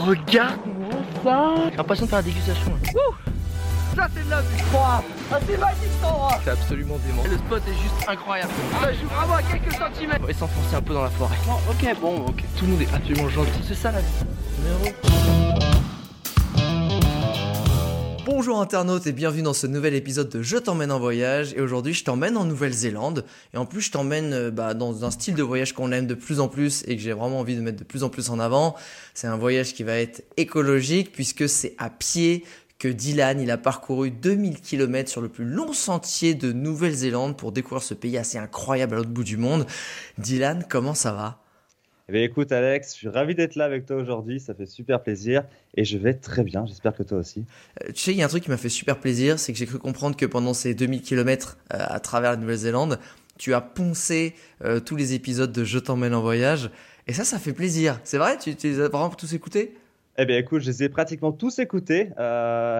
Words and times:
regarde-moi 0.00 0.90
ça 1.22 1.54
J'ai 1.70 1.76
l'impression 1.76 2.04
de 2.06 2.10
faire 2.10 2.18
la 2.18 2.22
dégustation. 2.22 2.72
Ça 3.96 4.06
c'est 4.14 4.24
de 4.24 4.30
la 4.30 4.40
vue 4.40 4.56
Ah 4.74 5.02
c'est 5.46 5.58
magique 5.58 5.78
cet 6.00 6.04
endroit 6.10 6.38
C'est 6.44 6.50
absolument 6.50 6.96
dément. 7.06 7.22
Le 7.28 7.36
spot 7.36 7.62
est 7.66 7.82
juste 7.82 8.08
incroyable 8.08 8.50
Ça 8.80 8.92
joue 8.92 9.06
vraiment 9.08 9.34
à 9.34 9.42
quelques 9.42 9.72
centimètres 9.72 10.20
On 10.22 10.26
va 10.26 10.32
s'enfoncer 10.32 10.76
un 10.76 10.82
peu 10.82 10.94
dans 10.94 11.02
la 11.02 11.10
forêt. 11.10 11.36
Ok 11.68 12.00
bon 12.00 12.26
ok 12.28 12.44
Tout 12.56 12.64
le 12.66 12.70
monde 12.72 12.82
est 12.82 12.94
absolument 12.94 13.28
gentil. 13.28 13.60
C'est 13.66 13.74
ça 13.74 13.90
la 13.92 14.00
vie. 14.00 14.90
Bonjour 18.32 18.60
internautes 18.60 19.08
et 19.08 19.12
bienvenue 19.12 19.42
dans 19.42 19.52
ce 19.52 19.66
nouvel 19.66 19.92
épisode 19.92 20.28
de 20.28 20.40
Je 20.40 20.56
t'emmène 20.56 20.92
en 20.92 21.00
voyage 21.00 21.52
et 21.54 21.60
aujourd'hui 21.60 21.94
je 21.94 22.04
t'emmène 22.04 22.36
en 22.36 22.44
Nouvelle-Zélande 22.44 23.24
et 23.52 23.56
en 23.56 23.66
plus 23.66 23.80
je 23.80 23.90
t'emmène 23.90 24.32
euh, 24.32 24.50
bah, 24.52 24.72
dans 24.72 25.04
un 25.04 25.10
style 25.10 25.34
de 25.34 25.42
voyage 25.42 25.72
qu'on 25.72 25.90
aime 25.90 26.06
de 26.06 26.14
plus 26.14 26.38
en 26.38 26.46
plus 26.46 26.84
et 26.86 26.94
que 26.94 27.02
j'ai 27.02 27.12
vraiment 27.12 27.40
envie 27.40 27.56
de 27.56 27.60
mettre 27.60 27.80
de 27.80 27.84
plus 27.84 28.04
en 28.04 28.08
plus 28.08 28.30
en 28.30 28.38
avant. 28.38 28.76
C'est 29.14 29.26
un 29.26 29.36
voyage 29.36 29.74
qui 29.74 29.82
va 29.82 29.98
être 29.98 30.22
écologique 30.36 31.10
puisque 31.10 31.48
c'est 31.48 31.74
à 31.78 31.90
pied 31.90 32.44
que 32.78 32.86
Dylan 32.86 33.40
il 33.40 33.50
a 33.50 33.58
parcouru 33.58 34.12
2000 34.12 34.60
km 34.60 35.10
sur 35.10 35.22
le 35.22 35.28
plus 35.28 35.44
long 35.44 35.72
sentier 35.72 36.34
de 36.34 36.52
Nouvelle-Zélande 36.52 37.36
pour 37.36 37.50
découvrir 37.50 37.82
ce 37.82 37.94
pays 37.94 38.16
assez 38.16 38.38
incroyable 38.38 38.94
à 38.94 38.98
l'autre 38.98 39.10
bout 39.10 39.24
du 39.24 39.38
monde. 39.38 39.66
Dylan, 40.18 40.64
comment 40.68 40.94
ça 40.94 41.12
va? 41.12 41.42
Eh 42.10 42.12
bien, 42.12 42.22
écoute 42.24 42.50
Alex, 42.50 42.88
je 42.88 42.94
suis 42.96 43.08
ravi 43.08 43.36
d'être 43.36 43.54
là 43.54 43.66
avec 43.66 43.86
toi 43.86 43.94
aujourd'hui, 43.94 44.40
ça 44.40 44.52
fait 44.52 44.66
super 44.66 45.00
plaisir 45.00 45.44
et 45.76 45.84
je 45.84 45.96
vais 45.96 46.14
très 46.14 46.42
bien, 46.42 46.66
j'espère 46.66 46.92
que 46.92 47.04
toi 47.04 47.18
aussi. 47.18 47.44
Euh, 47.84 47.92
tu 47.92 48.00
sais, 48.02 48.10
il 48.10 48.16
y 48.16 48.22
a 48.22 48.24
un 48.24 48.28
truc 48.28 48.42
qui 48.42 48.50
m'a 48.50 48.56
fait 48.56 48.68
super 48.68 48.98
plaisir, 48.98 49.38
c'est 49.38 49.52
que 49.52 49.58
j'ai 49.60 49.66
cru 49.66 49.78
comprendre 49.78 50.16
que 50.16 50.26
pendant 50.26 50.52
ces 50.52 50.74
2000 50.74 51.02
km 51.02 51.56
euh, 51.72 51.76
à 51.78 52.00
travers 52.00 52.32
la 52.32 52.36
Nouvelle-Zélande, 52.36 52.98
tu 53.38 53.54
as 53.54 53.60
poncé 53.60 54.34
euh, 54.64 54.80
tous 54.80 54.96
les 54.96 55.14
épisodes 55.14 55.52
de 55.52 55.62
Je 55.62 55.78
t'emmène 55.78 56.12
en 56.12 56.20
voyage 56.20 56.72
et 57.06 57.12
ça, 57.12 57.22
ça 57.22 57.38
fait 57.38 57.52
plaisir. 57.52 58.00
C'est 58.02 58.18
vrai, 58.18 58.38
tu, 58.38 58.56
tu 58.56 58.66
les 58.66 58.80
as 58.80 58.88
vraiment 58.88 59.10
tous 59.10 59.32
écoutés? 59.32 59.76
Eh 60.18 60.24
bien, 60.24 60.36
écoute, 60.36 60.62
je 60.62 60.66
les 60.66 60.82
ai 60.82 60.88
pratiquement 60.88 61.30
tous 61.30 61.60
écoutés. 61.60 62.10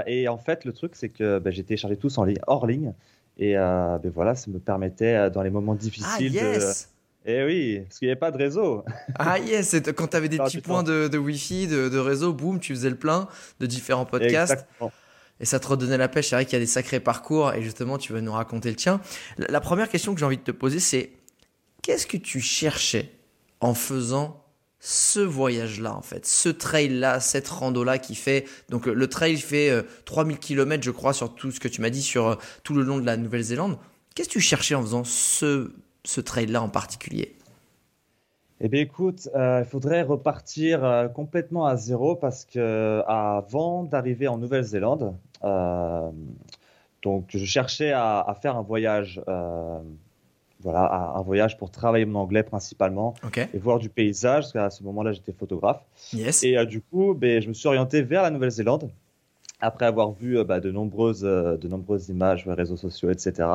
Et 0.06 0.26
en 0.28 0.38
fait, 0.38 0.64
le 0.64 0.72
truc, 0.72 0.96
c'est 0.96 1.08
que 1.08 1.38
ben, 1.38 1.52
j'ai 1.52 1.62
téléchargé 1.62 1.96
tous 1.96 2.18
en 2.18 2.24
ligne, 2.24 2.40
hors 2.48 2.66
ligne. 2.66 2.94
Et 3.38 3.54
ben, 3.54 4.00
voilà, 4.12 4.34
ça 4.34 4.50
me 4.50 4.58
permettait, 4.58 5.30
dans 5.30 5.42
les 5.42 5.50
moments 5.50 5.76
difficiles, 5.76 6.36
ah, 6.38 6.44
yes 6.44 6.88
de, 6.88 6.99
eh 7.26 7.44
oui, 7.44 7.80
parce 7.80 7.98
qu'il 7.98 8.06
n'y 8.06 8.12
avait 8.12 8.18
pas 8.18 8.30
de 8.30 8.38
réseau. 8.38 8.84
Ah 9.18 9.38
yes, 9.38 9.76
quand 9.96 10.08
tu 10.08 10.16
avais 10.16 10.28
des 10.28 10.38
petits 10.38 10.60
points 10.60 10.82
de, 10.82 11.08
de 11.08 11.18
Wi-Fi, 11.18 11.66
de, 11.66 11.88
de, 11.88 11.98
réseau, 11.98 12.32
boum, 12.32 12.60
tu 12.60 12.74
faisais 12.74 12.90
le 12.90 12.96
plein 12.96 13.28
de 13.60 13.66
différents 13.66 14.06
podcasts. 14.06 14.52
Exactement. 14.52 14.92
Et 15.38 15.44
ça 15.44 15.58
te 15.58 15.66
redonnait 15.66 15.98
la 15.98 16.08
pêche. 16.08 16.28
C'est 16.28 16.36
vrai 16.36 16.44
qu'il 16.44 16.54
y 16.54 16.56
a 16.56 16.60
des 16.60 16.66
sacrés 16.66 17.00
parcours 17.00 17.52
et 17.54 17.62
justement, 17.62 17.98
tu 17.98 18.12
vas 18.12 18.20
nous 18.20 18.32
raconter 18.32 18.68
le 18.68 18.76
tien. 18.76 19.00
La, 19.38 19.48
la 19.48 19.60
première 19.60 19.88
question 19.88 20.14
que 20.14 20.20
j'ai 20.20 20.26
envie 20.26 20.36
de 20.36 20.42
te 20.42 20.50
poser, 20.50 20.80
c'est 20.80 21.10
qu'est-ce 21.82 22.06
que 22.06 22.16
tu 22.16 22.40
cherchais 22.40 23.10
en 23.60 23.74
faisant 23.74 24.40
ce 24.82 25.20
voyage-là, 25.20 25.94
en 25.94 26.00
fait, 26.00 26.24
ce 26.24 26.48
trail-là, 26.48 27.20
cette 27.20 27.48
rando-là 27.48 27.98
qui 27.98 28.14
fait, 28.14 28.46
donc 28.70 28.86
le 28.86 29.06
trail 29.08 29.36
fait 29.36 29.68
euh, 29.68 29.82
3000 30.06 30.38
km, 30.38 30.82
je 30.82 30.90
crois, 30.90 31.12
sur 31.12 31.34
tout 31.34 31.50
ce 31.50 31.60
que 31.60 31.68
tu 31.68 31.82
m'as 31.82 31.90
dit, 31.90 32.00
sur 32.00 32.28
euh, 32.28 32.34
tout 32.64 32.72
le 32.72 32.82
long 32.82 32.98
de 32.98 33.04
la 33.04 33.18
Nouvelle-Zélande. 33.18 33.76
Qu'est-ce 34.14 34.28
que 34.28 34.34
tu 34.34 34.40
cherchais 34.40 34.74
en 34.74 34.80
faisant 34.80 35.04
ce, 35.04 35.70
ce 36.04 36.20
trail-là 36.20 36.62
en 36.62 36.68
particulier 36.68 37.36
Eh 38.60 38.68
bien, 38.68 38.80
écoute, 38.80 39.28
euh, 39.34 39.62
il 39.64 39.68
faudrait 39.68 40.02
repartir 40.02 40.84
euh, 40.84 41.08
complètement 41.08 41.66
à 41.66 41.76
zéro 41.76 42.16
parce 42.16 42.44
que 42.44 43.02
avant 43.06 43.84
d'arriver 43.84 44.28
en 44.28 44.38
Nouvelle-Zélande, 44.38 45.14
euh, 45.44 46.10
donc 47.02 47.26
je 47.30 47.44
cherchais 47.44 47.92
à, 47.92 48.20
à, 48.20 48.34
faire 48.34 48.56
un 48.56 48.62
voyage, 48.62 49.22
euh, 49.28 49.80
voilà, 50.60 51.12
un 51.16 51.22
voyage 51.22 51.56
pour 51.56 51.70
travailler 51.70 52.04
mon 52.04 52.20
anglais 52.20 52.42
principalement 52.42 53.14
okay. 53.24 53.46
et 53.54 53.58
voir 53.58 53.78
du 53.78 53.88
paysage 53.88 54.44
parce 54.44 54.52
qu'à 54.52 54.70
ce 54.70 54.82
moment-là 54.84 55.12
j'étais 55.12 55.32
photographe. 55.32 55.82
Yes. 56.12 56.42
Et 56.42 56.58
euh, 56.58 56.64
du 56.64 56.82
coup, 56.82 57.14
ben, 57.14 57.40
je 57.40 57.48
me 57.48 57.54
suis 57.54 57.68
orienté 57.68 58.02
vers 58.02 58.22
la 58.22 58.30
Nouvelle-Zélande 58.30 58.90
après 59.60 59.86
avoir 59.86 60.12
vu 60.12 60.42
bah, 60.44 60.60
de, 60.60 60.70
nombreuses, 60.70 61.24
euh, 61.24 61.56
de 61.56 61.68
nombreuses 61.68 62.08
images 62.08 62.46
les 62.46 62.54
réseaux 62.54 62.76
sociaux, 62.76 63.10
etc., 63.10 63.48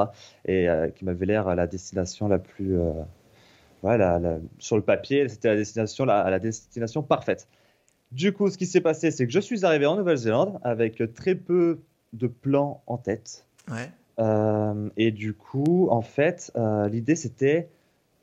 et 0.45 0.69
euh, 0.69 0.89
qui 0.89 1.05
m'avait 1.05 1.25
l'air 1.25 1.53
la 1.55 1.67
destination 1.67 2.27
la 2.27 2.39
plus. 2.39 2.79
Euh, 2.79 2.91
ouais, 3.83 3.97
la, 3.97 4.19
la, 4.19 4.37
sur 4.59 4.75
le 4.75 4.81
papier, 4.83 5.27
c'était 5.29 5.49
la 5.49 5.55
destination, 5.55 6.05
la, 6.05 6.29
la, 6.29 6.39
destination 6.39 7.03
parfaite. 7.03 7.47
Du 8.11 8.33
coup, 8.33 8.49
ce 8.49 8.57
qui 8.57 8.65
s'est 8.65 8.81
passé, 8.81 9.11
c'est 9.11 9.25
que 9.25 9.33
je 9.33 9.39
suis 9.39 9.65
arrivé 9.65 9.85
en 9.85 9.95
Nouvelle-Zélande 9.95 10.59
avec 10.63 11.01
très 11.13 11.35
peu 11.35 11.79
de 12.13 12.27
plans 12.27 12.81
en 12.87 12.97
tête. 12.97 13.45
Ouais. 13.69 13.89
et 14.95 15.11
du 15.11 15.33
coup, 15.33 15.89
en 15.89 16.01
fait, 16.01 16.53
l'idée, 16.89 17.15
c'était 17.15 17.67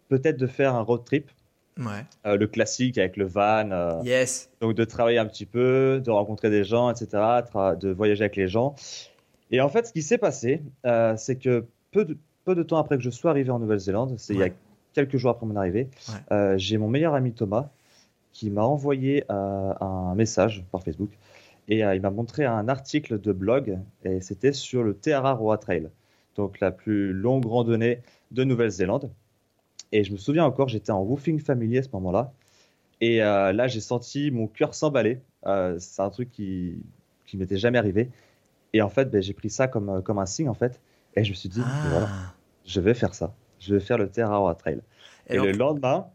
peut-être 0.09 0.37
de 0.37 0.47
faire 0.47 0.75
un 0.77 0.83
road 0.83 1.05
trip. 1.05 1.31
Ouais. 1.79 2.05
Euh, 2.27 2.37
le 2.37 2.47
classique 2.47 2.99
avec 2.99 3.17
le 3.17 3.25
van. 3.25 3.71
Euh, 3.71 4.03
yes. 4.05 4.51
Donc 4.61 4.75
de 4.75 4.85
travailler 4.85 5.19
un 5.19 5.27
petit 5.27 5.47
peu, 5.47 6.01
de 6.05 6.11
rencontrer 6.11 6.51
des 6.51 6.65
gens, 6.65 6.91
etc., 6.91 7.07
de 7.81 7.91
voyager 7.91 8.25
avec 8.25 8.37
les 8.37 8.49
gens. 8.49 8.75
Et 9.51 9.61
en 9.61 9.69
fait, 9.69 9.87
ce 9.87 9.93
qui 9.93 10.03
s'est 10.03 10.19
passé, 10.19 10.63
euh, 10.87 11.15
c'est 11.17 11.37
que 11.37 11.67
peu 11.91 12.05
de, 12.05 12.17
peu 12.45 12.55
de 12.55 12.63
temps 12.63 12.79
après 12.79 12.97
que 12.97 13.03
je 13.03 13.11
sois 13.11 13.31
arrivé 13.31 13.51
en 13.51 13.59
Nouvelle-Zélande, 13.59 14.15
c'est 14.19 14.35
ouais. 14.35 14.39
il 14.39 14.49
y 14.49 14.51
a 14.51 14.55
quelques 14.95 15.17
jours 15.17 15.31
après 15.31 15.47
mon 15.47 15.57
arrivée, 15.57 15.89
ouais. 16.31 16.59
j'ai 16.59 16.77
mon 16.77 16.89
meilleur 16.89 17.15
ami 17.15 17.33
Thomas 17.33 17.71
qui 18.33 18.51
m'a 18.51 18.63
envoyé 18.63 19.25
un 19.31 20.15
message 20.15 20.65
par 20.71 20.83
Facebook 20.83 21.11
et 21.69 21.79
il 21.79 22.01
m'a 22.01 22.11
montré 22.11 22.45
un 22.45 22.69
article 22.69 23.21
de 23.21 23.33
blog 23.33 23.79
et 24.05 24.21
c'était 24.21 24.53
sur 24.53 24.83
le 24.83 24.95
Te 24.95 25.11
Araroa 25.11 25.57
Trail, 25.59 25.89
donc 26.37 26.61
la 26.61 26.71
plus 26.73 27.13
longue 27.13 27.47
randonnée 27.47 28.01
de 28.33 28.45
Nouvelle-Zélande. 28.45 29.11
Et 29.93 30.05
je 30.05 30.13
me 30.13 30.17
souviens 30.17 30.45
encore, 30.45 30.69
j'étais 30.69 30.91
en 30.91 31.03
woofing 31.03 31.39
familier 31.39 31.79
à 31.79 31.83
ce 31.83 31.91
moment-là. 31.93 32.33
Et 33.01 33.23
euh, 33.23 33.53
là, 33.53 33.69
j'ai 33.69 33.81
senti 33.81 34.31
mon 34.31 34.47
cœur 34.47 34.75
s'emballer. 34.75 35.21
Euh, 35.47 35.77
c'est 35.79 36.03
un 36.03 36.11
truc 36.11 36.31
qui, 36.31 36.83
qui 37.27 37.37
m'était 37.37 37.59
jamais 37.59 37.79
arrivé. 37.79 38.09
Et 38.73 38.81
en 38.81 38.89
fait, 38.89 39.11
ben, 39.11 39.23
j'ai 39.23 39.35
pris 39.35 39.51
ça 39.51 39.69
comme, 39.69 40.03
comme 40.03 40.19
un 40.19 40.27
signe, 40.27 40.49
en 40.49 40.55
fait. 40.55 40.81
Et 41.15 41.25
je 41.25 41.31
me 41.31 41.35
suis 41.35 41.49
dit, 41.49 41.61
ah. 41.65 41.89
voilà, 41.91 42.09
je 42.65 42.81
vais 42.81 42.95
faire 42.95 43.15
ça. 43.15 43.35
Je 43.61 43.75
vais 43.75 43.81
faire 43.81 43.99
le 43.99 44.09
Terra 44.09 44.55
Trail. 44.55 44.81
Et, 45.29 45.37
le 45.37 45.53
lendemain, 45.53 46.07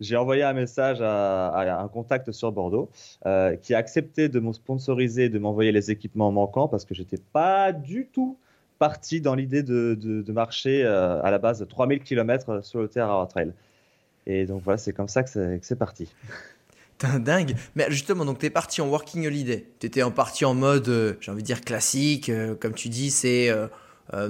j'ai 0.00 0.16
envoyé 0.16 0.42
un 0.42 0.52
message 0.52 1.00
à, 1.00 1.48
à, 1.48 1.82
un 1.82 1.88
contact 1.88 2.30
sur 2.32 2.52
Bordeaux 2.52 2.90
euh, 3.26 3.56
qui 3.56 3.74
a 3.74 3.78
accepté 3.78 4.28
de 4.28 4.40
me 4.40 4.52
sponsoriser, 4.52 5.28
de 5.28 5.38
m'envoyer 5.38 5.72
les 5.72 5.90
équipements 5.90 6.32
manquants 6.32 6.68
parce 6.68 6.84
que 6.84 6.94
j'étais 6.94 7.20
pas 7.32 7.72
du 7.72 8.08
tout 8.12 8.38
parti 8.78 9.20
dans 9.20 9.34
l'idée 9.34 9.62
de, 9.62 10.24
marcher 10.32 10.84
euh, 10.84 11.22
à 11.22 11.30
la 11.30 11.38
base 11.38 11.58
de 11.60 11.64
3000 11.64 12.00
km 12.00 12.64
sur 12.64 12.80
le 12.80 12.88
Terra 12.88 13.26
Trail. 13.26 13.52
Et 14.26 14.46
donc 14.46 14.62
voilà, 14.62 14.78
c'est 14.78 14.92
comme 14.92 15.08
ça 15.08 15.22
que 15.22 15.58
c'est 15.60 15.78
parti. 15.78 16.12
T'es 16.98 17.18
dingue. 17.18 17.56
Mais 17.74 17.86
justement, 17.90 18.24
donc 18.24 18.38
t'es 18.38 18.48
parti 18.48 18.80
en 18.80 18.88
working 18.88 19.26
holiday. 19.26 19.66
T'étais 19.78 20.02
en 20.02 20.10
parti 20.10 20.46
en 20.46 20.54
mode, 20.54 20.88
euh, 20.88 21.14
j'ai 21.20 21.30
envie 21.30 21.42
de 21.42 21.46
dire 21.46 21.60
classique, 21.60 22.30
euh, 22.30 22.54
comme 22.54 22.72
tu 22.72 22.88
dis, 22.88 23.10
c'est 23.10 23.50
euh, 23.50 23.68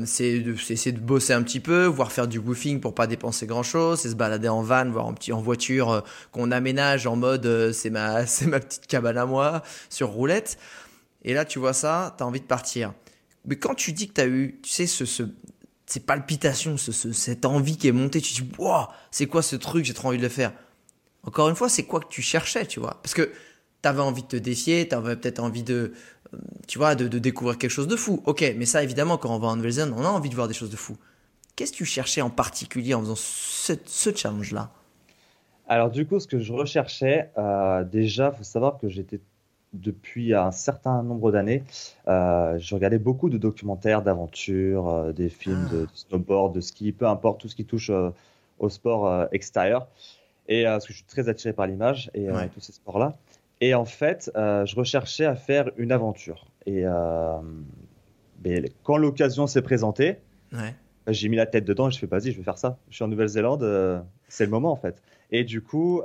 c'est 0.04 0.40
de 0.40 0.98
bosser 0.98 1.32
un 1.32 1.42
petit 1.42 1.60
peu, 1.60 1.84
voire 1.84 2.10
faire 2.10 2.26
du 2.26 2.38
woofing 2.38 2.80
pour 2.80 2.94
pas 2.94 3.06
dépenser 3.06 3.46
grand 3.46 3.62
chose, 3.62 4.00
c'est 4.00 4.08
se 4.08 4.16
balader 4.16 4.48
en 4.48 4.62
van, 4.62 4.90
voire 4.90 5.06
en 5.06 5.14
petit 5.14 5.32
en 5.32 5.40
voiture 5.40 6.02
qu'on 6.32 6.50
aménage 6.50 7.06
en 7.06 7.14
mode 7.14 7.72
c'est 7.72 7.90
ma 7.90 8.26
c'est 8.26 8.46
ma 8.46 8.58
petite 8.58 8.86
cabane 8.86 9.18
à 9.18 9.26
moi 9.26 9.62
sur 9.88 10.08
roulette. 10.08 10.58
Et 11.22 11.34
là, 11.34 11.44
tu 11.44 11.58
vois 11.58 11.72
ça, 11.72 12.14
t'as 12.18 12.24
envie 12.24 12.40
de 12.40 12.46
partir. 12.46 12.92
Mais 13.46 13.56
quand 13.56 13.74
tu 13.74 13.92
dis 13.92 14.08
que 14.08 14.14
tu 14.14 14.20
as 14.20 14.26
eu, 14.26 14.58
tu 14.62 14.70
sais, 14.70 14.86
ce, 14.86 15.04
ce, 15.04 15.22
ces 15.86 16.00
palpitations, 16.00 16.76
ce, 16.76 16.92
ce, 16.92 17.12
cette 17.12 17.44
envie 17.44 17.76
qui 17.76 17.88
est 17.88 17.92
montée, 17.92 18.20
tu 18.20 18.34
te 18.34 18.42
dis, 18.42 18.50
wow, 18.58 18.86
c'est 19.10 19.26
quoi 19.26 19.42
ce 19.42 19.56
truc, 19.56 19.84
j'ai 19.84 19.94
trop 19.94 20.08
envie 20.08 20.18
de 20.18 20.22
le 20.22 20.28
faire. 20.28 20.52
Encore 21.22 21.48
une 21.48 21.56
fois, 21.56 21.68
c'est 21.68 21.84
quoi 21.84 22.00
que 22.00 22.08
tu 22.08 22.22
cherchais, 22.22 22.66
tu 22.66 22.80
vois 22.80 23.00
Parce 23.02 23.14
que 23.14 23.32
tu 23.82 23.88
avais 23.88 24.00
envie 24.00 24.22
de 24.22 24.28
te 24.28 24.36
défier, 24.36 24.88
tu 24.88 24.94
avais 24.94 25.16
peut-être 25.16 25.40
envie 25.40 25.62
de, 25.62 25.92
tu 26.66 26.78
vois, 26.78 26.94
de, 26.94 27.06
découvrir 27.18 27.58
quelque 27.58 27.70
chose 27.70 27.88
de 27.88 27.96
fou. 27.96 28.22
Ok, 28.26 28.44
mais 28.56 28.66
ça, 28.66 28.82
évidemment, 28.82 29.18
quand 29.18 29.34
on 29.34 29.38
va 29.38 29.48
en 29.48 29.56
Nouvelle-Zélande, 29.56 29.94
on 29.96 30.04
a 30.04 30.08
envie 30.08 30.30
de 30.30 30.34
voir 30.34 30.48
des 30.48 30.54
choses 30.54 30.70
de 30.70 30.76
fou. 30.76 30.96
Qu'est-ce 31.54 31.72
que 31.72 31.78
tu 31.78 31.84
cherchais 31.84 32.20
en 32.20 32.30
particulier 32.30 32.94
en 32.94 33.00
faisant 33.00 33.16
ce, 33.16 34.14
challenge-là? 34.14 34.70
Alors, 35.68 35.90
du 35.90 36.06
coup, 36.06 36.20
ce 36.20 36.26
que 36.26 36.38
je 36.38 36.52
recherchais, 36.52 37.30
euh, 37.38 37.82
déjà, 37.84 38.30
faut 38.30 38.44
savoir 38.44 38.78
que 38.78 38.88
j'étais 38.88 39.20
depuis 39.76 40.34
un 40.34 40.50
certain 40.50 41.02
nombre 41.02 41.32
d'années, 41.32 41.62
euh, 42.08 42.58
je 42.58 42.74
regardais 42.74 42.98
beaucoup 42.98 43.30
de 43.30 43.38
documentaires 43.38 44.02
d'aventure, 44.02 44.88
euh, 44.88 45.12
des 45.12 45.28
films 45.28 45.68
de, 45.70 45.82
de, 45.82 45.88
snowboard, 45.94 46.54
de 46.54 46.60
ski, 46.60 46.92
peu 46.92 47.06
importe, 47.06 47.40
tout 47.40 47.48
ce 47.48 47.56
qui 47.56 47.64
touche 47.64 47.90
euh, 47.90 48.10
au 48.58 48.68
sport 48.68 49.28
extérieur. 49.32 49.86
Et 50.48 50.64
parce 50.64 50.86
que 50.86 50.92
je 50.92 50.98
suis 50.98 51.06
très 51.06 51.28
attiré 51.28 51.52
par 51.52 51.66
l'image 51.66 52.10
et 52.14 52.30
ouais. 52.30 52.48
tous 52.48 52.60
ces 52.60 52.72
sports-là. 52.72 53.16
Et 53.60 53.74
en 53.74 53.84
fait, 53.84 54.30
je 54.34 54.76
recherchais 54.76 55.26
à 55.26 55.34
faire 55.34 55.70
une 55.76 55.92
aventure. 55.92 56.46
Et 56.64 56.84
quand 58.82 58.96
l'occasion 58.96 59.46
s'est 59.46 59.60
présentée, 59.60 60.16
ouais. 60.52 60.74
j'ai 61.08 61.28
mis 61.28 61.36
la 61.36 61.46
tête 61.46 61.64
dedans 61.66 61.88
et 61.88 61.90
je 61.90 61.98
fais, 61.98 62.06
vas-y, 62.06 62.32
je 62.32 62.38
vais 62.38 62.44
faire 62.44 62.56
ça. 62.56 62.78
Je 62.88 62.94
suis 62.94 63.04
en 63.04 63.08
Nouvelle-Zélande, 63.08 64.04
c'est 64.28 64.44
le 64.44 64.50
moment 64.50 64.72
en 64.72 64.76
fait. 64.76 65.02
Et 65.32 65.44
du 65.44 65.60
coup, 65.60 66.00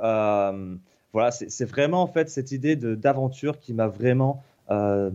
voilà, 1.12 1.30
c'est 1.30 1.64
vraiment 1.64 2.02
en 2.02 2.06
fait 2.06 2.30
cette 2.30 2.52
idée 2.52 2.76
d'aventure 2.76 3.58
qui 3.60 3.74
m'a 3.74 3.88
vraiment, 3.88 4.42
euh, 4.70 5.10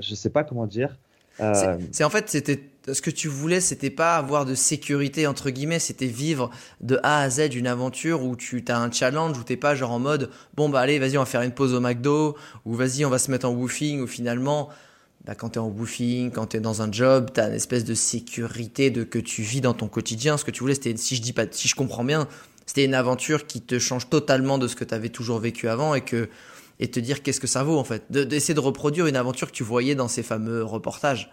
je 0.00 0.14
sais 0.14 0.30
pas 0.30 0.44
comment 0.44 0.66
dire, 0.66 0.98
Euh, 1.40 1.78
C'est 1.92 2.04
en 2.04 2.10
fait, 2.10 2.28
c'était 2.28 2.60
ce 2.92 3.00
que 3.00 3.10
tu 3.10 3.28
voulais, 3.28 3.60
c'était 3.60 3.88
pas 3.90 4.16
avoir 4.16 4.44
de 4.44 4.54
sécurité 4.54 5.26
entre 5.26 5.48
guillemets, 5.48 5.78
c'était 5.78 6.06
vivre 6.06 6.50
de 6.82 7.00
A 7.02 7.22
à 7.22 7.30
Z 7.30 7.54
une 7.54 7.66
aventure 7.66 8.22
où 8.22 8.36
tu 8.36 8.62
as 8.68 8.78
un 8.78 8.90
challenge 8.90 9.38
où 9.38 9.42
t'es 9.42 9.56
pas 9.56 9.74
genre 9.74 9.92
en 9.92 9.98
mode 9.98 10.28
bon 10.56 10.68
bah 10.68 10.80
allez 10.80 10.98
vas-y 10.98 11.16
on 11.16 11.20
va 11.20 11.26
faire 11.26 11.40
une 11.42 11.52
pause 11.52 11.72
au 11.72 11.80
McDo 11.80 12.36
ou 12.66 12.74
vas-y 12.74 13.04
on 13.06 13.10
va 13.10 13.18
se 13.18 13.30
mettre 13.30 13.48
en 13.48 13.52
woofing 13.52 14.00
ou 14.02 14.06
finalement 14.06 14.68
bah, 15.24 15.34
quand 15.36 15.50
t'es 15.50 15.58
en 15.60 15.68
woofing, 15.68 16.32
quand 16.32 16.46
t'es 16.46 16.60
dans 16.60 16.82
un 16.82 16.90
job, 16.90 17.30
t'as 17.32 17.48
une 17.48 17.54
espèce 17.54 17.84
de 17.84 17.94
sécurité 17.94 18.90
de 18.90 19.04
que 19.04 19.20
tu 19.20 19.42
vis 19.42 19.60
dans 19.60 19.72
ton 19.72 19.86
quotidien. 19.86 20.36
Ce 20.36 20.44
que 20.44 20.50
tu 20.50 20.60
voulais, 20.60 20.74
c'était 20.74 20.96
si 20.96 21.14
je 21.14 21.22
dis 21.22 21.32
pas, 21.32 21.44
si 21.50 21.68
je 21.68 21.76
comprends 21.76 22.02
bien, 22.04 22.26
c'était 22.72 22.86
une 22.86 22.94
aventure 22.94 23.46
qui 23.46 23.60
te 23.60 23.78
change 23.78 24.08
totalement 24.08 24.56
de 24.56 24.66
ce 24.66 24.76
que 24.76 24.84
t'avais 24.84 25.10
toujours 25.10 25.38
vécu 25.38 25.68
avant 25.68 25.94
et 25.94 26.00
que 26.00 26.30
et 26.80 26.90
te 26.90 26.98
dire 26.98 27.22
qu'est-ce 27.22 27.38
que 27.38 27.46
ça 27.46 27.62
vaut 27.64 27.76
en 27.78 27.84
fait, 27.84 28.10
De- 28.10 28.24
d'essayer 28.24 28.54
de 28.54 28.60
reproduire 28.60 29.06
une 29.06 29.16
aventure 29.16 29.48
que 29.48 29.52
tu 29.52 29.62
voyais 29.62 29.94
dans 29.94 30.08
ces 30.08 30.22
fameux 30.22 30.64
reportages. 30.64 31.30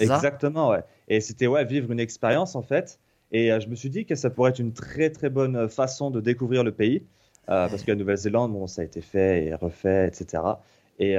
Exactement, 0.00 0.70
ouais. 0.70 0.82
Et 1.06 1.20
c'était 1.20 1.46
ouais, 1.46 1.64
vivre 1.64 1.92
une 1.92 2.00
expérience 2.00 2.56
en 2.56 2.62
fait. 2.62 2.98
Et 3.30 3.52
euh, 3.52 3.60
je 3.60 3.68
me 3.68 3.76
suis 3.76 3.90
dit 3.90 4.06
que 4.06 4.16
ça 4.16 4.28
pourrait 4.28 4.50
être 4.50 4.58
une 4.58 4.72
très 4.72 5.10
très 5.10 5.30
bonne 5.30 5.54
euh, 5.54 5.68
façon 5.68 6.10
de 6.10 6.20
découvrir 6.20 6.64
le 6.64 6.72
pays. 6.72 7.06
Euh, 7.48 7.68
Parce 7.68 7.84
que 7.84 7.92
la 7.92 7.96
Nouvelle-Zélande, 7.96 8.52
bon, 8.52 8.66
ça 8.66 8.82
a 8.82 8.84
été 8.84 9.00
fait 9.02 9.44
et 9.44 9.54
refait, 9.54 10.08
etc. 10.08 10.62
Et 10.98 11.16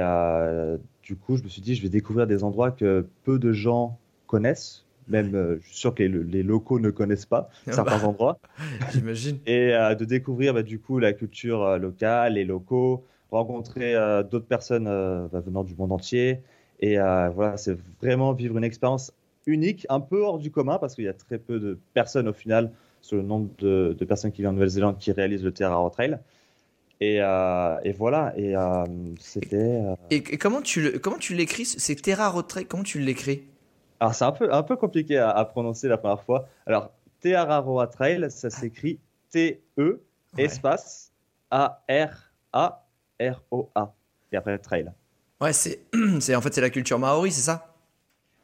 du 1.02 1.16
coup, 1.16 1.38
je 1.38 1.42
me 1.42 1.48
suis 1.48 1.62
dit, 1.62 1.74
je 1.74 1.82
vais 1.82 1.88
découvrir 1.88 2.26
des 2.26 2.44
endroits 2.44 2.70
que 2.70 3.06
peu 3.24 3.38
de 3.38 3.52
gens 3.52 3.98
connaissent. 4.26 4.83
Même, 5.08 5.34
euh, 5.34 5.58
je 5.62 5.68
suis 5.68 5.76
sûr 5.76 5.94
que 5.94 6.02
les, 6.02 6.08
les 6.08 6.42
locaux 6.42 6.78
ne 6.80 6.90
connaissent 6.90 7.26
pas 7.26 7.50
Ah 7.66 7.72
certains 7.72 7.98
bah. 7.98 8.06
endroits. 8.08 8.38
J'imagine. 8.92 9.38
Et 9.46 9.74
euh, 9.74 9.94
de 9.94 10.04
découvrir 10.04 10.54
bah, 10.54 10.62
du 10.62 10.78
coup 10.80 10.98
la 10.98 11.12
culture 11.12 11.62
euh, 11.62 11.78
locale, 11.78 12.34
les 12.34 12.44
locaux, 12.44 13.04
rencontrer 13.30 13.94
d'autres 14.30 14.46
personnes 14.46 14.84
bah, 14.84 15.40
venant 15.40 15.64
du 15.64 15.74
monde 15.74 15.92
entier. 15.92 16.40
Et 16.80 16.96
voilà, 16.96 17.56
c'est 17.56 17.76
vraiment 18.00 18.32
vivre 18.32 18.56
une 18.58 18.64
expérience 18.64 19.12
unique, 19.46 19.86
un 19.88 20.00
peu 20.00 20.22
hors 20.22 20.38
du 20.38 20.50
commun, 20.50 20.78
parce 20.78 20.94
qu'il 20.94 21.04
y 21.04 21.08
a 21.08 21.12
très 21.14 21.38
peu 21.38 21.58
de 21.58 21.78
personnes 21.94 22.28
au 22.28 22.32
final, 22.32 22.70
sur 23.00 23.16
le 23.16 23.22
nombre 23.22 23.48
de, 23.58 23.94
de 23.98 24.04
personnes 24.04 24.30
qui 24.32 24.42
vivent 24.42 24.50
en 24.50 24.52
Nouvelle-Zélande, 24.52 24.98
qui 24.98 25.10
réalisent 25.12 25.42
le 25.44 25.52
Terra 25.52 25.90
Trail. 25.90 26.18
Et, 27.00 27.18
euh, 27.20 27.76
et 27.82 27.92
voilà, 27.92 28.32
et 28.36 28.56
euh, 28.56 28.84
c'était. 29.18 29.56
euh, 29.56 29.94
Et, 30.10 30.16
et 30.16 30.38
comment 30.38 30.62
tu 30.62 30.80
le, 30.80 30.98
comment 30.98 31.18
tu 31.18 31.34
l'écris 31.34 31.64
C'est 31.66 31.96
Terra 31.96 32.28
Road 32.28 32.46
Trail. 32.46 32.66
Comment 32.66 32.84
tu 32.84 33.00
l'écris? 33.00 33.42
Alors, 34.00 34.14
c'est 34.14 34.24
un 34.24 34.32
peu, 34.32 34.52
un 34.52 34.62
peu 34.62 34.76
compliqué 34.76 35.18
à, 35.18 35.30
à 35.30 35.44
prononcer 35.44 35.88
la 35.88 35.98
première 35.98 36.22
fois. 36.22 36.48
Alors, 36.66 36.90
Teararoa 37.20 37.86
Trail, 37.86 38.26
ça 38.30 38.50
s'écrit 38.50 38.98
T-E, 39.30 40.00
Ouais. 40.36 40.44
espace 40.44 41.12
A-R-A-R-O-A. 41.50 42.82
Et 44.32 44.36
après, 44.36 44.58
Trail. 44.58 44.90
Ouais, 45.40 45.52
c'est, 45.52 45.80
c'est 46.20 46.34
en 46.34 46.40
fait 46.40 46.52
c'est 46.54 46.60
la 46.60 46.70
culture 46.70 46.98
maori, 46.98 47.30
c'est 47.30 47.42
ça? 47.42 47.70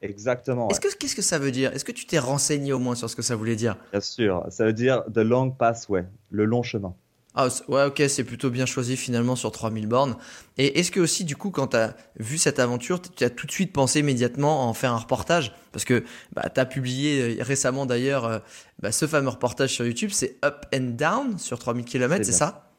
Exactement, 0.02 0.66
ouais, 0.66 0.70
Est-ce 0.72 0.80
que 0.80 0.96
qu'est-ce 0.96 1.16
que 1.16 1.20
ça 1.22 1.38
veut 1.38 1.50
dire? 1.50 1.72
Est-ce 1.74 1.84
que 1.84 1.92
tu 1.92 2.06
t'es 2.06 2.18
renseigné 2.18 2.72
au 2.72 2.78
moins 2.78 2.94
sur 2.94 3.10
ce 3.10 3.16
que 3.16 3.20
ça 3.22 3.36
voulait 3.36 3.56
dire? 3.56 3.76
Bien 3.90 4.00
sûr. 4.00 4.46
Ça 4.48 4.64
veut 4.64 4.72
dire 4.72 5.02
The 5.12 5.18
Long 5.18 5.50
Pathway, 5.50 6.06
le 6.30 6.44
long 6.46 6.62
chemin. 6.62 6.94
Ah 7.34 7.46
ouais, 7.68 7.84
ok, 7.84 8.02
c'est 8.08 8.24
plutôt 8.24 8.50
bien 8.50 8.66
choisi 8.66 8.96
finalement 8.96 9.36
sur 9.36 9.52
3000 9.52 9.86
bornes. 9.86 10.16
Et 10.58 10.80
est-ce 10.80 10.90
que 10.90 10.98
aussi 10.98 11.24
du 11.24 11.36
coup 11.36 11.50
quand 11.50 11.68
tu 11.68 11.76
as 11.76 11.94
vu 12.18 12.38
cette 12.38 12.58
aventure, 12.58 13.00
tu 13.00 13.22
as 13.22 13.30
tout 13.30 13.46
de 13.46 13.52
suite 13.52 13.72
pensé 13.72 14.00
immédiatement 14.00 14.62
à 14.62 14.66
en 14.66 14.74
faire 14.74 14.92
un 14.92 14.98
reportage? 14.98 15.54
Parce 15.70 15.84
que 15.84 16.02
bah, 16.32 16.48
tu 16.52 16.60
as 16.60 16.66
publié 16.66 17.38
euh, 17.38 17.42
récemment 17.42 17.86
d'ailleurs 17.86 18.24
euh, 18.24 18.38
bah, 18.80 18.90
ce 18.90 19.06
fameux 19.06 19.28
reportage 19.28 19.70
sur 19.70 19.86
YouTube, 19.86 20.10
c'est 20.12 20.38
Up 20.44 20.66
and 20.74 20.96
Down 20.96 21.38
sur 21.38 21.60
3000 21.60 21.84
km, 21.84 22.24
C'est 22.24 22.32
ça? 22.32 22.69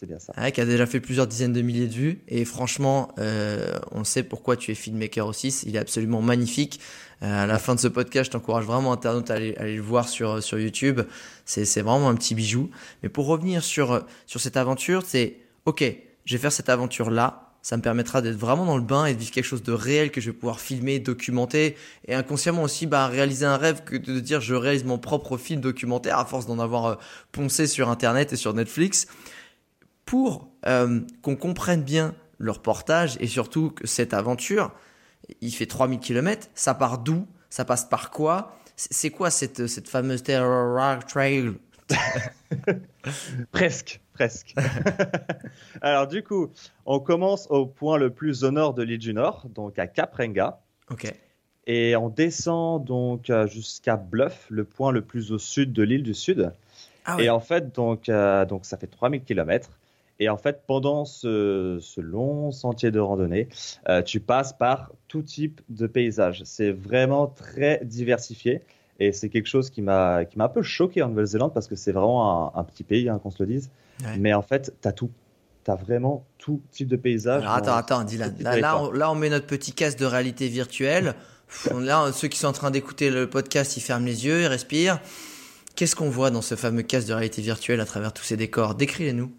C'est 0.00 0.06
bien 0.06 0.18
ça. 0.18 0.32
Ouais, 0.40 0.50
qui 0.50 0.62
a 0.62 0.64
déjà 0.64 0.86
fait 0.86 0.98
plusieurs 0.98 1.26
dizaines 1.26 1.52
de 1.52 1.60
milliers 1.60 1.86
de 1.86 1.92
vues. 1.92 2.22
Et 2.26 2.46
franchement, 2.46 3.12
euh, 3.18 3.78
on 3.92 4.02
sait 4.02 4.22
pourquoi 4.22 4.56
tu 4.56 4.70
es 4.70 4.74
filmmaker 4.74 5.26
aussi. 5.26 5.48
Il 5.66 5.76
est 5.76 5.78
absolument 5.78 6.22
magnifique. 6.22 6.80
Euh, 7.22 7.44
à 7.44 7.46
la 7.46 7.58
fin 7.58 7.74
de 7.74 7.80
ce 7.80 7.88
podcast, 7.88 8.28
je 8.28 8.30
t'encourage 8.30 8.64
vraiment, 8.64 8.94
internaute, 8.94 9.30
à 9.30 9.34
aller, 9.34 9.54
à 9.58 9.62
aller 9.62 9.76
le 9.76 9.82
voir 9.82 10.08
sur, 10.08 10.42
sur 10.42 10.58
YouTube. 10.58 11.02
C'est, 11.44 11.66
c'est 11.66 11.82
vraiment 11.82 12.08
un 12.08 12.14
petit 12.14 12.34
bijou. 12.34 12.70
Mais 13.02 13.10
pour 13.10 13.26
revenir 13.26 13.62
sur, 13.62 14.06
sur 14.24 14.40
cette 14.40 14.56
aventure, 14.56 15.02
c'est 15.06 15.36
OK, 15.66 15.84
je 16.24 16.34
vais 16.34 16.40
faire 16.40 16.52
cette 16.52 16.70
aventure-là. 16.70 17.50
Ça 17.60 17.76
me 17.76 17.82
permettra 17.82 18.22
d'être 18.22 18.38
vraiment 18.38 18.64
dans 18.64 18.78
le 18.78 18.82
bain 18.82 19.04
et 19.04 19.12
de 19.12 19.18
vivre 19.18 19.32
quelque 19.32 19.44
chose 19.44 19.62
de 19.62 19.72
réel 19.72 20.10
que 20.10 20.22
je 20.22 20.30
vais 20.30 20.36
pouvoir 20.36 20.60
filmer, 20.60 20.98
documenter 20.98 21.76
et 22.08 22.14
inconsciemment 22.14 22.62
aussi 22.62 22.86
bah, 22.86 23.06
réaliser 23.06 23.44
un 23.44 23.58
rêve 23.58 23.84
que 23.84 23.96
de 23.96 24.18
dire 24.18 24.40
je 24.40 24.54
réalise 24.54 24.84
mon 24.84 24.96
propre 24.96 25.36
film 25.36 25.60
documentaire 25.60 26.18
à 26.18 26.24
force 26.24 26.46
d'en 26.46 26.58
avoir 26.58 26.86
euh, 26.86 26.94
poncé 27.32 27.66
sur 27.66 27.90
Internet 27.90 28.32
et 28.32 28.36
sur 28.36 28.54
Netflix 28.54 29.06
pour 30.10 30.50
euh, 30.66 31.02
qu'on 31.22 31.36
comprenne 31.36 31.84
bien 31.84 32.16
le 32.38 32.50
reportage 32.50 33.16
et 33.20 33.28
surtout 33.28 33.70
que 33.70 33.86
cette 33.86 34.12
aventure, 34.12 34.72
il 35.40 35.52
fait 35.52 35.66
3000 35.66 36.00
km, 36.00 36.48
ça 36.56 36.74
part 36.74 36.98
d'où? 36.98 37.28
Ça 37.48 37.64
passe 37.64 37.84
par 37.84 38.10
quoi? 38.10 38.56
C'est 38.74 39.10
quoi 39.10 39.30
cette, 39.30 39.68
cette 39.68 39.88
fameuse 39.88 40.24
Terror 40.24 40.98
Trail? 41.06 41.52
Presque, 43.52 44.00
presque. 44.12 44.56
Alors, 45.80 46.08
du 46.08 46.24
coup, 46.24 46.50
on 46.86 46.98
commence 46.98 47.46
au 47.48 47.66
point 47.66 47.96
le 47.96 48.10
plus 48.10 48.42
au 48.42 48.50
nord 48.50 48.74
de 48.74 48.82
l'île 48.82 48.98
du 48.98 49.14
Nord, 49.14 49.46
donc 49.54 49.78
à 49.78 49.86
Caprenga. 49.86 50.58
Ok. 50.90 51.14
Et 51.68 51.94
on 51.94 52.08
descend 52.08 52.84
donc 52.84 53.30
euh, 53.30 53.46
jusqu'à 53.46 53.96
Bluff, 53.96 54.46
le 54.50 54.64
point 54.64 54.90
le 54.90 55.02
plus 55.02 55.30
au 55.30 55.38
sud 55.38 55.72
de 55.72 55.84
l'île 55.84 56.02
du 56.02 56.14
Sud. 56.14 56.52
Ah 57.04 57.16
ouais. 57.16 57.26
Et 57.26 57.30
en 57.30 57.38
fait, 57.38 57.72
donc, 57.72 58.08
euh, 58.08 58.44
donc 58.44 58.64
ça 58.66 58.76
fait 58.76 58.88
3000 58.88 59.22
km. 59.22 59.70
Et 60.20 60.28
en 60.28 60.36
fait, 60.36 60.62
pendant 60.66 61.04
ce, 61.04 61.78
ce 61.80 62.00
long 62.00 62.52
sentier 62.52 62.90
de 62.90 63.00
randonnée, 63.00 63.48
euh, 63.88 64.02
tu 64.02 64.20
passes 64.20 64.52
par 64.52 64.92
tout 65.08 65.22
type 65.22 65.60
de 65.70 65.86
paysages. 65.86 66.42
C'est 66.44 66.70
vraiment 66.70 67.26
très 67.26 67.80
diversifié. 67.84 68.60
Et 68.98 69.12
c'est 69.12 69.30
quelque 69.30 69.48
chose 69.48 69.70
qui 69.70 69.80
m'a 69.80 70.20
un 70.38 70.48
peu 70.48 70.62
choqué 70.62 71.02
en 71.02 71.08
Nouvelle-Zélande 71.08 71.54
parce 71.54 71.66
que 71.66 71.74
c'est 71.74 71.92
vraiment 71.92 72.54
un, 72.54 72.60
un 72.60 72.64
petit 72.64 72.84
pays, 72.84 73.08
hein, 73.08 73.18
qu'on 73.22 73.30
se 73.30 73.42
le 73.42 73.48
dise. 73.48 73.70
Ouais. 74.04 74.18
Mais 74.18 74.34
en 74.34 74.42
fait, 74.42 74.74
tu 74.82 74.86
as 74.86 74.92
tout. 74.92 75.10
Tu 75.64 75.70
as 75.70 75.74
vraiment 75.74 76.24
tout 76.38 76.62
type 76.70 76.88
de 76.88 76.96
paysage. 76.96 77.42
Alors 77.42 77.54
attends, 77.54 77.74
attends, 77.74 78.04
Dylan. 78.04 78.34
Là, 78.40 78.58
là, 78.58 78.82
on, 78.82 78.90
là, 78.92 79.10
on 79.10 79.14
met 79.14 79.28
notre 79.28 79.46
petit 79.46 79.72
casque 79.72 79.98
de 79.98 80.06
réalité 80.06 80.48
virtuelle. 80.48 81.14
Là, 81.74 82.12
ceux 82.12 82.28
qui 82.28 82.38
sont 82.38 82.46
en 82.46 82.52
train 82.52 82.70
d'écouter 82.70 83.10
le 83.10 83.28
podcast, 83.28 83.76
ils 83.76 83.82
ferment 83.82 84.06
les 84.06 84.24
yeux, 84.24 84.42
ils 84.42 84.46
respirent. 84.46 85.00
Qu'est-ce 85.76 85.96
qu'on 85.96 86.10
voit 86.10 86.30
dans 86.30 86.42
ce 86.42 86.54
fameux 86.54 86.82
casque 86.82 87.08
de 87.08 87.12
réalité 87.12 87.42
virtuelle 87.42 87.80
à 87.80 87.84
travers 87.84 88.12
tous 88.12 88.22
ces 88.22 88.36
décors? 88.36 88.74
Décris-les-nous. 88.74 89.30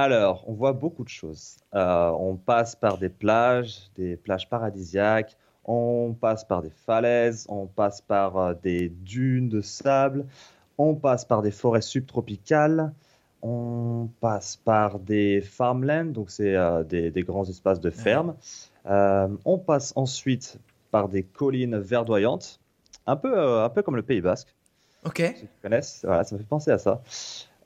Alors, 0.00 0.44
on 0.46 0.52
voit 0.52 0.74
beaucoup 0.74 1.02
de 1.02 1.08
choses. 1.08 1.56
Euh, 1.74 2.10
on 2.10 2.36
passe 2.36 2.76
par 2.76 2.98
des 2.98 3.08
plages, 3.08 3.90
des 3.96 4.16
plages 4.16 4.48
paradisiaques, 4.48 5.36
on 5.64 6.14
passe 6.14 6.44
par 6.44 6.62
des 6.62 6.70
falaises, 6.70 7.46
on 7.48 7.66
passe 7.66 8.00
par 8.00 8.36
euh, 8.36 8.54
des 8.62 8.90
dunes 8.90 9.48
de 9.48 9.60
sable, 9.60 10.24
on 10.78 10.94
passe 10.94 11.24
par 11.24 11.42
des 11.42 11.50
forêts 11.50 11.80
subtropicales, 11.80 12.92
on 13.42 14.08
passe 14.20 14.54
par 14.54 15.00
des 15.00 15.40
farmlands, 15.40 16.12
donc 16.12 16.30
c'est 16.30 16.54
euh, 16.54 16.84
des, 16.84 17.10
des 17.10 17.22
grands 17.24 17.48
espaces 17.48 17.80
de 17.80 17.90
ferme. 17.90 18.36
Euh, 18.86 19.26
on 19.44 19.58
passe 19.58 19.92
ensuite 19.96 20.60
par 20.92 21.08
des 21.08 21.24
collines 21.24 21.76
verdoyantes, 21.76 22.60
un 23.08 23.16
peu, 23.16 23.36
un 23.36 23.68
peu 23.68 23.82
comme 23.82 23.96
le 23.96 24.02
Pays 24.02 24.20
Basque 24.20 24.54
Ok. 25.04 25.18
ceux 25.18 25.46
qui 25.46 25.60
connaissent, 25.60 26.02
voilà, 26.04 26.22
ça 26.22 26.36
me 26.36 26.40
fait 26.40 26.46
penser 26.46 26.70
à 26.70 26.78
ça. 26.78 27.02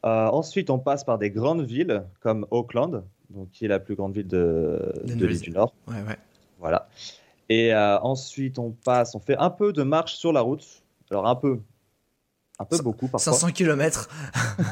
Euh, 0.05 0.27
ensuite, 0.27 0.71
on 0.71 0.79
passe 0.79 1.05
par 1.05 1.19
des 1.19 1.31
grandes 1.31 1.63
villes 1.63 2.05
comme 2.21 2.47
Auckland, 2.51 3.05
donc 3.31 3.51
qui 3.51 3.65
est 3.65 3.69
la 3.69 3.79
plus 3.79 3.95
grande 3.95 4.15
ville 4.15 4.27
de, 4.27 4.93
l'île 5.05 5.41
du 5.41 5.51
Nord. 5.51 5.75
Ouais, 5.87 6.03
ouais. 6.09 6.17
Voilà. 6.59 6.89
Et 7.49 7.73
euh, 7.75 7.99
ensuite, 8.01 8.59
on 8.59 8.71
passe, 8.71 9.15
on 9.15 9.21
fait 9.21 9.37
un 9.37 9.51
peu 9.51 9.73
de 9.73 9.83
marche 9.83 10.15
sur 10.15 10.33
la 10.33 10.41
route. 10.41 10.67
Alors 11.11 11.27
un 11.27 11.37
peu, 11.37 11.61
un 12.59 12.65
peu 12.65 12.79
beaucoup 12.83 13.07
parfois. 13.09 13.33
500 13.33 13.53
km. 13.53 14.09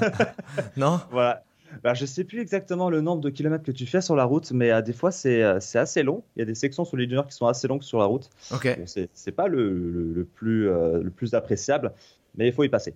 non? 0.76 1.00
Voilà. 1.10 1.44
Alors, 1.84 1.94
je 1.94 2.04
sais 2.06 2.25
plus 2.25 2.40
exactement 2.40 2.90
le 2.90 3.00
nombre 3.00 3.20
de 3.20 3.30
kilomètres 3.30 3.62
que 3.62 3.70
tu 3.70 3.87
fais 3.87 4.00
sur 4.00 4.16
la 4.16 4.25
route, 4.25 4.50
mais 4.50 4.72
euh, 4.72 4.82
des 4.82 4.92
fois 4.92 5.12
c'est 5.12 5.42
euh, 5.44 5.58
assez 5.75 6.02
long. 6.02 6.25
Il 6.34 6.40
y 6.40 6.42
a 6.42 6.44
des 6.44 6.56
sections 6.56 6.84
sur 6.84 6.96
l'île 6.96 7.08
du 7.08 7.14
Nord 7.14 7.28
qui 7.28 7.34
sont 7.37 7.46
assez 7.46 7.68
longues 7.68 7.82
sur 7.84 7.99
la 8.00 8.06
route. 8.06 8.28
Ok. 8.52 8.76
Bon, 8.76 8.84
c'est 9.14 9.32
pas 9.32 9.46
le, 9.46 9.68
le- 9.78 10.12
le 10.12 10.25
plus, 10.25 10.64
le 10.64 11.10
plus 11.14 11.34
appréciable, 11.34 11.92
mais 12.37 12.49
il 12.49 12.52
faut 12.52 12.64
y 12.64 12.68
passer. 12.68 12.94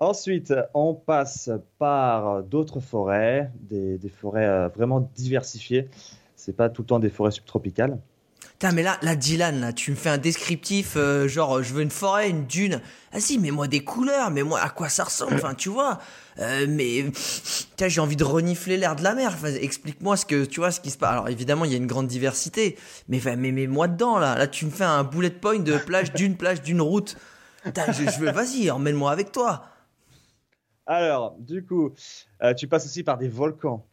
Ensuite, 0.00 0.54
on 0.72 0.94
passe 0.94 1.50
par 1.78 2.42
d'autres 2.42 2.80
forêts, 2.80 3.50
des, 3.60 3.98
forêts 4.08 4.46
euh, 4.46 4.68
vraiment 4.68 5.10
diversifiées. 5.14 5.90
C'est 6.36 6.56
pas 6.56 6.70
tout 6.70 6.80
le 6.80 6.86
temps 6.86 6.98
des 6.98 7.10
forêts 7.10 7.32
subtropicales. 7.32 7.98
Mais 8.74 8.82
là, 8.82 8.98
là, 9.02 9.16
Dylan, 9.16 9.60
là, 9.60 9.72
tu 9.72 9.90
me 9.90 9.96
fais 9.96 10.10
un 10.10 10.18
descriptif, 10.18 10.94
euh, 10.96 11.28
genre, 11.28 11.62
je 11.62 11.72
veux 11.72 11.82
une 11.82 11.90
forêt, 11.90 12.28
une 12.28 12.46
dune. 12.46 12.80
Ah 13.12 13.20
si, 13.20 13.38
mets-moi 13.38 13.68
des 13.68 13.82
couleurs, 13.84 14.30
mais 14.30 14.42
moi, 14.42 14.60
à 14.60 14.68
quoi 14.68 14.88
ça 14.88 15.04
ressemble 15.04 15.34
Enfin, 15.34 15.54
tu 15.54 15.68
vois. 15.70 15.98
Euh, 16.38 16.66
mais, 16.68 17.04
putain, 17.04 17.88
j'ai 17.88 18.00
envie 18.00 18.16
de 18.16 18.24
renifler 18.24 18.76
l'air 18.76 18.96
de 18.96 19.02
la 19.02 19.14
mer. 19.14 19.34
Explique-moi 19.44 20.16
ce 20.16 20.26
que, 20.26 20.46
tu 20.46 20.60
vois, 20.60 20.70
ce 20.70 20.80
qui 20.80 20.90
se 20.90 20.98
passe. 20.98 21.12
Alors, 21.12 21.28
évidemment, 21.28 21.64
il 21.64 21.72
y 21.72 21.74
a 21.74 21.78
une 21.78 21.86
grande 21.86 22.06
diversité. 22.06 22.76
Mais, 23.08 23.18
enfin, 23.18 23.36
mais, 23.36 23.52
mais 23.52 23.66
moi 23.66 23.88
dedans, 23.88 24.18
là. 24.18 24.36
Là, 24.36 24.46
tu 24.46 24.66
me 24.66 24.70
fais 24.70 24.84
un 24.84 25.04
bullet 25.04 25.30
point 25.30 25.58
de 25.58 25.76
plage 25.76 26.12
d'une, 26.12 26.36
plage 26.36 26.62
d'une 26.62 26.80
route. 26.80 27.16
Je, 27.64 28.10
je 28.10 28.18
veux, 28.18 28.30
vas-y, 28.30 28.70
emmène-moi 28.70 29.10
avec 29.10 29.32
toi. 29.32 29.64
Alors, 30.92 31.36
du 31.38 31.64
coup, 31.64 31.92
euh, 32.42 32.52
tu 32.52 32.66
passes 32.66 32.84
aussi 32.84 33.04
par 33.04 33.16
des 33.16 33.28
volcans. 33.28 33.86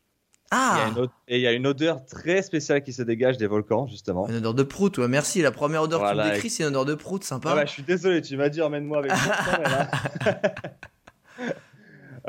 Ah 0.50 0.90
Et 1.28 1.36
il 1.38 1.42
y 1.42 1.48
a 1.48 1.52
une 1.52 1.68
odeur 1.68 2.06
très 2.06 2.42
spéciale 2.42 2.82
qui 2.82 2.92
se 2.94 3.04
dégage 3.04 3.38
des 3.38 3.46
volcans, 3.48 3.86
justement. 3.86 4.28
Une 4.30 4.38
odeur 4.38 4.54
de 4.56 4.64
prout, 4.64 4.98
ouais, 4.98 5.08
merci. 5.08 5.42
La 5.44 5.52
première 5.52 5.84
odeur 5.84 6.02
que 6.02 6.10
tu 6.12 6.18
me 6.18 6.24
décris, 6.34 6.50
c'est 6.50 6.64
une 6.64 6.70
odeur 6.70 6.86
de 6.86 6.96
prout, 6.96 7.24
sympa. 7.24 7.50
Ah 7.52 7.56
bah, 7.56 7.66
je 7.66 7.72
suis 7.72 7.84
désolé, 7.84 8.22
tu 8.24 8.36
m'as 8.36 8.50
dit 8.50 8.62
emmène-moi 8.62 8.98
avec 9.00 9.12
là- 9.12 9.88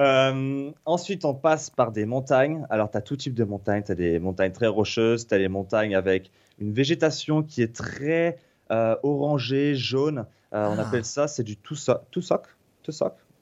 Euh, 0.01 0.71
ensuite, 0.85 1.25
on 1.25 1.35
passe 1.35 1.71
par 1.71 1.91
des 1.91 2.07
montagnes. 2.07 2.65
Alors, 2.71 2.89
tu 2.89 2.97
as 2.97 3.01
tout 3.01 3.17
type 3.17 3.35
de 3.35 3.43
montagnes. 3.43 3.83
Tu 3.83 3.91
as 3.91 3.97
des 3.97 4.21
montagnes 4.21 4.53
très 4.53 4.69
rocheuses, 4.69 5.27
tu 5.27 5.35
as 5.35 5.39
des 5.39 5.49
montagnes 5.49 5.97
avec 5.97 6.31
une 6.61 6.73
végétation 6.73 7.43
qui 7.43 7.63
est 7.63 7.75
très 7.75 8.39
euh, 8.71 8.95
orangée, 9.03 9.75
jaune. 9.75 10.27
Euh, 10.53 10.69
On 10.69 10.79
Ah. 10.79 10.83
appelle 10.83 11.05
ça, 11.05 11.27
c'est 11.27 11.43
du. 11.43 11.57
Tussoc? 11.57 12.03
Tussoc? 12.13 12.45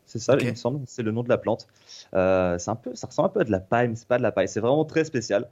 C'est 0.06 0.18
ça, 0.20 0.36
il 0.40 0.48
me 0.50 0.54
semble. 0.54 0.80
C'est 0.86 1.02
le 1.02 1.10
nom 1.10 1.22
de 1.22 1.28
la 1.28 1.36
plante. 1.38 1.66
Euh, 2.14 2.56
c'est 2.58 2.70
un 2.70 2.76
peu, 2.76 2.94
ça 2.94 3.08
ressemble 3.08 3.26
un 3.26 3.30
peu 3.30 3.40
à 3.40 3.44
de 3.44 3.50
la 3.50 3.60
paille, 3.60 3.88
mais 3.88 3.96
c'est 3.96 4.06
pas 4.08 4.18
de 4.18 4.22
la 4.22 4.32
paille. 4.32 4.48
C'est 4.48 4.60
vraiment 4.60 4.84
très 4.84 5.04
spécial. 5.04 5.48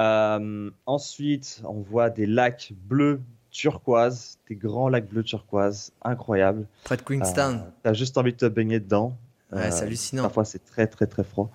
Euh, 0.00 0.70
ensuite, 0.86 1.60
on 1.64 1.80
voit 1.80 2.10
des 2.10 2.26
lacs 2.26 2.72
bleus 2.88 3.20
turquoise, 3.50 4.38
des 4.48 4.54
grands 4.56 4.88
lacs 4.88 5.08
bleus 5.08 5.24
turquoise, 5.24 5.90
incroyables. 6.02 6.66
Près 6.84 6.96
de 6.96 7.02
Queenstown. 7.02 7.62
T'as 7.82 7.94
juste 7.94 8.16
envie 8.18 8.32
de 8.32 8.36
te 8.36 8.46
baigner 8.46 8.78
dedans. 8.78 9.16
ouais, 9.52 9.70
c'est 9.70 9.82
Euh, 9.82 9.86
hallucinant. 9.86 10.22
Parfois, 10.22 10.44
c'est 10.44 10.64
très, 10.64 10.86
très, 10.86 11.06
très 11.06 11.24
froid. 11.24 11.50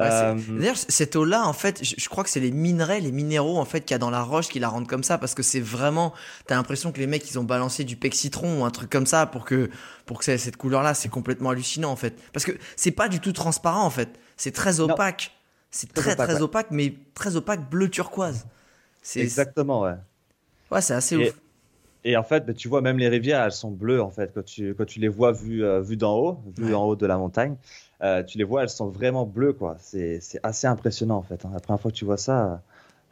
Euh, 0.00 0.34
D'ailleurs, 0.48 0.76
cette 0.76 1.16
eau-là, 1.16 1.46
en 1.46 1.52
fait, 1.52 1.82
je, 1.84 1.94
je 1.98 2.08
crois 2.08 2.22
que 2.24 2.30
c'est 2.30 2.38
les 2.40 2.52
minerais, 2.52 3.00
les 3.00 3.10
minéraux 3.12 3.58
en 3.58 3.64
fait 3.64 3.80
qu'il 3.80 3.92
y 3.92 3.96
a 3.96 3.98
dans 3.98 4.10
la 4.10 4.22
roche 4.22 4.48
qui 4.48 4.58
la 4.60 4.68
rendent 4.68 4.86
comme 4.86 5.02
ça, 5.02 5.18
parce 5.18 5.34
que 5.34 5.42
c'est 5.42 5.60
vraiment, 5.60 6.12
t'as 6.46 6.54
l'impression 6.54 6.92
que 6.92 6.98
les 7.00 7.06
mecs 7.08 7.28
ils 7.30 7.38
ont 7.38 7.44
balancé 7.44 7.82
du 7.84 7.96
pec 7.96 8.14
citron 8.14 8.60
ou 8.60 8.64
un 8.64 8.70
truc 8.70 8.90
comme 8.90 9.06
ça 9.06 9.26
pour 9.26 9.44
que 9.44 9.70
pour 10.06 10.20
que 10.20 10.36
cette 10.36 10.56
couleur-là, 10.56 10.94
c'est 10.94 11.08
complètement 11.08 11.50
hallucinant 11.50 11.90
en 11.90 11.96
fait, 11.96 12.14
parce 12.32 12.44
que 12.44 12.52
c'est 12.76 12.92
pas 12.92 13.08
du 13.08 13.18
tout 13.20 13.32
transparent 13.32 13.84
en 13.84 13.90
fait, 13.90 14.08
c'est 14.36 14.52
très 14.52 14.78
opaque, 14.80 15.32
c'est 15.70 15.92
Très 15.92 16.02
très 16.02 16.12
opaque, 16.12 16.26
très 16.28 16.34
ouais. 16.36 16.42
opaque, 16.42 16.66
mais 16.70 16.94
très 17.14 17.36
opaque 17.36 17.68
bleu 17.68 17.88
turquoise. 17.90 18.46
C'est 19.02 19.20
Exactement, 19.20 19.80
ouais. 19.82 19.94
ouais, 20.70 20.80
c'est 20.80 20.94
assez 20.94 21.16
Et- 21.16 21.28
ouf. 21.30 21.34
Et 22.04 22.16
en 22.16 22.22
fait, 22.22 22.46
bah, 22.46 22.54
tu 22.54 22.68
vois, 22.68 22.80
même 22.80 22.98
les 22.98 23.08
rivières, 23.08 23.42
elles 23.42 23.52
sont 23.52 23.70
bleues, 23.70 24.00
en 24.02 24.10
fait, 24.10 24.32
quand 24.34 24.44
tu, 24.44 24.74
quand 24.74 24.84
tu 24.86 25.00
les 25.00 25.08
vois 25.08 25.32
vues, 25.32 25.64
euh, 25.64 25.80
vues 25.80 25.96
d'en 25.96 26.16
haut, 26.16 26.38
vues 26.56 26.66
Ouais. 26.68 26.74
en 26.74 26.84
haut 26.84 26.96
de 26.96 27.06
la 27.06 27.18
montagne. 27.18 27.56
euh, 28.02 28.22
tu 28.22 28.38
les 28.38 28.44
vois, 28.44 28.62
elles 28.62 28.68
sont 28.70 28.88
vraiment 28.88 29.26
bleues, 29.26 29.52
quoi. 29.52 29.76
C'est 29.80 30.20
assez 30.44 30.66
impressionnant, 30.68 31.16
en 31.16 31.22
fait. 31.22 31.44
hein. 31.44 31.50
La 31.52 31.60
première 31.60 31.80
fois 31.80 31.90
que 31.90 31.96
tu 31.96 32.04
vois 32.04 32.16
ça, 32.16 32.62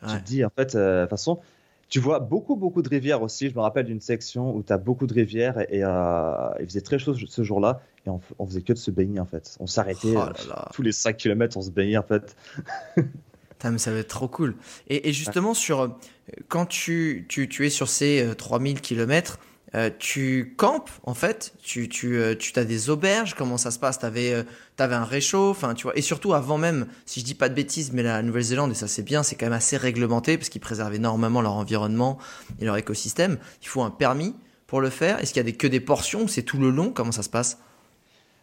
tu 0.08 0.16
te 0.18 0.24
dis, 0.24 0.44
en 0.44 0.50
fait, 0.56 0.74
euh, 0.76 1.00
de 1.00 1.04
toute 1.06 1.10
façon, 1.10 1.40
tu 1.88 2.00
vois 2.00 2.20
beaucoup, 2.20 2.56
beaucoup 2.56 2.82
de 2.82 2.88
rivières 2.88 3.22
aussi. 3.22 3.48
Je 3.50 3.54
me 3.54 3.60
rappelle 3.60 3.86
d'une 3.86 4.00
section 4.00 4.54
où 4.56 4.62
tu 4.62 4.72
as 4.72 4.78
beaucoup 4.78 5.06
de 5.06 5.14
rivières 5.14 5.58
et, 5.60 5.78
et, 5.78 5.84
euh, 5.84 6.48
il 6.60 6.66
faisait 6.66 6.80
très 6.80 6.98
chaud 6.98 7.14
ce 7.14 7.42
jour-là 7.42 7.80
et 8.06 8.10
on, 8.10 8.20
on 8.38 8.46
faisait 8.46 8.62
que 8.62 8.72
de 8.72 8.78
se 8.78 8.90
baigner, 8.90 9.20
en 9.20 9.26
fait. 9.26 9.56
On 9.60 9.66
s'arrêtait 9.66 10.14
Oh 10.16 10.30
tous 10.72 10.82
les 10.82 10.92
5 10.92 11.16
km, 11.16 11.56
on 11.56 11.62
se 11.62 11.70
baignait, 11.70 11.96
en 11.96 12.02
fait. 12.02 12.36
Putain, 13.66 13.72
mais 13.72 13.78
ça 13.78 13.92
va 13.92 13.98
être 13.98 14.08
trop 14.08 14.28
cool. 14.28 14.54
Et, 14.88 15.08
et 15.08 15.12
justement, 15.12 15.54
sur, 15.54 15.80
euh, 15.80 15.88
quand 16.48 16.66
tu, 16.66 17.26
tu, 17.28 17.48
tu 17.48 17.66
es 17.66 17.70
sur 17.70 17.88
ces 17.88 18.22
euh, 18.22 18.34
3000 18.34 18.80
km, 18.80 19.38
tu 19.98 20.54
campes 20.56 20.88
en 21.02 21.12
fait? 21.12 21.52
Tu, 21.62 21.88
tu, 21.90 22.16
euh, 22.16 22.34
tu 22.34 22.58
as 22.58 22.64
des 22.64 22.88
auberges? 22.88 23.34
Comment 23.34 23.58
ça 23.58 23.70
se 23.70 23.78
passe? 23.78 23.98
T'avais 23.98 24.32
euh, 24.32 24.42
avais 24.78 24.94
un 24.94 25.04
réchaud? 25.04 25.50
Enfin, 25.50 25.74
tu 25.74 25.82
vois. 25.82 25.98
Et 25.98 26.00
surtout, 26.00 26.32
avant 26.32 26.56
même, 26.56 26.86
si 27.04 27.20
je 27.20 27.26
dis 27.26 27.34
pas 27.34 27.50
de 27.50 27.54
bêtises, 27.54 27.92
mais 27.92 28.02
la 28.02 28.22
Nouvelle-Zélande, 28.22 28.70
et 28.70 28.74
ça 28.74 28.88
c'est 28.88 29.02
bien, 29.02 29.22
c'est 29.22 29.36
quand 29.36 29.46
même 29.46 29.52
assez 29.52 29.76
réglementé 29.76 30.38
parce 30.38 30.48
qu'ils 30.48 30.62
préservent 30.62 30.94
énormément 30.94 31.42
leur 31.42 31.52
environnement 31.52 32.16
et 32.58 32.64
leur 32.64 32.78
écosystème. 32.78 33.36
Il 33.60 33.68
faut 33.68 33.82
un 33.82 33.90
permis 33.90 34.34
pour 34.66 34.80
le 34.80 34.88
faire. 34.88 35.20
Est-ce 35.20 35.34
qu'il 35.34 35.40
y 35.40 35.46
a 35.46 35.50
des, 35.50 35.56
que 35.56 35.66
des 35.66 35.80
portions? 35.80 36.22
Ou 36.22 36.28
c'est 36.28 36.42
tout 36.42 36.58
le 36.58 36.70
long? 36.70 36.90
Comment 36.90 37.12
ça 37.12 37.22
se 37.22 37.28
passe? 37.28 37.58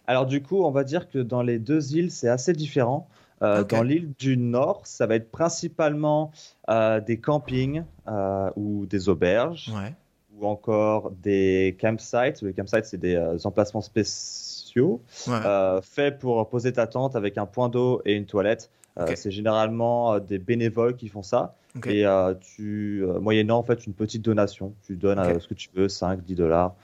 Alors 0.06 0.28
du 0.28 0.44
coup, 0.44 0.64
on 0.64 0.72
va 0.72 0.84
dire 0.84 1.10
que 1.10 1.18
dans 1.18 1.42
les 1.42 1.58
deux 1.58 1.96
îles, 1.96 2.12
c'est 2.12 2.30
assez 2.30 2.54
différent. 2.54 3.08
Euh. 3.42 3.64
Dans 3.64 3.84
l'île 3.84 4.14
du 4.20 4.38
Nord, 4.38 4.82
ça 4.86 5.06
va 5.08 5.16
être 5.16 5.32
principalement 5.32 6.32
euh, 6.70 7.00
des 7.02 7.20
campings 7.20 7.84
euh, 8.08 8.50
ou 8.56 8.86
des 8.86 9.10
auberges 9.10 9.72
Ouais. 9.76 9.94
ou 10.38 10.46
encore 10.48 11.12
des 11.12 11.76
campsites. 11.80 12.42
Les 12.42 12.54
campsites, 12.54 12.86
c'est 12.86 13.00
des 13.00 13.18
emplacements 13.46 13.82
spéciaux 13.82 15.02
Ouais. 15.28 15.80
faits 15.82 16.20
pour 16.20 16.48
poser 16.50 16.74
ta 16.74 16.88
tente 16.88 17.16
avec 17.16 17.38
un 17.38 17.46
point 17.46 17.70
d'eau 17.70 18.02
et 18.06 18.14
une 18.16 18.26
toilette. 18.26 18.70
C'est 19.16 19.32
généralement 19.32 20.20
des 20.20 20.38
bénévoles 20.38 20.96
qui 20.96 21.08
font 21.10 21.24
ça. 21.24 21.56
Et 21.88 22.06
tu, 22.42 23.04
moyennant 23.22 23.58
en 23.60 23.64
fait 23.64 23.86
une 23.86 23.94
petite 23.94 24.22
donation, 24.24 24.74
tu 24.86 24.96
donnes 24.96 25.40
ce 25.40 25.48
que 25.48 25.54
tu 25.54 25.70
veux, 25.76 25.90
5, 25.90 26.24
10 26.24 26.36
dollars. 26.36 26.76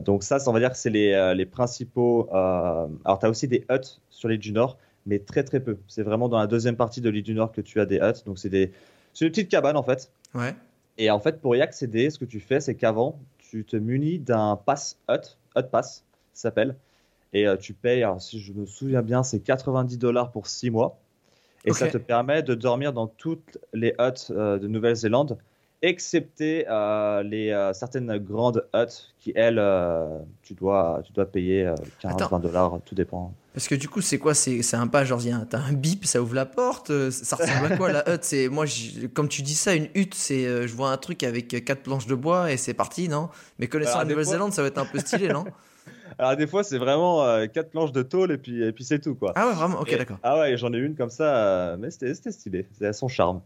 Donc 0.00 0.22
ça, 0.22 0.38
ça, 0.38 0.48
on 0.50 0.52
va 0.52 0.60
dire 0.60 0.70
que 0.70 0.76
c'est 0.76 0.90
les, 0.90 1.34
les 1.34 1.46
principaux. 1.46 2.28
Alors, 2.32 3.18
tu 3.18 3.26
as 3.26 3.30
aussi 3.30 3.48
des 3.48 3.64
huts 3.70 4.00
sur 4.10 4.28
l'île 4.28 4.38
du 4.38 4.52
Nord, 4.52 4.78
mais 5.06 5.18
très 5.18 5.44
très 5.44 5.60
peu. 5.60 5.78
C'est 5.88 6.02
vraiment 6.02 6.28
dans 6.28 6.38
la 6.38 6.46
deuxième 6.46 6.76
partie 6.76 7.00
de 7.00 7.10
l'île 7.10 7.22
du 7.22 7.34
Nord 7.34 7.52
que 7.52 7.60
tu 7.60 7.80
as 7.80 7.86
des 7.86 7.96
huts. 7.96 8.24
Donc 8.26 8.38
c'est 8.38 8.48
des, 8.48 8.72
c'est 9.12 9.26
des 9.26 9.30
petites 9.30 9.50
cabanes 9.50 9.76
en 9.76 9.82
fait. 9.82 10.10
Ouais. 10.34 10.54
Et 10.98 11.10
en 11.10 11.18
fait, 11.18 11.40
pour 11.40 11.56
y 11.56 11.60
accéder, 11.60 12.10
ce 12.10 12.18
que 12.18 12.24
tu 12.24 12.40
fais, 12.40 12.60
c'est 12.60 12.74
qu'avant, 12.74 13.18
tu 13.38 13.64
te 13.64 13.76
munis 13.76 14.18
d'un 14.18 14.56
pass 14.56 14.98
hut, 15.08 15.36
hut 15.56 15.64
pass, 15.70 16.04
ça 16.32 16.42
s'appelle. 16.48 16.76
Et 17.32 17.48
euh, 17.48 17.56
tu 17.56 17.72
payes, 17.72 18.02
alors, 18.04 18.22
si 18.22 18.38
je 18.38 18.52
me 18.52 18.64
souviens 18.64 19.02
bien, 19.02 19.24
c'est 19.24 19.40
90 19.40 19.98
dollars 19.98 20.30
pour 20.30 20.46
6 20.46 20.70
mois. 20.70 21.00
Et 21.64 21.72
ça 21.72 21.88
te 21.88 21.98
permet 21.98 22.42
de 22.42 22.54
dormir 22.54 22.92
dans 22.92 23.06
toutes 23.06 23.58
les 23.72 23.94
huts 23.98 24.30
euh, 24.30 24.58
de 24.58 24.68
Nouvelle-Zélande, 24.68 25.38
excepté 25.80 26.66
euh, 26.68 27.22
les 27.22 27.70
certaines 27.72 28.18
grandes 28.18 28.66
huts 28.74 29.12
qui, 29.18 29.32
elles, 29.34 29.62
tu, 30.42 30.54
dois, 30.54 31.00
tu 31.04 31.12
dois 31.12 31.24
payer 31.24 31.66
euh, 31.66 31.74
15, 32.00 32.12
Attends. 32.12 32.28
20 32.28 32.40
dollars, 32.40 32.80
tout 32.84 32.94
dépend. 32.94 33.32
Parce 33.54 33.68
que 33.68 33.76
du 33.76 33.88
coup, 33.88 34.00
c'est 34.00 34.18
quoi? 34.18 34.34
C'est 34.34 34.62
c'est 34.62 34.76
un 34.76 34.88
pas, 34.88 35.04
un- 35.32 35.46
t'as 35.48 35.58
un 35.60 35.72
bip, 35.72 36.04
ça 36.06 36.20
ouvre 36.20 36.34
la 36.34 36.44
porte. 36.44 36.90
euh, 36.90 37.10
Ça 37.12 37.36
ressemble 37.36 37.66
à 37.66 37.76
quoi? 37.76 37.92
La 37.92 38.12
hutte 38.12 38.24
C'est 38.24 38.48
moi, 38.48 38.64
comme 39.14 39.28
tu 39.28 39.42
dis 39.42 39.54
ça, 39.54 39.74
une 39.74 39.88
hutte, 39.94 40.14
c'est, 40.14 40.44
euh, 40.46 40.66
je 40.66 40.74
vois 40.74 40.90
un 40.90 40.96
truc 40.96 41.22
avec 41.22 41.64
quatre 41.64 41.82
planches 41.84 42.06
de 42.06 42.16
bois 42.16 42.50
et 42.50 42.56
c'est 42.56 42.74
parti, 42.74 43.08
non? 43.08 43.28
Mais 43.60 43.68
connaissant 43.68 43.92
Alors, 43.92 44.02
la 44.02 44.10
Nouvelle-Zélande, 44.10 44.52
ça 44.52 44.62
va 44.62 44.68
être 44.68 44.78
un 44.78 44.84
peu 44.86 44.98
stylé, 44.98 45.30
non? 45.30 45.46
Alors, 46.18 46.36
des 46.36 46.46
fois, 46.46 46.62
c'est 46.64 46.78
vraiment 46.78 47.24
euh, 47.24 47.46
quatre 47.46 47.70
planches 47.70 47.92
de 47.92 48.02
tôle 48.02 48.30
et 48.32 48.38
puis, 48.38 48.62
et 48.62 48.72
puis 48.72 48.84
c'est 48.84 48.98
tout, 48.98 49.14
quoi. 49.14 49.32
Ah 49.36 49.46
ouais, 49.48 49.54
vraiment? 49.54 49.80
Ok, 49.80 49.92
Et- 49.92 49.96
d'accord. 49.96 50.18
Ah 50.22 50.38
ouais, 50.38 50.56
j'en 50.56 50.72
ai 50.72 50.78
une 50.78 50.94
comme 50.94 51.10
ça, 51.10 51.36
euh, 51.36 51.76
mais 51.78 51.90
c'était 51.90 52.14
c'était 52.14 52.30
stylé, 52.32 52.66
c'était 52.72 52.92
son 52.92 53.08
charme. 53.08 53.40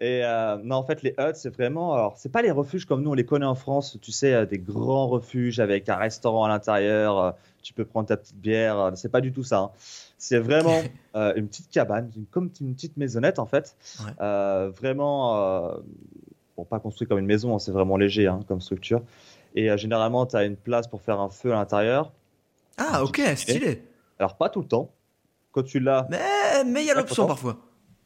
Et 0.00 0.22
euh, 0.24 0.56
non, 0.62 0.76
en 0.76 0.82
fait, 0.84 1.02
les 1.02 1.10
huts, 1.18 1.34
c'est 1.34 1.54
vraiment. 1.54 1.94
Alors, 1.94 2.16
c'est 2.18 2.30
pas 2.32 2.42
les 2.42 2.50
refuges 2.50 2.84
comme 2.84 3.02
nous, 3.02 3.10
on 3.10 3.14
les 3.14 3.24
connaît 3.24 3.46
en 3.46 3.54
France, 3.54 3.98
tu 4.02 4.12
sais, 4.12 4.46
des 4.46 4.58
grands 4.58 5.06
refuges 5.08 5.60
avec 5.60 5.88
un 5.88 5.96
restaurant 5.96 6.44
à 6.44 6.48
l'intérieur, 6.48 7.34
tu 7.62 7.72
peux 7.74 7.84
prendre 7.84 8.08
ta 8.08 8.16
petite 8.16 8.36
bière, 8.38 8.92
c'est 8.94 9.10
pas 9.12 9.20
du 9.20 9.32
tout 9.32 9.44
ça. 9.44 9.58
hein. 9.58 9.70
C'est 10.18 10.38
vraiment 10.38 10.82
une 11.14 11.48
petite 11.48 11.70
cabane, 11.70 12.10
une- 12.16 12.26
comme 12.26 12.50
une 12.60 12.74
petite 12.74 12.96
maisonnette 12.96 13.38
en 13.38 13.46
fait. 13.46 13.76
Ouais. 14.00 14.68
Vraiment, 14.70 15.72
bon, 16.56 16.64
pas 16.64 16.78
construit 16.80 17.06
comme 17.08 17.18
une 17.18 17.26
maison, 17.26 17.54
hein, 17.54 17.58
c'est 17.58 17.72
vraiment 17.72 17.96
léger 17.96 18.26
hein, 18.26 18.40
comme 18.48 18.60
structure. 18.60 19.02
Et 19.54 19.70
euh, 19.70 19.76
généralement, 19.76 20.26
tu 20.26 20.36
as 20.36 20.44
une 20.44 20.56
place 20.56 20.86
pour 20.86 21.02
faire 21.02 21.20
un 21.20 21.28
feu 21.30 21.52
à 21.52 21.56
l'intérieur. 21.56 22.12
Ah, 22.78 23.02
ok, 23.04 23.20
stylé. 23.36 23.82
Alors, 24.18 24.36
pas 24.36 24.48
tout 24.48 24.60
le 24.60 24.68
temps. 24.68 24.92
Quand 25.52 25.62
tu 25.64 25.80
l'as, 25.80 26.06
Mais 26.10 26.64
mais 26.64 26.82
il 26.82 26.86
y 26.86 26.90
a 26.90 26.94
l'option 26.94 27.26
parfois. 27.26 27.58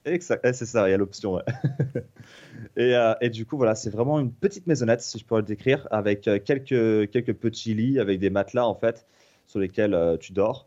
Exact, 0.07 0.41
eh, 0.45 0.53
c'est 0.53 0.67
ça, 0.67 0.89
il 0.89 0.93
y 0.93 0.95
a 0.95 0.97
l'option. 0.99 1.35
ouais. 1.35 1.43
et, 2.77 2.95
euh, 2.95 3.15
et 3.21 3.31
du 3.31 3.47
coup, 3.47 3.57
voilà, 3.57 3.75
c'est 3.75 3.91
vraiment 3.91 4.19
une 4.21 4.33
petite 4.33 4.67
maisonnette, 4.67 5.01
si 5.03 5.19
je 5.19 5.25
pourrais 5.25 5.41
le 5.41 5.47
décrire, 5.47 5.87
avec 5.91 6.27
euh, 6.29 6.39
quelques, 6.39 7.11
quelques 7.11 7.35
petits 7.35 7.75
lits, 7.75 7.99
avec 7.99 8.19
des 8.19 8.31
matelas, 8.31 8.67
en 8.67 8.75
fait, 8.75 9.07
sur 9.47 9.59
lesquels 9.61 9.95
euh, 9.95 10.17
tu 10.17 10.33
dors. 10.33 10.67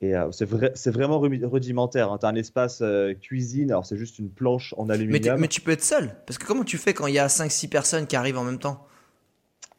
Et 0.00 0.14
euh, 0.16 0.30
c'est 0.32 0.44
vrai, 0.44 0.72
vraiment 0.86 1.18
rudimentaire. 1.18 2.16
Tu 2.20 2.26
as 2.26 2.28
un 2.28 2.34
espace 2.34 2.82
cuisine, 3.20 3.70
alors 3.70 3.84
c'est 3.84 3.96
juste 3.96 4.18
une 4.18 4.30
planche 4.30 4.74
en 4.76 4.84
Mais, 4.84 4.94
aluminium. 4.94 5.40
mais 5.40 5.48
tu 5.48 5.60
peux 5.60 5.72
être 5.72 5.82
seul. 5.82 6.14
Parce 6.26 6.38
que 6.38 6.46
comment 6.46 6.64
tu 6.64 6.78
fais 6.78 6.94
quand 6.94 7.06
il 7.06 7.14
y 7.14 7.18
a 7.18 7.26
5-6 7.26 7.68
personnes 7.68 8.06
qui 8.06 8.16
arrivent 8.16 8.38
en 8.38 8.44
même 8.44 8.58
temps? 8.58 8.86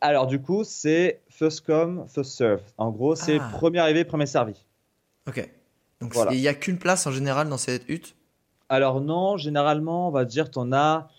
Alors, 0.02 0.28
du 0.28 0.42
coup, 0.42 0.64
c'est 0.64 1.20
first 1.30 1.66
come, 1.66 2.06
first 2.08 2.32
serve. 2.38 2.62
En 2.78 2.90
gros, 2.92 3.16
c'est 3.16 3.40
Ah. 3.42 3.50
premier 3.52 3.80
arrivé, 3.80 4.06
premier 4.06 4.26
servi. 4.26 4.54
Ok. 5.28 5.48
Donc 6.00 6.14
Voilà. 6.14 6.32
il 6.32 6.40
y 6.40 6.48
a 6.48 6.54
qu'une 6.54 6.78
place 6.78 7.06
en 7.06 7.12
général 7.12 7.50
dans 7.50 7.58
cette 7.58 7.88
hutte? 7.90 8.16
Alors, 8.70 9.02
non, 9.02 9.36
généralement, 9.36 10.08
on 10.08 10.12
va 10.12 10.24
dire, 10.26 10.50
tu 10.50 10.58
en 10.60 10.72
as, 10.72 11.10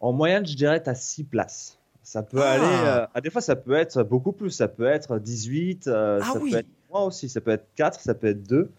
en 0.00 0.12
moyenne, 0.12 0.44
je 0.46 0.56
dirais, 0.56 0.82
tu 0.82 0.90
as 0.90 0.94
6 0.96 1.22
places. 1.24 1.78
Ça 2.02 2.22
peut 2.22 2.42
Ah. 2.42 2.50
aller, 2.52 2.64
euh, 2.88 3.06
ah, 3.14 3.20
des 3.20 3.30
fois, 3.30 3.40
ça 3.42 3.54
peut 3.54 3.74
être 3.74 4.02
beaucoup 4.02 4.32
plus. 4.32 4.50
Ça 4.50 4.66
peut 4.66 4.86
être 4.86 5.18
18, 5.18 5.86
euh, 5.86 6.18
Ah 6.22 6.30
ça 6.32 6.38
oui. 6.40 6.50
peut 6.50 6.56
être 6.58 6.66
moins 6.90 7.02
aussi. 7.02 7.28
Ça 7.28 7.40
peut 7.40 7.50
être 7.52 7.66
4, 7.76 8.00
ça 8.00 8.14
peut 8.14 8.28
être 8.28 8.42
2. 8.42 8.70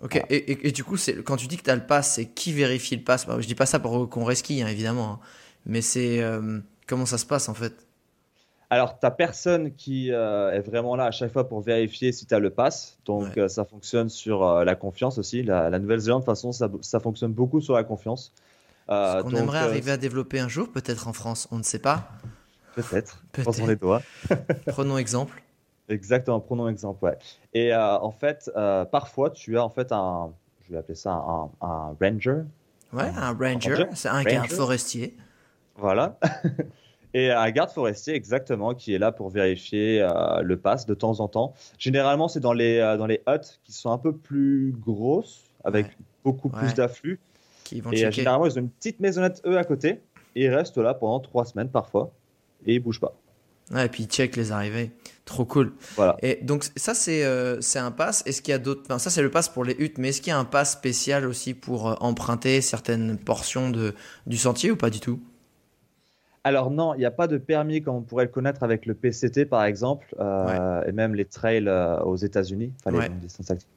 Ok, 0.00 0.14
et, 0.30 0.36
et- 0.52 0.68
et 0.68 0.70
du 0.70 0.84
coup, 0.84 0.96
c'est 0.96 1.24
quand 1.24 1.36
tu 1.36 1.48
dis 1.48 1.56
que 1.56 1.64
tu 1.64 1.70
as 1.70 1.74
le 1.74 1.84
pass, 1.84 2.14
c'est 2.14 2.26
qui 2.26 2.52
vérifie 2.52 2.94
le 2.96 3.02
pass? 3.02 3.26
Bah, 3.26 3.36
Je 3.40 3.46
dis 3.48 3.56
pas 3.56 3.66
ça 3.66 3.80
pour 3.80 4.08
qu'on 4.08 4.22
resquille, 4.24 4.62
hein, 4.62 4.68
évidemment. 4.68 5.14
hein. 5.14 5.18
Mais 5.66 5.80
c'est. 5.82 6.22
euh, 6.22 6.60
comment 6.86 7.04
ça 7.06 7.18
se 7.18 7.26
passe 7.26 7.48
en 7.48 7.54
fait? 7.54 7.87
Alors, 8.70 8.98
tu 8.98 9.06
personne 9.16 9.74
qui 9.74 10.12
euh, 10.12 10.50
est 10.52 10.60
vraiment 10.60 10.94
là 10.94 11.06
à 11.06 11.10
chaque 11.10 11.32
fois 11.32 11.48
pour 11.48 11.62
vérifier 11.62 12.12
si 12.12 12.26
tu 12.26 12.34
as 12.34 12.38
le 12.38 12.50
pass. 12.50 12.98
Donc, 13.06 13.24
Ouais. 13.24 13.38
euh, 13.42 13.48
ça 13.48 13.64
fonctionne 13.64 14.10
sur 14.10 14.44
euh, 14.44 14.64
la 14.64 14.74
confiance 14.74 15.16
aussi. 15.16 15.42
La, 15.42 15.70
la 15.70 15.78
Nouvelle-Zélande, 15.78 16.20
de 16.20 16.24
toute 16.26 16.32
façon, 16.34 16.52
ça, 16.52 16.68
ça 16.82 17.00
fonctionne 17.00 17.32
beaucoup 17.32 17.60
sur 17.62 17.74
la 17.74 17.84
confiance. 17.84 18.32
Ce 18.88 19.22
qu'on 19.22 19.30
donc, 19.30 19.40
aimerait 19.40 19.58
arriver 19.58 19.90
à 19.90 19.96
développer 19.96 20.38
un 20.40 20.48
jour, 20.48 20.70
peut-être 20.70 21.08
en 21.08 21.12
France, 21.12 21.48
on 21.50 21.58
ne 21.58 21.62
sait 21.62 21.78
pas. 21.78 22.08
Peut-être. 22.74 23.22
Peut-être. 23.32 23.42
Croisons 23.42 23.66
les 23.68 23.76
doigts. 23.76 24.02
Prenons 24.66 24.96
exemple. 24.98 25.42
Exactement, 25.90 26.40
prenons 26.40 26.68
exemple, 26.68 27.04
ouais. 27.04 27.18
Et 27.54 27.74
en 27.74 28.10
fait, 28.10 28.50
parfois, 28.90 29.30
tu 29.30 29.56
as 29.58 29.64
en 29.64 29.70
fait 29.70 29.92
un, 29.92 30.30
je 30.66 30.72
vais 30.72 30.78
appeler 30.78 30.94
ça 30.94 31.12
un, 31.12 31.50
un 31.60 31.96
ranger. 32.00 32.42
Ouais, 32.92 33.10
un 33.16 33.32
ranger, 33.32 33.70
ranger 33.74 33.86
c'est 33.94 34.08
un 34.08 34.22
garde 34.22 34.50
forestier. 34.50 35.16
Voilà. 35.76 36.18
Et 37.14 37.30
un 37.30 37.50
garde 37.50 37.70
forestier, 37.70 38.14
exactement, 38.14 38.74
qui 38.74 38.94
est 38.94 38.98
là 38.98 39.12
pour 39.12 39.30
vérifier 39.30 40.02
euh, 40.02 40.42
le 40.42 40.56
pass 40.58 40.84
de 40.86 40.94
temps 40.94 41.20
en 41.20 41.28
temps. 41.28 41.54
Généralement, 41.78 42.28
c'est 42.28 42.40
dans 42.40 42.52
les, 42.52 42.78
euh, 42.78 42.96
dans 42.96 43.06
les 43.06 43.22
huttes 43.26 43.60
qui 43.64 43.72
sont 43.72 43.90
un 43.90 43.98
peu 43.98 44.12
plus 44.14 44.74
grosses, 44.78 45.44
avec 45.64 45.86
Ouais. 45.86 45.92
beaucoup 46.24 46.48
Ouais. 46.48 46.58
plus 46.60 46.74
d'afflux. 46.74 47.18
Et 47.72 47.80
euh, 47.80 47.90
checker. 47.90 48.10
généralement, 48.12 48.46
ils 48.46 48.52
ont 48.58 48.62
une 48.62 48.70
petite 48.70 49.00
maisonnette, 49.00 49.40
eux, 49.46 49.56
à 49.58 49.64
côté. 49.64 50.00
Et 50.36 50.44
ils 50.44 50.54
restent 50.54 50.78
là 50.78 50.94
pendant 50.94 51.20
trois 51.20 51.44
semaines 51.46 51.70
parfois. 51.70 52.10
Et 52.66 52.74
ils 52.74 52.78
bougent 52.78 53.00
pas. 53.00 53.14
Ouais, 53.70 53.86
et 53.86 53.88
puis 53.88 54.04
ils 54.04 54.08
check 54.08 54.36
les 54.36 54.52
arrivées. 54.52 54.90
Trop 55.26 55.44
cool. 55.44 55.72
Voilà. 55.96 56.16
Et 56.22 56.38
donc 56.42 56.64
ça 56.76 56.94
c'est 56.94 57.22
euh, 57.24 57.60
un 57.74 57.90
pass. 57.90 58.22
Est-ce 58.24 58.40
qu'il 58.40 58.52
y 58.52 58.54
a 58.54 58.58
d'autres 58.58 58.82
enfin, 58.86 58.98
ça 58.98 59.10
c'est 59.10 59.20
le 59.20 59.30
pass 59.30 59.50
pour 59.50 59.62
les 59.64 59.74
huttes, 59.78 59.98
mais 59.98 60.08
est-ce 60.08 60.22
qu'il 60.22 60.30
y 60.30 60.34
a 60.34 60.38
un 60.38 60.46
pass 60.46 60.72
spécial 60.72 61.26
aussi 61.26 61.52
pour 61.52 61.88
euh, 61.90 61.94
emprunter 62.00 62.62
certaines 62.62 63.18
portions 63.18 63.68
de 63.68 63.94
du 64.26 64.38
sentier 64.38 64.70
ou 64.70 64.76
pas 64.76 64.88
du 64.88 65.00
tout? 65.00 65.20
Alors 66.48 66.70
non, 66.70 66.94
il 66.94 66.98
n'y 67.00 67.04
a 67.04 67.10
pas 67.10 67.26
de 67.26 67.36
permis 67.36 67.82
comme 67.82 67.96
on 67.96 68.00
pourrait 68.00 68.24
le 68.24 68.30
connaître 68.30 68.62
avec 68.62 68.86
le 68.86 68.94
PCT 68.94 69.44
par 69.44 69.64
exemple, 69.64 70.14
euh, 70.18 70.82
et 70.86 70.92
même 70.92 71.14
les 71.14 71.26
trails 71.26 71.68
euh, 71.68 72.00
aux 72.00 72.16
États-Unis, 72.16 72.72
enfin 72.80 72.90
les 72.90 72.98
Ouais. 73.00 73.10
distances 73.10 73.50
actives. 73.50 73.68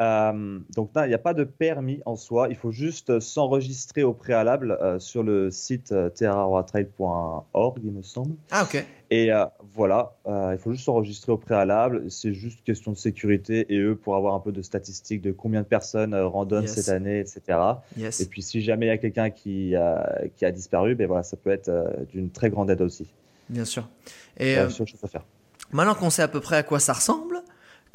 Euh, 0.00 0.58
donc 0.76 0.90
il 0.96 1.08
n'y 1.08 1.14
a 1.14 1.18
pas 1.18 1.34
de 1.34 1.42
permis 1.44 2.00
en 2.06 2.14
soi, 2.14 2.46
il 2.50 2.54
faut 2.56 2.70
juste 2.70 3.18
s'enregistrer 3.18 4.04
au 4.04 4.12
préalable 4.12 4.78
euh, 4.80 5.00
sur 5.00 5.24
le 5.24 5.50
site 5.50 5.90
euh, 5.90 6.08
terraroatrail.org, 6.08 7.78
il 7.84 7.90
me 7.92 8.02
semble. 8.02 8.34
Ah 8.50 8.62
ok. 8.64 8.84
Et 9.10 9.32
euh, 9.32 9.44
voilà, 9.74 10.12
il 10.26 10.58
faut 10.58 10.70
juste 10.72 10.84
s'enregistrer 10.84 11.32
au 11.32 11.38
préalable. 11.38 12.10
C'est 12.10 12.34
juste 12.34 12.62
question 12.62 12.92
de 12.92 12.96
sécurité 12.98 13.66
et 13.74 13.78
eux 13.78 13.96
pour 13.96 14.16
avoir 14.16 14.34
un 14.34 14.40
peu 14.40 14.52
de 14.52 14.60
statistiques 14.60 15.22
de 15.22 15.32
combien 15.32 15.62
de 15.62 15.66
personnes 15.66 16.14
randonnent 16.14 16.64
Yes. 16.64 16.74
cette 16.74 16.88
année, 16.90 17.20
etc. 17.20 17.58
Yes. 17.96 18.20
Et 18.20 18.26
puis 18.26 18.42
si 18.42 18.60
jamais 18.60 18.86
il 18.86 18.88
y 18.90 18.92
a 18.92 18.98
quelqu'un 18.98 19.30
qui, 19.30 19.74
a- 19.76 20.20
qui 20.36 20.44
a 20.44 20.50
disparu, 20.50 20.94
ben 20.94 21.06
voilà, 21.06 21.22
ça 21.22 21.36
peut 21.38 21.50
être 21.50 21.70
d'une 22.12 22.28
très 22.30 22.50
grande 22.50 22.68
aide 22.70 22.82
aussi. 22.82 23.06
Bien 23.48 23.64
sûr. 23.64 23.88
Et 24.36 24.56
la 24.56 24.68
seule 24.68 24.86
chose 24.86 25.00
à 25.02 25.08
faire. 25.08 25.24
Maintenant 25.72 25.94
qu'on 25.94 26.10
sait 26.10 26.22
à 26.22 26.28
peu 26.28 26.40
près 26.40 26.56
à 26.56 26.62
quoi 26.62 26.78
ça 26.78 26.92
ressemble, 26.92 27.40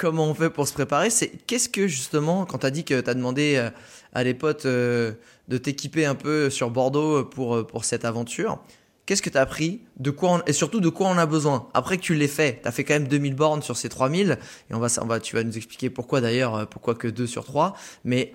comment 0.04 0.26
on 0.26 0.34
fait 0.34 0.50
pour 0.50 0.68
se 0.68 0.74
préparer, 0.74 1.10
c'est 1.10 1.30
qu'est-ce 1.48 1.70
que 1.70 1.88
justement, 1.88 2.46
quand 2.46 2.58
tu 2.58 2.66
as 2.66 2.72
dit 2.72 2.84
que 2.84 3.00
tu 3.00 3.10
as 3.10 3.14
demandé 3.14 3.56
euh, 3.56 3.70
à 4.12 4.26
des 4.26 4.34
potes 4.34 4.66
euh, 4.66 5.14
de 5.48 5.58
t'équiper 5.58 6.06
un 6.06 6.14
peu 6.14 6.50
sur 6.50 6.72
Bordeaux 6.72 7.24
pour, 7.24 7.56
euh, 7.56 7.64
pour 7.66 7.86
cette 7.86 8.04
aventure, 8.04 8.62
qu'est-ce 9.06 9.22
que 9.22 9.30
tu 9.30 9.38
as 9.38 9.42
appris? 9.42 9.80
De 9.96 10.12
quoi 10.12 10.44
et 10.46 10.52
surtout 10.52 10.82
de 10.82 10.90
quoi 10.90 11.08
on 11.08 11.18
a 11.18 11.26
besoin? 11.26 11.70
Après 11.74 11.96
que 11.96 12.02
tu 12.02 12.16
l'aies 12.16 12.28
fait, 12.28 12.60
tu 12.62 12.68
as 12.68 12.74
fait 12.74 12.84
quand 12.84 12.96
même 12.96 13.08
2000 13.08 13.34
bornes 13.34 13.62
sur 13.62 13.78
ces 13.78 13.88
3000, 13.88 14.38
et 14.70 14.74
on 14.74 14.80
va, 14.80 14.88
on 15.02 15.06
va, 15.06 15.22
tu 15.22 15.38
vas 15.38 15.44
nous 15.46 15.56
expliquer 15.56 15.90
pourquoi 15.90 16.20
d'ailleurs, 16.20 16.68
pourquoi 16.68 16.96
que 16.96 17.08
2 17.08 17.26
sur 17.26 17.46
3, 17.46 17.74
mais 18.04 18.34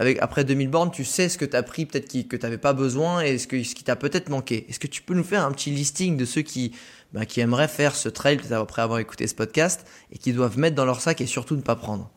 avec, 0.00 0.18
après 0.20 0.44
2000 0.44 0.68
bornes, 0.68 0.90
tu 0.90 1.04
sais 1.04 1.28
ce 1.28 1.38
que 1.38 1.44
tu 1.44 1.54
as 1.54 1.62
pris, 1.62 1.86
peut-être 1.86 2.08
que 2.26 2.36
tu 2.36 2.42
n'avais 2.42 2.58
pas 2.58 2.72
besoin, 2.72 3.20
et 3.20 3.38
ce, 3.38 3.46
que, 3.46 3.62
ce 3.62 3.76
qui 3.76 3.84
t'a 3.84 3.94
peut-être 3.94 4.28
manqué. 4.28 4.66
Est-ce 4.68 4.80
que 4.80 4.88
tu 4.88 5.02
peux 5.02 5.14
nous 5.14 5.22
faire 5.22 5.46
un 5.46 5.52
petit 5.52 5.70
listing 5.70 6.16
de 6.16 6.24
ceux 6.24 6.42
qui, 6.42 6.72
bah, 7.12 7.26
qui 7.26 7.40
aimeraient 7.40 7.68
faire 7.68 7.94
ce 7.94 8.08
trail 8.08 8.40
après 8.52 8.82
avoir 8.82 8.98
écouté 8.98 9.26
ce 9.26 9.34
podcast 9.34 9.86
et 10.10 10.18
qui 10.18 10.32
doivent 10.32 10.58
mettre 10.58 10.76
dans 10.76 10.84
leur 10.84 11.00
sac 11.00 11.20
et 11.20 11.26
surtout 11.26 11.56
ne 11.56 11.62
pas 11.62 11.76
prendre. 11.76 12.10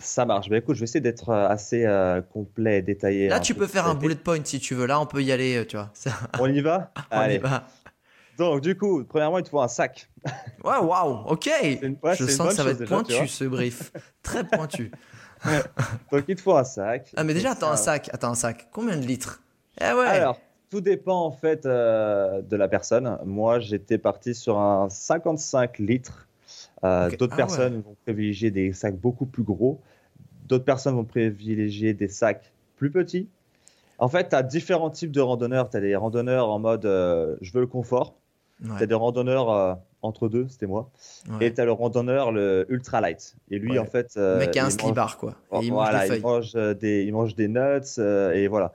Ça 0.00 0.24
marche. 0.24 0.48
Ben 0.48 0.56
écoute, 0.58 0.76
je 0.76 0.80
vais 0.80 0.84
essayer 0.84 1.00
d'être 1.00 1.30
euh, 1.30 1.48
assez 1.48 1.84
euh, 1.84 2.20
complet 2.22 2.78
et 2.78 2.82
détaillé. 2.82 3.28
Là, 3.28 3.36
un 3.36 3.40
tu 3.40 3.52
peu 3.54 3.60
peux 3.62 3.66
faire 3.66 3.86
un 3.88 3.94
bullet 3.96 4.14
point 4.14 4.38
si 4.44 4.60
tu 4.60 4.74
veux. 4.76 4.86
Là, 4.86 5.00
on 5.00 5.06
peut 5.06 5.22
y 5.22 5.32
aller, 5.32 5.56
euh, 5.56 5.64
tu 5.66 5.76
vois. 5.76 5.90
Ça, 5.92 6.12
On 6.38 6.46
y 6.46 6.60
va 6.60 6.92
on 7.10 7.16
y 7.16 7.24
Allez. 7.24 7.38
va. 7.38 7.66
Donc 8.38 8.60
du 8.60 8.76
coup, 8.76 9.02
premièrement, 9.04 9.38
il 9.38 9.44
te 9.44 9.48
faut 9.48 9.60
un 9.60 9.66
sac. 9.68 10.08
Ouais, 10.64 10.76
waouh, 10.78 11.24
ok. 11.26 11.48
C'est 11.60 11.72
une- 11.82 11.96
ouais, 12.02 12.14
Je 12.16 12.26
sens 12.26 12.48
que 12.50 12.54
ça 12.54 12.62
va 12.64 12.70
être 12.70 12.78
déjà, 12.78 12.94
pointu 12.94 13.26
ce 13.26 13.44
brief. 13.44 13.90
Très 14.22 14.44
pointu. 14.44 14.92
Donc 16.12 16.24
il 16.28 16.36
te 16.36 16.40
faut 16.42 16.56
un 16.56 16.64
sac. 16.64 17.12
Ah, 17.16 17.24
mais 17.24 17.34
déjà, 17.34 17.52
attends, 17.52 17.70
un 17.70 17.76
sac. 17.76 18.08
Attends, 18.12 18.30
un 18.30 18.34
sac. 18.36 18.68
Combien 18.72 18.96
de 18.96 19.04
litres? 19.06 19.42
Eh 19.80 19.92
ouais. 19.92 20.06
Alors, 20.06 20.38
tout 20.70 20.80
dépend 20.80 21.24
en 21.24 21.30
fait 21.32 21.66
euh, 21.66 22.42
de 22.42 22.56
la 22.56 22.68
personne. 22.68 23.18
Moi, 23.24 23.58
j'étais 23.60 23.98
parti 23.98 24.34
sur 24.34 24.58
un 24.58 24.88
55 24.88 25.78
litres. 25.78 26.28
Euh. 26.84 27.10
D'autres 27.16 27.32
Ah 27.34 27.36
personnes 27.36 27.80
vont 27.82 27.96
privilégier 28.04 28.50
des 28.50 28.72
sacs 28.72 28.96
beaucoup 28.96 29.26
plus 29.26 29.42
gros. 29.42 29.80
D'autres 30.46 30.64
personnes 30.64 30.94
vont 30.94 31.04
privilégier 31.04 31.94
des 31.94 32.08
sacs 32.08 32.52
plus 32.76 32.90
petits. 32.90 33.28
En 33.98 34.08
fait, 34.08 34.28
tu 34.30 34.36
as 34.36 34.42
différents 34.42 34.90
types 34.90 35.10
de 35.12 35.20
randonneurs. 35.20 35.70
Tu 35.70 35.76
as 35.76 35.80
des 35.80 35.96
randonneurs 35.96 36.48
en 36.50 36.58
mode 36.58 36.84
euh, 36.86 37.36
je 37.40 37.52
veux 37.52 37.60
le 37.60 37.66
confort. 37.66 38.14
Ouais, 38.62 38.70
Tu 38.78 38.82
as 38.84 38.86
des 38.86 38.94
randonneurs 38.94 39.78
entre 40.02 40.28
deux, 40.28 40.46
c'était 40.48 40.66
moi. 40.66 40.90
ouais. 41.30 41.46
Et 41.46 41.54
tu 41.54 41.60
as 41.60 41.64
le 41.64 41.70
randonneur 41.72 42.32
le 42.32 42.66
ultra 42.68 43.00
light. 43.00 43.36
Et 43.50 43.58
lui, 43.58 43.78
en 43.78 43.84
fait. 43.84 44.12
Le 44.16 44.38
mec 44.38 44.56
a 44.56 44.64
un 44.64 44.68
il 44.68 44.72
ski 44.72 44.92
mange- 44.92 45.16
quoi. 45.16 45.34
Et 45.52 45.66
il 45.66 45.72
mange 45.72 45.90
des 45.90 45.96
il 46.04 46.08
feuilles. 46.08 46.20
mange 46.20 46.52
des, 46.52 47.04
il 47.04 47.12
mange 47.12 47.34
des 47.36 47.46
nuts 47.48 47.98
et 48.34 48.48
voilà. 48.48 48.72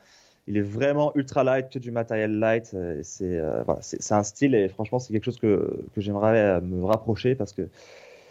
Il 0.48 0.58
est 0.58 0.62
vraiment 0.62 1.12
ultra 1.16 1.44
light, 1.44 1.70
que 1.70 1.80
du 1.80 1.92
matériel 1.92 2.38
light. 2.38 2.72
euh, 2.74 3.00
C'est 3.04 3.38
euh, 3.40 3.64
voilà, 3.64 3.82
c'est 3.82 4.12
un 4.14 4.24
style 4.24 4.56
et 4.56 4.68
franchement, 4.68 5.00
c'est 5.00 5.14
quelque 5.14 5.24
chose 5.26 5.40
que, 5.40 5.86
que 5.96 6.02
j'aimerais 6.02 6.38
euh, 6.38 6.62
me 6.62 6.84
rapprocher 6.86 7.36
parce 7.36 7.54
que 7.54 7.70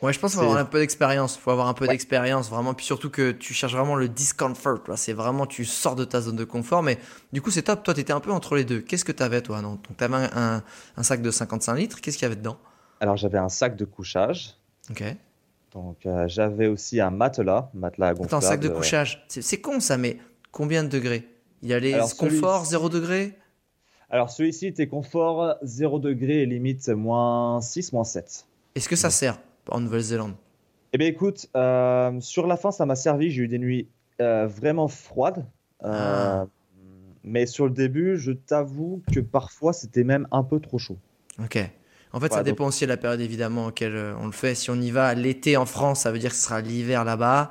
Ouais, 0.02 0.12
je 0.12 0.18
pense 0.18 0.32
qu'il 0.32 0.40
faut 0.40 0.46
avoir 0.46 0.58
un 0.58 0.64
peu 0.64 0.80
d'expérience. 0.80 1.36
Il 1.36 1.40
faut 1.40 1.52
avoir 1.52 1.68
un 1.68 1.74
peu 1.74 1.84
Ouais. 1.84 1.92
d'expérience, 1.92 2.50
vraiment. 2.50 2.74
Puis 2.74 2.84
surtout 2.84 3.08
que 3.08 3.30
tu 3.30 3.54
cherches 3.54 3.72
vraiment 3.74 3.94
le 3.94 4.08
discomfort. 4.08 4.80
C'est 4.96 5.12
vraiment, 5.12 5.46
tu 5.46 5.64
sors 5.64 5.94
de 5.94 6.04
ta 6.04 6.20
zone 6.20 6.34
de 6.34 6.42
confort. 6.42 6.82
Mais 6.82 6.98
du 7.32 7.40
coup, 7.40 7.52
c'est 7.52 7.62
top. 7.62 7.84
Toi, 7.84 7.94
tu 7.94 8.00
étais 8.00 8.12
un 8.12 8.18
peu 8.18 8.32
entre 8.32 8.56
les 8.56 8.64
deux. 8.64 8.80
Qu'est-ce 8.80 9.04
que 9.04 9.12
tu 9.12 9.22
avais, 9.22 9.42
toi 9.42 9.62
Donc, 9.62 9.78
tu 9.96 10.02
avais 10.02 10.16
un, 10.34 10.62
sac 11.02 11.22
de 11.22 11.30
55 11.30 11.76
litres. 11.76 12.00
Qu'est-ce 12.00 12.18
qu'il 12.18 12.24
y 12.24 12.26
avait 12.26 12.34
dedans? 12.34 12.58
Alors 12.98 13.16
j'avais 13.16 13.38
un 13.38 13.48
sac 13.48 13.76
de 13.76 13.84
couchage. 13.84 14.56
Ok. 14.90 15.04
Donc 15.72 16.04
euh, 16.06 16.26
j'avais 16.28 16.66
aussi 16.66 17.00
un 17.00 17.10
matelas, 17.10 17.70
matelas 17.72 18.12
gonflable. 18.14 18.26
Attends, 18.26 18.40
sac 18.40 18.60
de 18.60 18.68
couchage. 18.68 19.24
C'est 19.28 19.60
con 19.60 19.78
ça, 19.80 19.98
mais 19.98 20.18
combien 20.50 20.82
de 20.82 20.88
degrés? 20.88 21.28
Il 21.62 21.68
y 21.68 21.74
a 21.74 21.78
les 21.80 21.94
Alors, 21.94 22.08
celui- 22.10 22.40
confort 22.40 22.64
0 22.64 22.88
degré? 22.88 23.38
Alors 24.10 24.30
celui-ci 24.30 24.66
était 24.66 24.86
confort 24.88 25.56
0 25.62 25.98
degré 25.98 26.42
et 26.42 26.46
limite 26.46 26.88
moins 26.88 27.60
6, 27.60 27.92
moins 27.92 28.04
7. 28.04 28.46
Est-ce 28.74 28.88
que 28.88 28.96
ça 28.96 29.10
sert 29.10 29.38
en 29.70 29.80
Nouvelle-Zélande? 29.80 30.34
Eh 30.92 30.98
bien 30.98 31.06
écoute, 31.08 31.48
euh, 31.56 32.20
sur 32.20 32.46
la 32.46 32.56
fin 32.56 32.70
ça 32.72 32.84
m'a 32.84 32.96
servi. 32.96 33.30
J'ai 33.30 33.42
eu 33.42 33.48
des 33.48 33.58
nuits 33.58 33.88
euh, 34.20 34.46
vraiment 34.46 34.88
froides. 34.88 35.46
Euh, 35.84 35.88
Ah. 36.44 36.46
Mais 37.24 37.46
sur 37.46 37.66
le 37.66 37.70
début, 37.72 38.16
je 38.18 38.32
t'avoue 38.32 39.00
que 39.14 39.20
parfois 39.20 39.72
c'était 39.72 40.02
même 40.04 40.26
un 40.32 40.42
peu 40.42 40.58
trop 40.58 40.76
chaud. 40.78 40.98
Ok. 41.42 41.56
En 42.12 42.18
fait, 42.20 42.30
ça 42.32 42.38
donc- 42.38 42.44
dépend 42.46 42.66
aussi 42.66 42.84
de 42.84 42.88
la 42.90 42.96
période 42.96 43.20
évidemment 43.20 43.66
auquel 43.66 43.94
on 44.18 44.26
le 44.26 44.32
fait. 44.32 44.54
Si 44.56 44.70
on 44.70 44.74
y 44.74 44.90
va 44.90 45.14
l'été 45.14 45.56
en 45.56 45.64
France, 45.64 46.00
ça 46.00 46.10
veut 46.12 46.18
dire 46.18 46.30
que 46.30 46.36
ce 46.36 46.42
sera 46.42 46.60
l'hiver 46.60 47.04
là-bas. 47.04 47.50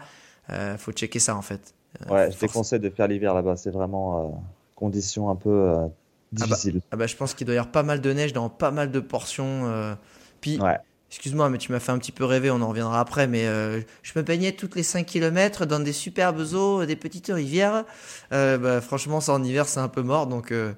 Euh, 0.49 0.77
faut 0.77 0.91
checker 0.91 1.19
ça 1.19 1.35
en 1.37 1.41
fait. 1.41 1.73
Euh, 2.09 2.13
Ouais, 2.13 2.31
je 2.31 2.37
déconseille 2.39 2.79
de 2.79 2.89
faire 2.89 3.07
l'hiver 3.07 3.33
là-bas. 3.33 3.55
C'est 3.57 3.71
vraiment 3.71 4.19
euh, 4.25 4.29
condition 4.75 5.29
un 5.29 5.35
peu 5.35 5.49
euh, 5.49 5.87
difficile. 6.31 6.81
Ah 6.91 6.95
bah, 6.95 7.07
je 7.07 7.15
pense 7.15 7.33
qu'il 7.33 7.45
doit 7.45 7.55
y 7.55 7.57
avoir 7.57 7.71
pas 7.71 7.83
mal 7.83 8.01
de 8.01 8.13
neige 8.13 8.33
dans 8.33 8.49
pas 8.49 8.71
mal 8.71 8.91
de 8.91 8.99
portions. 8.99 9.95
Puis, 10.39 10.59
Ouais. 10.59 10.77
excuse-moi, 11.09 11.49
mais 11.49 11.57
tu 11.57 11.71
m'as 11.71 11.79
fait 11.79 11.91
un 11.91 11.97
petit 11.99 12.11
peu 12.13 12.25
rêver, 12.25 12.49
on 12.49 12.61
en 12.61 12.69
reviendra 12.69 12.99
après, 12.99 13.27
mais 13.27 13.45
euh, 13.45 13.81
je 14.01 14.13
me 14.15 14.23
baignais 14.23 14.53
toutes 14.53 14.75
les 14.75 14.83
5 14.83 15.05
km 15.05 15.65
dans 15.65 15.79
des 15.79 15.93
superbes 15.93 16.41
eaux, 16.53 16.85
des 16.85 16.95
petites 16.95 17.27
rivières. 17.27 17.83
Euh, 18.31 18.57
bah, 18.57 18.81
franchement, 18.81 19.19
ça 19.21 19.33
en 19.33 19.43
hiver, 19.43 19.67
c'est 19.67 19.81
un 19.81 19.89
peu 19.89 20.01
mort, 20.01 20.27
donc, 20.27 20.51
euh. 20.51 20.73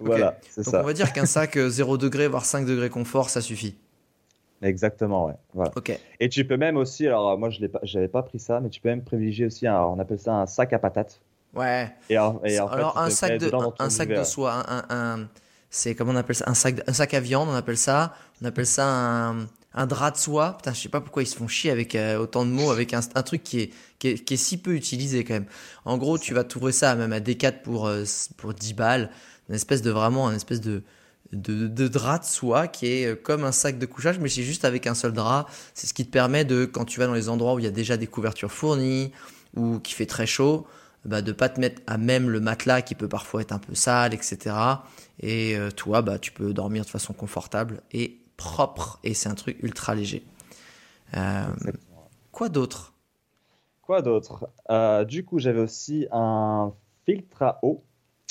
Voilà, 0.00 0.38
c'est 0.50 0.64
donc 0.64 0.72
ça. 0.74 0.80
on 0.80 0.86
va 0.86 0.92
dire 0.92 1.12
qu'un 1.12 1.26
sac 1.26 1.56
euh, 1.56 1.68
0 1.68 1.98
degré, 1.98 2.26
voire 2.28 2.44
5 2.44 2.66
degrés 2.66 2.90
confort, 2.90 3.30
ça 3.30 3.40
suffit. 3.40 3.76
Exactement, 4.62 5.26
ouais. 5.26 5.34
Voilà. 5.52 5.72
Et 6.20 6.28
tu 6.28 6.46
peux 6.46 6.56
même 6.56 6.76
aussi, 6.76 7.06
alors 7.06 7.38
moi 7.38 7.50
je 7.50 7.60
l'ai 7.60 7.68
pas, 7.68 7.80
pas 8.12 8.22
pris 8.22 8.38
ça, 8.38 8.60
mais 8.60 8.70
tu 8.70 8.80
peux 8.80 8.88
même 8.88 9.02
privilégier 9.02 9.46
aussi, 9.46 9.66
un- 9.66 9.82
on 9.82 9.98
appelle 9.98 10.18
ça 10.18 10.34
un 10.34 10.46
sac 10.46 10.72
à 10.72 10.78
patates. 10.78 11.20
Ouais. 11.54 11.92
Et, 12.08 12.18
en- 12.18 12.40
et 12.44 12.58
en 12.58 12.68
fait, 12.68 12.74
Alors 12.74 12.98
un 12.98 13.10
sac 13.10 13.38
de 13.38 13.50
un, 13.78 13.90
sac 13.90 14.08
de 14.08 14.24
soie, 14.24 14.64
un, 14.90 15.28
c'est 15.70 15.94
comment 15.94 16.12
on 16.12 16.16
appelle 16.16 16.36
ça 16.36 16.44
un 16.48 16.54
sac 16.54 16.82
un 16.86 16.92
sac 16.92 17.14
à 17.14 17.20
viande, 17.20 17.48
on 17.48 17.54
appelle 17.54 17.76
ça, 17.76 18.14
on 18.42 18.46
appelle 18.46 18.66
ça 18.66 18.86
un, 18.88 19.46
un 19.74 19.86
drap 19.86 20.12
de 20.12 20.16
soie. 20.16 20.54
Putain, 20.56 20.72
je 20.72 20.80
sais 20.80 20.88
pas 20.88 21.00
pourquoi 21.00 21.22
ils 21.22 21.26
se 21.26 21.36
font 21.36 21.48
chier 21.48 21.70
avec 21.70 21.94
euh, 21.94 22.16
autant 22.18 22.44
de 22.46 22.50
mots, 22.50 22.70
avec 22.70 22.94
un, 22.94 23.00
un 23.14 23.22
truc 23.22 23.42
qui 23.42 23.60
est, 23.60 23.70
qui 23.98 24.08
est 24.08 24.14
qui 24.24 24.34
est 24.34 24.38
si 24.38 24.56
peu 24.60 24.74
utilisé 24.74 25.24
quand 25.24 25.34
même. 25.34 25.46
En 25.84 25.98
gros, 25.98 26.16
tu 26.18 26.32
vas 26.34 26.44
trouver 26.44 26.72
ça 26.72 26.94
même 26.94 27.12
à 27.12 27.20
Decat 27.20 27.52
pour 27.52 27.86
euh, 27.86 28.04
pour 28.36 28.54
10 28.54 28.74
balles, 28.74 29.10
une 29.48 29.54
espèce 29.56 29.82
de 29.82 29.90
vraiment 29.90 30.28
un 30.28 30.34
espèce 30.34 30.60
de 30.60 30.82
de, 31.34 31.66
de 31.66 31.88
drap 31.88 32.20
de 32.20 32.24
soie 32.24 32.68
qui 32.68 32.86
est 32.86 33.06
euh, 33.06 33.14
comme 33.14 33.44
un 33.44 33.52
sac 33.52 33.78
de 33.78 33.86
couchage, 33.86 34.18
mais 34.18 34.28
c'est 34.28 34.42
juste 34.42 34.64
avec 34.64 34.86
un 34.86 34.94
seul 34.94 35.12
drap. 35.12 35.46
C'est 35.74 35.86
ce 35.86 35.94
qui 35.94 36.04
te 36.06 36.10
permet 36.10 36.44
de, 36.44 36.64
quand 36.64 36.84
tu 36.84 37.00
vas 37.00 37.06
dans 37.06 37.14
les 37.14 37.28
endroits 37.28 37.54
où 37.54 37.58
il 37.58 37.64
y 37.64 37.68
a 37.68 37.72
déjà 37.72 37.96
des 37.96 38.06
couvertures 38.06 38.52
fournies 38.52 39.12
ou 39.56 39.78
qui 39.78 39.94
fait 39.94 40.06
très 40.06 40.26
chaud, 40.26 40.66
bah, 41.04 41.22
de 41.22 41.32
pas 41.32 41.48
te 41.48 41.60
mettre 41.60 41.82
à 41.86 41.98
même 41.98 42.30
le 42.30 42.40
matelas 42.40 42.82
qui 42.82 42.94
peut 42.94 43.08
parfois 43.08 43.42
être 43.42 43.52
un 43.52 43.58
peu 43.58 43.74
sale, 43.74 44.14
etc. 44.14 44.56
Et 45.20 45.56
euh, 45.56 45.70
toi, 45.70 46.02
bah, 46.02 46.18
tu 46.18 46.32
peux 46.32 46.52
dormir 46.52 46.84
de 46.84 46.90
façon 46.90 47.12
confortable 47.12 47.82
et 47.92 48.18
propre. 48.36 48.98
Et 49.04 49.14
c'est 49.14 49.28
un 49.28 49.34
truc 49.34 49.58
ultra 49.62 49.94
léger. 49.94 50.24
Euh, 51.16 51.44
quoi 52.32 52.48
d'autre? 52.48 52.94
Quoi 53.82 54.02
d'autre? 54.02 54.48
Euh, 54.70 55.04
Du 55.04 55.24
coup, 55.24 55.38
j'avais 55.38 55.60
aussi 55.60 56.06
un 56.10 56.72
filtre 57.04 57.42
à 57.42 57.58
eau, 57.62 57.84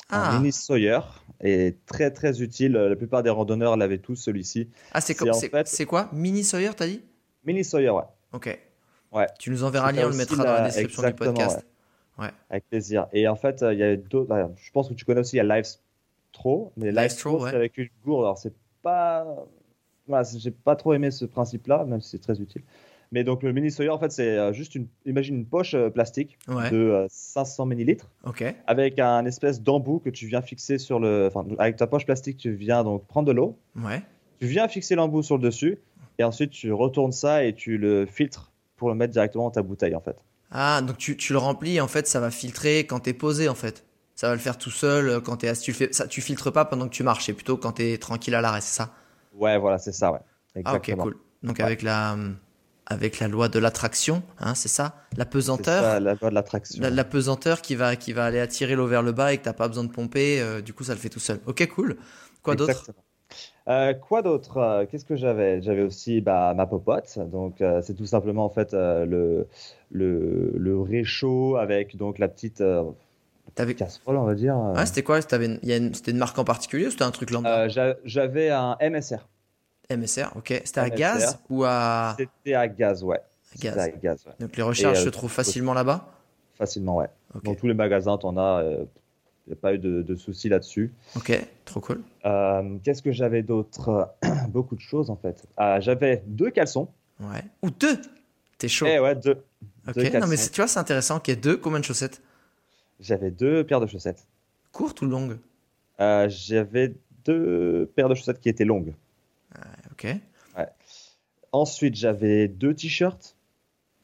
ah. 0.10 0.32
un 0.32 0.40
mini 0.40 0.52
Sawyer, 0.52 1.00
et 1.44 1.76
très 1.86 2.10
très 2.12 2.42
utile. 2.42 2.74
La 2.74 2.96
plupart 2.96 3.22
des 3.22 3.30
randonneurs 3.30 3.78
l'avaient 3.78 4.00
tous 4.00 4.16
celui-ci. 4.16 4.70
ah, 4.92 5.02
c'est 5.02 5.16
c'est 5.36 5.50
fait- 5.66 5.86
quoi? 5.86 6.10
Mini 6.14 6.44
Sawyer, 6.44 6.72
t'as 6.76 6.88
dit? 6.88 7.02
Mini 7.46 7.64
Sawyer, 7.64 7.90
ouais. 7.92 8.04
Ok. 8.32 8.60
Ouais. 9.12 9.28
Tu 9.38 9.52
nous 9.52 9.64
enverras 9.64 9.92
le 9.92 9.98
lien, 9.98 10.08
on 10.08 10.10
le 10.10 10.16
mettra 10.16 10.38
dans 10.38 10.44
la 10.44 10.64
description 10.66 11.04
du 11.04 11.14
podcast. 11.14 11.58
ouais. 12.18 12.26
Ouais. 12.26 12.32
Avec 12.50 12.68
plaisir. 12.70 13.08
Et 13.12 13.28
en 13.28 13.36
fait, 13.36 13.64
euh, 13.64 13.74
il 13.74 13.80
y 13.80 13.84
a 13.84 13.96
d'autres. 13.96 14.34
Je 14.56 14.72
pense 14.72 14.88
que 14.90 14.94
tu 14.94 15.04
connais 15.04 15.22
aussi, 15.22 15.36
il 15.36 15.38
y 15.38 15.40
a 15.40 15.44
Livestro. 15.44 16.72
Mais 16.78 16.92
Livestro, 16.92 17.30
Livestro, 17.32 17.44
ouais. 17.44 17.50
c'est 17.52 17.56
avec 17.58 17.78
une 17.78 17.90
gourde. 18.06 18.24
Alors, 18.26 18.38
c'est 18.38 18.54
pas. 18.82 19.26
Voilà, 20.08 20.28
j'ai 20.38 20.52
pas 20.52 20.76
trop 20.76 20.94
aimé 20.94 21.12
ce 21.12 21.26
principe-là, 21.26 21.86
même 21.86 22.02
si 22.02 22.10
c'est 22.10 22.22
très 22.22 22.40
utile. 22.40 22.62
Mais 23.14 23.24
donc, 23.24 23.44
le 23.44 23.54
mini 23.54 23.70
Sawyer, 23.72 23.92
en 23.92 24.00
fait, 24.00 24.12
c'est 24.12 24.38
euh, 24.38 24.52
juste 24.54 24.74
une. 24.76 24.88
Imagine 25.06 25.36
une 25.36 25.46
poche 25.46 25.76
euh, 25.76 25.90
plastique 25.90 26.38
Ouais. 26.48 26.70
de 26.72 26.78
euh, 26.78 27.06
500 27.10 27.68
millilitres 27.68 28.10
Ok. 28.26 28.44
avec 28.68 28.98
un 28.98 29.24
espèce 29.26 29.62
d'embout 29.62 30.00
que 30.00 30.10
tu 30.10 30.26
viens 30.28 30.42
fixer 30.42 30.80
sur 30.80 31.00
le. 31.00 31.28
Enfin, 31.32 31.46
avec 31.60 31.76
ta 31.78 31.86
poche 31.88 32.06
plastique, 32.06 32.38
tu 32.38 32.54
viens 32.56 32.84
donc 32.84 33.06
prendre 33.08 33.28
de 33.28 33.32
l'eau. 33.32 33.58
Ouais. 33.78 34.02
Tu 34.42 34.48
viens 34.48 34.68
fixer 34.68 34.96
l'embout 34.96 35.22
sur 35.24 35.38
le 35.38 35.44
dessus. 35.44 35.78
Et 36.20 36.24
ensuite, 36.24 36.50
tu 36.52 36.74
retournes 36.74 37.12
ça 37.12 37.44
et 37.46 37.54
tu 37.54 37.78
le 37.78 38.06
filtres 38.08 38.52
pour 38.78 38.90
le 38.90 38.96
mettre 38.96 39.14
directement 39.14 39.46
dans 39.46 39.52
ta 39.52 39.62
bouteille, 39.62 39.96
en 39.96 40.02
fait. 40.02 40.18
Ah, 40.52 40.82
donc 40.82 40.98
tu, 40.98 41.16
tu 41.16 41.34
le 41.34 41.40
remplis, 41.40 41.80
en 41.82 41.88
fait, 41.88 42.08
ça 42.08 42.20
va 42.20 42.32
filtrer 42.32 42.80
quand 42.80 43.00
t'es 43.00 43.14
posé, 43.14 43.48
en 43.48 43.56
fait. 43.56 43.86
Ça 44.16 44.28
va 44.28 44.34
le 44.34 44.40
faire 44.40 44.58
tout 44.58 44.70
seul 44.72 45.10
euh, 45.10 45.20
quand 45.22 45.38
t'es 45.38 45.48
assis. 45.48 45.64
Tu, 45.66 45.72
le 45.72 45.78
fais, 45.78 45.94
ça, 45.94 46.08
tu 46.08 46.22
filtres 46.22 46.52
pas 46.52 46.66
pendant 46.66 46.86
que 46.88 46.94
tu 46.94 47.02
marches, 47.04 47.26
c'est 47.26 47.34
plutôt 47.34 47.58
quand 47.58 47.74
t'es 47.74 47.98
tranquille 47.98 48.34
à 48.36 48.42
l'arrêt, 48.42 48.62
c'est 48.62 48.76
ça? 48.76 48.92
Ouais, 49.36 49.58
voilà, 49.58 49.78
c'est 49.80 49.92
ça, 49.92 50.12
ouais. 50.12 50.20
Ah, 50.56 50.60
ok, 50.60 50.66
Exactement. 50.90 51.04
cool. 51.04 51.18
Donc 51.42 51.58
Ouais. 51.58 51.64
avec 51.64 51.82
la, 51.82 52.14
hum, 52.14 52.38
avec 52.86 53.20
la 53.20 53.28
loi 53.28 53.48
de 53.50 53.60
l'attraction, 53.60 54.24
hein, 54.40 54.56
c'est 54.56 54.68
ça? 54.68 54.96
La 55.18 55.26
pesanteur? 55.26 55.82
Ça, 55.84 56.00
la 56.00 56.14
loi 56.16 56.30
de 56.30 56.36
l'attraction. 56.36 56.82
la, 56.82 56.90
la 56.90 57.04
pesanteur 57.04 57.62
qui 57.62 57.76
va, 57.76 57.96
qui 57.96 58.14
va 58.14 58.26
aller 58.26 58.40
attirer 58.40 58.76
l'eau 58.76 58.88
vers 58.88 59.04
le 59.04 59.12
bas 59.12 59.34
et 59.34 59.38
que 59.38 59.44
t'as 59.44 59.54
pas 59.54 59.68
besoin 59.68 59.84
de 59.86 59.92
pomper, 59.92 60.42
euh, 60.42 60.62
du 60.62 60.74
coup 60.74 60.84
ça 60.84 60.94
le 60.94 61.00
fait 61.00 61.10
tout 61.10 61.20
seul. 61.20 61.40
Ok, 61.46 61.68
cool. 61.74 61.98
Quoi 62.42 62.56
d'autre? 62.56 62.92
Euh, 63.70 63.94
quoi 63.94 64.22
d'autre 64.22 64.58
Euh, 64.58 64.86
Qu'est-ce 64.86 65.06
que 65.06 65.16
j'avais? 65.16 65.62
J'avais 65.62 65.82
aussi 65.84 66.20
bah, 66.20 66.54
ma 66.54 66.66
popote. 66.66 67.18
Donc, 67.32 67.62
euh, 67.62 67.82
c'est 67.82 67.94
tout 67.94 68.06
simplement 68.06 68.44
en 68.46 68.50
fait 68.50 68.74
le, 68.74 69.48
le, 69.92 70.52
le 70.58 70.80
réchaud 70.82 71.56
avec 71.56 71.96
donc 71.96 72.20
la 72.20 72.28
petite 72.28 72.62
T'avais- 73.56 73.76
casserole, 73.76 74.18
on 74.18 74.26
va 74.26 74.36
dire. 74.36 74.56
Ouais, 74.76 74.86
c'était 74.86 75.04
quoi? 75.04 75.20
Une- 75.32 75.94
C'était 75.94 76.12
une 76.12 76.18
marque 76.18 76.38
en 76.40 76.44
particulier 76.44 76.88
ou 76.88 76.92
c'était 76.92 77.04
un 77.04 77.12
truc 77.12 77.30
lambda? 77.32 77.60
Euh, 77.64 77.70
j'a- 77.70 77.96
J'avais 78.04 78.50
un 78.50 78.76
MSR. 78.82 79.28
MSR, 79.90 80.32
ok. 80.36 80.62
C'était 80.66 80.80
à 80.80 80.86
MSR. 80.88 80.96
gaz 80.96 81.40
ou 81.50 81.64
à, 81.64 82.16
C'était 82.18 82.54
à 82.54 82.68
gaz, 82.68 83.04
ouais. 83.04 83.18
à 83.18 83.58
gaz 83.60 83.78
à 83.78 83.90
gaz, 83.90 84.26
ouais. 84.26 84.34
Donc 84.40 84.56
les 84.58 84.64
recharges 84.64 84.98
Et, 84.98 85.02
euh, 85.02 85.06
se 85.06 85.10
trouvent 85.10 85.32
facilement 85.32 85.74
là-bas? 85.74 86.08
Facilement, 86.56 86.98
ouais. 86.98 87.08
Ok, 87.36 87.44
Dans 87.44 87.56
tous 87.56 87.68
les 87.68 87.74
magasins, 87.74 88.18
t'en 88.18 88.38
as. 88.38 88.64
Il 89.46 89.50
n'y 89.50 89.54
a 89.54 89.58
pas 89.58 89.74
eu 89.74 89.78
de, 89.78 90.02
de 90.02 90.16
soucis 90.16 90.48
là-dessus. 90.48 90.94
ok, 91.18 91.46
trop 91.66 91.82
cool. 91.82 92.02
Euh, 92.26 92.78
Qu'est-ce 92.82 93.02
que 93.02 93.12
j'avais 93.12 93.44
d'autre? 93.44 94.10
Beaucoup 94.50 94.76
de 94.76 94.80
choses 94.82 95.10
en 95.10 95.18
fait. 95.18 95.44
Euh, 95.60 95.82
j'avais 95.82 96.24
deux 96.28 96.50
caleçons. 96.50 96.88
Ouais. 97.20 97.44
Ou 97.62 97.70
deux? 97.70 97.98
T'es 98.58 98.70
chaud. 98.70 98.86
Eh 98.88 99.00
ouais, 99.00 99.16
deux. 99.16 99.44
ok, 99.88 99.96
deux 99.96 100.20
non 100.20 100.28
mais 100.28 100.38
tu 100.38 100.56
vois, 100.56 100.68
c'est 100.68 100.80
intéressant. 100.80 101.18
Ok, 101.18 101.30
deux, 101.42 101.58
combien 101.58 101.80
de 101.82 101.84
chaussettes? 101.84 102.22
J'avais 103.02 103.32
deux 103.32 103.66
paires 103.66 103.82
de 103.82 103.88
chaussettes. 103.88 104.26
Courtes 104.72 105.02
ou 105.02 105.08
longues? 105.08 105.38
Euh, 106.00 106.28
j'avais 106.30 106.94
deux 107.26 107.92
paires 107.96 108.08
de 108.08 108.16
chaussettes 108.16 108.40
qui 108.40 108.48
étaient 108.48 108.64
longues. 108.66 108.94
Ok, 109.92 110.08
Ensuite, 111.52 111.96
j'avais 111.96 112.48
deux 112.48 112.74
t-shirts. 112.74 113.36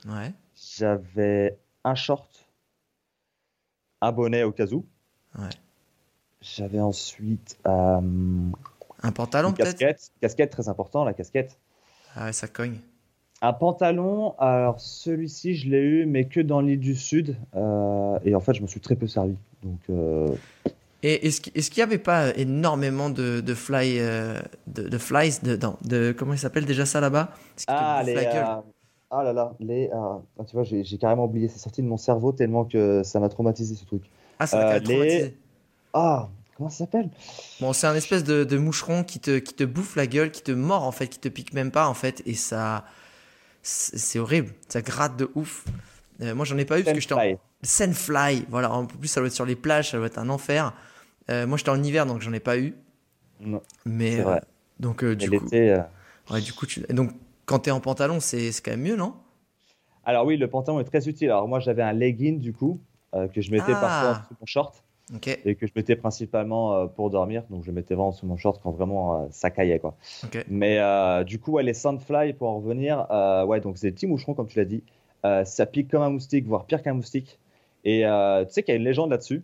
ouais. 0.08 0.32
J'avais 0.78 1.58
un 1.84 1.96
short, 1.96 2.46
un 4.02 4.12
bonnet 4.12 4.44
au 4.44 4.52
cas 4.52 4.68
où. 4.68 4.86
Ouais. 5.38 5.50
J'avais 6.42 6.80
ensuite 6.80 7.58
euh, 7.66 8.00
Un 9.02 9.12
pantalon 9.12 9.50
une 9.50 9.56
peut-être? 9.56 9.72
casquette. 9.78 10.12
Casquette, 10.22 10.52
très 10.52 10.70
important, 10.70 11.04
la 11.06 11.14
casquette. 11.14 11.58
Ah 12.16 12.26
ouais, 12.26 12.34
ça 12.34 12.48
cogne. 12.48 12.80
Un 13.42 13.54
pantalon, 13.54 14.36
alors 14.38 14.80
celui-ci, 14.80 15.56
je 15.56 15.70
l'ai 15.70 15.80
eu, 15.82 16.06
mais 16.06 16.26
que 16.28 16.42
dans 16.42 16.60
l'île 16.62 16.80
du 16.80 16.94
Sud. 16.96 17.36
Euh, 17.56 18.20
et 18.26 18.36
en 18.36 18.42
fait, 18.42 18.54
je 18.54 18.62
me 18.62 18.68
suis 18.68 18.82
très 18.82 18.96
peu 18.96 19.08
servi. 19.08 19.36
Donc, 19.64 19.80
euh, 19.90 20.28
Et 21.02 21.28
est-ce 21.28 21.40
qu'il 21.42 21.54
est-ce 21.56 21.70
qu'il 21.70 21.80
y 21.80 21.84
avait 21.84 21.98
pas 21.98 22.36
énormément 22.36 23.10
de, 23.10 23.40
de 23.40 23.54
fly, 23.54 24.00
euh, 24.00 24.40
de, 24.68 24.84
de 24.90 24.98
flies, 24.98 25.40
de, 25.42 25.56
non, 25.56 25.78
de 25.84 26.14
comment 26.18 26.34
il 26.34 26.40
s'appelle 26.40 26.66
déjà 26.66 26.86
ça 26.86 27.00
là-bas? 27.00 27.32
Ah, 27.68 28.04
les. 28.06 28.16
euh, 28.16 28.56
Ah 29.12 29.24
là 29.24 29.34
là, 29.34 29.54
les. 29.60 29.90
euh, 29.94 30.18
ah, 30.40 30.44
tu 30.46 30.56
vois, 30.56 30.64
j'ai 30.64 30.98
carrément 30.98 31.26
oublié. 31.26 31.48
C'est 31.48 31.60
sorti 31.60 31.82
de 31.82 31.88
mon 31.88 31.98
cerveau 31.98 32.32
tellement 32.32 32.66
que 32.66 33.02
ça 33.04 33.20
m'a 33.20 33.30
traumatisé 33.30 33.76
ce 33.76 33.86
truc. 33.86 34.04
Ah, 34.40 34.46
ça 34.48 34.58
m'a 34.58 34.72
euh, 34.74 34.80
traumatisé. 34.82 35.38
Ah, 35.94 36.30
comment 36.58 36.70
ça 36.70 36.80
s'appelle? 36.80 37.10
Bon, 37.62 37.72
c'est 37.74 37.88
un 37.88 37.96
espèce 37.96 38.24
de, 38.24 38.44
de 38.44 38.58
moucheron 38.58 39.04
qui 39.04 39.20
te, 39.20 39.40
qui 39.40 39.54
te 39.54 39.64
bouffe 39.64 39.96
la 39.96 40.06
gueule, 40.06 40.32
qui 40.32 40.42
te 40.42 40.52
mord 40.52 40.84
en 40.84 40.92
fait, 40.92 41.08
qui 41.08 41.20
te 41.20 41.30
pique 41.30 41.54
même 41.54 41.72
pas 41.72 41.88
en 41.88 41.94
fait, 41.94 42.22
et 42.26 42.36
ça. 42.36 42.86
C'est 43.62 44.20
horrible, 44.20 44.54
ça 44.68 44.82
gratte 44.82 45.18
de 45.18 45.30
ouf. 45.36 45.66
Moi 46.20 46.46
j'en 46.46 46.58
ai 46.58 46.66
pas 46.66 46.80
eu 46.80 46.84
parce 46.84 46.94
que 46.94 47.02
j'étais 47.02 47.14
en. 47.14 47.18
Sandfly. 47.18 47.38
Sandfly, 47.62 48.46
voilà, 48.50 48.72
en 48.72 48.86
plus 48.86 49.08
ça 49.08 49.20
doit 49.22 49.28
être 49.28 49.34
sur 49.34 49.46
les 49.46 49.56
plages, 49.56 49.92
ça 49.92 49.98
doit 49.98 50.08
être 50.08 50.18
un 50.18 50.30
enfer. 50.30 50.74
Euh, 51.30 51.46
moi 51.48 51.58
j'étais 51.58 51.70
en 51.70 51.82
hiver 51.84 52.06
donc 52.06 52.22
j'en 52.22 52.34
ai 52.34 52.40
pas 52.40 52.58
eu. 52.58 52.76
Non, 53.40 53.62
Mais. 53.86 54.20
euh, 54.20 54.24
vrai. 54.24 54.42
donc 54.80 55.04
euh, 55.04 55.10
Mais 55.20 55.28
du 55.28 55.40
coup. 55.40 55.50
euh, 55.54 55.80
Ouais, 56.32 56.42
du 56.42 56.54
coup 56.54 56.66
tu... 56.66 56.82
Donc 56.90 57.12
quand 57.46 57.60
t'es 57.60 57.72
en 57.72 57.80
pantalon, 57.80 58.20
c'est 58.20 58.52
quand 58.64 58.72
même 58.72 58.82
mieux, 58.82 58.96
non? 58.96 59.14
Alors 60.06 60.26
oui, 60.26 60.38
le 60.38 60.48
pantalon 60.48 60.80
est 60.80 60.84
très 60.86 61.08
utile. 61.08 61.30
Alors 61.30 61.48
moi, 61.48 61.60
j'avais 61.60 61.82
un 61.82 61.94
legging 61.94 62.40
du 62.40 62.54
coup 62.54 62.80
que 63.14 63.42
je 63.42 63.52
mettais 63.52 63.72
Ah. 63.76 63.80
parfois 63.82 64.14
sous 64.28 64.36
mon 64.40 64.46
short 64.46 64.84
et 65.46 65.56
que 65.56 65.66
je 65.66 65.72
mettais 65.76 65.96
principalement 65.96 66.76
euh, 66.76 66.86
pour 66.86 67.10
dormir. 67.10 67.44
Donc 67.50 67.64
je 67.64 67.72
mettais 67.72 67.96
vraiment 67.96 68.12
sous 68.12 68.28
mon 68.28 68.38
short 68.38 68.60
quand 68.62 68.70
vraiment 68.72 69.24
euh, 69.24 69.28
ça 69.32 69.50
caillait 69.50 69.80
quoi. 69.80 69.96
ok. 70.24 70.46
Mais 70.48 70.78
euh, 70.80 71.24
du 71.24 71.40
coup, 71.40 71.54
ouais, 71.54 71.64
les 71.64 71.74
Sandfly, 71.74 72.34
pour 72.34 72.50
en 72.50 72.60
revenir, 72.60 73.08
ouais, 73.48 73.60
donc 73.62 73.78
c'est 73.80 73.88
des 73.88 73.94
petits 73.94 74.06
moucherons, 74.08 74.36
comme 74.36 74.48
tu 74.48 74.58
l'as 74.60 74.66
dit. 74.66 74.84
Ça 75.24 75.66
pique 75.66 75.90
comme 75.90 76.04
un 76.04 76.10
moustique, 76.12 76.46
voire 76.46 76.66
pire 76.66 76.82
qu'un 76.84 76.94
moustique. 76.94 77.40
Et 77.84 78.04
tu 78.04 78.54
sais 78.54 78.62
qu'il 78.64 78.74
y 78.74 78.78
a 78.78 78.80
une 78.80 78.84
légende 78.86 79.10
là-dessus. 79.10 79.44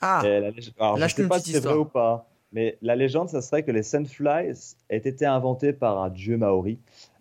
Ah 0.00 0.20
la 0.24 0.50
je 0.50 0.70
lâche-nous 0.80 1.08
sais 1.08 1.28
pas 1.28 1.38
si 1.40 1.52
c'est 1.52 1.60
vrai 1.60 1.74
ou 1.74 1.84
pas, 1.84 2.28
mais 2.52 2.78
la 2.82 2.96
légende, 2.96 3.28
ça 3.28 3.40
serait 3.40 3.62
que 3.62 3.70
les 3.70 3.82
Sandflies 3.82 4.76
aient 4.88 4.96
été 4.96 5.26
inventés 5.26 5.72
par 5.72 6.02
un 6.02 6.10
dieu 6.10 6.36
maori. 6.36 6.78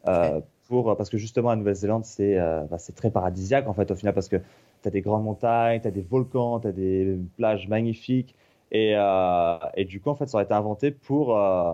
euh, 0.08 0.42
pour, 0.68 0.98
parce 0.98 1.10
que 1.10 1.18
justement, 1.18 1.50
la 1.52 1.58
Nouvelle-Zélande, 1.58 2.06
c'est 2.06 2.40
euh, 2.40 2.64
bah, 2.64 2.78
très 2.96 3.12
paradisiaque, 3.12 3.68
en 3.68 3.74
fait, 3.74 3.92
au 3.92 3.96
final, 3.96 4.14
parce 4.14 4.28
que 4.28 4.38
tu 4.38 4.88
as 4.88 4.92
des 4.92 5.02
grandes 5.02 5.24
montagnes, 5.24 5.80
tu 5.80 5.88
as 5.88 5.92
des 5.92 6.02
volcans, 6.02 6.60
tu 6.60 6.68
as 6.68 6.72
des 6.72 7.18
plages 7.38 7.68
magnifiques. 7.68 8.36
Et, 8.72 8.94
euh, 8.96 9.58
et 9.76 9.86
du 9.86 10.02
coup, 10.02 10.10
en 10.10 10.16
fait, 10.16 10.28
ça 10.28 10.38
aurait 10.38 10.46
été 10.46 10.54
inventé 10.54 10.90
pour, 10.92 11.38
euh, 11.38 11.74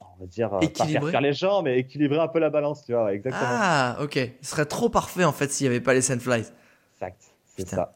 on 0.00 0.20
va 0.20 0.26
dire, 0.26 0.52
euh, 0.54 0.60
pas 0.60 0.86
faire 0.86 1.20
les 1.20 1.32
gens, 1.32 1.62
mais 1.62 1.78
équilibrer 1.78 2.18
un 2.18 2.28
peu 2.28 2.38
la 2.38 2.50
balance, 2.50 2.84
tu 2.84 2.92
vois, 2.92 3.14
exactement. 3.14 3.44
Ah, 3.44 3.96
ok. 4.02 4.18
Ce 4.42 4.50
serait 4.50 4.66
trop 4.66 4.88
parfait 4.90 5.24
en 5.24 5.32
fait 5.32 5.50
s'il 5.50 5.66
y 5.66 5.70
avait 5.70 5.80
pas 5.80 5.94
les 5.94 6.02
Sandflies. 6.02 6.44
Exact, 6.94 7.22
c'est 7.56 7.68
ça. 7.68 7.94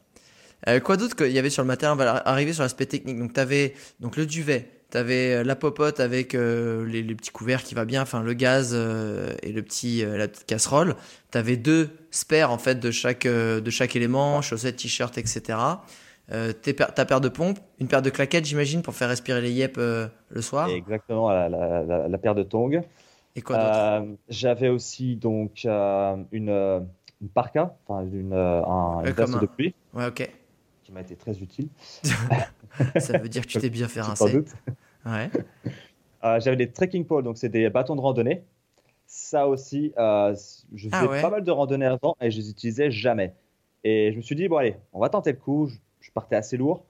Euh, 0.67 0.79
quoi 0.79 0.97
d'autre 0.97 1.15
qu'il 1.15 1.31
y 1.31 1.39
avait 1.39 1.49
sur 1.49 1.61
le 1.63 1.67
matériel 1.67 1.93
On 1.93 2.03
va 2.03 2.15
arriver 2.27 2.53
sur 2.53 2.63
l'aspect 2.63 2.85
technique. 2.87 3.17
Donc, 3.19 3.33
tu 3.33 3.39
avais 3.39 3.73
donc, 3.99 4.17
le 4.17 4.25
duvet, 4.25 4.69
tu 4.91 4.97
avais 4.97 5.43
la 5.43 5.55
popote 5.55 5.99
avec 5.99 6.33
euh, 6.33 6.85
les, 6.85 7.03
les 7.03 7.15
petits 7.15 7.31
couverts 7.31 7.63
qui 7.63 7.75
va 7.75 7.85
bien, 7.85 8.01
enfin 8.01 8.21
le 8.23 8.33
gaz 8.33 8.71
euh, 8.73 9.33
et 9.43 9.51
le 9.51 9.61
petit, 9.61 10.03
euh, 10.03 10.17
la 10.17 10.27
petite 10.27 10.45
casserole. 10.45 10.95
Tu 11.31 11.37
avais 11.37 11.57
deux 11.57 11.89
spares 12.09 12.51
en 12.51 12.57
fait 12.57 12.79
de 12.79 12.89
chaque, 12.91 13.25
euh, 13.25 13.61
de 13.61 13.69
chaque 13.69 13.95
élément, 13.95 14.41
chaussettes, 14.41 14.77
t-shirts, 14.77 15.17
etc. 15.17 15.59
Euh, 16.31 16.51
ta 16.51 17.05
paire 17.05 17.21
de 17.21 17.29
pompes, 17.29 17.59
une 17.79 17.87
paire 17.87 18.01
de 18.01 18.09
claquettes, 18.09 18.45
j'imagine, 18.45 18.81
pour 18.81 18.93
faire 18.95 19.07
respirer 19.09 19.39
les 19.41 19.51
yep 19.51 19.75
euh, 19.77 20.07
le 20.29 20.41
soir. 20.41 20.69
Exactement, 20.69 21.29
la, 21.29 21.47
la- 21.47 21.83
la- 21.83 22.07
la 22.09 22.17
paire 22.17 22.35
de 22.35 22.43
tongs. 22.43 22.81
Et 23.35 23.41
quoi 23.41 23.55
d'autre? 23.55 23.77
Euh, 23.77 24.15
J'avais 24.27 24.67
aussi 24.69 25.15
donc 25.15 25.61
euh, 25.65 26.15
une, 26.31 26.49
euh, 26.49 26.79
une 27.21 27.29
parka, 27.29 27.77
enfin 27.87 28.05
une, 28.11 28.33
euh, 28.33 28.61
un, 28.65 29.05
une 29.05 29.13
comme 29.13 29.25
veste 29.25 29.35
un- 29.35 29.41
de 29.41 29.45
pluie 29.45 29.73
Ouais, 29.93 30.07
ok. 30.07 30.29
Qui 30.87 30.93
m'a 30.93 31.01
été 31.01 31.17
très 31.17 31.37
utile, 31.41 31.67
Ça 32.97 33.17
veut 33.17 33.27
dire 33.27 33.41
que 33.41 33.47
tu 33.47 33.59
t'es 33.59 33.69
bien 33.69 33.87
fait 33.89 33.99
rincer. 33.99 34.45
Ouais. 35.05 35.29
Euh, 36.23 36.39
J'avais 36.39 36.55
des 36.55 36.69
trekking 36.71 37.05
poles, 37.05 37.23
donc 37.23 37.37
c'est 37.37 37.49
des 37.49 37.69
bâtons 37.69 37.95
de 37.97 38.01
randonnée. 38.01 38.43
Ça 39.05 39.47
aussi, 39.49 39.93
euh, 39.97 40.33
je 40.73 40.87
faisais 40.89 40.89
Ah 40.93 41.07
ouais. 41.07 41.21
pas 41.21 41.29
mal 41.29 41.43
de 41.43 41.51
randonnées 41.51 41.85
avant 41.85 42.15
et 42.21 42.31
je 42.31 42.37
les 42.37 42.49
utilisais 42.49 42.89
jamais. 42.89 43.33
Et 43.83 44.11
je 44.13 44.17
me 44.17 44.21
suis 44.21 44.35
dit, 44.35 44.47
bon 44.47 44.57
allez, 44.57 44.75
on 44.93 44.99
va 44.99 45.09
tenter 45.09 45.31
le 45.33 45.37
coup. 45.37 45.67
Je, 45.67 45.75
je 45.99 46.11
partais 46.11 46.35
assez 46.37 46.55
lourd. 46.55 46.85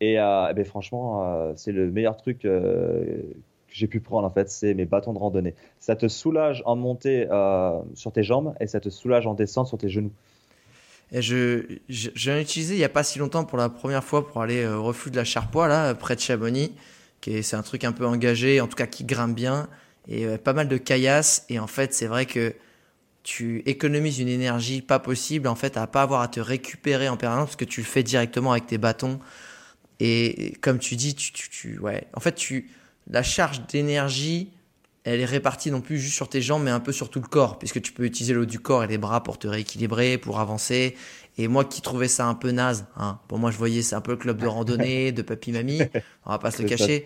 Et, 0.00 0.18
euh, 0.20 0.48
eh 0.50 0.54
ben, 0.54 0.64
franchement, 0.66 1.52
c'est 1.56 1.72
le 1.72 1.90
meilleur 1.90 2.16
truc 2.18 2.40
que 2.40 3.24
j'ai 3.68 3.86
pu 3.86 4.00
prendre 4.00 4.26
en 4.26 4.30
fait, 4.30 4.50
c'est 4.50 4.74
mes 4.74 4.84
bâtons 4.84 5.14
de 5.14 5.18
randonnée. 5.18 5.54
Ça 5.78 5.96
te 5.96 6.06
soulage 6.08 6.62
en 6.66 6.76
montée 6.76 7.26
sur 7.94 8.12
tes 8.12 8.22
jambes 8.22 8.54
et 8.60 8.66
ça 8.66 8.80
te 8.80 8.90
soulage 8.90 9.26
en 9.26 9.32
descente 9.32 9.68
sur 9.68 9.78
tes 9.78 9.88
genoux. 9.88 10.12
Et 11.12 11.22
je, 11.22 11.78
je, 11.88 12.10
j'en 12.14 12.32
ai 12.32 12.42
utilisé 12.42 12.74
il 12.74 12.80
y 12.80 12.84
a 12.84 12.88
pas 12.88 13.02
si 13.02 13.18
longtemps 13.18 13.44
pour 13.44 13.58
la 13.58 13.68
première 13.68 14.04
fois 14.04 14.26
pour 14.26 14.42
aller 14.42 14.62
euh, 14.62 14.76
au 14.76 14.84
refuge 14.84 15.12
de 15.12 15.16
la 15.16 15.24
Charpoix, 15.24 15.68
là, 15.68 15.94
près 15.94 16.16
de 16.16 16.20
Chamonix. 16.20 16.72
Qui 17.20 17.36
est, 17.36 17.42
c'est 17.42 17.56
un 17.56 17.62
truc 17.62 17.84
un 17.84 17.92
peu 17.92 18.06
engagé, 18.06 18.60
en 18.60 18.68
tout 18.68 18.76
cas 18.76 18.86
qui 18.86 19.04
grimpe 19.04 19.34
bien. 19.34 19.68
Et 20.06 20.26
euh, 20.26 20.38
pas 20.38 20.52
mal 20.52 20.68
de 20.68 20.76
caillasses. 20.76 21.44
Et 21.48 21.58
en 21.58 21.66
fait, 21.66 21.94
c'est 21.94 22.06
vrai 22.06 22.26
que 22.26 22.54
tu 23.22 23.62
économises 23.66 24.20
une 24.20 24.28
énergie 24.28 24.80
pas 24.82 24.98
possible, 24.98 25.48
en 25.48 25.54
fait, 25.54 25.76
à 25.76 25.86
pas 25.86 26.02
avoir 26.02 26.20
à 26.22 26.28
te 26.28 26.40
récupérer 26.40 27.08
en 27.08 27.16
permanence 27.16 27.48
parce 27.48 27.56
que 27.56 27.64
tu 27.64 27.80
le 27.80 27.86
fais 27.86 28.02
directement 28.02 28.52
avec 28.52 28.66
tes 28.66 28.78
bâtons. 28.78 29.18
Et 30.00 30.56
comme 30.60 30.78
tu 30.78 30.96
dis, 30.96 31.14
tu, 31.14 31.32
tu, 31.32 31.50
tu- 31.50 31.78
ouais. 31.78 32.06
En 32.14 32.20
fait, 32.20 32.34
tu, 32.34 32.70
la 33.10 33.22
charge 33.22 33.66
d'énergie, 33.66 34.52
elle 35.08 35.20
est 35.20 35.26
répartie 35.26 35.70
non 35.70 35.80
plus 35.80 35.98
juste 35.98 36.14
sur 36.14 36.28
tes 36.28 36.42
jambes, 36.42 36.62
mais 36.64 36.70
un 36.70 36.80
peu 36.80 36.92
sur 36.92 37.10
tout 37.10 37.20
le 37.20 37.26
corps, 37.26 37.58
puisque 37.58 37.80
tu 37.80 37.92
peux 37.92 38.04
utiliser 38.04 38.34
le 38.34 38.40
haut 38.40 38.46
du 38.46 38.60
corps 38.60 38.84
et 38.84 38.86
les 38.86 38.98
bras 38.98 39.22
pour 39.22 39.38
te 39.38 39.48
rééquilibrer, 39.48 40.18
pour 40.18 40.38
avancer. 40.38 40.96
Et 41.38 41.48
moi 41.48 41.64
qui 41.64 41.80
trouvais 41.80 42.08
ça 42.08 42.26
un 42.26 42.34
peu 42.34 42.50
naze, 42.50 42.86
hein, 42.96 43.20
pour 43.28 43.38
moi 43.38 43.50
je 43.50 43.56
voyais 43.56 43.82
c'est 43.82 43.94
un 43.94 44.00
peu 44.00 44.12
le 44.12 44.16
club 44.16 44.38
de 44.38 44.46
randonnée, 44.46 45.12
de 45.12 45.22
papy 45.22 45.52
mamie, 45.52 45.80
on 46.26 46.30
va 46.30 46.38
pas 46.38 46.50
se 46.50 46.62
le 46.62 46.68
cacher. 46.68 47.04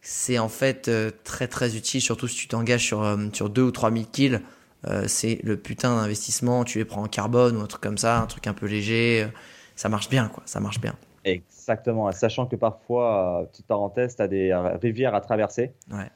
C'est 0.00 0.38
en 0.38 0.48
fait 0.48 0.88
euh, 0.88 1.10
très 1.24 1.46
très 1.46 1.76
utile, 1.76 2.00
surtout 2.00 2.28
si 2.28 2.36
tu 2.36 2.48
t'engages 2.48 2.84
sur, 2.84 3.02
euh, 3.02 3.16
sur 3.32 3.50
2 3.50 3.62
ou 3.62 3.70
3 3.70 3.92
000 3.92 4.04
kills. 4.10 4.40
Euh, 4.86 5.04
c'est 5.06 5.40
le 5.42 5.56
putain 5.56 5.96
d'investissement, 5.96 6.64
tu 6.64 6.78
les 6.78 6.84
prends 6.84 7.02
en 7.02 7.08
carbone 7.08 7.56
ou 7.56 7.60
un 7.60 7.66
truc 7.66 7.82
comme 7.82 7.98
ça, 7.98 8.20
un 8.20 8.26
truc 8.26 8.46
un 8.46 8.54
peu 8.54 8.66
léger. 8.66 9.26
ça 9.74 9.88
marche 9.88 10.08
bien 10.08 10.28
quoi, 10.28 10.42
ça 10.46 10.60
marche 10.60 10.80
bien. 10.80 10.94
Exactement, 11.24 12.10
sachant 12.12 12.46
que 12.46 12.56
parfois, 12.56 13.46
petite 13.50 13.66
parenthèse, 13.66 14.16
tu 14.16 14.22
as 14.22 14.28
des 14.28 14.54
rivières 14.80 15.14
à 15.14 15.20
traverser. 15.20 15.72
Ouais. 15.90 16.10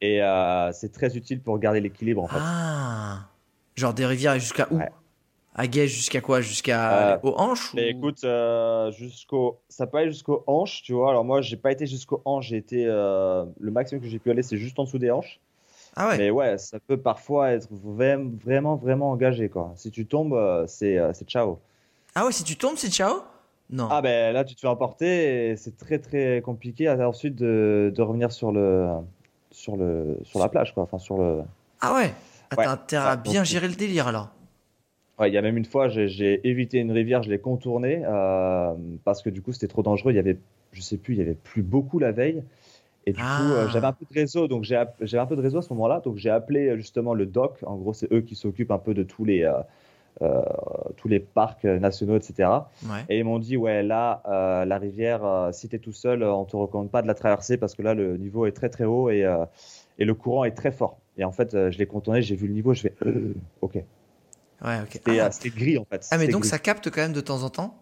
Et 0.00 0.22
euh, 0.22 0.70
c'est 0.72 0.92
très 0.92 1.16
utile 1.16 1.40
pour 1.40 1.58
garder 1.58 1.80
l'équilibre 1.80 2.22
en 2.22 2.28
fait. 2.28 2.38
Ah 2.38 3.20
Genre 3.76 3.94
des 3.94 4.06
rivières 4.06 4.34
jusqu'à 4.38 4.68
où? 4.70 4.76
Ouais. 4.76 4.90
À 5.54 5.66
Guèche 5.66 5.92
jusqu'à 5.92 6.20
quoi? 6.20 6.40
Jusqu'à 6.40 7.14
Euh, 7.14 7.18
aux 7.24 7.34
hanches 7.36 7.74
Mais 7.74 7.92
ou- 7.92 7.98
écoute, 7.98 8.22
euh, 8.22 8.92
jusqu'au, 8.92 9.60
ça 9.68 9.86
peut 9.88 9.98
aller 9.98 10.10
jusqu'aux 10.10 10.44
hanches, 10.46 10.82
tu 10.82 10.92
vois. 10.92 11.10
Alors 11.10 11.24
moi, 11.24 11.40
j'ai 11.42 11.56
pas 11.56 11.72
été 11.72 11.86
jusqu'aux 11.86 12.22
hanches, 12.24 12.48
j'ai 12.48 12.56
été 12.56 12.86
euh, 12.86 13.44
le 13.58 13.70
maximum 13.72 14.02
que 14.02 14.08
j'ai 14.08 14.20
pu 14.20 14.30
aller, 14.30 14.42
c'est 14.42 14.56
juste 14.56 14.78
en 14.78 14.84
dessous 14.84 14.98
des 14.98 15.10
hanches. 15.10 15.40
Ah 15.96 16.08
ouais 16.08 16.18
Mais 16.18 16.30
ouais, 16.30 16.58
ça 16.58 16.78
peut 16.78 16.96
parfois 16.96 17.50
être 17.50 17.68
vraiment, 17.72 18.76
vraiment, 18.76 19.10
engagé 19.10 19.48
quoi. 19.48 19.72
Si 19.74 19.90
tu 19.90 20.06
tombes, 20.06 20.64
c'est, 20.68 20.96
c'est 21.12 21.28
ciao. 21.28 21.58
Ah 22.14 22.24
ouais, 22.24 22.32
si 22.32 22.44
tu 22.44 22.56
tombes, 22.56 22.76
c'est 22.76 22.90
ciao? 22.90 23.22
Non. 23.70 23.88
Ah 23.90 24.00
ben 24.00 24.32
là, 24.32 24.44
tu 24.44 24.54
te 24.54 24.60
fais 24.60 24.68
emporter 24.68 25.50
et 25.50 25.56
c'est 25.56 25.76
très 25.76 25.98
très 25.98 26.40
compliqué 26.40 26.88
ensuite 26.88 27.34
de, 27.34 27.92
de 27.94 28.02
revenir 28.02 28.30
sur 28.32 28.52
le, 28.52 28.88
sur 29.58 29.76
le, 29.76 30.18
sur 30.22 30.38
la 30.38 30.48
plage 30.48 30.72
quoi. 30.72 30.84
Enfin 30.84 30.98
sur 30.98 31.18
le. 31.18 31.40
Ah 31.80 31.94
ouais 31.94 32.12
Ah, 32.50 32.56
Ouais, 32.56 32.64
T'as 32.64 32.72
intérêt 32.72 33.04
ça, 33.04 33.10
à 33.12 33.16
bien 33.16 33.44
gérer 33.44 33.68
le 33.68 33.74
délire 33.74 34.06
alors. 34.06 34.28
Ouais, 35.18 35.28
il 35.30 35.34
y 35.34 35.38
a 35.38 35.42
même 35.42 35.56
une 35.56 35.64
fois, 35.64 35.88
j'ai, 35.88 36.40
évité 36.48 36.78
une 36.78 36.92
rivière, 36.92 37.24
je 37.24 37.30
l'ai 37.30 37.40
contournée 37.40 38.02
euh, 38.06 38.72
parce 39.04 39.20
que 39.22 39.30
du 39.30 39.42
coup 39.42 39.52
c'était 39.52 39.66
trop 39.66 39.82
dangereux. 39.82 40.12
Il 40.12 40.16
y 40.16 40.20
avait, 40.20 40.38
je 40.72 40.80
sais 40.80 40.96
plus, 40.96 41.14
il 41.14 41.18
y 41.18 41.22
avait 41.22 41.34
plus 41.34 41.62
beaucoup 41.62 41.98
la 41.98 42.12
veille. 42.12 42.42
Et 43.06 43.12
du 43.12 43.20
Ah. 43.22 43.38
coup, 43.40 43.52
euh, 43.52 43.68
j'avais 43.68 43.86
un 43.86 43.92
peu 43.92 44.04
de 44.08 44.14
réseau, 44.14 44.48
donc 44.48 44.64
j'avais 44.64 45.18
un 45.18 45.26
peu 45.26 45.34
de 45.34 45.40
réseau 45.40 45.58
à 45.58 45.62
ce 45.62 45.72
moment-là, 45.72 46.00
donc 46.04 46.16
j'ai 46.18 46.30
appelé 46.30 46.68
euh, 46.68 46.76
justement 46.76 47.14
le 47.14 47.26
doc. 47.26 47.58
En 47.66 47.76
gros, 47.76 47.94
c'est 47.94 48.12
eux 48.12 48.20
qui 48.20 48.34
s'occupent 48.36 48.70
un 48.70 48.78
peu 48.78 48.92
de 48.94 49.02
tous 49.02 49.24
les, 49.24 49.42
euh, 49.42 49.54
euh, 50.22 50.42
tous 50.96 51.08
les 51.08 51.20
parcs 51.20 51.64
nationaux, 51.64 52.16
etc. 52.16 52.50
Ouais. 52.84 53.04
Et 53.08 53.18
ils 53.18 53.24
m'ont 53.24 53.38
dit, 53.38 53.56
ouais, 53.56 53.82
là, 53.82 54.22
euh, 54.26 54.64
la 54.64 54.78
rivière, 54.78 55.24
euh, 55.24 55.52
si 55.52 55.68
t'es 55.68 55.78
tout 55.78 55.92
seul, 55.92 56.22
on 56.22 56.44
te 56.44 56.56
recommande 56.56 56.90
pas 56.90 57.02
de 57.02 57.06
la 57.06 57.14
traverser 57.14 57.56
parce 57.56 57.74
que 57.74 57.82
là, 57.82 57.94
le 57.94 58.16
niveau 58.16 58.46
est 58.46 58.52
très 58.52 58.68
très 58.68 58.84
haut 58.84 59.10
et, 59.10 59.24
et 59.98 60.04
le 60.04 60.14
courant 60.14 60.44
est 60.44 60.52
très 60.56 60.72
fort. 60.72 60.98
Et 61.16 61.24
en 61.24 61.32
fait, 61.32 61.52
je 61.52 61.78
l'ai 61.78 61.86
contourné, 61.86 62.22
j'ai 62.22 62.36
vu 62.36 62.46
le 62.46 62.54
niveau, 62.54 62.74
je 62.74 62.82
fais, 62.82 62.94
ok. 63.60 63.74
Ouais, 64.64 64.80
ok. 64.82 64.88
C'était 64.90 65.20
Ah, 65.20 65.30
c'était 65.30 65.50
gris 65.50 65.78
en 65.78 65.84
fait. 65.84 66.06
Ah, 66.10 66.18
mais 66.18 66.28
donc 66.28 66.42
gris. 66.42 66.50
ça 66.50 66.58
capte 66.58 66.90
quand 66.90 67.00
même 67.00 67.12
de 67.12 67.20
temps 67.20 67.42
en 67.42 67.50
temps? 67.50 67.74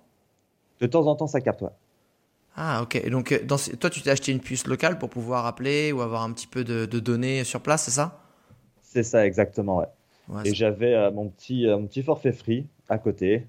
De 0.81 0.87
temps 0.87 1.07
en 1.07 1.17
temps, 1.17 1.27
ça 1.27 1.41
capte, 1.41 1.63
ouais. 1.63 1.71
Ah, 2.57 2.81
ok. 2.83 2.97
Et 2.97 3.11
donc, 3.11 3.33
dans 3.45 3.57
toi, 3.59 3.91
tu 3.91 4.01
t'es 4.01 4.11
acheté 4.11 4.33
une 4.33 4.41
puce 4.41 4.67
locale 4.67 4.99
pour 4.99 5.11
pouvoir 5.11 5.47
appeler 5.47 5.93
ou 5.93 6.01
avoir 6.01 6.23
un 6.23 6.33
petit 6.33 6.47
peu 6.47 6.65
de, 6.65 6.87
de 6.87 7.01
données 7.01 7.45
sur 7.45 7.61
place, 7.61 7.85
c'est 7.85 7.91
ça? 7.91 8.21
C'est 8.83 9.03
ça, 9.03 9.27
exactement, 9.27 9.79
ouais. 9.79 9.87
Ouais, 10.29 10.49
Et 10.49 10.55
j'avais 10.55 10.95
euh, 10.95 11.11
mon, 11.11 11.29
petit, 11.29 11.67
euh, 11.67 11.79
mon 11.79 11.87
petit 11.87 12.03
forfait 12.03 12.33
free 12.33 12.67
à 12.89 12.99
côté 12.99 13.47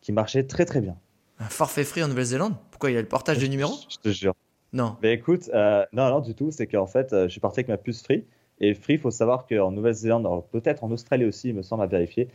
qui 0.00 0.12
marchait 0.12 0.44
très 0.44 0.64
très 0.64 0.80
bien. 0.80 0.96
Un 1.38 1.48
forfait 1.48 1.84
free 1.84 2.02
en 2.02 2.08
Nouvelle-Zélande? 2.08 2.54
Pourquoi 2.70 2.90
il 2.90 2.94
y 2.94 2.98
a 2.98 3.00
le 3.02 3.08
portage 3.08 3.38
des 3.38 3.48
numéros? 3.48 3.74
Je 3.88 3.96
te 3.96 4.08
jure. 4.10 4.34
Non. 4.72 4.96
Mais 5.02 5.14
écoute, 5.14 5.50
euh, 5.54 5.84
non, 5.92 6.08
non, 6.10 6.20
du 6.20 6.34
tout. 6.34 6.50
C'est 6.50 6.66
qu'en 6.66 6.86
fait, 6.86 7.08
je 7.12 7.28
suis 7.28 7.40
parti 7.40 7.60
avec 7.60 7.68
ma 7.68 7.76
puce 7.76 8.02
free. 8.02 8.24
Et 8.60 8.74
free, 8.74 8.94
il 8.94 9.00
faut 9.00 9.10
savoir 9.10 9.46
qu'en 9.46 9.70
Nouvelle-Zélande, 9.72 10.26
peut-être 10.52 10.84
en 10.84 10.90
Australie 10.90 11.24
aussi, 11.24 11.48
il 11.48 11.54
me 11.54 11.62
semble 11.62 11.82
à 11.82 11.86
vérifier, 11.86 12.28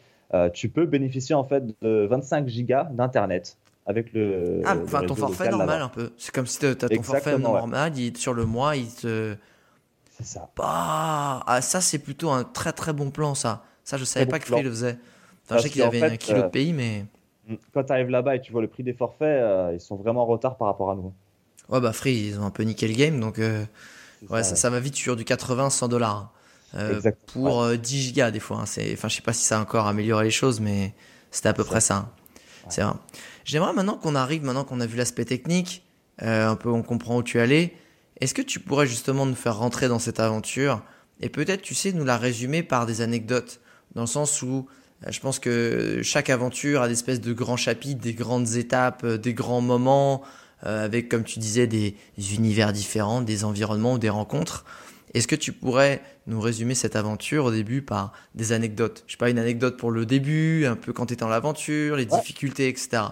tu 0.54 0.69
peux 0.69 0.86
bénéficier 0.88 1.36
en 1.36 1.43
fait 1.43 1.63
de 1.82 2.08
25 2.10 2.48
gigas 2.48 2.86
d'internet 2.86 3.58
avec 3.86 4.13
le. 4.13 4.62
Ah, 4.65 4.76
le 4.76 5.08
ton 5.08 5.15
forfait 5.15 5.50
normal 5.50 5.82
un 5.82 5.89
peu. 5.89 6.12
C'est 6.17 6.34
comme 6.34 6.48
si 6.48 6.60
t'as 6.60 6.76
t'as 6.76 6.89
ton 6.89 7.04
forfait 7.04 7.34
ouais. 7.34 7.39
normal, 7.39 7.98
il- 7.98 8.17
sur 8.17 8.34
le 8.34 8.45
mois, 8.45 8.76
il 8.76 8.93
te. 8.93 9.36
C'est 10.17 10.26
ça. 10.26 10.50
Bah, 10.56 11.43
ah, 11.45 11.62
ça, 11.62 11.82
c'est 11.82 12.00
plutôt 12.00 12.30
un 12.30 12.43
très 12.43 12.71
très 12.71 12.93
bon 12.93 13.12
plan, 13.12 13.36
ça. 13.36 13.63
Ça, 13.86 13.95
je 13.98 14.04
savais 14.04 14.26
bon 14.26 14.32
pas 14.32 14.39
que 14.39 14.45
Free 14.45 14.56
plan. 14.56 14.63
le 14.63 14.69
faisait. 14.71 14.98
Enfin, 15.45 15.58
je 15.58 15.63
sais 15.63 15.69
qu'il 15.69 15.82
avait 15.84 16.00
fait, 16.00 16.06
un 16.12 16.17
kilo 16.17 16.41
de 16.41 16.45
euh, 16.45 16.50
pays, 16.50 16.74
mais. 16.74 17.06
Quand 17.74 17.84
tu 17.86 17.93
arrives 17.93 18.10
là-bas 18.10 18.36
et 18.36 18.41
tu 18.41 18.52
vois 18.52 18.62
le 18.62 18.67
prix 18.67 18.84
des 18.84 18.93
forfaits, 18.93 19.21
euh, 19.28 19.71
ils 19.74 19.80
sont 19.80 19.95
vraiment 19.95 20.24
en 20.24 20.26
retard 20.26 20.58
par 20.58 20.67
rapport 20.67 20.91
à 20.91 20.95
nous. 20.95 21.13
Ouais, 21.69 21.80
bah, 21.80 21.93
Free, 21.93 22.28
ils 22.30 22.39
ont 22.39 22.45
un 22.45 22.50
peu 22.52 22.63
niqué 22.63 22.88
le 22.88 22.95
game, 22.95 23.19
donc. 23.19 23.39
euh, 23.39 23.63
Ouais, 24.30 24.43
ça, 24.43 24.56
ça 24.56 24.69
va 24.71 24.80
vite 24.80 24.95
sur 24.95 25.15
du 25.15 25.24
80-100 25.24 25.88
dollars. 25.88 26.34
Euh, 26.74 27.00
pour 27.28 27.62
euh, 27.62 27.76
10 27.78 28.02
gigas, 28.02 28.32
des 28.32 28.39
fois. 28.39 28.58
hein. 28.58 28.63
Enfin, 28.93 29.08
je 29.08 29.15
sais 29.15 29.21
pas 29.21 29.34
si 29.34 29.43
ça 29.43 29.60
a 29.60 29.62
encore 29.62 29.86
amélioré 29.88 30.26
les 30.26 30.32
choses, 30.32 30.60
mais 30.60 30.93
c'était 31.30 31.50
à 31.50 31.54
peu 31.54 31.63
près 31.63 31.80
ça. 31.80 31.95
hein. 31.95 32.10
C'est 32.69 32.82
vrai. 32.82 32.93
J'aimerais 33.43 33.74
maintenant 33.74 33.98
qu'on 33.98 34.15
arrive, 34.15 34.43
maintenant 34.43 34.63
qu'on 34.63 34.82
a 34.82 34.88
vu 34.88 34.98
l'aspect 34.98 35.26
technique, 35.26 35.86
euh, 36.24 36.50
un 36.50 36.56
peu 36.56 36.69
on 36.69 36.82
comprend 36.82 37.17
où 37.17 37.24
tu 37.24 37.38
es 37.38 37.41
allé. 37.41 37.76
Est-ce 38.19 38.34
que 38.34 38.41
tu 38.41 38.60
pourrais 38.60 38.88
justement 38.88 39.26
nous 39.28 39.36
faire 39.36 39.58
rentrer 39.58 39.88
dans 39.88 40.00
cette 40.00 40.19
aventure 40.19 40.82
et 41.21 41.30
peut-être, 41.30 41.62
tu 41.62 41.76
sais, 41.76 41.93
nous 41.93 42.04
la 42.04 42.17
résumer 42.17 42.63
par 42.63 42.86
des 42.88 43.02
anecdotes, 43.02 43.62
dans 43.95 44.01
le 44.01 44.08
sens 44.08 44.41
où 44.41 44.67
euh, 45.05 45.12
je 45.12 45.19
pense 45.19 45.39
que 45.39 46.01
chaque 46.03 46.29
aventure 46.29 46.81
a 46.81 46.88
des 46.88 46.93
espèces 46.93 47.21
de 47.21 47.34
grands 47.34 47.58
chapitres, 47.58 48.01
des 48.01 48.13
grandes 48.13 48.55
étapes, 48.55 49.03
euh, 49.03 49.17
des 49.17 49.34
grands 49.34 49.62
moments, 49.62 50.21
euh, 50.65 50.86
avec, 50.86 51.10
comme 51.10 51.23
tu 51.23 51.39
disais, 51.39 51.67
des 51.67 51.95
univers 52.34 52.71
différents, 52.73 53.21
des 53.21 53.43
environnements 53.43 53.93
ou 53.93 53.99
des 53.99 54.10
rencontres. 54.10 54.65
Est-ce 55.13 55.27
que 55.27 55.36
tu 55.36 55.53
pourrais 55.53 56.01
nous 56.27 56.41
résumer 56.41 56.75
cette 56.75 56.95
aventure 56.97 57.45
au 57.45 57.51
début 57.51 57.81
par 57.81 58.12
des 58.36 58.51
anecdotes? 58.51 59.03
Je 59.08 59.13
sais 59.13 59.17
pas, 59.17 59.29
une 59.29 59.39
anecdote 59.39 59.77
pour 59.77 59.91
le 59.91 60.05
début, 60.05 60.65
un 60.65 60.75
peu 60.75 60.91
quand 60.91 61.05
tu 61.05 61.13
étais 61.13 61.21
dans 61.23 61.29
l'aventure, 61.29 61.95
les 61.95 62.03
Ouais. 62.05 62.19
difficultés, 62.19 62.67
etc. 62.67 63.03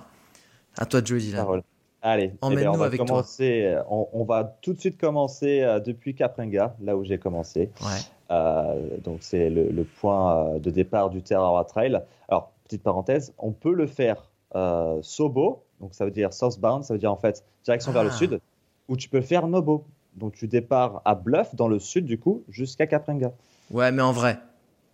À 0.78 0.86
toi 0.86 1.02
de 1.02 1.08
jouer, 1.08 1.20
Dylan. 1.20 1.42
Parole. 1.46 1.64
Allez, 2.02 2.32
eh 2.34 2.38
Emmène-nous 2.42 2.72
ben, 2.72 2.76
on 2.76 2.78
va 2.78 2.86
avec 2.88 3.00
toi. 3.00 3.06
commencer. 3.08 3.64
euh, 3.64 3.82
On, 3.90 4.08
on 4.12 4.26
va 4.26 4.58
tout 4.62 4.74
de 4.74 4.80
suite 4.80 4.98
commencer 5.00 5.62
depuis 5.86 6.16
Capringa, 6.16 6.76
là 6.84 6.98
où 6.98 7.06
j'ai 7.06 7.18
commencé. 7.18 7.70
Ouais. 7.82 8.02
Euh, 8.32 8.98
donc 9.04 9.18
c'est 9.22 9.50
le, 9.50 9.70
le 9.70 9.84
point 9.84 10.38
euh, 10.56 10.60
de 10.60 10.70
départ 10.70 11.10
du 11.10 11.22
Terra 11.22 11.64
Trail. 11.66 12.02
Alors 12.30 12.52
petite 12.66 12.82
parenthèse, 12.84 13.34
on 13.38 13.52
peut 13.52 13.74
le 13.74 13.86
faire 13.88 14.30
euh, 14.56 15.00
Sobo, 15.02 15.64
donc 15.82 15.94
ça 15.94 16.06
veut 16.06 16.12
dire 16.12 16.34
southbound, 16.34 16.84
ça 16.84 16.94
veut 16.94 17.00
dire 17.00 17.12
en 17.12 17.18
fait 17.18 17.44
direction 17.66 17.92
vers 17.92 18.04
le 18.04 18.10
Ah. 18.12 18.18
sud, 18.18 18.40
ou 18.88 18.96
tu 18.98 19.10
peux 19.10 19.18
le 19.18 19.24
faire 19.24 19.48
Nobo. 19.48 19.86
Donc 20.16 20.34
tu 20.36 20.48
départs 20.48 21.02
à 21.06 21.16
Bluff 21.16 21.56
dans 21.56 21.68
le 21.68 21.80
sud 21.80 22.06
du 22.06 22.20
coup 22.20 22.44
jusqu'à 22.50 22.86
Capringa. 22.88 23.32
Ouais, 23.72 23.92
mais 23.92 24.02
en 24.04 24.12
vrai, 24.14 24.38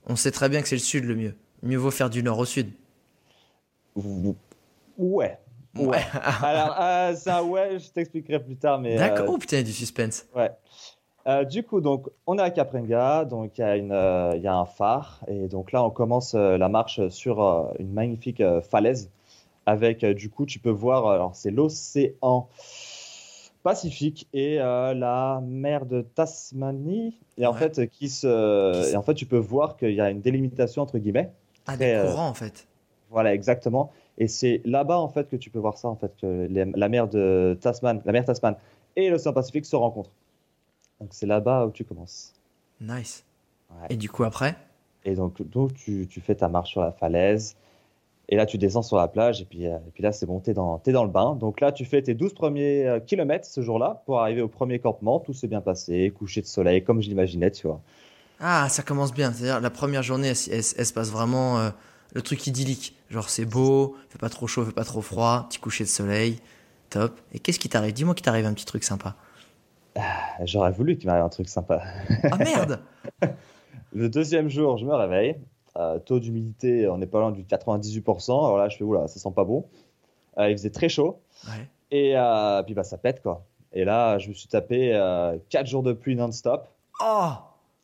on 0.08 0.16
sait 0.16 0.32
très 0.32 0.48
bien 0.50 0.62
que 0.62 0.68
c'est 0.68 0.76
le 0.76 0.80
sud 0.82 1.04
le 1.06 1.16
mieux. 1.16 1.36
Mieux 1.62 1.78
vaut 1.78 1.92
faire 1.92 2.10
du 2.10 2.24
nord 2.24 2.40
au 2.40 2.46
sud. 2.46 2.72
Ouais. 4.98 5.38
Ouais. 5.78 5.98
Alors 6.44 6.76
euh, 6.80 7.16
ça 7.16 7.44
ouais, 7.44 7.80
je 7.80 7.90
t'expliquerai 7.92 8.40
plus 8.44 8.56
tard, 8.56 8.80
mais. 8.80 8.96
euh, 8.96 9.00
D'accord. 9.00 9.26
Oh 9.30 9.38
putain, 9.38 9.58
il 9.58 9.60
y 9.60 9.64
a 9.64 9.66
du 9.66 9.74
suspense. 9.74 10.26
Ouais. 10.36 10.50
Euh, 11.30 11.44
du 11.44 11.64
coup, 11.64 11.80
donc, 11.80 12.10
on 12.26 12.38
est 12.40 12.42
à 12.42 12.50
Caprenga, 12.50 13.24
donc 13.24 13.58
il 13.58 13.62
y, 13.62 13.64
a 13.64 13.78
une, 13.78 13.92
euh, 13.92 14.34
il 14.36 14.42
y 14.42 14.48
a 14.48 14.56
un 14.56 14.66
phare, 14.66 15.20
et 15.28 15.48
donc 15.48 15.72
là, 15.72 15.84
on 15.84 15.92
commence 15.92 16.34
euh, 16.34 16.58
la 16.58 16.70
marche 16.70 17.08
sur 17.10 17.72
une 17.78 17.92
magnifique 17.94 18.42
falaise, 18.62 19.12
avec, 19.68 20.04
du 20.04 20.30
coup, 20.30 20.46
tu 20.48 20.58
peux 20.60 20.72
voir, 20.72 21.08
alors 21.08 21.36
c'est 21.36 21.52
l'océan 21.52 22.48
Pacifique 23.62 24.28
et 24.34 24.56
la 24.56 25.42
mer 25.46 25.86
de 25.86 26.02
Tasmanie, 26.02 27.20
et 27.38 27.46
en 27.46 27.52
Ouais. 27.52 27.60
fait, 27.60 27.88
qui 27.90 28.08
se, 28.10 28.92
et 28.92 28.96
en 28.96 29.04
fait, 29.04 29.14
tu 29.14 29.26
peux 29.26 29.38
voir 29.38 29.76
qu'il 29.78 29.92
y 29.94 30.02
a 30.02 30.10
une 30.10 30.22
délimitation 30.22 30.82
entre 30.82 30.98
guillemets. 30.98 31.30
Ah, 31.68 31.76
des 31.78 31.96
courants 32.02 32.30
en 32.30 32.34
fait. 32.34 32.66
Voilà, 33.12 33.34
exactement. 33.34 33.92
Et 34.18 34.28
c'est 34.28 34.62
là-bas, 34.66 34.98
en 34.98 35.10
fait, 35.10 35.30
que 35.30 35.36
tu 35.36 35.50
peux 35.50 35.60
voir 35.60 35.78
ça, 35.78 35.90
en 35.90 35.96
fait, 35.96 36.12
que 36.22 36.48
les- 36.50 36.66
la 36.66 36.90
mer 36.90 37.08
de 37.08 37.58
Tasman, 37.62 38.02
la 38.06 38.12
mer 38.14 38.24
Tasman 38.26 38.56
et 38.96 39.10
l'océan 39.10 39.34
Pacifique 39.34 39.66
se 39.66 39.76
rencontrent. 39.76 40.12
Donc 41.00 41.10
c'est 41.12 41.26
là-bas 41.26 41.66
où 41.66 41.72
tu 41.72 41.84
commences. 41.86 42.34
Nice. 42.82 43.24
Ouais. 43.72 43.88
Et 43.90 43.96
du 43.98 44.10
coup, 44.10 44.24
après? 44.24 44.56
Et 45.06 45.16
donc, 45.16 45.42
donc 45.50 45.74
tu, 45.74 46.08
tu 46.10 46.22
fais 46.22 46.36
ta 46.36 46.48
marche 46.50 46.72
sur 46.72 46.82
la 46.82 46.92
falaise. 46.92 47.56
Et 48.32 48.36
là, 48.36 48.46
tu 48.46 48.58
descends 48.60 48.82
sur 48.84 48.98
la 48.98 49.08
plage. 49.08 49.42
Et 49.42 49.46
puis, 49.46 49.66
euh, 49.68 49.78
et 49.78 49.92
puis 49.94 50.04
là, 50.04 50.12
c'est 50.12 50.26
bon, 50.26 50.40
t'es 50.40 50.54
dans, 50.54 50.78
t'es 50.78 50.92
dans 50.92 51.04
le 51.04 51.10
bain. 51.10 51.36
Donc 51.36 51.62
là, 51.62 51.72
tu 51.72 51.84
fais 51.86 52.02
tes 52.02 52.14
12 52.14 52.34
premiers 52.34 52.86
euh, 52.88 53.00
kilomètres 53.00 53.48
ce 53.48 53.62
jour-là 53.62 54.04
pour 54.06 54.20
arriver 54.20 54.42
au 54.42 54.48
premier 54.48 54.80
campement. 54.80 55.20
Tout 55.20 55.34
s'est 55.34 55.48
bien 55.48 55.62
passé. 55.62 56.12
Coucher 56.18 56.42
de 56.42 56.46
soleil, 56.46 56.84
comme 56.84 57.02
je 57.02 57.10
l'imaginais, 57.10 57.50
tu 57.52 57.66
vois. 57.68 57.82
Ah, 58.40 58.70
ça 58.70 58.84
commence 58.84 59.14
bien. 59.14 59.34
C'est-à-dire, 59.34 59.60
la 59.62 59.70
première 59.70 60.04
journée, 60.04 60.28
elle, 60.30 60.36
elle- 60.52 60.64
elle 60.78 60.86
se 60.86 60.94
passe 60.94 61.10
vraiment 61.10 61.60
euh, 61.60 61.70
le 62.14 62.22
truc 62.22 62.46
idyllique. 62.46 62.96
Genre, 63.10 63.30
c'est 63.30 63.46
beau, 63.46 63.96
fait 64.10 64.20
pas 64.20 64.30
trop 64.30 64.46
chaud, 64.48 64.64
fait 64.64 64.72
pas 64.72 64.84
trop 64.86 65.02
froid, 65.02 65.48
petit 65.50 65.60
coucher 65.60 65.84
de 65.86 65.90
soleil, 65.90 66.40
top. 66.92 67.20
Et 67.34 67.40
qu'est-ce 67.40 67.58
qui 67.60 67.70
t'arrive? 67.70 67.94
Dis-moi 67.94 68.14
qu'il 68.14 68.24
t'arrive 68.26 68.46
un 68.46 68.54
petit 68.54 68.66
truc 68.66 68.84
sympa. 68.84 69.16
J'aurais 70.46 70.72
voulu 70.72 70.98
qu'il 70.98 71.08
m'arrive 71.08 71.24
un 71.24 71.30
truc 71.30 71.50
sympa. 71.50 71.82
Ah 72.32 72.38
merde 72.38 72.80
Le 73.94 74.10
deuxième 74.10 74.50
jour, 74.50 74.78
je 74.78 74.86
me 74.86 74.94
réveille. 74.94 75.36
Euh, 75.78 76.00
taux 76.00 76.20
d'humidité, 76.20 76.88
on 76.88 76.98
n'est 76.98 77.08
pas 77.08 77.20
loin 77.20 77.32
du 77.32 77.44
98%. 77.44 78.32
Alors 78.32 78.58
là, 78.58 78.70
je 78.70 78.78
fais, 78.78 78.84
oula, 78.84 79.08
ça 79.08 79.20
sent 79.20 79.32
pas 79.36 79.44
bon. 79.44 79.66
Euh, 80.38 80.50
il 80.50 80.58
faisait 80.58 80.70
très 80.70 80.90
chaud. 80.90 81.20
Ouais. 81.46 81.68
Et 81.92 82.18
euh, 82.18 82.62
puis, 82.64 82.74
bah, 82.74 82.84
ça 82.84 82.98
pète, 82.98 83.22
quoi. 83.22 83.46
Et 83.74 83.86
là, 83.86 84.18
je 84.20 84.30
me 84.30 84.34
suis 84.34 84.48
tapé 84.48 84.92
4 85.50 85.68
jours 85.68 85.84
de 85.84 85.94
pluie 85.94 86.16
non-stop. 86.16 86.68
Oh 87.02 87.34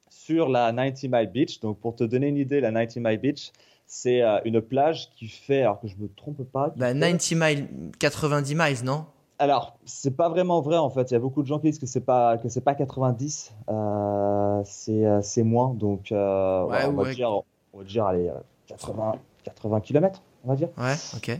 sur 0.09 0.49
la 0.49 0.71
90 0.71 1.09
Mile 1.09 1.29
Beach. 1.31 1.59
Donc, 1.59 1.79
pour 1.79 1.95
te 1.95 2.03
donner 2.03 2.27
une 2.27 2.37
idée, 2.37 2.59
la 2.59 2.71
90 2.71 2.99
Mile 2.99 3.19
Beach, 3.19 3.51
c'est 3.85 4.21
une 4.45 4.61
plage 4.61 5.09
qui 5.11 5.27
fait, 5.27 5.61
alors 5.61 5.79
que 5.79 5.87
je 5.87 5.95
me 5.97 6.07
trompe 6.07 6.43
pas. 6.43 6.73
Bah, 6.75 6.93
fait- 6.93 6.99
90 6.99 7.35
miles, 7.35 7.67
90 7.99 8.55
miles, 8.55 8.83
non? 8.83 9.05
Alors, 9.37 9.77
c'est 9.85 10.15
pas 10.15 10.29
vraiment 10.29 10.61
vrai 10.61 10.77
en 10.77 10.89
fait. 10.89 11.11
Il 11.11 11.13
y 11.13 11.17
a 11.17 11.19
beaucoup 11.19 11.41
de 11.41 11.47
gens 11.47 11.59
qui 11.59 11.69
disent 11.69 11.79
que 11.79 11.85
c'est 11.85 12.01
pas 12.05 12.37
que 12.37 12.47
c'est 12.47 12.61
pas 12.61 12.73
90, 12.75 13.53
euh, 13.69 14.61
c'est 14.63 15.05
euh, 15.05 15.21
c'est 15.21 15.43
moins. 15.43 15.73
Donc, 15.73 16.11
euh, 16.11 16.63
Ouais, 16.65 16.85
on, 16.87 16.93
va 16.93 17.03
ouais. 17.03 17.13
dire, 17.15 17.31
on 17.73 17.79
va 17.79 17.83
dire 17.83 18.05
allez, 18.05 18.29
euh, 18.29 18.33
80 18.67 19.15
80 19.43 19.81
km, 19.81 20.21
on 20.45 20.49
va 20.49 20.55
dire. 20.55 20.69
Ouais, 20.77 20.93
ok. 21.15 21.39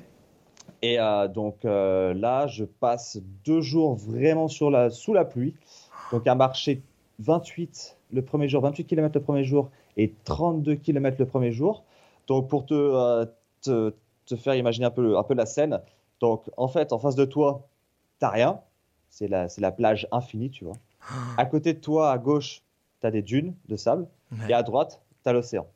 Et 0.82 1.00
euh, 1.00 1.28
donc 1.28 1.64
là, 1.64 2.48
je 2.48 2.66
passe 2.66 3.18
deux 3.46 3.62
jours 3.62 3.96
vraiment 3.96 4.48
sur 4.48 4.70
la, 4.70 4.90
sous 4.90 5.14
la 5.14 5.26
pluie. 5.26 5.56
Donc 6.12 6.28
à 6.28 6.36
marcher 6.36 6.84
28 7.20 7.98
le 8.12 8.22
premier 8.22 8.48
jour, 8.48 8.62
28 8.62 8.86
km 8.86 9.16
le 9.18 9.24
premier 9.24 9.44
jour 9.44 9.70
et 9.98 10.14
32 10.26 10.76
km 10.76 11.18
le 11.18 11.26
premier 11.26 11.52
jour. 11.52 11.84
Donc 12.28 12.48
pour 12.50 12.66
te, 12.66 13.26
te, 13.62 13.94
te 14.26 14.36
faire 14.36 14.56
imaginer 14.56 14.86
un 14.86 14.92
peu, 14.92 15.18
un 15.18 15.24
peu 15.24 15.34
la 15.34 15.46
scène, 15.46 15.80
donc 16.20 16.44
en 16.58 16.68
fait 16.68 16.94
en 16.94 17.00
face 17.00 17.16
de 17.16 17.26
toi, 17.26 17.66
t'as 18.20 18.30
rien. 18.30 18.60
C'est 19.10 19.28
la, 19.28 19.48
la 19.58 19.72
plage 19.72 20.08
infinie, 20.12 20.50
tu 20.50 20.66
vois. 20.66 20.76
À 21.38 21.46
côté 21.46 21.74
de 21.74 21.80
toi, 21.80 22.12
à 22.12 22.18
gauche, 22.18 22.62
tu 23.02 23.08
as 23.08 23.12
des 23.12 23.22
dunes 23.22 23.56
de 23.70 23.76
sable. 23.76 24.08
Ouais. 24.32 24.50
Et 24.50 24.54
à 24.54 24.64
droite, 24.64 25.02
tu 25.24 25.30
as 25.30 25.34
l'océan. 25.34 25.68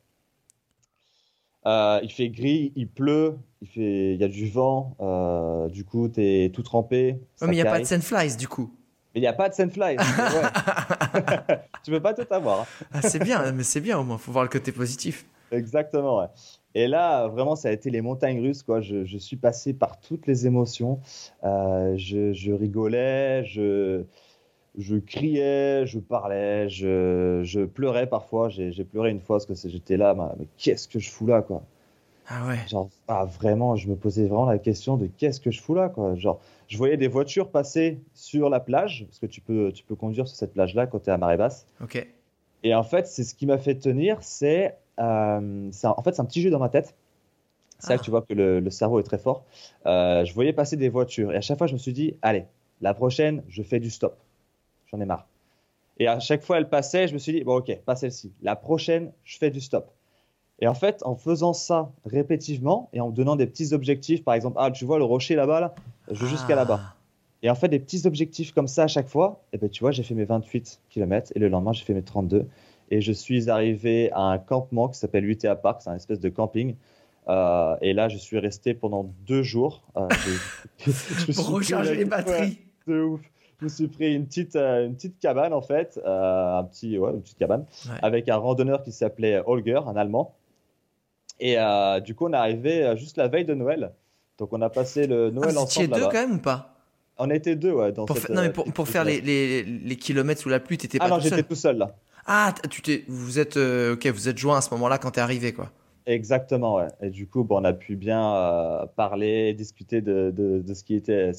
Euh, 1.66 2.00
il 2.02 2.10
fait 2.10 2.30
gris, 2.30 2.72
il 2.74 2.88
pleut, 2.88 3.36
il, 3.60 3.68
fait, 3.68 4.14
il 4.14 4.20
y 4.20 4.24
a 4.24 4.28
du 4.28 4.48
vent, 4.48 4.96
euh, 5.00 5.68
du 5.68 5.84
coup, 5.84 6.08
tu 6.08 6.22
es 6.22 6.50
tout 6.50 6.62
trempé. 6.62 7.20
Ouais, 7.40 7.48
mais 7.48 7.52
il 7.52 7.62
n'y 7.62 7.68
a 7.68 7.70
pas 7.70 7.78
de 7.78 7.84
sandflies 7.84 8.36
du 8.36 8.48
coup. 8.48 8.74
Mais 9.14 9.20
il 9.20 9.22
n'y 9.22 9.26
a 9.26 9.32
pas 9.34 9.48
de 9.48 9.54
ouais. 9.54 9.96
tu 11.84 11.90
peux 11.90 12.00
pas 12.00 12.14
tout 12.14 12.26
avoir. 12.32 12.60
hein. 12.60 12.66
Ah, 12.92 13.02
c'est 13.02 13.18
bien, 13.18 13.52
mais 13.52 13.62
c'est 13.62 13.80
bien 13.80 13.98
au 13.98 14.04
moins, 14.04 14.16
faut 14.16 14.32
voir 14.32 14.44
le 14.44 14.50
côté 14.50 14.72
positif. 14.72 15.26
Exactement, 15.50 16.20
ouais. 16.20 16.28
Et 16.74 16.86
là, 16.86 17.26
vraiment, 17.28 17.56
ça 17.56 17.68
a 17.68 17.72
été 17.72 17.90
les 17.90 18.00
montagnes 18.00 18.40
russes, 18.40 18.62
quoi. 18.62 18.80
Je, 18.80 19.04
je 19.04 19.18
suis 19.18 19.36
passé 19.36 19.72
par 19.72 20.00
toutes 20.00 20.26
les 20.26 20.46
émotions. 20.46 21.00
Euh, 21.42 21.96
je, 21.96 22.32
je 22.32 22.52
rigolais, 22.52 23.44
je, 23.44 24.04
je 24.78 24.96
criais, 24.96 25.84
je 25.86 25.98
parlais, 25.98 26.68
je, 26.68 27.40
je 27.42 27.62
pleurais 27.62 28.06
parfois. 28.06 28.48
J'ai 28.50 28.84
pleuré 28.84 29.10
une 29.10 29.20
fois 29.20 29.38
parce 29.38 29.62
que 29.62 29.68
j'étais 29.68 29.96
là, 29.96 30.14
mais, 30.14 30.24
mais 30.38 30.46
qu'est-ce 30.58 30.86
que 30.86 30.98
je 30.98 31.10
fous 31.10 31.26
là, 31.26 31.42
quoi? 31.42 31.62
Ah 32.32 32.46
ouais. 32.46 32.58
Genre, 32.68 32.88
ah, 33.08 33.24
vraiment, 33.24 33.74
je 33.74 33.88
me 33.88 33.96
posais 33.96 34.22
vraiment 34.26 34.46
la 34.46 34.58
question 34.58 34.96
de 34.96 35.08
qu'est-ce 35.18 35.40
que 35.40 35.50
je 35.50 35.60
fous 35.60 35.74
là, 35.74 35.88
quoi? 35.88 36.14
Genre, 36.14 36.40
je 36.68 36.78
voyais 36.78 36.96
des 36.96 37.08
voitures 37.08 37.50
passer 37.50 37.98
sur 38.14 38.48
la 38.48 38.60
plage, 38.60 39.04
parce 39.08 39.18
que 39.18 39.26
tu 39.26 39.40
peux, 39.40 39.72
tu 39.72 39.82
peux 39.82 39.96
conduire 39.96 40.28
sur 40.28 40.36
cette 40.36 40.52
plage-là 40.52 40.86
quand 40.86 41.00
tu 41.00 41.10
es 41.10 41.12
à 41.12 41.18
marée 41.18 41.36
basse. 41.36 41.66
Ok. 41.82 42.06
Et 42.62 42.72
en 42.72 42.84
fait, 42.84 43.08
c'est 43.08 43.24
ce 43.24 43.34
qui 43.34 43.46
m'a 43.46 43.58
fait 43.58 43.74
tenir, 43.74 44.18
c'est, 44.20 44.76
euh, 45.00 45.70
en 45.84 46.02
fait, 46.02 46.14
c'est 46.14 46.20
un 46.20 46.24
petit 46.26 46.42
jeu 46.42 46.50
dans 46.50 46.58
ma 46.58 46.68
tête. 46.68 46.94
C'est 47.78 47.88
là 47.90 47.94
Ah. 47.94 47.98
que 47.98 48.04
tu 48.04 48.10
vois 48.10 48.22
que 48.22 48.34
le, 48.34 48.60
le 48.60 48.70
cerveau 48.70 49.00
est 49.00 49.04
très 49.04 49.18
fort. 49.18 49.44
Euh, 49.86 50.24
je 50.24 50.34
voyais 50.34 50.52
passer 50.52 50.76
des 50.76 50.88
voitures 50.88 51.32
et 51.32 51.36
à 51.36 51.40
chaque 51.40 51.58
fois, 51.58 51.66
je 51.66 51.72
me 51.72 51.78
suis 51.78 51.92
dit, 51.92 52.14
allez, 52.22 52.44
la 52.80 52.92
prochaine, 52.94 53.42
je 53.48 53.62
fais 53.62 53.80
du 53.80 53.90
stop. 53.90 54.18
J'en 54.90 55.00
ai 55.00 55.06
marre. 55.06 55.26
Et 55.98 56.06
à 56.06 56.18
chaque 56.18 56.42
fois, 56.42 56.58
elle 56.58 56.68
passait, 56.68 57.08
je 57.08 57.14
me 57.14 57.18
suis 57.18 57.32
dit, 57.32 57.44
bon, 57.44 57.56
ok, 57.56 57.76
pas 57.84 57.96
celle-ci. 57.96 58.32
La 58.42 58.56
prochaine, 58.56 59.12
je 59.24 59.38
fais 59.38 59.50
du 59.50 59.60
stop. 59.60 59.90
Et 60.60 60.66
en 60.68 60.74
fait, 60.74 61.02
en 61.04 61.14
faisant 61.14 61.52
ça 61.54 61.90
répétitivement 62.04 62.90
et 62.92 63.00
en 63.00 63.08
me 63.08 63.12
donnant 63.14 63.36
des 63.36 63.46
petits 63.46 63.72
objectifs, 63.72 64.24
par 64.24 64.34
exemple, 64.34 64.56
ah, 64.60 64.70
tu 64.70 64.84
vois 64.84 64.98
le 64.98 65.04
rocher 65.04 65.34
là-bas, 65.34 65.60
là, 65.60 65.74
je 66.10 66.22
vais 66.22 66.30
jusqu'à 66.30 66.54
là-bas. 66.54 66.80
Ah. 66.82 66.94
Et 67.42 67.48
en 67.48 67.54
fait, 67.54 67.68
des 67.68 67.78
petits 67.78 68.06
objectifs 68.06 68.52
comme 68.52 68.68
ça 68.68 68.82
à 68.84 68.86
chaque 68.86 69.08
fois, 69.08 69.42
et 69.54 69.58
ben, 69.58 69.70
tu 69.70 69.80
vois, 69.80 69.90
j'ai 69.90 70.02
fait 70.02 70.14
mes 70.14 70.26
28 70.26 70.80
km 70.90 71.32
et 71.34 71.38
le 71.38 71.48
lendemain, 71.48 71.72
j'ai 71.72 71.84
fait 71.84 71.94
mes 71.94 72.02
32. 72.02 72.46
Et 72.90 73.00
je 73.00 73.12
suis 73.12 73.48
arrivé 73.50 74.10
à 74.12 74.22
un 74.22 74.38
campement 74.38 74.88
qui 74.88 74.98
s'appelle 74.98 75.24
UTA 75.24 75.54
Park, 75.56 75.80
c'est 75.82 75.90
un 75.90 75.96
espèce 75.96 76.20
de 76.20 76.28
camping. 76.28 76.74
Euh, 77.28 77.76
et 77.82 77.92
là, 77.92 78.08
je 78.08 78.16
suis 78.16 78.38
resté 78.38 78.74
pendant 78.74 79.12
deux 79.26 79.42
jours. 79.42 79.82
Euh, 79.96 80.08
je 80.78 81.32
Pour 81.34 81.50
recharger 81.50 81.94
les 81.94 82.04
batteries. 82.04 82.58
De 82.88 83.00
ouf. 83.02 83.20
Je 83.60 83.64
me 83.66 83.68
suis 83.68 83.88
pris 83.88 84.14
une 84.14 84.26
petite, 84.26 84.56
euh, 84.56 84.86
une 84.86 84.94
petite 84.94 85.18
cabane, 85.20 85.52
en 85.52 85.60
fait, 85.60 86.00
un 86.04 86.64
petit, 86.64 86.98
ouais, 86.98 87.10
une 87.12 87.20
petite 87.22 87.38
cabane, 87.38 87.66
Ouais. 87.86 87.98
avec 88.02 88.28
un 88.28 88.36
randonneur 88.36 88.82
qui 88.82 88.90
s'appelait 88.90 89.40
Holger, 89.46 89.80
un 89.86 89.94
Allemand. 89.96 90.34
Et 91.38 91.56
du 92.04 92.14
coup, 92.14 92.26
on 92.26 92.32
est 92.32 92.36
arrivé 92.36 92.94
juste 92.96 93.16
la 93.16 93.28
veille 93.28 93.44
de 93.44 93.54
Noël. 93.54 93.92
Donc, 94.38 94.52
on 94.52 94.60
a 94.62 94.70
passé 94.70 95.06
le 95.06 95.26
Ah, 95.28 95.30
Noël 95.30 95.44
vous 95.54 95.62
étiez 95.62 95.84
ensemble 95.84 95.88
deux 95.88 96.00
là-bas. 96.00 96.10
quand 96.12 96.26
même 96.28 96.36
ou 96.36 96.40
pas? 96.40 96.74
On 97.18 97.28
était 97.30 97.54
deux, 97.56 97.72
ouais. 97.72 97.92
Dans 97.92 98.06
pour 98.06 98.16
cette, 98.16 98.26
faire... 98.28 98.36
Non, 98.36 98.42
mais 98.42 98.50
pour, 98.50 98.64
pour 98.72 98.88
faire 98.88 99.04
les, 99.04 99.20
les, 99.20 99.62
les 99.62 99.96
kilomètres 99.96 100.40
sous 100.40 100.48
la 100.48 100.58
pluie, 100.60 100.78
t'étais 100.78 100.96
Ah 101.00 101.04
pas 101.04 101.10
non, 101.10 101.16
tout 101.16 101.24
j'étais 101.24 101.36
seul. 101.36 101.44
tout 101.46 101.54
seul 101.54 101.76
là. 101.78 101.94
Ah, 102.26 102.54
tu 102.70 102.82
t'es, 102.82 103.04
vous 103.08 103.38
êtes, 103.38 103.56
euh, 103.56 103.94
ok, 103.94 104.06
vous 104.08 104.28
êtes 104.28 104.38
joint 104.38 104.58
à 104.58 104.60
ce 104.60 104.70
moment-là 104.74 104.98
quand 104.98 105.12
t'es 105.12 105.20
arrivé 105.20 105.52
quoi. 105.52 105.70
Exactement, 106.06 106.76
ouais. 106.76 106.88
Et 107.02 107.10
du 107.10 107.26
coup, 107.26 107.44
bon, 107.44 107.60
on 107.60 107.64
a 107.64 107.72
pu 107.72 107.94
bien 107.96 108.34
euh, 108.34 108.86
parler, 108.96 109.52
discuter 109.54 110.00
de, 110.00 110.32
de, 110.34 110.60
de 110.60 110.74
ce 110.74 110.82
qui 110.82 110.94
était, 110.94 111.32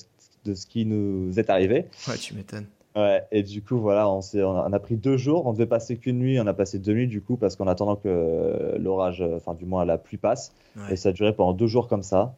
de 0.46 0.54
ce 0.54 0.66
qui 0.66 0.86
nous 0.86 1.38
est 1.40 1.50
arrivé. 1.50 1.86
Ouais, 2.08 2.18
tu 2.18 2.34
m'étonnes. 2.36 2.68
Ouais, 2.96 3.24
et 3.32 3.42
du 3.44 3.62
coup, 3.64 3.80
voilà, 3.80 4.10
on, 4.10 4.22
s'est- 4.22 4.44
on 4.44 4.56
a, 4.56 4.68
on 4.70 4.74
a 4.74 4.80
pris 4.80 4.96
deux 4.98 5.18
jours. 5.18 5.46
On 5.48 5.54
devait 5.54 5.66
passer 5.66 5.98
qu'une 5.98 6.20
nuit. 6.20 6.40
On 6.40 6.48
a 6.48 6.54
passé 6.54 6.78
deux 6.78 6.94
nuits, 6.94 7.08
du 7.08 7.22
coup, 7.22 7.38
parce 7.38 7.56
qu'en 7.56 7.68
attendant 7.68 7.96
que 7.96 8.76
l'orage, 8.80 9.22
enfin, 9.36 9.54
du 9.56 9.66
moins, 9.66 9.84
la 9.86 9.98
pluie 9.98 10.18
passe. 10.18 10.54
Ouais. 10.76 10.94
Et 10.94 10.96
ça 10.96 11.10
a 11.10 11.12
duré 11.12 11.34
pendant 11.34 11.54
deux 11.54 11.68
jours 11.68 11.88
comme 11.88 12.04
ça. 12.04 12.34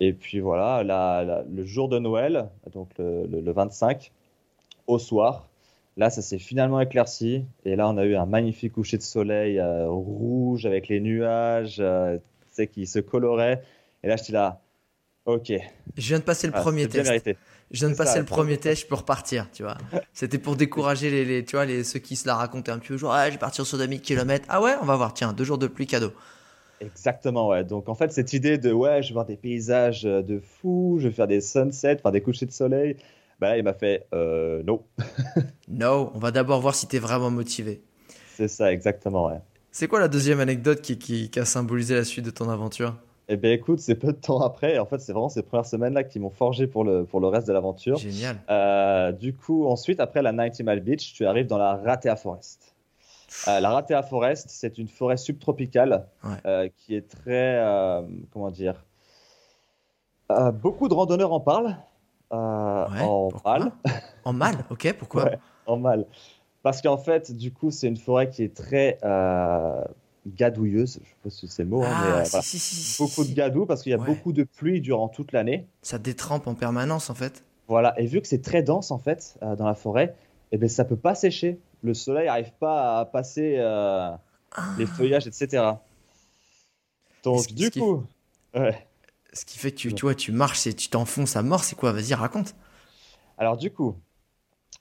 Et 0.00 0.12
puis 0.12 0.40
voilà, 0.40 0.84
la- 0.84 1.24
la- 1.24 1.42
le 1.42 1.64
jour 1.64 1.88
de 1.88 1.98
Noël, 1.98 2.48
donc 2.72 2.88
le, 2.98 3.26
le- 3.26 3.40
le 3.40 3.52
25, 3.52 4.12
au 4.86 4.98
soir, 4.98 5.47
là, 5.98 6.08
ça 6.10 6.22
s'est 6.22 6.38
finalement 6.38 6.80
éclairci. 6.80 7.44
Et 7.66 7.76
là, 7.76 7.88
on 7.90 7.98
a 7.98 8.06
eu 8.06 8.16
un 8.16 8.24
magnifique 8.26 8.72
coucher 8.72 8.96
de 8.96 9.02
soleil 9.02 9.58
euh, 9.58 9.88
rouge 9.90 10.64
avec 10.64 10.88
les 10.88 11.00
nuages 11.00 11.78
euh, 11.80 12.18
qui 12.72 12.86
se 12.86 12.98
coloraient. 13.00 13.62
Et 14.02 14.08
là, 14.08 14.16
j'étais 14.16 14.32
là, 14.32 14.62
ok. 15.26 15.52
Je 15.96 16.08
viens 16.08 16.18
de 16.20 16.24
passer 16.24 16.46
le 16.46 16.54
Ah, 16.56 16.62
premier 16.62 16.88
test. 16.88 17.30
Je 17.70 17.80
viens 17.80 17.90
de 17.90 17.94
passer 17.96 18.14
ça, 18.14 18.18
le 18.20 18.24
premier 18.24 18.56
test, 18.56 18.82
je 18.82 18.86
peux 18.86 18.94
repartir, 18.94 19.48
tu 19.52 19.62
vois. 19.62 19.76
C'était 20.14 20.38
pour 20.38 20.56
décourager 20.56 21.10
les, 21.10 21.24
les- 21.24 21.44
tu 21.44 21.56
vois, 21.56 21.66
les, 21.66 21.84
ceux 21.84 21.98
qui 21.98 22.16
se 22.16 22.26
la 22.26 22.34
racontaient 22.36 22.70
un 22.72 22.78
petit 22.78 22.88
peu, 22.88 22.96
genre, 22.96 23.12
ah, 23.12 23.26
je 23.26 23.32
vais 23.32 23.38
partir 23.38 23.66
sur 23.66 23.76
2000 23.78 24.00
km. 24.00 24.46
Ah 24.48 24.62
ouais, 24.62 24.74
on 24.80 24.86
va 24.86 24.96
voir, 24.96 25.12
tiens, 25.12 25.32
deux 25.34 25.44
jours 25.44 25.58
de 25.58 25.66
pluie 25.66 25.86
cadeau. 25.86 26.12
Exactement, 26.80 27.48
ouais. 27.48 27.64
Donc 27.64 27.88
en 27.88 27.94
fait, 27.96 28.12
cette 28.12 28.32
idée 28.32 28.56
de 28.56 28.72
ouais, 28.72 29.02
je 29.02 29.08
vais 29.08 29.14
voir 29.14 29.26
des 29.26 29.36
paysages 29.36 30.04
euh, 30.06 30.22
de 30.22 30.38
fou, 30.38 30.98
je 31.00 31.08
vais 31.08 31.14
faire 31.14 31.26
des 31.26 31.40
sunsets, 31.40 31.96
enfin 31.98 32.12
des 32.12 32.20
couchers 32.20 32.46
de 32.46 32.52
soleil, 32.52 32.96
bah 33.40 33.50
là, 33.50 33.58
il 33.58 33.64
m'a 33.64 33.72
fait 33.74 34.06
euh, 34.14 34.62
non. 34.64 34.82
No, 35.68 36.10
on 36.14 36.18
va 36.18 36.30
d'abord 36.30 36.60
voir 36.60 36.74
si 36.74 36.86
t'es 36.88 36.98
vraiment 36.98 37.30
motivé. 37.30 37.82
C'est 38.36 38.48
ça, 38.48 38.72
exactement, 38.72 39.26
ouais. 39.26 39.40
C'est 39.70 39.86
quoi 39.86 40.00
la 40.00 40.08
deuxième 40.08 40.40
anecdote 40.40 40.80
qui, 40.80 40.98
qui, 40.98 41.30
qui 41.30 41.38
a 41.38 41.44
symbolisé 41.44 41.94
la 41.94 42.04
suite 42.04 42.24
de 42.24 42.30
ton 42.30 42.48
aventure? 42.48 42.96
Eh 43.28 43.36
bien, 43.36 43.52
écoute, 43.52 43.80
c'est 43.80 43.94
peu 43.94 44.08
de 44.12 44.18
temps 44.18 44.40
après. 44.40 44.78
En 44.78 44.86
fait, 44.86 44.98
c'est 45.00 45.12
vraiment 45.12 45.28
ces 45.28 45.42
premières 45.42 45.66
semaines-là 45.66 46.02
qui 46.04 46.18
m'ont 46.18 46.30
forgé 46.30 46.66
pour 46.66 46.82
le, 46.82 47.04
pour 47.04 47.20
le 47.20 47.28
reste 47.28 47.46
de 47.46 47.52
l'aventure. 47.52 47.96
Génial. 47.98 48.38
Euh, 48.48 49.12
du 49.12 49.34
coup, 49.34 49.66
ensuite, 49.66 50.00
après 50.00 50.22
la 50.22 50.30
90 50.32 50.62
Mile 50.64 50.80
Beach, 50.80 51.12
tu 51.12 51.26
arrives 51.26 51.46
dans 51.46 51.58
la 51.58 51.74
Ratea 51.76 52.16
Forest. 52.16 52.74
Euh, 53.46 53.60
la 53.60 53.68
Ratea 53.70 54.02
Forest, 54.02 54.46
c'est 54.48 54.78
une 54.78 54.88
forêt 54.88 55.18
subtropicale 55.18 56.06
Ouais. 56.24 56.30
euh, 56.46 56.68
qui 56.78 56.94
est 56.96 57.06
très, 57.06 57.62
comment 58.32 58.50
dire, 58.50 58.82
beaucoup 60.54 60.88
de 60.88 60.94
randonneurs 60.94 61.32
en 61.32 61.40
parlent. 61.40 61.76
Euh, 62.32 62.88
Ouais, 62.90 63.00
en 63.02 63.28
parlent. 63.42 63.72
En 64.24 64.32
mal, 64.32 64.56
ok, 64.70 64.92
pourquoi? 64.98 65.24
Ouais, 65.24 65.38
en 65.66 65.76
mal. 65.78 66.06
Parce 66.62 66.82
qu'en 66.82 66.98
fait, 66.98 67.32
du 67.34 67.52
coup, 67.52 67.70
c'est 67.70 67.86
une 67.88 67.96
forêt 67.96 68.28
qui 68.28 68.42
est 68.42 68.54
très 68.54 68.98
euh, 69.04 69.82
gadouilleuse. 70.26 70.98
Je 71.02 71.08
sais 71.08 71.16
pas 71.22 71.30
si 71.30 71.48
c'est 71.48 71.62
le 71.62 71.68
mot, 71.70 71.82
hein, 71.84 71.92
Ah, 71.94 72.00
mais 72.02 72.12
euh, 72.12 72.24
si, 72.24 72.30
voilà. 72.30 72.42
si, 72.42 72.58
si, 72.58 72.74
si, 72.74 73.02
beaucoup 73.02 73.24
de 73.24 73.32
gadou 73.34 73.64
parce 73.64 73.82
qu'il 73.82 73.90
y 73.90 73.94
a 73.94 73.98
Ouais. 73.98 74.04
beaucoup 74.06 74.32
de 74.32 74.44
pluie 74.44 74.80
durant 74.80 75.08
toute 75.08 75.32
l'année. 75.32 75.66
Ça 75.82 75.98
détrempe 75.98 76.46
en 76.46 76.54
permanence 76.54 77.08
en 77.10 77.14
fait. 77.14 77.44
Voilà, 77.68 77.98
et 78.00 78.06
vu 78.06 78.20
que 78.20 78.26
c'est 78.28 78.42
très 78.42 78.62
dense 78.62 78.90
en 78.90 78.98
fait 78.98 79.38
euh, 79.42 79.54
dans 79.56 79.66
la 79.66 79.74
forêt, 79.74 80.14
eh 80.52 80.58
ben, 80.58 80.68
ça 80.68 80.84
peut 80.84 80.96
pas 80.96 81.14
sécher. 81.14 81.58
Le 81.82 81.94
soleil 81.94 82.26
n'arrive 82.26 82.52
pas 82.58 83.00
à 83.00 83.04
passer 83.04 83.54
euh, 83.58 84.10
les 84.78 84.86
feuillages, 84.86 85.26
etc. 85.26 85.62
Donc, 87.22 87.46
du 87.52 87.70
coup, 87.70 88.04
ouais. 88.54 88.86
Ce 89.32 89.44
qui 89.44 89.58
fait 89.58 89.70
que 89.72 89.76
tu, 89.76 89.92
tu 89.92 90.02
vois, 90.02 90.14
tu 90.14 90.32
marches 90.32 90.66
et 90.66 90.74
tu 90.74 90.88
t'enfonces 90.88 91.36
à 91.36 91.42
mort, 91.42 91.62
c'est 91.64 91.76
quoi? 91.76 91.92
Vas-y, 91.92 92.14
raconte. 92.14 92.54
Alors 93.36 93.56
du 93.56 93.70
coup, 93.70 93.96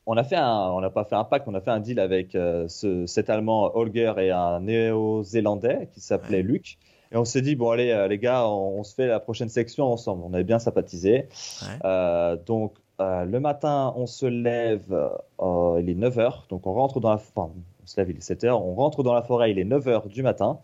on 0.05 0.15
a 0.17 0.23
fait 0.23 0.35
un, 0.37 0.71
on 0.71 0.79
n'a 0.81 0.89
pas 0.89 1.03
fait 1.03 1.15
un 1.15 1.23
pacte, 1.25 1.47
on 1.47 1.53
a 1.53 1.61
fait 1.61 1.69
un 1.71 1.79
deal 1.79 1.99
avec 1.99 2.33
euh, 2.33 2.67
ce, 2.67 3.05
cet 3.05 3.29
Allemand 3.29 3.75
Holger 3.75 4.13
et 4.17 4.31
un 4.31 4.61
Néo-Zélandais 4.61 5.89
qui 5.93 5.99
s'appelait 6.01 6.37
Ouais. 6.37 6.43
Luc. 6.43 6.77
Et 7.11 7.17
on 7.17 7.23
s'est 7.25 7.41
dit 7.41 7.55
bon 7.55 7.71
allez 7.71 7.91
euh, 7.91 8.07
les 8.07 8.17
gars, 8.17 8.47
on, 8.47 8.79
on 8.79 8.83
se 8.83 8.95
fait 8.95 9.07
la 9.07 9.19
prochaine 9.19 9.49
section 9.49 9.91
ensemble. 9.91 10.23
On 10.25 10.33
avait 10.33 10.43
bien 10.43 10.59
sympathisé. 10.59 11.27
Ouais. 11.61 11.67
Euh, 11.85 12.37
donc 12.45 12.73
euh, 12.99 13.25
le 13.25 13.39
matin, 13.39 13.93
on 13.95 14.07
se 14.07 14.25
lève, 14.25 14.85
il 14.89 15.89
est 15.89 15.93
9h, 15.95 16.47
donc 16.49 16.65
on 16.65 16.73
rentre 16.73 16.99
dans 16.99 17.09
la, 17.09 17.15
enfin, 17.15 17.51
on 17.83 17.85
se 17.85 17.99
lève 17.99 18.09
il 18.09 18.17
est 18.17 18.27
7h, 18.27 18.49
on 18.51 18.73
rentre 18.73 19.03
dans 19.03 19.13
la 19.13 19.21
forêt, 19.21 19.51
il 19.51 19.59
est 19.59 19.65
9h 19.65 20.07
du 20.07 20.23
matin. 20.23 20.59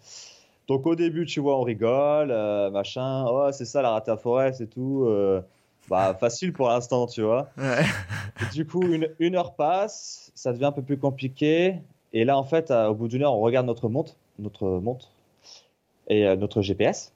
Donc 0.68 0.86
au 0.88 0.96
début, 0.96 1.26
tu 1.26 1.40
vois, 1.40 1.58
on 1.60 1.64
rigole, 1.64 2.32
euh, 2.32 2.70
machin, 2.70 3.26
oh 3.28 3.50
c'est 3.52 3.66
ça 3.66 3.82
la 3.82 3.92
rate 3.92 4.08
à 4.10 4.18
forêt, 4.18 4.54
c'est 4.54 4.68
tout. 4.68 5.04
euh, 5.06 5.42
bah 5.90 6.14
facile 6.20 6.54
pour 6.54 6.70
l'instant, 6.70 7.06
tu 7.08 7.22
vois. 7.22 7.50
Ouais. 7.58 7.84
Du 8.54 8.66
coup, 8.66 8.82
une, 8.84 9.10
une 9.20 9.36
heure 9.36 9.56
passe, 9.56 10.32
ça 10.36 10.54
devient 10.54 10.66
un 10.66 10.72
peu 10.72 10.82
plus 10.82 10.98
compliqué. 10.98 11.82
Et 12.14 12.24
là, 12.24 12.38
en 12.38 12.44
fait, 12.44 12.72
euh, 12.72 12.88
au 12.88 12.96
bout 12.96 13.08
d'une 13.08 13.24
heure, 13.24 13.34
on 13.34 13.42
regarde 13.42 13.66
notre 13.68 13.90
montre, 13.90 14.16
notre 14.40 14.68
montre 14.68 15.10
et 16.08 16.36
notre 16.36 16.62
GPS. 16.62 17.12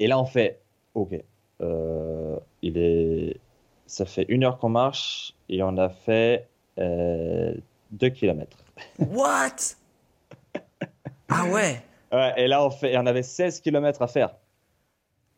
Et 0.00 0.06
là, 0.06 0.18
on 0.18 0.24
fait, 0.24 0.60
ok, 0.94 1.12
il 2.62 2.78
est, 2.78 3.36
ça 3.86 4.04
fait 4.06 4.26
une 4.28 4.44
heure 4.44 4.58
qu'on 4.58 4.68
marche 4.70 5.34
et 5.48 5.62
on 5.62 5.76
a 5.76 5.88
fait 5.88 6.46
2 6.78 7.62
km. 8.10 8.56
What? 8.98 9.76
Ah 11.30 11.44
ouais 11.52 11.82
Ouais, 12.12 12.32
et 12.36 12.46
là, 12.48 12.64
on 12.64 12.70
fait, 12.70 12.96
on 12.96 13.06
avait 13.06 13.22
16 13.22 13.60
km 13.60 14.02
à 14.02 14.06
faire. 14.08 14.28
dans 14.28 14.36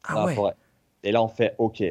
Ah 0.04 0.14
la 0.20 0.26
ouais 0.26 0.34
forêt. 0.34 0.54
Et 1.02 1.12
là, 1.12 1.22
on 1.22 1.28
fait, 1.28 1.54
ok, 1.58 1.82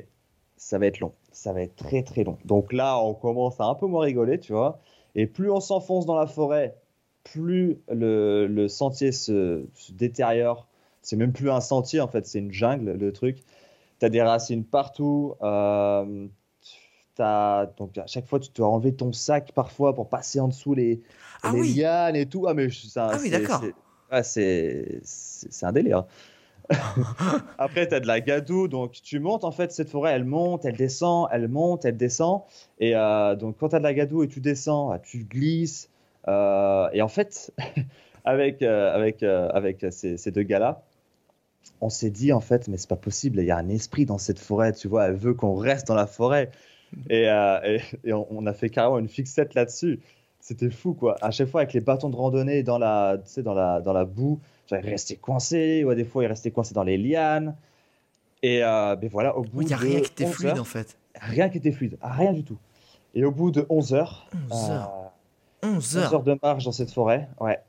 ça 0.58 0.78
va 0.78 0.86
être 0.86 1.00
long, 1.00 1.14
ça 1.32 1.52
va 1.54 1.62
être 1.62 1.76
très 1.76 2.04
très 2.04 2.24
long. 2.24 2.38
Donc 2.46 2.72
là, 2.74 3.00
on 3.00 3.14
commence 3.14 3.60
à 3.60 3.66
un 3.66 3.76
peu 3.76 3.88
moins 3.88 4.04
rigoler, 4.06 4.40
tu 4.40 4.54
vois. 4.54 4.80
Et 5.16 5.26
plus 5.28 5.50
on 5.50 5.60
s'enfonce 5.60 6.06
dans 6.06 6.16
la 6.16 6.28
forêt, 6.28 6.76
plus 7.24 7.80
le, 7.90 8.48
le 8.48 8.68
sentier 8.68 9.12
se, 9.12 9.66
se 9.74 9.92
détériore. 9.92 10.68
C'est 11.02 11.16
même 11.16 11.34
plus 11.34 11.50
un 11.50 11.62
sentier, 11.62 12.00
en 12.02 12.08
fait, 12.08 12.26
c'est 12.26 12.40
une 12.40 12.52
jungle, 12.52 12.92
le 12.94 13.12
truc. 13.14 13.44
Tu 14.00 14.06
as 14.06 14.10
des 14.10 14.22
racines 14.22 14.64
partout. 14.64 15.34
euh, 15.42 16.28
t'as- 17.16 17.66
donc 17.78 17.98
à 17.98 18.08
chaque 18.08 18.26
fois, 18.28 18.40
tu 18.40 18.50
dois 18.56 18.68
enlever 18.70 18.94
ton 18.94 19.12
sac 19.12 19.52
parfois 19.54 19.94
pour 19.94 20.08
passer 20.10 20.40
en 20.40 20.48
dessous 20.48 20.74
les, 20.74 21.02
Ah 21.44 21.52
les 21.54 21.60
oui 21.62 21.74
lianes 21.74 22.16
et 22.16 22.26
tout. 22.26 22.48
Ah, 22.48 22.54
mais 22.54 22.70
ça- 22.70 23.10
Ah 23.14 23.18
oui, 23.22 23.30
d'accord. 23.30 23.64
Ouais, 24.12 24.24
c'est 24.24 25.02
un 25.64 25.72
délire. 25.72 26.06
Après, 27.58 27.88
tu 27.88 27.96
as 27.96 28.00
de 28.00 28.08
la 28.08 28.22
gadoue, 28.22 28.68
donc 28.68 28.92
tu 28.92 29.20
montes 29.20 29.44
en 29.44 29.52
fait 29.52 29.72
cette 29.72 29.90
forêt, 29.90 30.12
elle 30.14 30.26
monte, 30.26 30.66
elle 30.66 30.76
descend, 30.76 31.28
elle 31.32 31.48
monte, 31.48 31.86
elle 31.86 31.98
descend. 31.98 32.42
Et 32.80 32.96
euh, 32.96 33.36
donc, 33.36 33.58
quand 33.58 33.70
tu 33.70 33.76
as 33.76 33.80
de 33.80 33.84
la 33.84 33.94
gadoue 33.94 34.24
et 34.24 34.28
tu 34.28 34.40
descends, 34.40 34.92
ah, 34.92 35.00
tu 35.00 35.24
glisses. 35.24 35.90
Euh, 36.28 36.88
et 36.94 37.02
en 37.02 37.08
fait, 37.08 37.52
avec, 38.26 38.62
euh, 38.62 39.90
ces, 39.90 40.32
deux 40.32 40.44
gars-là, 40.44 40.84
on 41.82 41.90
s'est 41.90 42.12
dit 42.12 42.32
en 42.34 42.42
fait, 42.42 42.68
mais 42.68 42.78
c'est 42.78 42.90
pas 42.90 42.96
possible, 42.96 43.40
il 43.40 43.46
y 43.46 43.52
a 43.52 43.58
un 43.58 43.70
esprit 43.70 44.06
dans 44.06 44.18
cette 44.18 44.40
forêt, 44.40 44.74
tu 44.74 44.88
vois, 44.88 45.08
elle 45.08 45.16
veut 45.16 45.34
qu'on 45.34 45.56
reste 45.56 45.88
dans 45.88 45.96
la 45.96 46.08
forêt. 46.08 46.52
Et 47.10 47.30
on, 47.32 48.28
on 48.32 48.46
a 48.48 48.54
fait 48.54 48.70
carrément 48.70 48.98
une 49.00 49.10
fixette 49.10 49.54
là-dessus. 49.54 50.00
C'était 50.40 50.70
fou, 50.70 50.94
quoi. 50.94 51.16
À 51.22 51.32
chaque 51.32 51.50
fois, 51.50 51.62
avec 51.62 51.74
les 51.74 51.82
bâtons 51.82 52.10
de 52.10 52.16
randonnée 52.16 52.64
dans 52.64 52.78
la, 52.78 53.18
tu 53.24 53.30
sais, 53.30 53.44
dans 53.44 53.54
la, 53.54 53.82
dans 53.82 53.94
la 53.94 54.06
boue, 54.06 54.40
j'avais 54.68 54.90
resté 54.90 55.16
coincé, 55.18 55.84
ou 55.84 55.94
des 55.94 56.06
fois, 56.06 56.24
il 56.24 56.28
restait 56.28 56.52
coincé 56.52 56.74
dans 56.74 56.84
les 56.84 56.98
lianes. 56.98 57.56
Et 58.42 58.64
euh, 58.64 58.96
ben 58.96 59.10
voilà, 59.12 59.36
au 59.38 59.42
bout 59.42 59.62
Il 59.62 59.68
n'y 59.68 59.74
a 59.74 59.78
de 59.78 59.82
rien 59.84 60.00
qui 60.02 60.12
était 60.12 60.26
11 60.26 60.34
fluide 60.34 60.50
heures- 60.52 60.62
en 60.62 60.64
fait. 60.64 60.98
Rien 61.20 61.50
qui 61.50 61.58
était 61.58 61.72
fluide, 61.74 61.98
rien 62.02 62.32
du 62.32 62.44
tout. 62.44 62.58
Et 63.16 63.26
au 63.26 63.32
bout 63.32 63.52
de 63.52 63.66
11 63.70 63.94
heures, 63.94 64.28
11 64.50 64.70
heures. 64.70 64.94
euh, 65.64 65.68
11 65.68 65.76
11 65.76 65.98
heures. 65.98 66.24
de 66.24 66.40
marche 66.42 66.64
dans 66.64 66.72
cette 66.72 66.92
forêt, 66.92 67.28
ouais. 67.42 67.60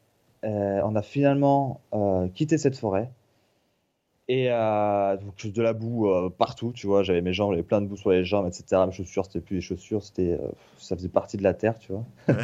Euh, 0.45 0.81
on 0.85 0.95
a 0.95 1.03
finalement 1.03 1.81
euh, 1.93 2.29
quitté 2.29 2.57
cette 2.57 2.77
forêt. 2.79 3.11
Et 4.33 4.47
euh, 4.49 5.17
donc 5.17 5.45
de 5.53 5.61
la 5.63 5.73
boue 5.73 6.09
euh, 6.09 6.31
partout, 6.31 6.71
tu 6.73 6.87
vois. 6.87 7.03
J'avais 7.03 7.21
mes 7.21 7.33
jambes, 7.33 7.51
j'avais 7.51 7.65
plein 7.65 7.81
de 7.81 7.87
boue 7.87 7.97
sur 7.97 8.11
les 8.11 8.25
jambes, 8.25 8.47
etc. 8.47 8.83
Mes 8.87 8.93
chaussures, 8.93 9.25
c'était 9.25 9.41
plus 9.41 9.57
des 9.57 9.61
chaussures, 9.61 10.05
c'était, 10.05 10.39
euh, 10.41 10.49
ça 10.79 10.95
faisait 10.95 11.09
partie 11.09 11.37
de 11.37 11.43
la 11.43 11.53
terre, 11.53 11.77
tu 11.81 11.91
vois. 11.93 12.05
Ouais. 12.29 12.35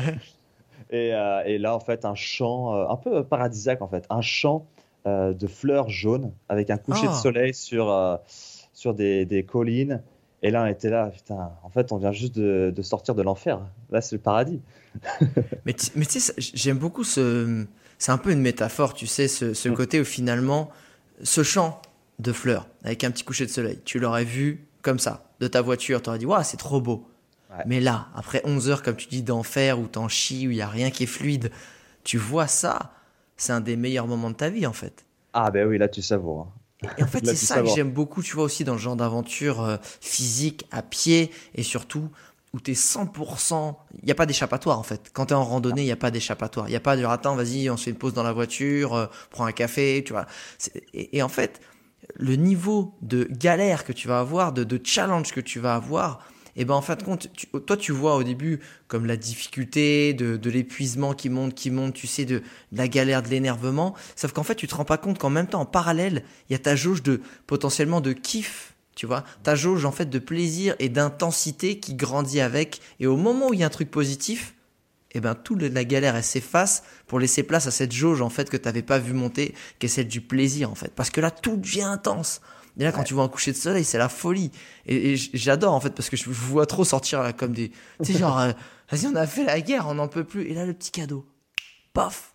Et, 0.91 1.15
euh, 1.15 1.43
et 1.45 1.59
là, 1.59 1.77
en 1.77 1.81
fait, 1.81 2.05
un 2.05 2.17
champ 2.17 2.75
un 2.91 2.97
peu 2.97 3.23
paradisiaque, 3.23 3.83
en 3.83 3.89
fait. 3.89 4.05
Un 4.11 4.21
champ 4.21 4.67
de 5.05 5.47
fleurs 5.47 5.89
jaunes 5.89 6.33
avec 6.49 6.71
un 6.71 6.77
coucher 6.79 7.07
Ah. 7.09 7.13
de 7.13 7.15
soleil 7.17 7.55
sur, 7.55 8.19
sur 8.73 8.93
des, 8.93 9.25
des 9.25 9.45
collines. 9.45 10.03
Et 10.43 10.51
là, 10.51 10.65
on 10.65 10.67
était 10.67 10.91
là, 10.91 11.11
putain, 11.11 11.53
en 11.63 11.69
fait, 11.71 11.93
on 11.93 11.99
vient 11.99 12.11
juste 12.13 12.35
de, 12.35 12.73
de 12.75 12.83
sortir 12.83 13.15
de 13.15 13.23
l'enfer. 13.23 13.61
Là, 13.91 14.01
c'est 14.01 14.17
le 14.17 14.21
paradis. 14.21 14.61
Mais 15.65 15.75
tu 15.75 16.21
sais, 16.21 16.35
j'aime 16.39 16.79
beaucoup 16.79 17.05
ce. 17.05 17.65
C'est 17.99 18.11
un 18.13 18.19
peu 18.19 18.33
une 18.33 18.41
métaphore, 18.43 18.93
tu 18.95 19.07
sais, 19.07 19.29
ce, 19.29 19.55
ce 19.55 19.69
Mm. 19.69 19.75
côté 19.75 20.01
où 20.01 20.05
finalement, 20.05 20.69
ce 21.23 21.43
champ 21.43 21.81
de 22.19 22.33
fleurs 22.33 22.67
avec 22.85 23.05
un 23.05 23.11
petit 23.11 23.25
coucher 23.25 23.47
de 23.47 23.51
soleil, 23.51 23.81
tu 23.85 23.99
l'aurais 23.99 24.25
vu 24.25 24.67
comme 24.83 24.99
ça, 24.99 25.31
de 25.41 25.49
ta 25.49 25.63
voiture, 25.63 26.01
tu 26.01 26.09
aurais 26.09 26.19
dit, 26.19 26.27
waouh, 26.27 26.43
c'est 26.45 26.57
trop 26.57 26.81
beau. 26.81 27.09
Ouais. 27.51 27.65
Mais 27.67 27.81
là, 27.81 28.09
après 28.15 28.41
11 28.45 28.71
heures, 28.71 28.83
comme 28.83 28.97
tu 28.97 29.09
dis, 29.09 29.23
d'enfer, 29.23 29.79
où 29.81 29.87
t'en 29.87 30.09
chies, 30.09 30.47
où 30.47 30.51
il 30.51 30.57
n'y 30.57 30.63
a 30.63 30.69
rien 30.69 30.91
qui 30.91 31.03
est 31.03 31.07
fluide, 31.07 31.51
tu 32.05 32.19
vois 32.19 32.47
ça, 32.47 32.93
c'est 33.37 33.53
un 33.53 33.61
des 33.61 33.77
meilleurs 33.77 34.07
moments 34.07 34.31
de 34.31 34.37
ta 34.37 34.49
vie 34.49 34.67
en 34.67 34.73
fait. 34.73 35.05
Ah, 35.33 35.51
ben 35.51 35.67
oui, 35.67 35.77
là, 35.77 35.89
tu 35.89 36.03
savoures. 36.03 36.49
hein. 36.85 36.89
Et 36.99 37.03
en 37.03 37.07
fait, 37.07 37.21
c'est 37.27 37.37
ça 37.37 37.63
que 37.63 37.69
j'aime 37.69 37.91
beaucoup, 37.91 38.23
tu 38.23 38.35
vois, 38.35 38.45
aussi 38.45 38.65
dans 38.65 38.73
le 38.75 38.79
genre 38.79 38.97
d'aventure 38.97 39.63
euh, 39.63 39.77
physique, 40.01 40.67
à 40.71 40.83
pied, 40.83 41.31
et 41.55 41.63
surtout 41.63 42.09
où 42.57 42.61
t'es 42.61 42.73
100%. 42.73 43.77
Il 44.01 44.07
n'y 44.07 44.11
a 44.11 44.15
pas 44.15 44.25
d'échappatoire, 44.25 44.79
en 44.79 44.83
fait. 44.83 45.11
Quand 45.13 45.27
t'es 45.27 45.35
en 45.35 45.45
randonnée, 45.45 45.83
il 45.83 45.85
n'y 45.85 45.93
a 45.93 45.97
pas 45.97 46.11
d'échappatoire. 46.11 46.67
Il 46.69 46.71
n'y 46.71 46.77
a 46.77 46.81
pas 46.81 46.97
de 46.97 47.05
attends, 47.05 47.37
vas-y, 47.37 47.69
on 47.69 47.77
se 47.77 47.85
fait 47.85 47.91
une 47.91 47.99
pause 47.99 48.15
dans 48.15 48.23
la 48.23 48.33
voiture, 48.33 48.95
euh, 48.95 49.07
prends 49.31 49.45
un 49.45 49.53
café, 49.53 50.03
tu 50.05 50.15
vois. 50.15 50.27
Et, 50.95 51.23
en 51.23 51.29
fait, 51.29 51.61
le 52.15 52.35
niveau 52.37 52.95
de 53.03 53.29
galère 53.31 53.85
que 53.85 53.93
tu 53.93 54.09
vas 54.09 54.21
avoir, 54.21 54.53
de, 54.53 54.81
challenge 54.83 55.33
que 55.33 55.41
tu 55.41 55.61
vas 55.61 55.75
avoir, 55.75 56.21
et 56.59 56.65
ben 56.65 56.73
en 56.73 56.81
fin 56.81 56.97
de 56.97 57.03
compte, 57.03 57.31
tu- 57.35 57.49
toi 57.49 57.77
tu 57.77 57.93
vois 57.93 58.17
au 58.17 58.23
début 58.23 58.61
comme 58.89 59.05
la 59.05 59.19
difficulté, 59.19 60.15
de, 60.15 60.39
de 60.39 60.51
l'épuisement 60.51 61.13
qui 61.13 61.29
monte, 61.29 61.55
qui 61.55 61.71
monte, 61.71 61.93
tu 61.93 62.07
sais, 62.07 62.25
de, 62.25 62.39
de 62.39 62.79
la 62.79 62.89
galère, 62.89 63.23
de 63.23 63.29
l'énervement. 63.29 63.95
Sauf 64.15 64.33
qu'en 64.33 64.43
fait, 64.43 64.55
tu 64.55 64.67
te 64.67 64.75
rends 64.75 64.87
pas 64.87 64.97
compte 64.97 65.19
qu'en 65.19 65.29
même 65.29 65.49
temps, 65.49 65.61
en 65.61 65.67
parallèle, 65.67 66.25
il 66.49 66.55
y 66.55 66.57
a 66.57 66.59
ta 66.59 66.75
jauge 66.75 67.03
de 67.03 67.21
potentiellement 67.47 68.01
de 68.01 68.15
kiff, 68.15 68.76
tu 68.97 69.05
vois, 69.07 69.25
ta 69.43 69.55
jauge 69.55 69.85
en 69.85 69.93
fait 69.93 70.07
de 70.07 70.19
plaisir 70.19 70.75
et 70.79 70.89
d'intensité 70.89 71.79
qui 71.79 71.95
grandit 71.95 72.41
avec. 72.41 72.81
Et 72.99 73.07
au 73.07 73.17
moment 73.17 73.49
où 73.49 73.55
il 73.55 73.61
y 73.61 73.63
a 73.63 73.67
un 73.67 73.71
truc 73.71 73.91
positif, 73.91 74.55
et 75.13 75.21
ben 75.21 75.35
toute 75.35 75.63
la 75.63 75.85
galère 75.85 76.17
elle 76.17 76.25
s'efface 76.25 76.83
pour 77.07 77.21
laisser 77.21 77.43
place 77.43 77.67
à 77.67 77.71
cette 77.71 77.93
jauge 77.93 78.23
en 78.23 78.31
fait 78.31 78.51
que 78.51 78.57
tu 78.57 78.65
n'avais 78.65 78.83
pas 78.83 78.99
vu 78.99 79.13
monter, 79.13 79.55
qui 79.79 79.87
est 79.87 79.89
celle 79.91 80.09
du 80.09 80.23
plaisir 80.23 80.71
en 80.71 80.75
fait. 80.75 80.93
Parce 80.95 81.11
que 81.11 81.21
là 81.21 81.31
tout 81.31 81.59
devient 81.59 81.83
intense. 81.83 82.41
Et 82.79 82.85
là 82.85 82.93
quand 82.93 83.05
tu 83.05 83.13
vois 83.13 83.25
un 83.25 83.29
coucher 83.29 83.53
de 83.53 83.57
soleil, 83.59 83.85
c'est 83.85 83.99
la 83.99 84.09
folie. 84.09 84.51
Et, 84.87 85.17
j'adore 85.35 85.75
en 85.75 85.81
fait 85.81 85.91
parce 85.91 86.09
que 86.09 86.17
je 86.17 86.25
vous 86.25 86.33
vois 86.33 86.67
trop 86.67 86.85
sortir 86.85 87.23
là 87.23 87.35
comme 87.35 87.53
des, 87.53 87.71
tu 88.03 88.13
sais 88.13 88.19
genre, 88.19 88.39
euh, 88.41 88.53
vas-y 88.91 89.07
on 89.07 89.15
a 89.15 89.27
fait 89.27 89.45
la 89.45 89.61
guerre, 89.61 89.87
on 89.89 89.95
n'en 89.95 90.09
peut 90.09 90.25
plus. 90.25 90.47
Et 90.51 90.55
là 90.55 90.65
le 90.65 90.73
petit 90.73 90.91
cadeau, 90.91 91.27
paf, 91.93 92.35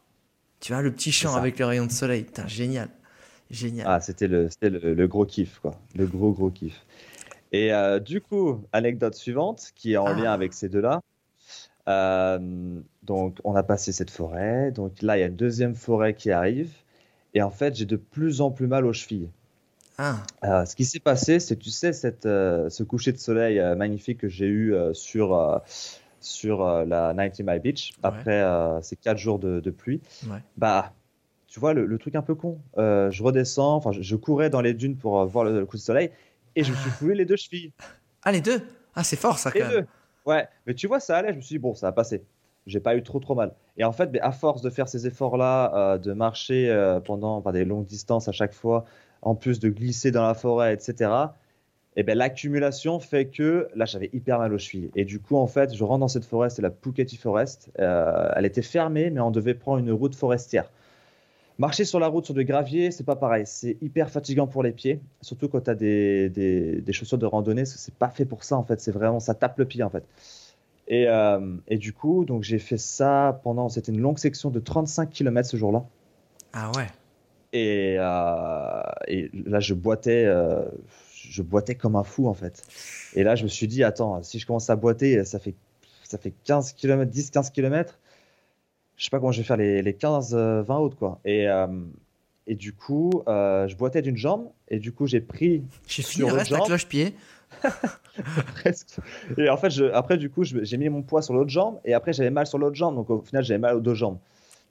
tu 0.59 0.73
vois 0.73 0.83
le 0.83 0.93
petit 0.93 1.11
champ 1.11 1.35
avec 1.35 1.57
le 1.57 1.65
rayon 1.65 1.87
de 1.87 1.91
soleil, 1.91 2.23
putain 2.23 2.47
génial, 2.47 2.89
génial. 3.51 3.85
Ah, 3.89 3.99
c'était 3.99 4.27
le, 4.27 4.49
le, 4.61 4.93
le 4.93 5.07
gros 5.07 5.25
kiff, 5.25 5.59
quoi. 5.59 5.75
Le 5.95 6.05
gros, 6.07 6.31
gros 6.31 6.49
kiff. 6.49 6.85
Et 7.51 7.73
euh, 7.73 7.99
du 7.99 8.21
coup, 8.21 8.63
anecdote 8.71 9.13
suivante, 9.15 9.71
qui 9.75 9.93
est 9.93 9.97
en 9.97 10.05
Ah. 10.07 10.13
lien 10.13 10.31
avec 10.33 10.53
ces 10.53 10.69
deux-là. 10.69 11.01
Euh, 11.87 12.39
donc, 13.03 13.39
on 13.43 13.55
a 13.55 13.63
passé 13.63 13.91
cette 13.91 14.11
forêt. 14.11 14.71
Donc 14.71 15.01
là, 15.01 15.17
il 15.17 15.21
y 15.21 15.23
a 15.23 15.27
une 15.27 15.35
deuxième 15.35 15.75
forêt 15.75 16.13
qui 16.13 16.31
arrive. 16.31 16.71
Et 17.33 17.41
en 17.41 17.49
fait, 17.49 17.75
j'ai 17.75 17.85
de 17.85 17.95
plus 17.97 18.41
en 18.41 18.51
plus 18.51 18.67
mal 18.67 18.85
aux 18.85 18.93
chevilles. 18.93 19.29
Ah, 19.97 20.17
Euh, 20.43 20.65
ce 20.65 20.75
qui 20.75 20.85
s'est 20.85 20.99
passé, 20.99 21.39
c'est, 21.39 21.55
tu 21.57 21.69
sais, 21.69 21.93
cette, 21.93 22.23
ce 22.23 22.83
coucher 22.83 23.11
de 23.11 23.17
soleil 23.17 23.59
magnifique 23.75 24.19
que 24.19 24.27
j'ai 24.29 24.47
eu 24.47 24.73
sur, 24.93 25.61
sur 26.19 26.65
la 26.85 27.13
90 27.15 27.43
Mile 27.43 27.59
Beach, 27.59 27.93
après 28.03 28.43
ces 28.81 28.95
quatre 28.95 29.17
jours 29.17 29.39
de, 29.39 29.59
de 29.59 29.69
pluie. 29.71 30.01
Ouais. 30.27 30.39
Bah, 30.57 30.93
tu 31.51 31.59
vois, 31.59 31.73
le, 31.73 31.85
le 31.85 31.97
truc 31.97 32.15
un 32.15 32.21
peu 32.21 32.33
con. 32.33 32.61
Euh, 32.77 33.11
je 33.11 33.21
redescends, 33.21 33.75
enfin, 33.75 33.91
je, 33.91 34.01
je 34.01 34.15
courais 34.15 34.49
dans 34.49 34.61
les 34.61 34.73
dunes 34.73 34.95
pour 34.95 35.19
euh, 35.19 35.25
voir 35.25 35.43
le, 35.43 35.59
le 35.59 35.65
coucher 35.65 35.81
de 35.81 35.83
soleil 35.85 36.11
et 36.55 36.63
je 36.63 36.71
me 36.71 36.77
suis 36.77 36.89
foulé 36.89 37.13
les 37.13 37.25
deux 37.25 37.35
chevilles. 37.35 37.73
ah 38.23 38.31
les 38.31 38.39
deux, 38.39 38.61
ah 38.95 39.03
c'est 39.03 39.17
fort 39.17 39.37
ça 39.37 39.51
quand 39.51 39.59
Les 39.59 39.65
même. 39.65 39.71
deux. 39.81 39.85
Ouais, 40.25 40.47
mais 40.65 40.73
tu 40.73 40.87
vois, 40.87 41.01
ça 41.01 41.17
allait. 41.17 41.31
Je 41.33 41.35
me 41.37 41.41
suis 41.41 41.55
dit, 41.55 41.59
bon, 41.59 41.75
ça 41.75 41.87
va 41.87 41.91
passer. 41.91 42.23
J'ai 42.67 42.79
pas 42.79 42.95
eu 42.95 43.03
trop, 43.03 43.19
trop 43.19 43.35
mal. 43.35 43.53
Et 43.77 43.83
en 43.83 43.91
fait, 43.91 44.09
mais 44.13 44.21
à 44.21 44.31
force 44.31 44.61
de 44.61 44.69
faire 44.69 44.87
ces 44.87 45.07
efforts-là, 45.07 45.73
euh, 45.75 45.97
de 45.97 46.13
marcher 46.13 46.99
pendant 47.03 47.41
par 47.41 47.51
des 47.51 47.65
longues 47.65 47.85
distances 47.85 48.29
à 48.29 48.31
chaque 48.31 48.53
fois, 48.53 48.85
en 49.21 49.35
plus 49.35 49.59
de 49.59 49.67
glisser 49.69 50.11
dans 50.11 50.23
la 50.25 50.33
forêt, 50.33 50.73
etc., 50.73 51.11
et 51.97 52.03
ben, 52.03 52.17
l'accumulation 52.17 52.99
fait 53.01 53.25
que 53.25 53.67
là, 53.75 53.83
j'avais 53.83 54.09
hyper 54.13 54.39
mal 54.39 54.53
aux 54.53 54.57
chevilles. 54.57 54.91
Et 54.95 55.03
du 55.03 55.19
coup, 55.19 55.35
en 55.35 55.47
fait, 55.47 55.75
je 55.75 55.83
rentre 55.83 55.99
dans 55.99 56.07
cette 56.07 56.23
forêt, 56.23 56.49
c'est 56.49 56.61
la 56.61 56.69
Puketi 56.69 57.17
Forest. 57.17 57.69
Euh, 57.79 58.31
elle 58.35 58.45
était 58.45 58.61
fermée, 58.61 59.09
mais 59.09 59.19
on 59.19 59.31
devait 59.31 59.53
prendre 59.55 59.79
une 59.79 59.91
route 59.91 60.15
forestière. 60.15 60.69
Marcher 61.57 61.85
sur 61.85 61.99
la 61.99 62.07
route 62.07 62.25
sur 62.25 62.33
du 62.33 62.43
gravier, 62.43 62.91
c'est 62.91 63.03
pas 63.03 63.15
pareil. 63.15 63.43
C'est 63.45 63.77
hyper 63.81 64.09
fatigant 64.09 64.47
pour 64.47 64.63
les 64.63 64.71
pieds, 64.71 64.99
surtout 65.21 65.47
quand 65.47 65.61
tu 65.61 65.69
as 65.69 65.75
des, 65.75 66.29
des, 66.29 66.81
des 66.81 66.93
chaussures 66.93 67.17
de 67.17 67.25
randonnée. 67.25 67.63
parce 67.63 67.73
que 67.73 67.79
C'est 67.79 67.93
pas 67.93 68.09
fait 68.09 68.25
pour 68.25 68.43
ça 68.43 68.57
en 68.57 68.63
fait. 68.63 68.79
C'est 68.81 68.91
vraiment 68.91 69.19
ça 69.19 69.33
tape 69.33 69.57
le 69.57 69.65
pied 69.65 69.83
en 69.83 69.89
fait. 69.89 70.03
Et, 70.87 71.07
euh, 71.07 71.55
et 71.67 71.77
du 71.77 71.93
coup, 71.93 72.25
donc 72.25 72.43
j'ai 72.43 72.59
fait 72.59 72.77
ça 72.77 73.39
pendant. 73.43 73.69
C'était 73.69 73.91
une 73.91 74.01
longue 74.01 74.17
section 74.17 74.49
de 74.49 74.59
35 74.59 75.09
km 75.09 75.47
ce 75.47 75.57
jour-là. 75.57 75.85
Ah 76.53 76.71
ouais. 76.75 76.87
Et, 77.53 77.95
euh, 77.99 78.81
et 79.07 79.29
là, 79.45 79.59
je 79.59 79.73
boitais, 79.73 80.25
euh, 80.25 80.63
je 81.13 81.41
boitais 81.41 81.75
comme 81.75 81.95
un 81.95 82.03
fou 82.03 82.27
en 82.27 82.33
fait. 82.33 82.63
Et 83.13 83.23
là, 83.23 83.35
je 83.35 83.43
me 83.43 83.49
suis 83.49 83.67
dit, 83.67 83.83
attends, 83.83 84.23
si 84.23 84.39
je 84.39 84.45
commence 84.45 84.69
à 84.69 84.75
boiter, 84.75 85.23
ça 85.25 85.39
fait, 85.39 85.55
ça 86.03 86.17
fait 86.17 86.33
15 86.45 86.73
km, 86.73 87.11
10-15 87.11 87.51
km. 87.51 87.99
Je 89.01 89.05
sais 89.05 89.09
pas 89.09 89.17
comment 89.17 89.31
je 89.31 89.41
vais 89.41 89.47
faire 89.47 89.57
les, 89.57 89.81
les 89.81 89.93
15-20 89.93 90.71
autres 90.77 90.95
quoi. 90.95 91.19
Et, 91.25 91.49
euh, 91.49 91.65
et 92.45 92.53
du 92.53 92.71
coup, 92.71 93.23
euh, 93.27 93.67
je 93.67 93.75
boitais 93.75 94.03
d'une 94.03 94.15
jambe. 94.15 94.51
Et 94.67 94.77
du 94.77 94.91
coup, 94.91 95.07
j'ai 95.07 95.21
pris 95.21 95.63
J'ai 95.87 96.03
Sur 96.03 96.11
fini, 96.11 96.27
le 96.29 96.35
reste 96.35 96.51
la 96.51 96.57
jambe. 96.59 96.67
cloche-pied. 96.67 97.15
Presque. 98.53 98.99
Et 99.39 99.49
en 99.49 99.57
fait, 99.57 99.71
je, 99.71 99.85
après, 99.85 100.19
du 100.19 100.29
coup, 100.29 100.43
j'ai 100.43 100.77
mis 100.77 100.87
mon 100.87 101.01
poids 101.01 101.23
sur 101.23 101.33
l'autre 101.33 101.49
jambe 101.49 101.79
et 101.83 101.95
après, 101.95 102.13
j'avais 102.13 102.29
mal 102.29 102.45
sur 102.45 102.59
l'autre 102.59 102.75
jambe. 102.75 102.93
Donc, 102.93 103.09
au 103.09 103.23
final, 103.23 103.43
j'avais 103.43 103.57
mal 103.57 103.75
aux 103.75 103.79
deux 103.79 103.95
jambes, 103.95 104.19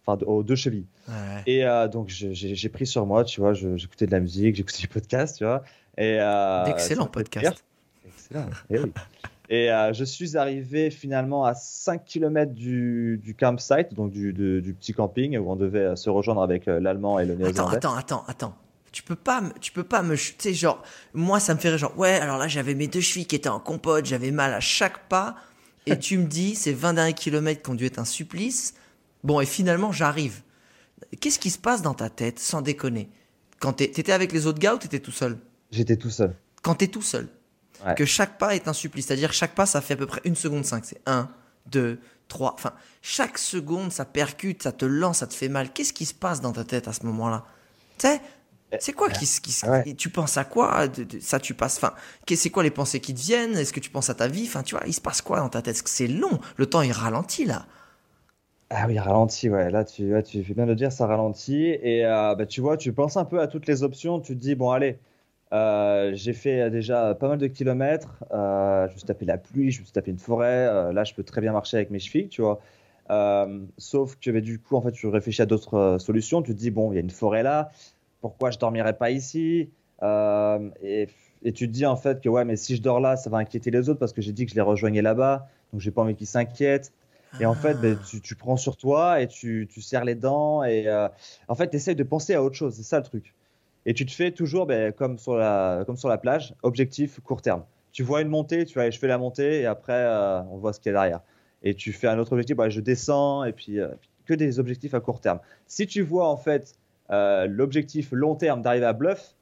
enfin, 0.06 0.16
aux 0.24 0.44
deux 0.44 0.54
chevilles. 0.54 0.86
Ouais. 1.08 1.42
Et 1.48 1.66
euh, 1.66 1.88
donc, 1.88 2.06
j'ai 2.08 2.68
pris 2.68 2.86
sur 2.86 3.06
moi, 3.06 3.24
tu 3.24 3.40
vois, 3.40 3.52
j'écoutais 3.52 4.06
de 4.06 4.12
la 4.12 4.20
musique, 4.20 4.54
j'écoutais 4.54 4.78
du 4.78 4.88
podcast, 4.88 5.38
tu 5.38 5.44
vois. 5.44 5.64
Et, 5.98 6.18
euh, 6.20 6.66
D'excellents 6.66 7.06
podcasts. 7.08 7.64
Excellent. 8.06 8.46
eh 8.70 8.78
oui. 8.78 8.92
Et 9.52 9.70
euh, 9.72 9.92
je 9.92 10.04
suis 10.04 10.36
arrivé 10.36 10.90
finalement 10.90 11.44
à 11.44 11.54
5 11.54 12.04
km 12.04 12.52
du, 12.54 13.20
du 13.22 13.34
campsite, 13.34 13.92
donc 13.94 14.12
du, 14.12 14.32
petit 14.78 14.92
camping 14.94 15.36
où 15.38 15.50
on 15.50 15.56
devait 15.56 15.80
euh, 15.80 15.96
se 15.96 16.08
rejoindre 16.08 16.40
avec 16.42 16.68
euh, 16.68 16.78
l'allemand 16.78 17.18
et 17.18 17.24
le 17.26 17.34
Attends, 17.34 17.38
néo-zélandais. 17.38 17.76
attends, 17.76 17.94
attends, 17.96 18.24
attends. 18.28 18.54
Tu 18.92 19.02
peux 19.02 19.16
pas, 19.16 19.40
me- 19.40 19.52
tu 19.60 19.72
peux 19.72 19.82
pas 19.84 20.02
me, 20.02 20.14
tu 20.16 20.34
sais, 20.38 20.54
genre, 20.54 20.82
moi, 21.14 21.40
ça 21.40 21.54
me 21.54 21.58
fait 21.58 21.68
rire, 21.70 21.78
genre, 21.78 21.98
ouais, 21.98 22.12
alors 22.14 22.38
là, 22.38 22.46
j'avais 22.48 22.74
mes 22.74 22.86
deux 22.86 23.00
chevilles 23.00 23.26
qui 23.26 23.36
étaient 23.36 23.48
en 23.48 23.60
compote, 23.60 24.06
j'avais 24.06 24.30
mal 24.30 24.52
à 24.54 24.60
chaque 24.60 25.08
pas, 25.08 25.36
et 25.86 25.98
tu 25.98 26.18
me 26.18 26.26
dis, 26.26 26.54
ces 26.54 26.72
20 26.72 26.94
derniers 26.94 27.12
kilomètres 27.14 27.62
qui 27.62 27.70
ont 27.70 27.74
dû 27.74 27.86
être 27.86 27.98
un 27.98 28.04
supplice. 28.04 28.74
Bon, 29.24 29.40
et 29.40 29.46
finalement, 29.46 29.90
j'arrive. 29.92 30.42
Qu'est-ce 31.20 31.38
qui 31.40 31.50
se 31.50 31.58
passe 31.58 31.82
dans 31.82 31.94
ta 31.94 32.08
tête, 32.08 32.38
sans 32.38 32.62
déconner? 32.62 33.08
Quand 33.58 33.74
t'étais 33.74 34.12
avec 34.12 34.32
les 34.32 34.46
autres 34.46 34.58
gars 34.60 34.74
ou 34.74 34.78
t'étais 34.78 35.00
tout 35.00 35.10
seul? 35.12 35.38
J'étais 35.70 35.96
tout 35.96 36.10
seul. 36.10 36.34
Quand 36.62 36.74
t'es 36.76 36.88
tout 36.88 37.02
seul, 37.02 37.28
Ouais. 37.84 37.96
que 37.96 38.04
chaque 38.04 38.38
pas 38.38 38.54
est 38.54 38.68
un 38.68 38.72
supplice, 38.72 39.06
c'est-à-dire 39.06 39.32
chaque 39.32 39.54
pas, 39.54 39.66
ça 39.66 39.80
fait 39.80 39.94
à 39.94 39.96
peu 39.96 40.06
près 40.06 40.20
une 40.24 40.36
seconde 40.36 40.64
5, 40.64 40.84
c'est 40.84 41.00
1, 41.06 41.28
2, 41.66 42.00
3, 42.28 42.54
enfin, 42.54 42.72
chaque 43.02 43.38
seconde, 43.38 43.92
ça 43.92 44.04
percute, 44.04 44.62
ça 44.62 44.72
te 44.72 44.84
lance, 44.84 45.18
ça 45.18 45.26
te 45.26 45.34
fait 45.34 45.48
mal. 45.48 45.72
Qu'est-ce 45.72 45.92
qui 45.92 46.06
se 46.06 46.14
passe 46.14 46.40
dans 46.40 46.52
ta 46.52 46.64
tête 46.64 46.88
à 46.88 46.92
ce 46.92 47.04
moment-là? 47.06 47.44
Tu 47.98 48.06
sais 48.08 48.20
c'est 48.78 48.92
quoi 48.92 49.10
qui, 49.10 49.26
se- 49.26 49.40
qui 49.40 49.52
Ouais. 49.62 49.84
Tu 49.96 50.10
penses 50.10 50.36
à 50.36 50.44
quoi? 50.44 50.88
De- 50.88 51.04
de- 51.04 51.20
Ça, 51.20 51.40
tu 51.40 51.54
passes. 51.54 51.76
Enfin, 51.78 51.92
c'est 52.34 52.50
quoi 52.50 52.62
les 52.62 52.70
pensées 52.70 53.00
qui 53.00 53.14
te 53.14 53.20
viennent? 53.20 53.56
Est-ce 53.56 53.72
que 53.72 53.80
tu 53.80 53.90
penses 53.90 54.10
à 54.10 54.14
ta 54.14 54.28
vie? 54.28 54.44
Enfin, 54.46 54.62
tu 54.62 54.76
vois, 54.76 54.84
il 54.86 54.94
se 54.94 55.00
passe 55.00 55.22
quoi 55.22 55.40
dans 55.40 55.48
ta 55.48 55.62
tête? 55.62 55.82
C'est 55.86 56.06
long 56.06 56.40
Le 56.56 56.66
temps, 56.66 56.82
il 56.82 56.92
ralentit 56.92 57.46
là. 57.46 57.66
Ah 58.72 58.86
oui, 58.86 58.98
ralenti, 58.98 59.48
ouais. 59.50 59.70
Là, 59.70 59.84
tu, 59.84 60.12
ouais, 60.12 60.22
tu 60.22 60.44
fais 60.44 60.54
bien 60.54 60.64
de 60.64 60.70
le 60.70 60.76
dire, 60.76 60.92
ça 60.92 61.06
ralentit. 61.06 61.64
Et 61.82 62.04
euh, 62.06 62.34
bah, 62.36 62.46
tu 62.46 62.60
vois, 62.60 62.76
tu 62.76 62.92
penses 62.92 63.16
un 63.16 63.24
peu 63.24 63.40
à 63.40 63.48
toutes 63.48 63.66
les 63.66 63.82
options. 63.82 64.20
Tu 64.20 64.34
te 64.36 64.40
dis, 64.40 64.54
bon, 64.54 64.70
allez, 64.70 64.98
euh, 65.52 66.12
j'ai 66.14 66.32
fait 66.32 66.70
déjà 66.70 67.14
pas 67.14 67.28
mal 67.28 67.38
de 67.38 67.46
kilomètres. 67.46 68.24
euh, 68.32 68.86
je 68.88 68.92
me 68.92 68.98
suis 68.98 69.06
tapé 69.06 69.24
la 69.24 69.38
pluie, 69.38 69.70
je 69.70 69.80
me 69.80 69.84
suis 69.84 69.92
tapé 69.92 70.10
une 70.10 70.18
forêt. 70.18 70.66
euh, 70.68 70.92
là, 70.92 71.04
je 71.04 71.14
peux 71.14 71.24
très 71.24 71.40
bien 71.40 71.52
marcher 71.52 71.76
avec 71.76 71.90
mes 71.90 71.98
chevilles, 71.98 72.28
tu 72.28 72.42
vois. 72.42 72.60
Sauf 73.78 74.16
que 74.20 74.30
bah, 74.30 74.40
du 74.40 74.58
coup, 74.60 74.76
en 74.76 74.82
fait, 74.82 74.92
tu 74.92 75.06
réfléchis 75.08 75.42
à 75.42 75.46
d'autres 75.46 75.96
solutions. 75.98 76.42
Tu 76.42 76.52
te 76.52 76.58
dis, 76.58 76.70
bon, 76.70 76.92
il 76.92 76.96
y 76.96 76.98
a 76.98 77.00
une 77.00 77.10
forêt 77.10 77.42
là. 77.42 77.70
Pourquoi 78.20 78.50
je 78.50 78.58
dormirais 78.58 78.96
pas 78.96 79.10
ici? 79.10 79.70
Et, 80.02 81.08
tu 81.54 81.66
te 81.66 81.72
dis, 81.72 81.86
en 81.86 81.96
fait, 81.96 82.20
que 82.20 82.28
ouais, 82.28 82.44
mais 82.44 82.56
si 82.56 82.76
je 82.76 82.82
dors 82.82 83.00
là, 83.00 83.16
ça 83.16 83.30
va 83.30 83.38
inquiéter 83.38 83.70
les 83.70 83.88
autres 83.88 83.98
parce 83.98 84.12
que 84.12 84.20
j'ai 84.20 84.32
dit 84.32 84.44
que 84.44 84.50
je 84.50 84.56
les 84.56 84.60
rejoignais 84.60 85.02
là-bas. 85.02 85.48
Donc, 85.72 85.80
j'ai 85.80 85.90
pas 85.90 86.02
envie 86.02 86.14
qu'ils 86.14 86.26
s'inquiètent. 86.26 86.92
Et 87.40 87.46
en 87.46 87.54
fait, 87.54 87.80
ben, 87.80 87.96
tu, 87.98 88.34
prends 88.34 88.56
sur 88.56 88.76
toi 88.76 89.22
et 89.22 89.26
tu, 89.26 89.66
tu 89.72 89.80
serres 89.80 90.04
les 90.04 90.14
dents. 90.14 90.62
Et 90.62 90.86
en 91.48 91.54
fait, 91.56 91.70
tu 91.70 91.76
essaies 91.76 91.96
de 91.96 92.04
penser 92.04 92.34
à 92.34 92.42
autre 92.42 92.56
chose. 92.56 92.74
C'est 92.76 92.82
ça 92.84 92.98
le 92.98 93.04
truc. 93.04 93.34
Et 93.86 93.94
tu 93.94 94.04
te 94.04 94.12
fais 94.12 94.30
toujours, 94.30 94.66
ben, 94.66 94.92
comme, 94.92 95.18
sur 95.18 95.36
la, 95.36 95.84
comme 95.86 95.96
sur 95.96 96.08
la 96.08 96.18
plage, 96.18 96.54
objectif 96.62 97.20
court 97.20 97.42
terme. 97.42 97.64
Tu 97.92 98.02
vois 98.02 98.20
une 98.20 98.28
montée, 98.28 98.64
tu 98.64 98.74
vois, 98.74 98.88
je 98.90 98.98
fais 98.98 99.08
la 99.08 99.18
montée 99.18 99.62
et 99.62 99.66
après, 99.66 99.92
euh, 99.92 100.42
on 100.50 100.58
voit 100.58 100.72
ce 100.72 100.80
qu'il 100.80 100.92
y 100.92 100.94
a 100.94 100.98
derrière. 100.98 101.20
Et 101.62 101.74
tu 101.74 101.92
fais 101.92 102.06
un 102.06 102.18
autre 102.18 102.32
objectif, 102.32 102.56
ben, 102.56 102.68
je 102.68 102.80
descends 102.80 103.44
et 103.44 103.52
puis 103.52 103.80
euh, 103.80 103.88
que 104.26 104.34
des 104.34 104.58
objectifs 104.58 104.94
à 104.94 105.00
court 105.00 105.20
terme. 105.20 105.40
Si 105.66 105.86
tu 105.86 106.02
vois 106.02 106.28
en 106.28 106.36
fait 106.36 106.74
euh, 107.10 107.46
l'objectif 107.46 108.12
long 108.12 108.36
terme 108.36 108.62
d'arriver 108.62 108.86
à 108.86 108.92
bluff, 108.92 109.34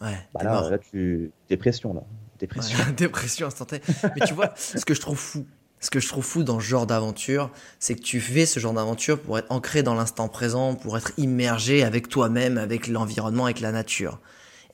Ouais, 0.00 0.16
bah 0.34 0.42
là, 0.42 0.78
tu 0.78 1.30
dépression 1.48 1.94
là, 1.94 2.02
dépression. 2.38 2.78
Ouais, 2.78 2.92
dépression 2.96 3.46
instantanée. 3.46 3.82
Mais 4.02 4.26
tu 4.26 4.34
vois, 4.34 4.52
ce 4.56 4.84
que 4.84 4.94
je 4.94 5.00
trouve 5.00 5.18
fou, 5.18 5.46
ce 5.82 5.90
que 5.90 6.00
je 6.00 6.08
trouve 6.08 6.24
fou 6.24 6.44
dans 6.44 6.58
ce 6.60 6.64
genre 6.64 6.86
d'aventure, 6.86 7.50
c'est 7.78 7.94
que 7.96 8.00
tu 8.00 8.20
fais 8.20 8.46
ce 8.46 8.58
genre 8.60 8.72
d'aventure 8.72 9.20
pour 9.20 9.36
être 9.38 9.50
ancré 9.50 9.82
dans 9.82 9.94
l'instant 9.94 10.28
présent, 10.28 10.74
pour 10.76 10.96
être 10.96 11.12
immergé 11.18 11.82
avec 11.84 12.08
toi-même, 12.08 12.56
avec 12.56 12.86
l'environnement, 12.86 13.44
avec 13.44 13.60
la 13.60 13.72
nature. 13.72 14.18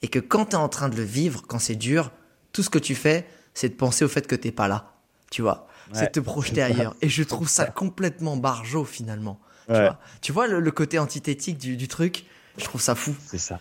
Et 0.02 0.08
que 0.08 0.20
quand 0.20 0.46
tu 0.46 0.52
es 0.52 0.54
en 0.56 0.68
train 0.68 0.88
de 0.88 0.96
le 0.96 1.02
vivre, 1.02 1.42
quand 1.48 1.58
c'est 1.58 1.74
dur, 1.74 2.12
tout 2.52 2.62
ce 2.62 2.70
que 2.70 2.78
tu 2.78 2.94
fais, 2.94 3.26
c'est 3.54 3.70
de 3.70 3.74
penser 3.74 4.04
au 4.04 4.08
fait 4.08 4.26
que 4.28 4.36
t'es 4.36 4.52
pas 4.52 4.68
là. 4.68 4.92
Tu 5.30 5.42
vois, 5.42 5.66
c'est 5.92 6.06
de 6.06 6.12
te 6.12 6.20
projeter 6.20 6.62
ailleurs. 6.62 6.94
Et 7.02 7.08
je 7.08 7.22
trouve 7.22 7.48
ça 7.48 7.64
complètement 7.66 8.36
barjot 8.36 8.84
finalement. 8.84 9.40
Tu 9.66 9.72
vois, 9.74 9.98
tu 10.22 10.32
vois 10.32 10.46
le, 10.46 10.60
le 10.60 10.70
côté 10.70 10.98
antithétique 10.98 11.58
du, 11.58 11.76
du 11.76 11.88
truc, 11.88 12.24
je 12.58 12.64
trouve 12.64 12.80
ça 12.80 12.94
fou. 12.94 13.14
C'est 13.26 13.38
ça. 13.38 13.60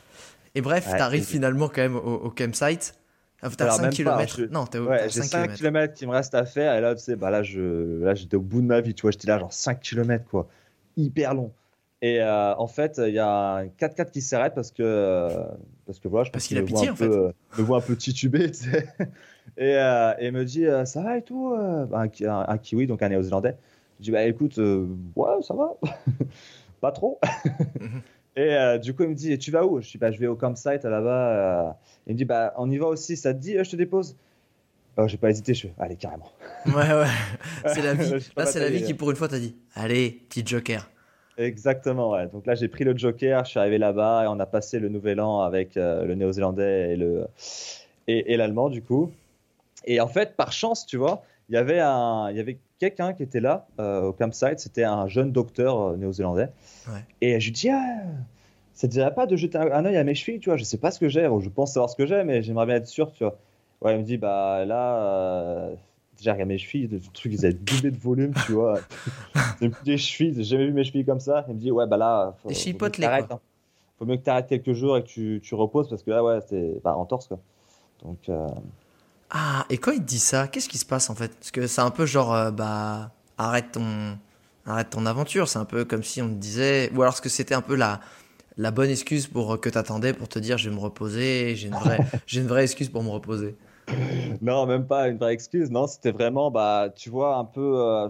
Et 0.55 0.61
bref, 0.61 0.85
Ouais, 0.91 0.97
t'arrives 0.97 1.25
finalement 1.25 1.67
quand 1.69 1.81
même 1.81 1.95
au, 1.95 2.15
au 2.15 2.29
campsite. 2.29 2.93
Ah, 3.41 3.49
T'as 3.55 3.65
Alors, 3.65 3.75
5 3.75 3.81
même 3.83 3.89
pas, 3.91 3.95
km. 4.25 4.37
je- 4.39 4.45
Non, 4.45 4.61
au 4.63 4.87
Ouais, 4.87 4.97
t'as 4.99 5.07
j'ai 5.09 5.21
5 5.21 5.25
5 5.29 5.41
km. 5.43 5.57
km 5.57 5.93
qui 5.93 6.05
me 6.07 6.11
restent 6.11 6.35
à 6.35 6.45
faire 6.45 6.75
et 6.75 6.81
là, 6.81 6.95
tu 6.95 7.01
sais, 7.03 7.15
bah 7.15 7.29
là, 7.29 7.43
je, 7.43 8.03
là, 8.03 8.15
j'étais 8.15 8.35
au 8.35 8.41
bout 8.41 8.61
de 8.61 8.65
ma 8.67 8.81
vie, 8.81 8.93
tu 8.93 9.03
vois, 9.03 9.11
j'étais 9.11 9.27
là, 9.27 9.37
genre 9.39 9.53
5 9.53 9.79
km, 9.79 10.25
quoi, 10.29 10.47
hyper 10.95 11.33
long. 11.35 11.51
Et 12.01 12.21
euh, 12.21 12.55
en 12.55 12.67
fait, 12.67 12.99
il 13.03 13.13
y 13.13 13.19
a 13.19 13.55
un 13.57 13.67
4x4 13.67 14.11
qui 14.11 14.21
s'arrête 14.21 14.53
parce 14.55 14.71
que, 14.71 15.31
parce 15.85 15.99
que 15.99 16.07
voilà, 16.07 16.25
je 16.25 16.31
Parce 16.31 16.45
qu'il 16.47 16.57
a 16.57 16.61
pitié, 16.63 16.87
un 16.89 16.91
en 16.91 16.95
peu, 16.95 17.03
euh, 17.27 17.31
me 17.57 17.63
voit 17.63 17.77
un 17.77 17.81
peu 17.81 17.95
titubé, 17.95 18.51
tu 18.51 18.65
sais. 18.71 18.87
Et, 19.57 19.75
euh, 19.75 20.13
et 20.19 20.29
me 20.31 20.43
dit, 20.45 20.65
euh, 20.65 20.85
ça 20.85 21.01
va 21.01 21.17
et 21.17 21.21
tout 21.23 21.53
euh 21.55 21.85
Bah, 21.85 22.01
un, 22.03 22.25
un- 22.27 22.45
un 22.47 22.57
kiwi, 22.57 22.85
donc 22.87 23.01
un 23.01 23.09
néo-zélandais. 23.09 23.55
Je 23.99 24.03
dis, 24.05 24.11
bah 24.11 24.23
écoute, 24.25 24.59
euh, 24.59 24.87
ouais, 25.15 25.41
ça 25.41 25.55
va, 25.55 25.73
pas 26.81 26.91
trop. 26.91 27.19
Et 28.37 28.53
euh, 28.55 28.77
du 28.77 28.93
coup, 28.93 29.03
il 29.03 29.09
me 29.09 29.15
dit, 29.15 29.37
tu 29.39 29.49
vas 29.51 29.65
où? 29.65 29.81
Je 29.81 29.89
dis, 29.89 29.97
bah, 29.97 30.11
je 30.11 30.19
vais 30.19 30.27
au 30.27 30.35
campsite 30.35 30.83
là-bas. 30.83 31.67
euh. 31.67 31.71
Il 32.05 32.13
me 32.13 32.17
dit, 32.17 32.23
bah, 32.25 32.53
on 32.57 32.69
y 32.69 32.77
va 32.77 32.85
aussi, 32.85 33.17
ça 33.17 33.33
te 33.33 33.39
dit, 33.39 33.57
euh, 33.57 33.63
je 33.63 33.71
te 33.71 33.75
dépose? 33.75 34.15
Oh, 34.95 35.07
J'ai 35.07 35.17
pas 35.17 35.29
hésité, 35.31 35.53
je 35.53 35.63
fais, 35.67 35.73
allez, 35.79 35.95
carrément. 35.95 36.31
Ouais, 36.67 36.73
ouais. 36.75 37.07
C'est 37.65 37.81
la 37.81 37.93
vie. 37.95 38.07
Suis 38.21 38.31
Là, 38.37 38.45
c'est 38.45 38.59
la 38.59 38.69
vie 38.69 38.83
qui, 38.83 38.93
pour 38.93 39.09
une 39.09 39.17
fois, 39.17 39.27
t'a 39.27 39.39
dit 39.39 39.55
Allez, 39.75 40.21
petit 40.29 40.45
joker. 40.45 40.87
Exactement, 41.37 42.11
ouais. 42.11 42.27
Donc 42.27 42.45
là, 42.47 42.55
j'ai 42.55 42.67
pris 42.67 42.83
le 42.83 42.97
Joker, 42.97 43.45
je 43.45 43.51
suis 43.51 43.59
arrivé 43.59 43.77
là-bas 43.77 44.23
et 44.23 44.27
on 44.27 44.39
a 44.39 44.47
passé 44.47 44.79
le 44.79 44.89
nouvel 44.89 45.19
an 45.19 45.41
avec 45.41 45.77
euh, 45.77 46.03
le 46.03 46.15
néo-zélandais 46.15 46.93
et 46.93 46.95
le 46.95 47.27
et, 48.07 48.33
et 48.33 48.37
l'allemand 48.37 48.69
du 48.69 48.81
coup. 48.81 49.11
Et 49.85 50.01
en 50.01 50.07
fait, 50.07 50.35
par 50.35 50.51
chance, 50.51 50.87
tu 50.87 50.97
vois, 50.97 51.21
il 51.49 51.53
y 51.53 51.57
avait 51.57 51.79
un, 51.79 52.29
il 52.31 52.37
y 52.37 52.39
avait 52.39 52.57
quelqu'un 52.79 53.13
qui 53.13 53.23
était 53.23 53.39
là 53.39 53.67
euh, 53.79 54.03
au 54.03 54.13
campsite. 54.13 54.59
C'était 54.59 54.83
un 54.83 55.07
jeune 55.07 55.31
docteur 55.31 55.79
euh, 55.79 55.97
néo-zélandais. 55.97 56.49
Ouais. 56.87 57.05
Et 57.21 57.39
je 57.39 57.45
lui 57.45 57.51
dis, 57.51 57.69
ah, 57.69 58.03
ça 58.73 58.87
te 58.87 58.93
dirait 58.93 59.13
pas 59.13 59.25
de 59.25 59.35
jeter 59.35 59.57
un, 59.57 59.71
un 59.71 59.85
œil 59.85 59.97
à 59.97 60.03
mes 60.03 60.15
chevilles, 60.15 60.39
tu 60.39 60.49
vois? 60.49 60.57
Je 60.57 60.63
sais 60.63 60.77
pas 60.77 60.91
ce 60.91 60.99
que 60.99 61.09
j'ai, 61.09 61.27
ou 61.27 61.39
je 61.41 61.49
pense 61.49 61.73
savoir 61.73 61.89
ce 61.89 61.95
que 61.95 62.05
j'ai, 62.05 62.23
mais 62.23 62.41
j'aimerais 62.41 62.65
bien 62.65 62.75
être 62.75 62.87
sûr, 62.87 63.11
tu 63.11 63.23
vois. 63.23 63.37
Ouais, 63.81 63.95
il 63.95 63.99
me 63.99 64.03
dit, 64.03 64.17
bah 64.17 64.65
là, 64.65 65.03
euh, 65.03 65.75
déjà 66.17 66.33
regarde 66.33 66.49
mes 66.49 66.57
chevilles, 66.57 66.87
le 66.87 66.99
truc 67.13 67.31
ils 67.33 67.45
avaient 67.45 67.53
doublé 67.53 67.91
de 67.91 67.97
volume, 67.97 68.33
tu 68.45 68.53
vois. 68.53 68.79
Des 69.85 69.97
chevilles, 69.97 70.33
j'ai 70.35 70.43
jamais 70.43 70.65
vu 70.65 70.73
mes 70.73 70.83
chevilles 70.83 71.05
comme 71.05 71.19
ça. 71.19 71.45
Il 71.47 71.55
me 71.55 71.59
dit, 71.59 71.71
ouais, 71.71 71.87
bah 71.87 71.97
là, 71.97 72.35
faut, 72.41 72.49
faut 72.49 72.89
que 72.89 73.01
t'arrêtes, 73.01 73.31
hein. 73.31 73.39
Faut 73.97 74.05
mieux 74.05 74.17
que 74.17 74.23
tu 74.23 74.29
arrêtes 74.29 74.47
quelques 74.47 74.73
jours 74.73 74.95
et 74.97 75.01
que 75.01 75.07
tu, 75.07 75.41
tu 75.43 75.55
reposes 75.55 75.89
parce 75.89 76.03
que 76.03 76.11
là, 76.11 76.23
ouais, 76.23 76.39
c'est 76.47 76.79
bah, 76.83 76.95
en 76.95 77.05
torse, 77.05 77.27
quoi. 77.27 77.39
Donc, 78.03 78.29
euh, 78.29 78.47
Ah, 79.29 79.65
et 79.69 79.77
quand 79.77 79.91
il 79.91 79.99
te 79.99 80.05
dit 80.05 80.19
ça, 80.19 80.47
qu'est-ce 80.47 80.69
qui 80.69 80.77
se 80.77 80.85
passe 80.85 81.09
en 81.09 81.15
fait? 81.15 81.35
Parce 81.35 81.51
que 81.51 81.67
c'est 81.67 81.81
un 81.81 81.91
peu 81.91 82.05
genre, 82.05 82.33
euh, 82.33 82.51
bah, 82.51 83.11
arrête 83.37 83.71
ton, 83.73 84.17
arrête 84.65 84.89
ton 84.89 85.05
aventure. 85.05 85.47
C'est 85.47 85.59
un 85.59 85.65
peu 85.65 85.85
comme 85.85 86.03
si 86.03 86.21
on 86.21 86.29
te 86.29 86.33
disait, 86.35 86.91
ou 86.95 87.01
alors 87.01 87.13
est-ce 87.13 87.21
que 87.21 87.29
c'était 87.29 87.55
un 87.55 87.61
peu 87.61 87.75
la, 87.75 87.99
la 88.57 88.71
bonne 88.71 88.89
excuse 88.89 89.27
pour 89.27 89.53
euh, 89.53 89.57
que 89.57 89.69
t'attendais 89.69 90.13
pour 90.13 90.27
te 90.27 90.39
dire, 90.39 90.57
je 90.57 90.69
vais 90.69 90.75
me 90.75 90.81
reposer. 90.81 91.55
J'ai 91.55 91.67
une 91.67 91.75
vraie, 91.75 91.99
j'ai 92.25 92.41
une 92.41 92.47
vraie 92.47 92.63
excuse 92.63 92.89
pour 92.89 93.03
me 93.03 93.09
reposer. 93.09 93.55
Non, 94.41 94.65
même 94.65 94.85
pas 94.87 95.07
une 95.07 95.17
vraie 95.17 95.33
excuse. 95.33 95.71
Non, 95.71 95.87
c'était 95.87 96.11
vraiment, 96.11 96.51
bah, 96.51 96.89
tu 96.95 97.09
vois, 97.09 97.37
un 97.37 97.45
peu, 97.45 97.79
euh, 97.79 98.09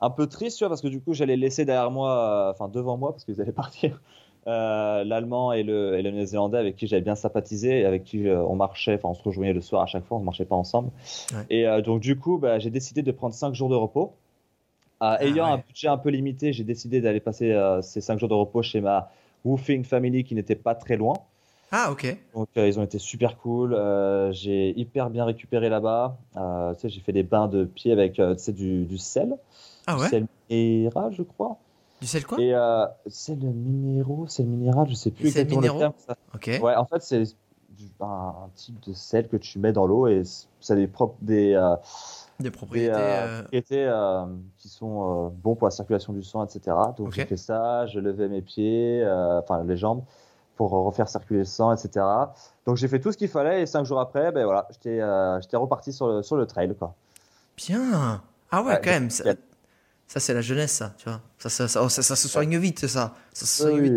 un 0.00 0.10
peu 0.10 0.26
triste, 0.26 0.58
tu 0.58 0.64
vois, 0.64 0.68
parce 0.68 0.82
que 0.82 0.88
du 0.88 1.00
coup, 1.00 1.14
j'allais 1.14 1.36
laisser 1.36 1.64
derrière 1.64 1.90
moi, 1.90 2.48
euh, 2.48 2.50
enfin 2.52 2.68
devant 2.68 2.96
moi, 2.96 3.12
parce 3.12 3.24
qu'ils 3.24 3.40
allaient 3.40 3.52
partir, 3.64 4.00
euh, 4.46 5.04
l'allemand 5.04 5.52
et 5.52 5.62
le, 5.62 5.98
et 5.98 6.02
le 6.02 6.10
néo-zélandais 6.10 6.58
avec 6.58 6.76
qui 6.76 6.86
j'avais 6.86 7.02
bien 7.02 7.14
sympathisé 7.14 7.86
avec 7.86 8.04
qui 8.04 8.28
euh, 8.28 8.42
on 8.42 8.56
marchait, 8.56 8.94
enfin, 8.94 9.08
on 9.08 9.14
se 9.14 9.22
rejoignait 9.22 9.54
le 9.54 9.62
soir 9.62 9.82
à 9.82 9.86
chaque 9.86 10.04
fois, 10.04 10.18
on 10.18 10.20
ne 10.20 10.24
marchait 10.26 10.44
pas 10.44 10.54
ensemble. 10.54 10.90
Ouais. 11.32 11.44
Et 11.48 11.66
euh, 11.66 11.80
donc, 11.80 12.00
du 12.00 12.18
coup, 12.18 12.36
bah, 12.38 12.58
j'ai 12.58 12.70
décidé 12.70 13.02
de 13.02 13.10
prendre 13.10 13.34
5 13.34 13.54
jours 13.54 13.70
de 13.70 13.74
repos. 13.74 14.12
Euh, 15.02 15.16
ayant 15.20 15.46
ouais. 15.46 15.52
un 15.52 15.58
budget 15.58 15.88
un 15.88 15.96
peu 15.96 16.10
limité, 16.10 16.52
j'ai 16.52 16.64
décidé 16.64 17.00
d'aller 17.00 17.20
passer 17.20 17.58
ces 17.82 18.00
5 18.00 18.18
jours 18.18 18.28
de 18.28 18.34
repos 18.34 18.62
chez 18.62 18.80
ma 18.80 19.10
woofing 19.44 19.84
family 19.84 20.24
qui 20.24 20.34
n'était 20.34 20.54
pas 20.54 20.74
très 20.74 20.96
loin. 20.96 21.14
Ah, 21.72 21.90
ok. 21.90 22.16
Donc 22.34 22.48
ils 22.54 22.78
ont 22.78 22.84
été 22.84 22.98
super 22.98 23.36
cool. 23.38 23.76
J'ai 24.32 24.78
hyper 24.78 25.10
bien 25.10 25.24
récupéré 25.24 25.68
là-bas. 25.68 26.16
Tu 26.74 26.80
sais, 26.80 26.88
j'ai 26.88 27.00
fait 27.00 27.12
des 27.12 27.22
bains 27.24 27.48
de 27.48 27.64
pied 27.64 27.92
avec 27.92 28.20
du, 28.20 28.84
du 28.84 28.98
sel, 28.98 29.36
Ah 29.86 29.96
du 29.96 30.02
ouais. 30.02 30.08
sel 30.08 30.26
minéral, 30.48 31.12
je 31.12 31.22
crois. 31.22 31.58
Du 32.04 32.10
sel 32.10 32.26
quoi 32.26 32.38
Et 32.38 32.54
euh, 32.54 32.84
sel 33.06 33.38
minéraux, 33.38 34.26
sel 34.26 34.44
minéral, 34.44 34.86
je 34.90 34.94
sais 34.94 35.10
plus 35.10 35.28
exactement 35.28 35.62
le 35.62 35.68
minéraux 35.68 35.78
terme. 35.78 35.92
ça. 36.06 36.62
Ouais, 36.62 36.74
en 36.74 36.84
fait 36.84 37.00
c'est 37.02 37.22
un, 37.98 38.50
type 38.54 38.78
de 38.86 38.92
sel 38.92 39.26
que 39.26 39.38
tu 39.38 39.58
mets 39.58 39.72
dans 39.72 39.86
l'eau 39.86 40.06
et 40.06 40.22
ça 40.60 40.74
a 40.74 40.76
des 40.76 40.86
propres 40.86 41.16
des, 41.22 41.54
euh, 41.54 41.76
Des 42.38 42.44
des 42.44 42.50
propriétés. 42.50 42.92
euh, 42.94 42.98
euh, 43.00 43.40
propriétés, 43.40 43.86
euh, 43.86 44.26
qui 44.58 44.68
sont 44.68 45.32
bons 45.42 45.54
pour 45.54 45.66
la 45.66 45.70
circulation 45.70 46.12
du 46.12 46.22
sang, 46.22 46.44
etc. 46.44 46.76
Donc 46.98 47.12
j'ai 47.12 47.24
fait 47.24 47.38
ça, 47.38 47.86
je 47.86 47.98
levais 48.00 48.28
mes 48.28 48.42
pieds, 48.42 49.02
enfin 49.38 49.64
les 49.64 49.78
jambes. 49.78 50.02
pour 50.56 50.72
refaire 50.72 51.08
circuler 51.08 51.38
le 51.38 51.46
sang, 51.46 51.72
etc. 51.72 52.04
Donc 52.66 52.76
j'ai 52.76 52.86
fait 52.86 53.00
tout 53.00 53.12
ce 53.12 53.16
qu'il 53.16 53.28
fallait 53.28 53.62
et 53.62 53.66
cinq 53.66 53.84
jours 53.84 53.98
après, 53.98 54.30
ben 54.30 54.44
voilà, 54.44 54.68
j'étais 54.70 55.56
reparti 55.56 55.90
sur 55.90 56.08
le, 56.08 56.22
sur 56.22 56.36
le 56.36 56.44
trail. 56.44 56.74
Quoi. 56.78 56.94
Bien. 57.56 58.20
Ah 58.50 58.62
ouais, 58.62 58.74
Ouais, 58.74 58.80
quand 58.84 58.90
même. 58.90 59.08
Ça, 59.08 59.32
ça, 60.06 60.20
c'est 60.20 60.34
la 60.34 60.42
jeunesse, 60.42 60.72
ça, 60.72 60.94
tu 60.98 61.08
vois. 61.08 61.22
Ça, 61.38 61.48
ça, 61.50 61.68
ça, 61.68 61.88
ça, 61.88 62.02
ça 62.02 62.16
se 62.16 62.28
soigne 62.28 62.58
vite, 62.58 62.86
ça. 62.86 63.14
Ça 63.32 63.46
se 63.46 63.56
soigne 63.58 63.80
vite. 63.80 63.94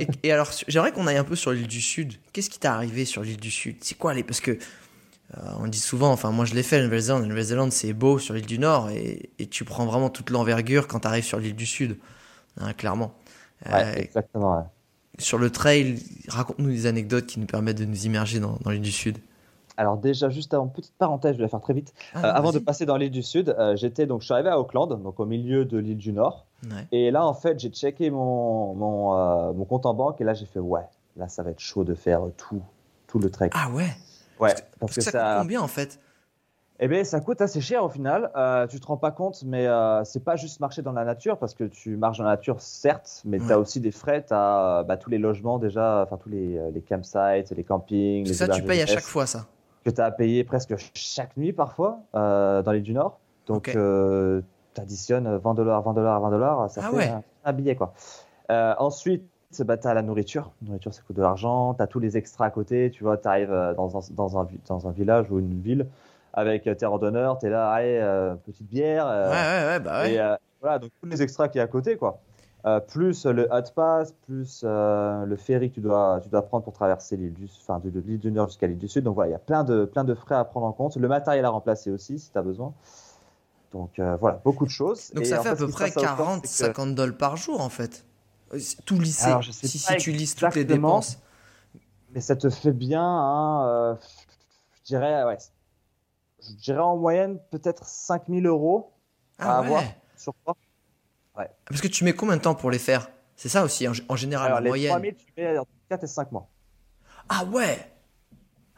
Et, 0.00 0.08
et 0.24 0.32
alors, 0.32 0.50
j'aimerais 0.68 0.92
qu'on 0.92 1.06
aille 1.06 1.16
un 1.18 1.24
peu 1.24 1.36
sur 1.36 1.52
l'île 1.52 1.66
du 1.68 1.80
Sud. 1.80 2.14
Qu'est-ce 2.32 2.50
qui 2.50 2.58
t'est 2.58 2.68
arrivé 2.68 3.04
sur 3.04 3.22
l'île 3.22 3.38
du 3.40 3.50
Sud? 3.50 3.76
C'est 3.82 3.96
quoi 3.96 4.14
les 4.14 4.24
Parce 4.24 4.40
que 4.40 4.52
euh, 4.52 5.40
on 5.58 5.66
dit 5.68 5.78
souvent, 5.80 6.12
enfin 6.12 6.30
moi 6.30 6.44
je 6.44 6.54
l'ai 6.54 6.62
fait, 6.62 6.78
la 6.78 6.84
Nouvelle-Zélande. 6.84 7.22
La 7.22 7.28
Nouvelle-Zélande 7.28 7.72
c'est 7.72 7.92
beau 7.92 8.18
sur 8.18 8.34
l'île 8.34 8.46
du 8.46 8.58
Nord 8.58 8.90
et, 8.90 9.30
et 9.38 9.48
tu 9.48 9.64
prends 9.64 9.86
vraiment 9.86 10.10
toute 10.10 10.30
l'envergure 10.30 10.86
quand 10.88 11.00
tu 11.00 11.08
arrives 11.08 11.24
sur 11.24 11.38
l'île 11.40 11.56
du 11.56 11.66
Sud, 11.66 11.98
Hein, 12.60 12.72
clairement. 12.74 13.14
Euh, 13.68 13.72
Ouais, 13.72 14.02
exactement. 14.02 14.56
ouais. 14.58 14.64
sur 15.18 15.38
le 15.38 15.50
trail, 15.50 15.98
raconte-nous 16.28 16.68
des 16.70 16.86
anecdotes 16.86 17.26
qui 17.26 17.40
nous 17.40 17.46
permettent 17.46 17.78
de 17.78 17.84
nous 17.86 18.04
immerger 18.06 18.40
dans, 18.40 18.58
dans 18.62 18.70
l'île 18.70 18.82
du 18.82 18.92
Sud. 18.92 19.18
Alors 19.78 19.96
déjà, 19.98 20.30
juste 20.30 20.54
avant, 20.54 20.66
petite 20.68 20.94
parenthèse, 20.96 21.32
je 21.32 21.38
vais 21.38 21.42
la 21.44 21.48
faire 21.48 21.60
très 21.60 21.74
vite. 21.74 21.92
Ah, 22.14 22.18
Euh, 22.26 22.32
avant 22.34 22.52
de 22.52 22.58
passer 22.58 22.86
dans 22.86 22.96
l'île 22.96 23.10
du 23.10 23.22
Sud, 23.22 23.54
euh, 23.58 23.76
j'étais 23.76 24.06
donc 24.06 24.20
je 24.22 24.26
suis 24.26 24.32
arrivé 24.34 24.48
à 24.48 24.58
Auckland, 24.58 24.88
donc 25.02 25.20
au 25.20 25.26
milieu 25.26 25.64
de 25.64 25.78
l'île 25.78 25.98
du 25.98 26.12
Nord. 26.12 26.46
Ouais. 26.64 26.86
Et 26.92 27.10
là, 27.10 27.26
en 27.26 27.34
fait, 27.34 27.58
j'ai 27.60 27.68
checké 27.68 28.10
mon, 28.10 28.74
mon, 28.74 29.14
euh, 29.18 29.52
mon 29.52 29.64
compte 29.64 29.84
en 29.86 29.92
banque 29.94 30.20
et 30.20 30.24
là, 30.24 30.32
j'ai 30.34 30.46
fait 30.46 30.60
ouais, 30.60 30.86
là, 31.16 31.28
ça 31.28 31.42
va 31.42 31.50
être 31.50 31.60
chaud 31.60 31.84
de 31.84 31.94
faire 31.94 32.22
tout, 32.38 32.62
tout 33.06 33.18
le 33.18 33.28
trek. 33.30 33.50
Ah 33.52 33.68
ouais 33.70 33.84
ouais, 34.40 34.54
parce 34.54 34.64
parce, 34.80 34.94
que 34.94 35.00
ça, 35.02 35.10
ça, 35.10 35.18
coûte 35.34 35.42
combien 35.42 35.60
en 35.60 35.68
fait? 35.68 36.00
Eh 36.78 36.88
ben, 36.88 37.04
ça 37.06 37.20
coûte 37.20 37.40
assez 37.40 37.62
cher 37.62 37.82
au 37.84 37.88
final. 37.88 38.30
Euh, 38.36 38.66
tu 38.66 38.78
te 38.80 38.86
rends 38.86 38.98
pas 38.98 39.10
compte, 39.10 39.42
mais 39.44 39.66
euh, 39.66 40.04
c'est 40.04 40.22
pas 40.22 40.36
juste 40.36 40.60
marcher 40.60 40.82
dans 40.82 40.92
la 40.92 41.04
nature 41.04 41.38
parce 41.38 41.54
que 41.54 41.64
tu 41.64 41.96
marches 41.96 42.18
dans 42.18 42.24
la 42.24 42.32
nature, 42.32 42.60
certes, 42.60 43.22
mais 43.24 43.40
Ouais. 43.40 43.46
tu 43.46 43.52
as 43.52 43.58
aussi 43.58 43.80
des 43.80 43.92
frais. 43.92 44.22
Tu 44.26 44.34
as 44.34 44.84
bah, 44.86 44.98
tous 44.98 45.08
les 45.08 45.16
logements 45.18 45.58
déjà, 45.58 46.02
enfin 46.02 46.18
tous 46.18 46.28
les, 46.28 46.60
les 46.72 46.80
campsites, 46.82 47.50
les 47.56 47.64
campings, 47.64 48.26
les 48.26 48.34
Ça, 48.34 48.48
tu 48.48 48.62
payes 48.62 48.82
à 48.82 48.86
chaque 48.86 49.04
fois 49.04 49.24
ça. 49.26 49.46
Que 49.86 49.94
tu 49.94 50.00
as 50.00 50.04
à 50.06 50.10
payer 50.10 50.42
presque 50.44 50.74
chaque 50.94 51.36
nuit 51.36 51.52
parfois 51.52 52.00
euh, 52.14 52.62
dans 52.62 52.72
l'île 52.72 52.82
du 52.82 52.92
Nord. 52.92 53.18
Donc, 53.46 53.68
Ok. 53.68 53.76
tu 54.74 54.80
additionnes 54.80 55.36
20 55.36 55.54
dollars, 55.54 55.82
20 55.82 55.92
dollars, 55.94 56.20
20 56.20 56.30
dollars, 56.30 56.70
ça 56.70 56.80
Ah 56.84 56.90
fait 56.90 56.96
ouais. 56.96 57.08
un, 57.08 57.22
un 57.44 57.52
billet. 57.52 57.76
quoi. 57.76 57.92
Euh, 58.50 58.74
ensuite, 58.78 59.24
bah, 59.60 59.76
tu 59.76 59.86
as 59.86 59.94
la 59.94 60.02
nourriture. 60.02 60.50
La 60.62 60.66
nourriture, 60.68 60.92
ça 60.92 61.02
coûte 61.06 61.16
de 61.16 61.22
l'argent. 61.22 61.74
Tu 61.74 61.82
as 61.82 61.86
tous 61.86 62.00
les 62.00 62.16
extras 62.16 62.46
à 62.46 62.50
côté. 62.50 62.90
Tu 62.90 63.04
vois, 63.04 63.16
tu 63.16 63.28
arrives 63.28 63.50
dans 63.76 63.96
un, 63.96 64.00
dans, 64.10 64.40
un, 64.40 64.48
dans 64.68 64.88
un 64.88 64.90
village 64.90 65.30
ou 65.30 65.38
une 65.38 65.60
ville 65.62 65.86
avec 66.34 66.66
euh, 66.66 66.74
tes 66.74 66.84
randonneurs. 66.86 67.38
Tu 67.38 67.46
es 67.46 67.50
là, 67.50 67.70
allez, 67.70 67.98
euh, 68.02 68.34
petite 68.34 68.68
bière. 68.68 69.06
euh, 69.08 69.30
Ouais, 69.30 69.34
ouais, 69.34 69.66
ouais, 69.74 69.80
bah 69.80 70.02
ouais. 70.02 70.12
et 70.14 70.20
euh, 70.20 70.34
voilà, 70.60 70.78
donc 70.80 70.90
tous 71.00 71.08
les 71.08 71.22
extras 71.22 71.48
qui 71.48 71.58
est 71.58 71.62
à 71.62 71.66
côté, 71.68 71.96
quoi. 71.96 72.18
Euh, 72.66 72.80
plus 72.80 73.26
le 73.26 73.46
hot 73.52 73.70
pass, 73.76 74.12
plus 74.26 74.62
euh, 74.64 75.24
le 75.24 75.36
ferry 75.36 75.70
que 75.70 75.76
tu 75.76 75.80
dois, 75.80 76.20
tu 76.20 76.28
dois 76.28 76.42
prendre 76.42 76.64
pour 76.64 76.72
traverser 76.72 77.16
l'île 77.16 77.32
du, 77.32 77.48
enfin, 77.60 77.78
de, 77.78 77.90
de 77.90 78.00
l'île 78.00 78.18
du 78.18 78.32
Nord 78.32 78.48
jusqu'à 78.48 78.66
l'île 78.66 78.78
du 78.78 78.88
Sud. 78.88 79.04
Donc 79.04 79.14
voilà, 79.14 79.28
il 79.28 79.32
y 79.32 79.36
a 79.36 79.38
plein 79.38 79.62
de, 79.62 79.84
plein 79.84 80.02
de 80.02 80.14
frais 80.14 80.34
à 80.34 80.44
prendre 80.44 80.66
en 80.66 80.72
compte. 80.72 80.96
Le 80.96 81.06
matériel 81.06 81.44
à 81.44 81.50
remplacer 81.50 81.92
aussi, 81.92 82.18
si 82.18 82.32
tu 82.32 82.36
as 82.38 82.42
besoin. 82.42 82.72
Donc 83.72 84.00
euh, 84.00 84.16
voilà, 84.16 84.40
beaucoup 84.44 84.64
de 84.64 84.70
choses. 84.70 85.12
Donc 85.12 85.22
Et 85.22 85.28
ça 85.28 85.38
fait 85.38 85.50
à 85.50 85.54
peu 85.54 85.68
près 85.68 85.84
passe 85.90 85.96
à 85.96 86.00
Auckland, 86.00 86.16
40, 86.16 86.46
c'est 86.46 86.62
que- 86.62 86.66
50 86.68 86.94
dollars 86.96 87.16
par 87.16 87.36
jour 87.36 87.60
en 87.60 87.68
fait. 87.68 88.04
Tout 88.84 88.98
lycée, 88.98 89.26
Alors, 89.26 89.42
je 89.42 89.52
sais 89.52 89.68
si, 89.68 89.78
pas 89.78 89.92
si 89.92 89.96
tu 89.98 90.10
lises 90.10 90.34
toutes 90.34 90.54
les 90.56 90.64
dépenses. 90.64 91.18
Mais 92.14 92.20
ça 92.20 92.34
te 92.34 92.50
fait 92.50 92.72
bien, 92.72 93.04
hein, 93.04 93.96
je 94.78 94.82
dirais, 94.86 95.24
ouais, 95.24 95.38
je 96.40 96.52
dirais 96.54 96.80
en 96.80 96.96
moyenne 96.96 97.38
peut-être 97.50 97.84
5000 97.84 98.46
euros 98.46 98.90
Ah 99.38 99.48
à 99.48 99.60
ouais. 99.60 99.66
avoir 99.66 99.82
sur 100.16 100.34
toi. 100.44 100.56
Parce 101.66 101.80
que 101.80 101.88
tu 101.88 102.04
mets 102.04 102.12
combien 102.14 102.36
de 102.36 102.42
temps 102.42 102.54
pour 102.54 102.70
les 102.70 102.78
faire? 102.78 103.08
C'est 103.36 103.48
ça 103.48 103.64
aussi, 103.64 103.86
en, 103.86 103.92
en 104.08 104.16
général, 104.16 104.46
Alors 104.46 104.58
en 104.58 104.62
les 104.62 104.68
moyenne. 104.68 104.92
3000, 104.92 105.14
tu 105.16 105.26
mets 105.36 105.58
entre 105.58 105.70
4 105.88 106.04
et 106.04 106.06
5 106.06 106.32
mois. 106.32 106.48
Ah 107.28 107.44
ouais 107.44 107.78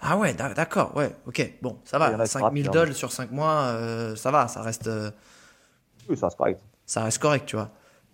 Ah 0.01 0.17
ouais, 0.17 0.33
d'a- 0.35 0.55
d'accord, 0.55 0.97
ouais, 0.97 1.11
ok, 1.27 1.53
bon, 1.63 1.79
ça 1.85 1.99
va. 1.99 2.07
a 2.07 2.27
qui 2.27 2.29
5000 2.29 2.65
ratent, 2.65 2.73
dollars 2.75 2.95
sur 2.95 3.13
5 3.13 3.31
mois, 3.33 3.63
euh, 3.73 4.17
ça 4.17 4.31
va, 4.31 4.49
ça 4.49 4.63
reste, 4.63 4.87
euh, 4.87 5.11
Oui, 6.09 6.17
ça 6.17 6.31
c'est 6.31 6.37
correct. 6.37 6.61
ça 6.87 7.05
reste 7.05 7.19
correct, 7.19 7.47
tu 7.47 7.57
vois. 7.57 7.71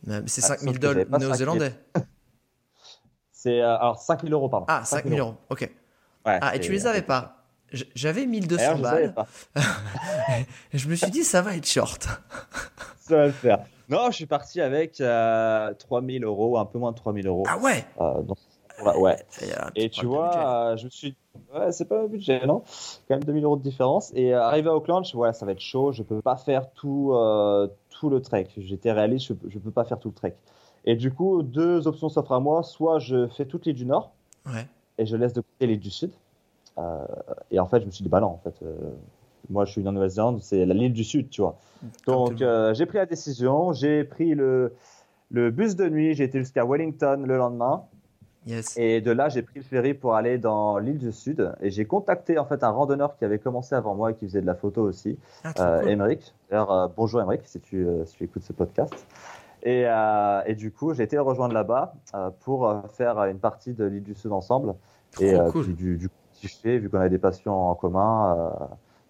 Mais 0.06 0.20
c'est 0.26 0.42
Ah, 0.42 0.48
5000 0.48 0.72
sauf 0.72 0.78
que 0.78 0.88
j'avais 0.88 1.04
dollars 1.04 1.06
pas 1.06 1.18
5000. 1.18 1.28
néo-zélandais. 1.28 1.72
C'est 3.32 3.60
euh, 3.60 3.76
alors 3.76 4.00
5000 4.00 4.32
euros, 4.32 4.48
pardon. 4.48 4.66
Ah, 4.68 4.84
5000 4.84 5.18
euros, 5.20 5.36
ok. 5.50 5.70
Ouais, 6.26 6.38
Ah, 6.40 6.56
et 6.56 6.60
tu 6.60 6.72
les 6.72 6.86
avais 6.86 7.02
pas 7.02 7.44
J'avais 7.72 8.24
1200 8.26 8.56
D'ailleurs, 8.56 8.76
je 8.78 8.82
savais 8.84 9.08
balles. 9.08 9.26
Et 10.72 10.78
je 10.78 10.88
me 10.88 10.94
suis 10.94 11.10
dit, 11.10 11.24
ça 11.24 11.42
va 11.42 11.56
être 11.56 11.66
short. 11.66 12.06
Ça 13.00 13.16
va 13.16 13.26
le 13.26 13.32
faire. 13.32 13.58
Non, 13.88 14.06
je 14.10 14.16
suis 14.16 14.26
parti 14.26 14.60
avec 14.60 15.00
euh, 15.00 15.72
3000 15.74 16.24
euros, 16.24 16.56
un 16.58 16.64
peu 16.64 16.78
moins 16.78 16.92
de 16.92 16.96
3000 16.96 17.26
euros. 17.26 17.44
Ah 17.46 17.58
ouais? 17.58 17.84
Euh, 18.00 18.22
ouais, 18.98 19.16
un 19.58 19.70
Et 19.74 19.90
tu 19.90 20.06
vois, 20.06 20.36
euh, 20.72 20.76
je 20.76 20.86
me 20.86 20.90
suis. 20.90 21.14
Ouais, 21.54 21.70
c'est 21.72 21.84
pas 21.84 22.00
un 22.02 22.06
budget, 22.06 22.46
non? 22.46 22.62
Quand 23.06 23.16
même 23.16 23.24
2000 23.24 23.44
euros 23.44 23.56
de 23.56 23.62
différence. 23.62 24.10
Et 24.14 24.32
euh, 24.34 24.42
arrivé 24.42 24.68
à 24.70 24.74
Auckland, 24.74 25.04
je 25.04 25.08
suis 25.08 25.16
voilà, 25.16 25.32
ça 25.34 25.44
va 25.44 25.52
être 25.52 25.60
chaud, 25.60 25.92
je 25.92 26.02
peux 26.02 26.22
pas 26.22 26.36
faire 26.36 26.70
tout, 26.72 27.12
tout 27.90 28.08
le 28.10 28.22
trek. 28.22 28.48
J'étais 28.56 28.92
réaliste, 28.92 29.26
je, 29.28 29.34
je 29.50 29.58
peux 29.58 29.70
pas 29.70 29.84
faire 29.84 29.98
tout 29.98 30.08
le 30.08 30.14
trek. 30.14 30.34
Et 30.86 30.96
du 30.96 31.10
coup, 31.12 31.42
deux 31.42 31.86
options 31.86 32.08
s'offrent 32.08 32.32
à 32.32 32.40
moi. 32.40 32.62
Soit 32.62 32.98
je 32.98 33.26
fais 33.28 33.44
toute 33.46 33.66
l'île 33.66 33.74
du 33.76 33.86
Nord 33.86 34.12
Ouais. 34.46 34.66
et 34.98 35.06
je 35.06 35.16
laisse 35.16 35.32
de 35.32 35.40
côté 35.40 35.66
l'île 35.66 35.80
du 35.80 35.90
Sud. 35.90 36.10
Euh, 36.78 37.04
et 37.50 37.58
en 37.60 37.66
fait, 37.66 37.80
je 37.80 37.86
me 37.86 37.90
suis 37.90 38.02
dit, 38.02 38.08
bah 38.08 38.20
non, 38.20 38.26
en 38.28 38.40
fait, 38.44 38.54
euh, 38.62 38.74
moi 39.50 39.64
je 39.64 39.72
suis 39.72 39.86
en 39.86 39.92
Nouvelle-Zélande, 39.92 40.40
c'est 40.42 40.64
la 40.66 40.74
l'île 40.74 40.92
du 40.92 41.04
Sud, 41.04 41.30
tu 41.30 41.40
vois. 41.42 41.56
Donc 42.06 42.40
euh, 42.42 42.74
j'ai 42.74 42.86
pris 42.86 42.98
la 42.98 43.06
décision, 43.06 43.72
j'ai 43.72 44.04
pris 44.04 44.34
le, 44.34 44.74
le 45.30 45.50
bus 45.50 45.76
de 45.76 45.88
nuit, 45.88 46.14
j'ai 46.14 46.24
été 46.24 46.38
jusqu'à 46.38 46.64
Wellington 46.64 47.24
le 47.26 47.36
lendemain. 47.36 47.84
Yes. 48.46 48.76
Et 48.76 49.00
de 49.00 49.10
là, 49.10 49.30
j'ai 49.30 49.40
pris 49.40 49.60
le 49.60 49.64
ferry 49.64 49.94
pour 49.94 50.14
aller 50.14 50.36
dans 50.36 50.76
l'île 50.78 50.98
du 50.98 51.12
Sud. 51.12 51.54
Et 51.62 51.70
j'ai 51.70 51.86
contacté 51.86 52.38
en 52.38 52.44
fait 52.44 52.62
un 52.62 52.68
randonneur 52.68 53.16
qui 53.16 53.24
avait 53.24 53.38
commencé 53.38 53.74
avant 53.74 53.94
moi 53.94 54.10
et 54.10 54.14
qui 54.14 54.26
faisait 54.26 54.42
de 54.42 54.46
la 54.46 54.54
photo 54.54 54.82
aussi, 54.82 55.18
Ah, 55.44 55.52
euh, 55.60 55.96
cool. 55.96 56.18
D'ailleurs, 56.50 56.70
euh, 56.70 56.88
bonjour 56.94 57.22
Émeric, 57.22 57.40
si 57.44 57.58
tu, 57.60 57.86
euh, 57.86 58.04
si 58.04 58.18
tu 58.18 58.24
écoutes 58.24 58.42
ce 58.42 58.52
podcast. 58.52 58.92
Et, 59.62 59.86
et 60.44 60.54
du 60.56 60.70
coup, 60.72 60.92
j'ai 60.92 61.04
été 61.04 61.16
le 61.16 61.22
rejoindre 61.22 61.54
là-bas 61.54 61.94
pour 62.40 62.70
faire 62.90 63.24
une 63.24 63.38
partie 63.38 63.72
de 63.72 63.86
l'île 63.86 64.02
du 64.02 64.14
Sud 64.14 64.30
ensemble. 64.30 64.74
Trop 65.12 65.24
et 65.24 65.38
cool. 65.50 65.64
puis 65.64 65.72
du, 65.72 65.96
du 65.96 66.08
coup, 66.10 66.14
kiffer, 66.34 66.76
vu 66.76 66.90
qu'on 66.90 67.00
a 67.00 67.08
des 67.08 67.16
passions 67.16 67.70
en 67.70 67.74
commun, 67.74 68.52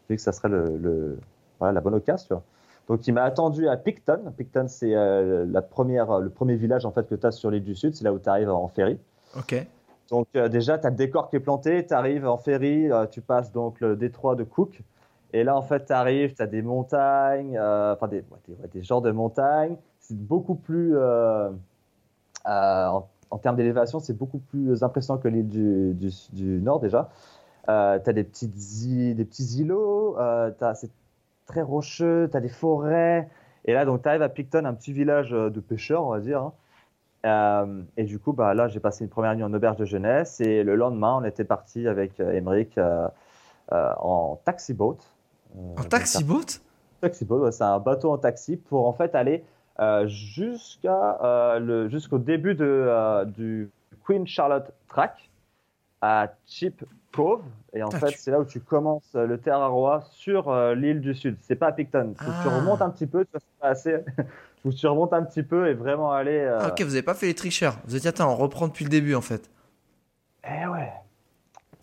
euh, 0.05 0.11
vu 0.11 0.17
que 0.17 0.23
ça 0.23 0.33
serait 0.33 0.49
le, 0.49 0.77
le- 0.77 1.19
voilà, 1.59 1.73
la 1.73 1.81
bonne 1.81 1.95
occasion. 1.95 2.27
tu 2.27 2.35
vois. 2.35 2.43
Donc, 2.89 3.07
il 3.07 3.13
m'a 3.15 3.23
attendu 3.23 3.69
à 3.69 3.77
Picton. 3.77 4.21
Picton, 4.37 4.67
c'est 4.69 4.95
euh, 4.95 5.47
la 5.49 5.63
première, 5.63 6.21
le 6.21 6.29
premier 6.31 6.55
village 6.57 6.85
en 6.85 6.91
fait 6.91 7.09
que 7.09 7.15
tu 7.15 7.27
as 7.27 7.31
sur 7.33 7.51
l'île 7.51 7.65
du 7.65 7.75
Sud. 7.75 7.95
C'est 7.95 8.05
là 8.05 8.13
où 8.13 8.19
tu 8.19 8.29
arrives 8.29 8.51
en 8.51 8.69
ferry. 8.69 8.99
Ok. 9.37 9.67
Donc 10.11 10.29
euh, 10.37 10.49
déjà, 10.49 10.79
tu 10.79 10.87
as 10.87 10.91
le 10.91 10.97
décor 10.97 11.31
qui 11.31 11.37
est 11.37 11.41
planté, 11.41 11.87
tu 11.87 11.95
arrives 11.95 12.27
en 12.27 12.37
ferry, 12.37 12.93
euh, 12.93 13.07
tu 13.07 13.23
passes 13.23 13.53
donc 13.53 13.81
le 13.81 13.97
détroit 13.97 14.35
de 14.37 14.45
Cook. 14.45 14.83
Et 15.33 15.45
là, 15.45 15.57
en 15.57 15.63
fait, 15.63 15.87
tu 15.87 15.93
arrives, 15.93 16.35
tu 16.35 16.43
as 16.43 16.47
des 16.47 16.61
montagnes, 16.63 17.59
enfin 17.59 18.07
des, 18.07 18.19
ouais, 18.19 18.39
des, 18.47 18.53
ouais, 18.55 18.69
des 18.73 18.83
genres 18.83 19.01
de 19.03 19.11
montagnes. 19.11 19.77
C'est 19.99 20.17
beaucoup 20.17 20.55
plus, 20.55 20.95
en, 22.45 23.09
en 23.31 23.39
termes 23.39 23.57
d'élévation, 23.57 23.99
c'est 24.01 24.13
beaucoup 24.17 24.39
plus 24.39 24.83
impressionnant 24.83 25.19
que 25.19 25.29
l'île 25.29 25.49
du, 25.49 25.95
du, 25.95 26.11
du 26.33 26.61
Nord 26.61 26.81
déjà. 26.81 27.09
Euh, 27.69 27.99
tu 28.03 28.11
as 28.11 28.13
des, 28.13 28.25
petites 28.25 28.55
îles- 28.83 29.17
des 29.17 29.25
petits 29.25 29.61
îlots, 29.61 30.19
euh, 30.19 30.51
c'est 30.75 30.91
très 31.47 31.63
rocheux, 31.63 32.29
tu 32.31 32.37
as 32.37 32.41
des 32.41 32.49
forêts. 32.49 33.29
Et 33.65 33.73
là, 33.73 33.85
donc, 33.85 34.03
tu 34.03 34.09
arrives 34.09 34.23
à 34.23 34.29
Picton, 34.29 34.65
un 34.67 34.75
petit 34.75 34.93
village 34.93 35.33
euh, 35.33 35.49
de 35.51 35.61
pêcheurs, 35.61 36.05
on 36.05 36.11
va 36.11 36.21
dire. 36.21 36.41
hein. 36.43 36.53
Euh, 37.27 37.83
et 37.97 38.05
du 38.05 38.19
coup, 38.19 38.35
bah, 38.35 38.53
là, 38.53 38.69
j'ai 38.69 38.81
passé 38.81 39.03
une 39.05 39.09
première 39.11 39.35
nuit 39.35 39.45
en 39.45 39.53
auberge 39.55 39.77
de 39.79 39.87
jeunesse. 39.87 40.41
Et 40.41 40.63
le 40.63 40.75
lendemain, 40.77 41.17
on 41.21 41.25
était 41.25 41.45
parti 41.45 41.89
avec 41.89 42.21
Emmerich 42.21 42.77
euh, 42.77 43.09
en 43.73 44.39
taxi 44.45 44.75
boat. 44.75 44.99
Euh, 45.57 45.59
En 45.59 45.75
donc, 45.77 45.89
taxi 45.89 46.23
boat 46.25 46.61
un 47.03 47.09
taxi 47.09 47.25
boat, 47.25 47.39
ouais, 47.41 47.53
c'est 47.53 47.65
un 47.65 47.79
bateau 47.81 48.13
en 48.13 48.19
taxi 48.19 48.57
pour 48.57 48.87
en 48.87 48.93
fait 48.95 49.15
aller 49.15 49.45
euh, 49.79 50.07
jusqu'à 50.07 51.19
euh, 51.23 51.59
le 51.59 51.89
jusqu'au 51.89 52.19
début 52.19 52.55
de, 52.55 52.65
euh, 52.67 53.25
du 53.27 53.71
Queen 54.07 54.27
Charlotte 54.27 54.71
Track 54.89 55.31
à 56.05 56.29
Cheap 56.47 56.85
Cove. 57.13 57.43
Et 57.73 57.83
en 57.83 57.89
Ah, 57.93 57.99
fait, 57.99 58.15
c'est 58.19 58.31
là 58.31 58.41
où 58.41 58.45
tu 58.45 58.61
commences 58.61 59.13
euh, 59.15 59.27
le 59.27 59.39
Terraroa 59.39 60.03
sur 60.11 60.49
euh, 60.51 60.75
l'île 60.75 61.01
du 61.01 61.15
Sud. 61.15 61.37
C'est 61.41 61.57
pas 61.57 61.69
à 61.69 61.73
Picton. 61.73 62.15
Que 62.19 62.25
tu 62.25 62.31
Ah. 62.31 62.57
remontes 62.57 62.83
un 62.83 62.91
petit 62.91 63.07
peu. 63.07 63.25
Tu 63.25 63.31
vois, 63.33 63.41
pas 63.61 63.69
assez. 63.69 63.97
Tu 64.77 64.87
remontes 64.87 65.13
un 65.13 65.23
petit 65.25 65.43
peu 65.43 65.69
et 65.69 65.75
vraiment 65.75 66.11
aller. 66.13 66.39
euh, 66.39 66.59
Ah, 66.63 66.69
ok, 66.69 66.81
vous 66.83 66.95
avez 66.95 67.03
pas 67.03 67.13
fait 67.13 67.27
les 67.27 67.35
tricheurs. 67.35 67.77
Vous 67.87 67.97
étiez, 67.97 68.09
attends, 68.09 68.33
on 68.33 68.37
reprend 68.37 68.67
depuis 68.67 68.85
le 68.85 68.91
début 68.91 69.15
en 69.15 69.21
fait. 69.21 69.51
Eh 70.43 70.67
ouais. 70.67 70.91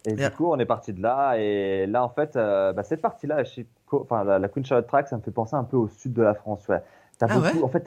Et 0.07 0.13
Bien. 0.15 0.29
du 0.29 0.35
coup, 0.35 0.47
on 0.51 0.57
est 0.57 0.65
parti 0.65 0.91
de 0.91 0.99
là. 0.99 1.35
Et 1.37 1.85
là, 1.85 2.03
en 2.03 2.09
fait, 2.09 2.35
euh, 2.35 2.73
bah, 2.73 2.83
cette 2.83 3.01
partie-là, 3.01 3.43
enfin, 3.91 4.23
la, 4.23 4.39
la 4.39 4.47
Queen 4.47 4.65
Charlotte 4.65 4.87
Track, 4.87 5.07
ça 5.09 5.15
me 5.17 5.21
fait 5.21 5.29
penser 5.29 5.55
un 5.55 5.63
peu 5.63 5.77
au 5.77 5.87
sud 5.89 6.13
de 6.13 6.23
la 6.23 6.33
France. 6.33 6.67
Ouais. 6.69 6.81
T'as 7.19 7.27
Ah 7.29 7.35
beaucoup, 7.35 7.57
ouais? 7.57 7.63
en 7.63 7.67
fait, 7.69 7.81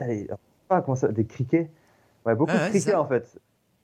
t'as 0.69 0.81
comment 0.81 0.95
ça- 0.95 1.09
des 1.09 1.25
criquets? 1.25 1.69
Ouais, 2.25 2.33
beaucoup 2.35 2.53
Ah 2.55 2.65
de 2.67 2.69
criquets, 2.69 2.95
en 2.95 3.05
fait. 3.05 3.37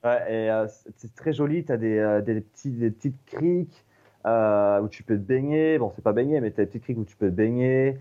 Ouais, 0.03 0.33
et 0.33 0.49
euh, 0.49 0.67
c'est 0.97 1.13
très 1.15 1.33
joli. 1.33 1.63
T'as 1.63 1.77
des, 1.77 1.97
euh, 1.97 2.21
des, 2.21 2.41
petits, 2.41 2.71
des 2.71 2.89
petites 2.89 3.23
criques 3.25 3.85
euh, 4.25 4.81
où 4.81 4.87
tu 4.87 5.03
peux 5.03 5.15
te 5.15 5.21
baigner. 5.21 5.77
Bon, 5.77 5.91
c'est 5.95 6.01
pas 6.01 6.13
baigner, 6.13 6.41
mais 6.41 6.51
t'as 6.51 6.63
des 6.63 6.67
petites 6.67 6.83
criques 6.83 6.97
où 6.97 7.05
tu 7.05 7.15
peux 7.15 7.29
te 7.29 7.35
baigner. 7.35 7.97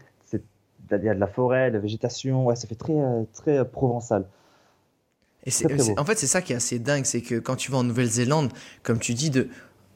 Il 0.93 1.05
y 1.05 1.09
a 1.09 1.15
de 1.15 1.21
la 1.21 1.29
forêt, 1.29 1.71
de 1.71 1.75
la 1.77 1.81
végétation. 1.81 2.47
Ouais, 2.47 2.57
ça 2.57 2.67
fait 2.67 2.75
très, 2.75 2.95
très 3.33 3.65
provençal. 3.65 4.27
Et 5.47 5.51
Très, 5.51 5.69
très 5.69 5.99
en 5.99 6.05
fait, 6.05 6.19
c'est 6.19 6.27
ça 6.27 6.43
qui 6.43 6.53
est 6.53 6.57
assez 6.57 6.79
dingue, 6.81 7.05
c'est 7.05 7.23
que 7.23 7.39
quand 7.39 7.57
tu 7.57 7.71
vas 7.71 7.79
en 7.79 7.85
Nouvelle-Zélande, 7.85 8.53
comme 8.83 8.99
tu 8.99 9.15
dis, 9.15 9.31
de, 9.31 9.49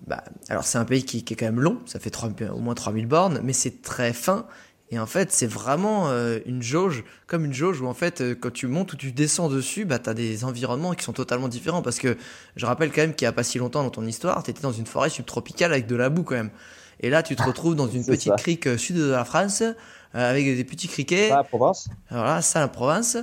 bah, 0.07 0.22
alors 0.48 0.64
c'est 0.64 0.78
un 0.78 0.84
pays 0.84 1.05
qui, 1.05 1.24
qui 1.24 1.34
est 1.34 1.36
quand 1.36 1.46
même 1.46 1.61
long, 1.61 1.80
ça 1.86 1.98
fait 1.98 2.14
au 2.50 2.59
moins 2.59 2.74
3000 2.74 3.07
bornes, 3.07 3.40
mais 3.42 3.52
c'est 3.52 3.82
très 3.82 4.12
fin. 4.12 4.46
Et 4.95 4.99
en 5.01 5.07
fait, 5.07 5.32
c'est 5.32 5.49
vraiment 5.49 6.09
euh, 6.09 6.38
une 6.47 6.62
jauge, 6.62 7.03
comme 7.26 7.45
une 7.45 7.53
jauge 7.53 7.80
où 7.80 7.88
en 7.88 7.95
fait, 7.95 8.20
euh, 8.20 8.36
quand 8.36 8.53
tu 8.53 8.68
montes 8.68 8.92
ou 8.92 8.97
tu 8.97 9.11
descends 9.11 9.49
dessus, 9.49 9.84
bah, 9.84 9.99
tu 9.99 10.09
as 10.09 10.14
des 10.14 10.45
environnements 10.45 10.95
qui 10.95 11.03
sont 11.03 11.12
totalement 11.12 11.49
différents. 11.49 11.82
Parce 11.82 11.99
que 11.99 12.16
je 12.55 12.64
rappelle 12.64 12.92
quand 12.92 13.01
même 13.01 13.12
qu'il 13.12 13.26
n'y 13.26 13.30
a 13.30 13.32
pas 13.32 13.42
si 13.42 13.59
longtemps 13.59 13.82
dans 13.82 13.90
ton 13.90 14.07
histoire, 14.07 14.40
tu 14.45 14.53
étais 14.53 14.62
dans 14.62 14.70
une 14.70 14.86
forêt 14.86 15.11
subtropicale 15.11 15.72
avec 15.72 15.88
de 15.88 15.97
la 15.97 16.11
boue 16.11 16.22
quand 16.22 16.36
même. 16.36 16.53
Et 17.01 17.11
là, 17.11 17.24
tu 17.24 17.34
te 17.34 17.42
retrouves 17.42 17.74
dans 17.74 17.88
une 17.88 18.07
petite 18.07 18.30
ça. 18.30 18.36
crique 18.36 18.68
euh, 18.68 18.78
sud 18.78 18.95
de 18.95 19.11
la 19.11 19.24
France, 19.24 19.62
euh, 19.62 19.72
avec 20.12 20.45
des 20.45 20.62
petits 20.62 20.86
criquets. 20.86 21.30
Pas 21.30 21.38
à 21.38 21.42
Provence 21.42 21.88
Voilà, 22.09 22.40
ça, 22.40 22.61
la 22.61 22.68
province. 22.68 23.16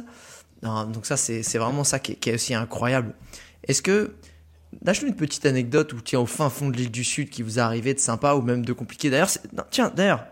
Non, 0.64 0.84
donc 0.84 1.06
ça, 1.06 1.16
c'est 1.16 1.58
vraiment 1.58 1.86
ça 1.86 2.00
qui 2.00 2.12
est, 2.12 2.16
qui 2.16 2.32
est 2.32 2.34
aussi 2.34 2.54
incroyable. 2.54 3.14
Est-ce 3.66 3.82
que... 3.82 4.14
Lâche-nous 4.86 5.10
une 5.10 5.16
petite 5.16 5.46
anecdote 5.46 5.92
ou 5.92 6.00
tiens 6.00 6.22
au 6.22 6.26
fin 6.26 6.50
fond 6.50 6.70
de 6.70 6.78
l'île 6.78 6.92
du 6.92 7.04
Sud 7.04 7.30
qui 7.30 7.44
vous 7.44 7.60
est 7.60 7.62
arrivé 7.62 7.94
de 7.94 8.00
sympa 8.00 8.36
ou 8.36 8.42
même 8.42 8.64
de 8.64 8.72
compliqué. 8.72 9.10
D'ailleurs, 9.10 9.30
tiens, 9.70 9.92
d'ailleurs, 9.94 10.24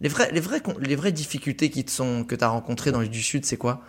les 0.00 0.08
vraies, 0.08 0.30
les, 0.32 0.40
vraies, 0.40 0.62
les 0.80 0.96
vraies 0.96 1.12
difficultés 1.12 1.70
qui 1.70 1.84
te 1.84 1.90
sont, 1.90 2.24
que 2.24 2.34
tu 2.34 2.44
as 2.44 2.48
rencontrées 2.48 2.92
dans 2.92 3.00
l'île 3.00 3.10
du 3.10 3.22
Sud, 3.22 3.44
c'est 3.44 3.56
quoi? 3.56 3.82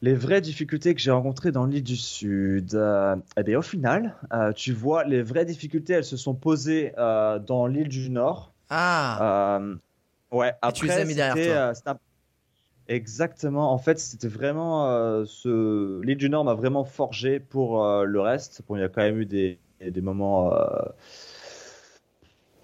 Les 0.00 0.14
vraies 0.14 0.40
difficultés 0.40 0.94
que 0.94 1.00
j'ai 1.00 1.10
rencontrées 1.10 1.50
dans 1.50 1.66
l'île 1.66 1.82
du 1.82 1.96
Sud, 1.96 2.74
euh, 2.74 3.16
eh 3.36 3.42
bien, 3.42 3.58
au 3.58 3.62
final, 3.62 4.14
euh, 4.32 4.52
tu 4.52 4.72
vois, 4.72 5.02
les 5.02 5.22
vraies 5.22 5.44
difficultés, 5.44 5.94
elles 5.94 6.04
se 6.04 6.16
sont 6.16 6.34
posées 6.34 6.92
euh, 6.98 7.40
dans 7.40 7.66
l'île 7.66 7.88
du 7.88 8.08
Nord. 8.08 8.52
Ah, 8.70 9.60
ouais, 10.30 10.52
après, 10.62 10.72
tu 10.72 10.86
les 10.86 10.92
as 10.92 11.04
mis 11.04 11.14
derrière 11.14 11.72
toi. 11.74 11.90
un- 11.90 11.98
Exactement. 12.86 13.72
En 13.72 13.78
fait, 13.78 13.98
c'était 13.98 14.28
vraiment 14.28 15.24
ce. 15.26 16.00
L'île 16.02 16.16
du 16.16 16.30
Nord 16.30 16.44
m'a 16.44 16.54
vraiment 16.54 16.84
forgé 16.84 17.38
pour 17.40 17.84
le 18.04 18.20
reste. 18.20 18.62
Bon, 18.68 18.76
il 18.76 18.80
y 18.80 18.84
a 18.84 18.88
quand 18.88 19.02
même 19.02 19.20
eu 19.20 19.26
des, 19.26 19.58
des 19.80 20.00
moments, 20.00 20.54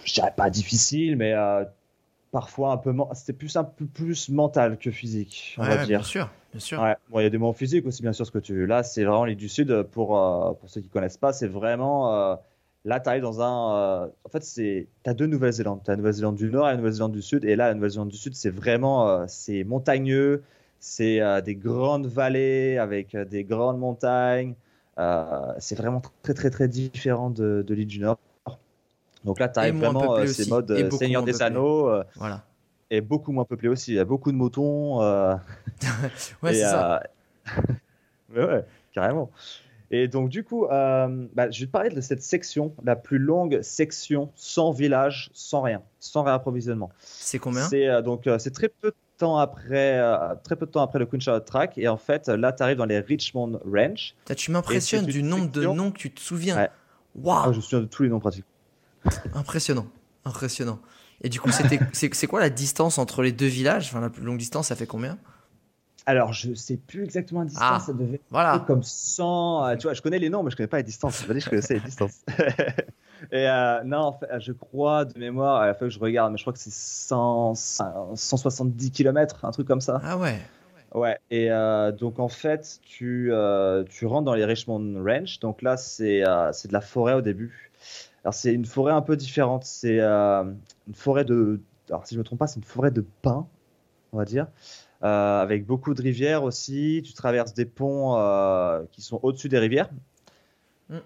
je 0.04 0.14
dirais 0.14 0.32
pas 0.36 0.50
difficiles, 0.50 1.16
mais 1.16 1.32
euh, 1.34 1.64
parfois 2.30 2.72
un 2.72 2.76
peu. 2.76 2.94
C'était 3.14 3.32
plus 3.32 3.56
un 3.56 3.64
peu 3.64 3.86
plus 3.86 4.28
mental 4.28 4.78
que 4.78 4.90
physique, 4.90 5.54
on 5.58 5.62
ouais, 5.62 5.68
va 5.68 5.74
ouais, 5.76 5.86
dire. 5.86 5.98
bien 5.98 6.02
sûr, 6.06 6.30
bien 6.52 6.60
sûr. 6.60 6.80
Ouais, 6.82 6.96
bon, 7.10 7.20
il 7.20 7.22
y 7.24 7.26
a 7.26 7.30
des 7.30 7.38
moments 7.38 7.52
physiques 7.52 7.86
aussi, 7.86 8.02
bien 8.02 8.12
sûr, 8.12 8.26
ce 8.26 8.30
que 8.30 8.38
tu. 8.38 8.66
Là, 8.66 8.82
c'est 8.82 9.04
vraiment 9.04 9.24
l'île 9.24 9.36
du 9.36 9.48
Sud. 9.48 9.82
Pour, 9.92 10.18
euh, 10.18 10.52
pour 10.52 10.68
ceux 10.68 10.80
qui 10.80 10.88
connaissent 10.88 11.16
pas, 11.18 11.32
c'est 11.32 11.48
vraiment. 11.48 12.14
euh, 12.14 12.36
Là, 12.86 13.00
tu 13.00 13.08
arrives 13.08 13.22
dans 13.22 13.40
un. 13.40 13.76
euh, 14.04 14.06
En 14.24 14.28
fait. 14.28 14.40
Tu 14.40 14.86
as 15.06 15.14
deux 15.14 15.26
Nouvelle-Zélande. 15.26 15.80
Tu 15.84 15.90
as 15.90 15.94
la 15.94 15.96
Nouvelle-Zélande 15.96 16.36
du 16.36 16.50
Nord 16.50 16.68
et 16.68 16.72
la 16.72 16.76
Nouvelle-Zélande 16.76 17.12
du 17.12 17.22
Sud. 17.22 17.44
Et 17.44 17.56
là, 17.56 17.68
la 17.68 17.74
Nouvelle-Zélande 17.74 18.08
du 18.08 18.16
Sud, 18.18 18.34
c'est 18.34 18.50
vraiment. 18.50 19.08
euh, 19.08 19.24
C'est 19.26 19.64
montagneux. 19.64 20.42
C'est 20.80 21.20
euh, 21.22 21.40
des 21.40 21.54
grandes 21.54 22.06
vallées 22.06 22.76
avec 22.76 23.14
euh, 23.14 23.24
des 23.24 23.42
grandes 23.42 23.78
montagnes. 23.78 24.52
Euh, 24.98 25.52
c'est 25.58 25.76
vraiment 25.78 26.02
très, 26.22 26.34
très, 26.34 26.50
très 26.50 26.68
différent 26.68 27.30
de, 27.30 27.64
de 27.66 27.74
l'île 27.74 27.86
du 27.86 28.00
Nord. 28.00 28.18
Donc 29.24 29.40
là, 29.40 29.48
tu 29.48 29.58
moins 29.72 29.90
vraiment. 29.90 30.14
euh, 30.16 30.26
c'est 30.26 30.42
aussi. 30.42 30.50
mode 30.50 30.70
Et 30.72 30.84
euh, 30.84 30.90
Seigneur 30.90 31.22
des 31.22 31.32
peuplé. 31.32 31.46
Anneaux. 31.46 31.88
euh, 31.88 32.04
Voilà. 32.16 32.44
et 32.90 33.00
beaucoup 33.00 33.32
moins 33.32 33.44
peuplé 33.44 33.68
aussi. 33.68 33.92
Il 33.92 33.96
y 33.96 33.98
a 34.00 34.04
beaucoup 34.04 34.30
de 34.32 34.36
moutons. 34.36 35.00
Ouais, 36.42 36.52
c'est 36.54 36.60
ça. 36.60 37.02
ouais, 38.34 38.64
carrément. 38.92 39.30
Et 39.90 40.08
donc, 40.08 40.28
du 40.28 40.42
coup, 40.44 40.66
euh, 40.66 41.26
bah, 41.34 41.50
je 41.50 41.60
vais 41.60 41.66
te 41.66 41.70
parler 41.70 41.90
de 41.90 42.00
cette 42.00 42.22
section, 42.22 42.74
la 42.84 42.96
plus 42.96 43.18
longue 43.18 43.60
section 43.62 44.30
sans 44.34 44.72
village, 44.72 45.30
sans 45.34 45.60
rien, 45.62 45.82
sans 46.00 46.22
réapprovisionnement. 46.22 46.90
C'est 46.98 47.38
combien? 47.38 47.62
C'est 47.68 47.86
euh, 47.88 48.02
donc 48.02 48.26
euh, 48.26 48.38
c'est 48.38 48.50
très 48.50 48.68
peu 48.68 48.88
de 48.90 48.94
temps 49.18 49.36
après, 49.38 50.00
très 50.42 50.56
peu 50.56 50.66
de 50.66 50.70
temps 50.72 50.82
après 50.82 50.98
le 50.98 51.06
Queen 51.06 51.20
Charlotte 51.20 51.44
Track. 51.44 51.78
Et 51.78 51.86
en 51.86 51.96
fait, 51.98 52.28
là, 52.28 52.52
tu 52.52 52.62
arrives 52.62 52.78
dans 52.78 52.86
les 52.86 52.98
Richmond 52.98 53.60
Ranch. 53.64 54.14
Tu 54.36 54.50
m'impressionnes 54.50 55.06
du 55.06 55.22
nombre 55.22 55.50
de 55.50 55.64
noms 55.64 55.92
que 55.92 55.98
tu 55.98 56.10
te 56.12 56.20
souviens. 56.20 56.56
Ouais. 56.56 56.70
Waouh 57.14 57.42
Ah, 57.46 57.52
je 57.52 57.56
me 57.56 57.60
souviens 57.62 57.80
de 57.80 57.86
tous 57.86 58.02
les 58.02 58.08
noms 58.08 58.18
pratiques. 58.18 58.44
Impressionnant, 59.34 59.86
impressionnant. 60.24 60.78
Et 61.22 61.28
du 61.28 61.40
coup, 61.40 61.50
c'était, 61.50 61.78
c'est, 61.92 62.26
quoi 62.26 62.40
la 62.40 62.50
distance 62.50 62.98
entre 62.98 63.22
les 63.22 63.32
deux 63.32 63.46
villages? 63.46 63.86
Enfin, 63.88 64.00
la 64.00 64.10
plus 64.10 64.22
longue 64.22 64.38
distance, 64.38 64.68
ça 64.68 64.76
fait 64.76 64.86
combien? 64.86 65.18
Alors, 66.06 66.32
je 66.32 66.52
sais 66.54 66.76
plus 66.76 67.04
exactement 67.04 67.40
la 67.40 67.46
distance. 67.46 67.64
Ah. 67.66 67.80
Ça 67.80 67.92
devait 67.92 68.20
Voilà. 68.30 68.62
comme 68.66 68.82
100. 68.82 69.66
euh, 69.66 69.76
tu 69.76 69.84
vois, 69.84 69.94
je 69.94 70.02
connais 70.02 70.18
les 70.18 70.28
noms, 70.28 70.42
mais 70.42 70.50
je 70.50 70.56
connais 70.56 70.66
pas 70.66 70.76
les 70.76 70.82
distances. 70.82 71.22
Je 71.22 71.48
connaissais 71.48 71.74
les 71.74 71.80
distances. 71.80 72.20
Et 73.32 73.48
euh, 73.48 73.82
non, 73.84 73.98
en 73.98 74.12
fait, 74.12 74.26
je 74.40 74.52
crois 74.52 75.04
de 75.04 75.18
mémoire, 75.18 75.62
à 75.62 75.66
la 75.66 75.74
fois 75.74 75.86
que 75.86 75.92
je 75.94 75.98
regarde, 75.98 76.32
mais 76.32 76.38
je 76.38 76.42
crois 76.42 76.52
que 76.52 76.58
c'est 76.58 76.72
100, 76.72 77.54
170 78.14 78.90
km, 78.90 79.44
un 79.44 79.50
truc 79.50 79.66
comme 79.66 79.80
ça. 79.80 80.00
Ah 80.04 80.18
ouais. 80.18 80.38
Ouais. 80.94 81.18
Et 81.30 81.50
euh, 81.50 81.90
donc 81.90 82.20
en 82.20 82.28
fait, 82.28 82.78
tu, 82.82 83.32
euh, 83.32 83.82
tu 83.84 84.06
rentres 84.06 84.26
dans 84.26 84.34
les 84.34 84.44
Richmond 84.44 85.02
Ranch. 85.04 85.40
Donc 85.40 85.62
là, 85.62 85.76
c'est 85.76 86.22
c'est 86.52 86.68
de 86.68 86.72
la 86.72 86.80
forêt 86.80 87.14
au 87.14 87.20
début. 87.20 87.70
Alors 88.24 88.34
c'est 88.34 88.52
une 88.54 88.64
forêt 88.64 88.92
un 88.92 89.02
peu 89.02 89.16
différente. 89.16 89.64
C'est 89.64 90.00
euh, 90.00 90.44
une 90.88 90.94
forêt 90.94 91.24
de. 91.24 91.60
Alors 91.90 92.06
si 92.06 92.14
je 92.14 92.18
me 92.18 92.24
trompe 92.24 92.38
pas, 92.38 92.46
c'est 92.46 92.56
une 92.56 92.64
forêt 92.64 92.90
de 92.90 93.04
pins, 93.22 93.46
on 94.12 94.18
va 94.18 94.24
dire. 94.24 94.46
Euh, 95.02 95.42
avec 95.42 95.66
beaucoup 95.66 95.92
de 95.92 96.00
rivières 96.00 96.42
aussi. 96.42 97.02
Tu 97.04 97.12
traverses 97.12 97.52
des 97.52 97.66
ponts 97.66 98.16
euh, 98.16 98.82
qui 98.92 99.02
sont 99.02 99.20
au-dessus 99.22 99.50
des 99.50 99.58
rivières. 99.58 99.90
Mm. 100.88 100.96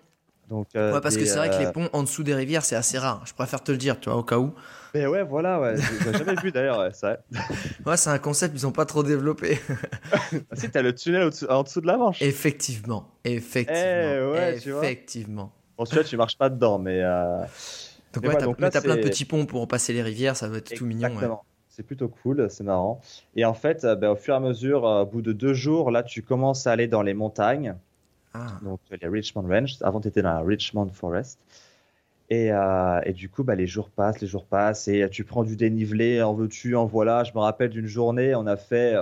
Donc, 0.49 0.69
Ouais, 0.75 1.01
parce 1.03 1.17
que 1.17 1.25
c'est 1.25 1.37
vrai 1.39 1.51
que 1.51 1.59
les 1.59 1.73
ponts 1.73 1.91
en 1.93 2.05
dessous 2.05 2.23
des 2.23 2.35
rivières, 2.35 2.65
c'est 2.65 2.77
assez 2.77 2.99
rare. 2.99 3.23
Je 3.27 3.35
préfère 3.35 3.63
te 3.63 3.73
le 3.73 3.79
dire, 3.79 3.99
tu 4.01 4.09
vois, 4.09 4.19
au 4.19 4.23
cas 4.23 4.39
où. 4.39 4.55
Mais 4.95 5.07
ouais, 5.07 5.23
voilà, 5.23 5.61
ouais. 5.61 5.75
J'ai 5.77 6.13
jamais 6.13 6.41
vu 6.41 6.53
d'ailleurs, 6.53 6.79
ouais, 6.79 6.91
c'est 6.93 7.07
vrai. 7.07 7.19
Ouais, 7.85 7.97
c'est 7.97 8.09
un 8.11 8.19
concept 8.19 8.55
qu'ils 8.55 8.67
ont 8.67 8.73
pas 8.73 8.87
trop 8.87 9.03
développé. 9.03 9.59
Si, 10.55 10.71
t'as 10.71 10.83
le 10.83 10.95
tunnel 10.95 11.31
en 11.51 11.63
dessous 11.63 11.81
de 11.81 11.87
la 11.87 11.97
Manche. 11.97 12.23
effectivement, 12.23 13.11
effectivement, 13.25 13.81
Eh 13.83 14.25
ouais, 14.25 14.55
effectivement. 14.57 15.53
Bon, 15.79 15.85
celui-là, 15.85 16.05
tu 16.05 16.17
marches 16.17 16.37
pas 16.37 16.51
dedans, 16.51 16.79
mais. 16.79 17.01
euh, 17.03 17.41
Donc, 18.13 18.23
Mais 18.25 18.29
ouais, 18.29 18.35
ouais, 18.45 18.71
t'as, 18.71 18.81
plein 18.81 18.97
de 18.97 19.01
petits 19.01 19.25
ponts 19.25 19.47
pour 19.47 19.69
passer 19.69 19.93
les 19.93 20.03
rivières, 20.03 20.37
ça 20.37 20.49
va 20.49 20.59
être 20.59 20.75
tout 20.75 20.85
mignon. 20.87 21.09
ouais. 21.17 21.29
C'est 21.69 21.85
plutôt 21.85 22.09
cool, 22.09 22.49
c'est 22.51 22.65
marrant. 22.65 23.01
Et 23.37 23.45
en 23.45 23.55
fait, 23.55 23.87
ben, 23.87 24.11
au 24.11 24.17
fur 24.17 24.35
et 24.35 24.37
à 24.37 24.41
mesure, 24.41 24.85
euh, 24.85 25.03
au 25.03 25.07
bout 25.07 25.23
de 25.23 25.33
deux 25.33 25.55
jours, 25.55 25.93
là, 25.93 26.03
tu 26.03 26.23
commences 26.23 26.67
à 26.67 26.73
aller 26.73 26.89
dans 26.89 27.03
les 27.03 27.15
montagnes, 27.15 27.77
Ah. 28.35 28.49
donc 28.63 28.81
les 28.91 29.07
Richmond 29.07 29.47
Range. 29.49 29.77
Avant, 29.83 30.01
tu 30.01 30.09
étais 30.09 30.21
dans 30.23 30.31
la 30.33 30.41
Richmond 30.41 30.89
Forest. 30.93 31.39
Et, 32.31 32.51
euh, 32.53 33.01
et 33.05 33.13
du 33.13 33.29
coup, 33.31 33.45
bah, 33.45 33.55
les 33.55 33.69
jours 33.69 33.91
passent, 33.91 34.21
les 34.21 34.27
jours 34.27 34.45
passent, 34.45 34.89
et 34.89 35.09
tu 35.11 35.23
prends 35.23 35.45
du 35.45 35.55
dénivelé, 35.57 36.21
en 36.21 36.35
veux-tu, 36.35 36.75
en 36.75 36.85
voilà. 36.85 37.23
Je 37.23 37.33
me 37.33 37.39
rappelle 37.39 37.71
d'une 37.71 37.87
journée, 37.87 38.35
on 38.35 38.47
a 38.49 38.57
fait. 38.57 38.97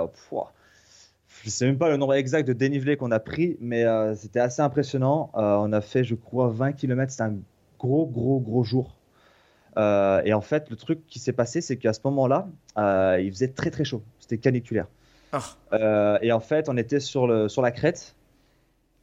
Je 1.43 1.51
sais 1.51 1.67
même 1.67 1.79
pas 1.79 1.89
le 1.89 1.97
nombre 1.97 2.15
exact 2.15 2.47
de 2.47 2.53
dénivelé 2.53 2.97
qu'on 2.97 3.11
a 3.11 3.21
pris, 3.21 3.57
mais 3.61 3.85
euh, 3.85 4.15
c'était 4.15 4.41
assez 4.41 4.63
impressionnant. 4.63 5.31
Euh, 5.37 5.57
on 5.61 5.73
a 5.73 5.81
fait, 5.81 6.05
je 6.05 6.15
crois, 6.15 6.49
20 6.49 6.73
km. 6.73 7.11
C'était 7.11 7.23
un 7.25 7.37
gros, 7.79 8.07
gros, 8.07 8.41
gros 8.41 8.65
jour. 8.65 8.97
Euh, 9.77 10.23
et 10.25 10.33
en 10.33 10.41
fait, 10.41 10.71
le 10.71 10.77
truc 10.77 11.07
qui 11.07 11.19
s'est 11.19 11.33
passé, 11.33 11.61
c'est 11.61 11.77
qu'à 11.77 11.93
ce 11.93 12.01
moment-là, 12.05 12.49
il 13.21 13.31
faisait 13.31 13.49
très, 13.49 13.71
très 13.71 13.85
chaud. 13.85 14.03
C'était 14.19 14.39
caniculaire. 14.39 14.89
Ah. 15.33 16.19
Et 16.23 16.33
en 16.33 16.41
fait, 16.41 16.69
on 16.69 16.77
était 16.77 17.01
sur, 17.01 17.27
le, 17.27 17.49
sur 17.49 17.63
la 17.63 17.71
crête 17.71 18.15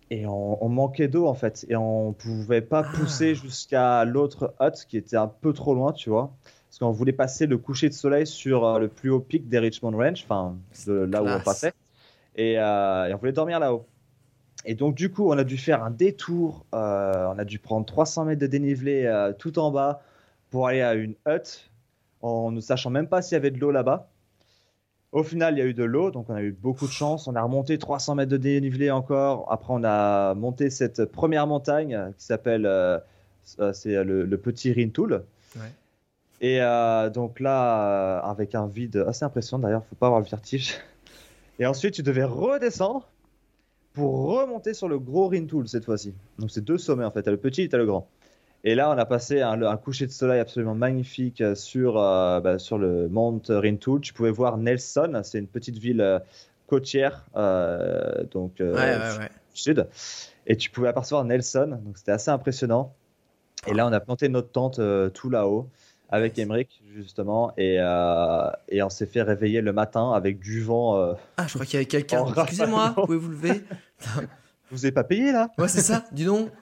et 0.09 0.25
on, 0.25 0.63
on 0.63 0.69
manquait 0.69 1.07
d'eau 1.07 1.27
en 1.27 1.35
fait. 1.35 1.65
Et 1.69 1.75
on 1.75 2.13
pouvait 2.13 2.61
pas 2.61 2.83
Ah. 2.85 2.91
pousser 2.97 3.35
jusqu'à 3.35 4.03
l'autre 4.05 4.53
hut 4.59 4.85
qui 4.87 4.97
était 4.97 5.17
un 5.17 5.27
peu 5.27 5.53
trop 5.53 5.75
loin, 5.75 5.93
tu 5.93 6.09
vois. 6.09 6.33
Parce 6.69 6.79
qu'on 6.79 6.91
voulait 6.91 7.13
passer 7.13 7.45
le 7.45 7.57
coucher 7.59 7.87
de 7.87 7.93
soleil 7.93 8.25
sur 8.25 8.79
le 8.79 8.87
plus 8.87 9.11
haut 9.11 9.19
pic 9.19 9.47
des 9.47 9.59
Richmond 9.59 9.91
Range, 9.95 10.23
enfin, 10.27 10.55
de 10.87 10.93
là 10.93 11.21
où 11.21 11.27
on 11.27 11.39
passait. 11.39 11.71
Et, 12.35 12.59
euh, 12.59 13.07
et 13.07 13.13
on 13.13 13.17
voulait 13.17 13.31
dormir 13.31 13.59
là-haut. 13.59 13.85
Et 14.65 14.75
donc, 14.75 14.95
du 14.95 15.11
coup, 15.11 15.29
on 15.29 15.37
a 15.37 15.43
dû 15.43 15.57
faire 15.57 15.83
un 15.83 15.91
détour. 15.91 16.65
euh, 16.73 17.27
on 17.33 17.37
a 17.37 17.45
dû 17.45 17.59
prendre 17.59 17.85
300 17.85 18.25
mètres 18.25 18.41
de 18.41 18.47
dénivelé 18.47 19.05
euh, 19.05 19.33
tout 19.33 19.59
en 19.59 19.71
bas 19.71 20.01
pour 20.51 20.67
aller 20.67 20.81
à 20.81 20.93
une 20.93 21.15
hut 21.27 21.69
en 22.21 22.51
ne 22.51 22.61
sachant 22.61 22.89
même 22.89 23.07
pas 23.07 23.21
s'il 23.21 23.35
y 23.35 23.37
avait 23.37 23.51
de 23.51 23.59
l'eau 23.59 23.71
là-bas. 23.71 24.09
Au 25.11 25.21
final, 25.23 25.55
il 25.55 25.59
y 25.59 25.61
a 25.61 25.65
eu 25.65 25.73
de 25.73 25.83
l'eau, 25.83 26.09
donc 26.09 26.29
on 26.29 26.33
a 26.33 26.41
eu 26.41 26.51
beaucoup 26.53 26.87
de 26.87 26.91
chance. 26.91 27.27
On 27.27 27.35
a 27.35 27.41
remonté 27.41 27.77
300 27.77 28.15
mètres 28.15 28.31
de 28.31 28.37
dénivelé 28.37 28.89
encore. 28.89 29.51
Après, 29.51 29.73
on 29.73 29.83
a 29.83 30.33
monté 30.33 30.69
cette 30.69 31.05
première 31.05 31.45
montagne 31.45 32.11
qui 32.17 32.25
s'appelle 32.25 32.65
euh, 32.65 32.99
c'est 33.73 34.03
le, 34.03 34.25
le 34.25 34.37
petit 34.37 34.71
Rintoul. 34.73 35.23
Ouais. 35.57 35.61
Et 36.41 36.59
donc 37.13 37.39
là, 37.39 38.19
avec 38.19 38.55
un 38.55 38.67
vide 38.67 39.05
assez 39.07 39.23
impressionnant 39.23 39.61
d'ailleurs, 39.63 39.85
faut 39.85 39.95
pas 39.95 40.07
avoir 40.07 40.21
le 40.21 40.25
vertige. 40.27 40.77
Et 41.59 41.65
ensuite, 41.65 41.93
tu 41.93 42.03
devais 42.03 42.23
redescendre 42.23 43.09
pour 43.93 44.35
remonter 44.35 44.73
sur 44.73 44.87
le 44.87 44.97
gros 44.99 45.27
Rintoul 45.27 45.67
cette 45.67 45.85
fois-ci. 45.85 46.13
Donc 46.39 46.49
c'est 46.51 46.63
deux 46.63 46.77
sommets 46.79 47.05
en 47.05 47.11
fait, 47.11 47.23
t'as 47.23 47.31
le 47.31 47.37
petit 47.37 47.61
et 47.61 47.69
t'as 47.69 47.77
le 47.77 47.85
grand. 47.85 48.07
Et 48.65 48.75
là, 48.75 48.89
on 48.89 48.97
a 48.97 49.05
passé 49.05 49.41
un, 49.41 49.61
un 49.61 49.77
coucher 49.77 50.07
de 50.07 50.11
soleil 50.11 50.39
absolument 50.39 50.73
magnifique 50.73 51.41
euh, 51.41 51.53
sur, 51.53 51.99
euh, 51.99 52.39
bah, 52.39 52.59
sur 52.59 52.77
le 52.77 53.09
Mont 53.09 53.41
Rintoul. 53.47 53.99
Tu 53.99 54.13
pouvais 54.13 54.31
voir 54.31 54.57
Nelson, 54.57 55.19
c'est 55.23 55.37
une 55.37 55.47
petite 55.47 55.77
ville 55.77 55.99
euh, 55.99 56.19
côtière, 56.67 57.25
euh, 57.35 58.23
donc 58.31 58.53
Ouais, 58.59 58.67
ouais, 58.71 59.17
ouais. 59.19 59.29
du 59.53 59.61
sud. 59.61 59.87
Et 60.47 60.55
tu 60.55 60.69
pouvais 60.69 60.87
apercevoir 60.87 61.25
Nelson, 61.25 61.77
donc 61.83 61.97
c'était 61.97 62.13
assez 62.13 62.31
impressionnant. 62.31 62.93
Et 63.67 63.73
là, 63.73 63.85
on 63.87 63.91
a 63.91 63.99
planté 63.99 64.27
notre 64.29 64.51
tente 64.51 64.81
tout 65.13 65.29
là-haut, 65.29 65.69
avec 66.13 66.37
Emmerich, 66.37 66.83
justement, 66.95 67.53
et, 67.57 67.77
euh, 67.79 68.49
et 68.69 68.83
on 68.83 68.89
s'est 68.89 69.07
fait 69.07 69.23
réveiller 69.23 69.61
le 69.61 69.73
matin 69.73 70.11
avec 70.11 70.39
du 70.39 70.61
vent. 70.61 70.95
euh, 70.95 71.13
Ah, 71.37 71.47
je 71.47 71.53
crois 71.55 71.65
qu'il 71.65 71.73
y 71.73 71.77
avait 71.77 71.85
quelqu'un. 71.87 72.23
Excusez-moi, 72.37 72.93
pouvez-vous 72.95 73.29
lever? 73.31 73.63
Vous 74.71 74.85
avez 74.85 74.91
pas 74.91 75.03
payé 75.03 75.31
là? 75.31 75.49
Ouais, 75.57 75.67
c'est 75.67 75.81
ça, 75.81 76.05
dis 76.11 76.25
donc. 76.25 76.49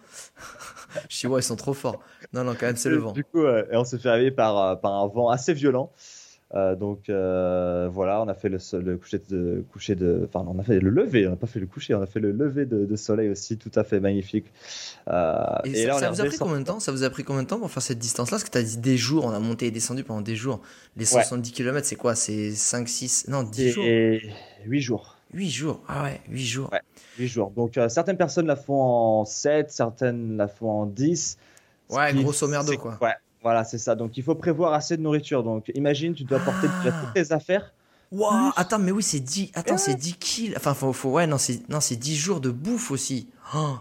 Ouais, 1.25 1.39
ils 1.39 1.43
sont 1.43 1.55
trop 1.55 1.73
forts. 1.73 2.01
Non, 2.33 2.43
non, 2.43 2.53
quand 2.53 2.65
même, 2.65 2.75
c'est 2.75 2.89
le 2.89 2.97
vent. 2.97 3.11
Du 3.13 3.23
coup, 3.23 3.43
euh, 3.43 3.63
et 3.71 3.77
on 3.77 3.85
s'est 3.85 3.97
fait 3.97 4.09
réveiller 4.11 4.31
par, 4.31 4.57
euh, 4.57 4.75
par 4.75 4.91
un 4.93 5.07
vent 5.07 5.29
assez 5.29 5.53
violent. 5.53 5.91
Euh, 6.53 6.75
donc 6.75 7.09
euh, 7.09 7.87
voilà, 7.89 8.21
on 8.21 8.27
a 8.27 8.33
fait 8.33 8.49
le, 8.49 8.59
so- 8.59 8.81
le 8.81 8.97
coucher 8.97 9.21
de, 9.29 9.63
coucher 9.71 9.95
de, 9.95 10.27
enfin 10.27 10.45
on 10.45 10.59
a 10.59 10.63
fait 10.63 10.81
le 10.81 10.89
lever, 10.89 11.25
on 11.25 11.29
n'a 11.29 11.35
pas 11.37 11.47
fait 11.47 11.61
le 11.61 11.65
coucher, 11.65 11.95
on 11.95 12.01
a 12.01 12.05
fait 12.05 12.19
le 12.19 12.31
lever 12.33 12.65
de, 12.65 12.85
de 12.85 12.95
soleil 12.97 13.29
aussi, 13.29 13.57
tout 13.57 13.71
à 13.75 13.85
fait 13.85 14.01
magnifique. 14.01 14.47
Euh, 15.07 15.35
Et, 15.63 15.85
ça, 15.85 15.95
on 15.95 15.99
ça 15.99 16.09
vous 16.09 16.19
a 16.19 16.25
pris 16.25 16.35
redescendu- 16.35 16.37
combien 16.39 16.59
de 16.59 16.65
temps? 16.65 16.79
Ça 16.81 16.91
vous 16.91 17.03
a 17.03 17.09
pris 17.09 17.23
combien 17.23 17.43
de 17.43 17.47
temps 17.47 17.59
pour 17.59 17.71
faire 17.71 17.81
cette 17.81 17.99
distance-là? 17.99 18.35
Parce 18.37 18.43
que 18.43 18.51
tu 18.51 18.57
as 18.57 18.63
dit 18.63 18.77
des 18.79 18.97
jours, 18.97 19.23
on 19.23 19.29
a 19.31 19.39
monté 19.39 19.67
et 19.67 19.71
descendu 19.71 20.03
pendant 20.03 20.19
des 20.19 20.35
jours. 20.35 20.59
Les 20.97 21.05
70 21.05 21.53
km, 21.53 21.87
c'est 21.87 21.95
quoi? 21.95 22.15
C'est 22.15 22.51
5, 22.51 22.89
6, 22.89 23.27
non, 23.29 23.43
10 23.43 23.69
jours 23.69 23.85
Et 23.85 24.21
8 24.65 24.81
jours. 24.81 25.15
8 25.33 25.49
jours, 25.49 25.81
ah 25.87 26.03
ouais, 26.03 26.19
8 26.29 26.45
jours. 26.45 26.69
Ouais. 26.73 26.81
8 27.17 27.27
jours. 27.27 27.51
Donc 27.51 27.77
euh, 27.77 27.87
certaines 27.87 28.17
personnes 28.17 28.47
la 28.47 28.57
font 28.57 28.81
en 28.81 29.23
7, 29.23 29.71
certaines 29.71 30.35
la 30.35 30.49
font 30.49 30.69
en 30.69 30.85
10. 30.85 31.37
Ce 31.89 31.95
Ouais, 31.95 32.13
grosso 32.13 32.45
merdo, 32.49 32.75
quoi. 32.77 32.97
Ouais, 33.01 33.13
voilà, 33.41 33.63
c'est 33.63 33.77
ça. 33.77 33.95
Donc 33.95 34.17
il 34.17 34.23
faut 34.23 34.35
prévoir 34.35 34.73
assez 34.73 34.97
de 34.97 35.01
nourriture. 35.01 35.43
Donc 35.43 35.71
imagine, 35.75 36.13
tu 36.13 36.23
dois 36.23 36.39
porter 36.39 36.67
Ah. 36.69 36.83
déjà 36.83 36.95
toutes 36.99 37.13
tes 37.13 37.31
affaires. 37.31 37.73
Waouh, 38.11 38.51
attends, 38.57 38.79
mais 38.79 38.91
oui, 38.91 39.03
c'est 39.03 39.21
10, 39.21 39.51
attends, 39.53 39.73
Ouais. 39.73 39.77
c'est 39.77 39.95
10 39.95 40.15
kills. 40.15 40.53
Enfin, 40.57 40.73
faut, 40.73 40.91
faut, 40.91 41.11
ouais, 41.11 41.27
non, 41.27 41.37
c'est, 41.37 41.67
non, 41.69 41.79
c'est 41.79 41.95
10 41.95 42.17
jours 42.17 42.41
de 42.41 42.49
bouffe 42.49 42.91
aussi. 42.91 43.29
Oh. 43.55 43.75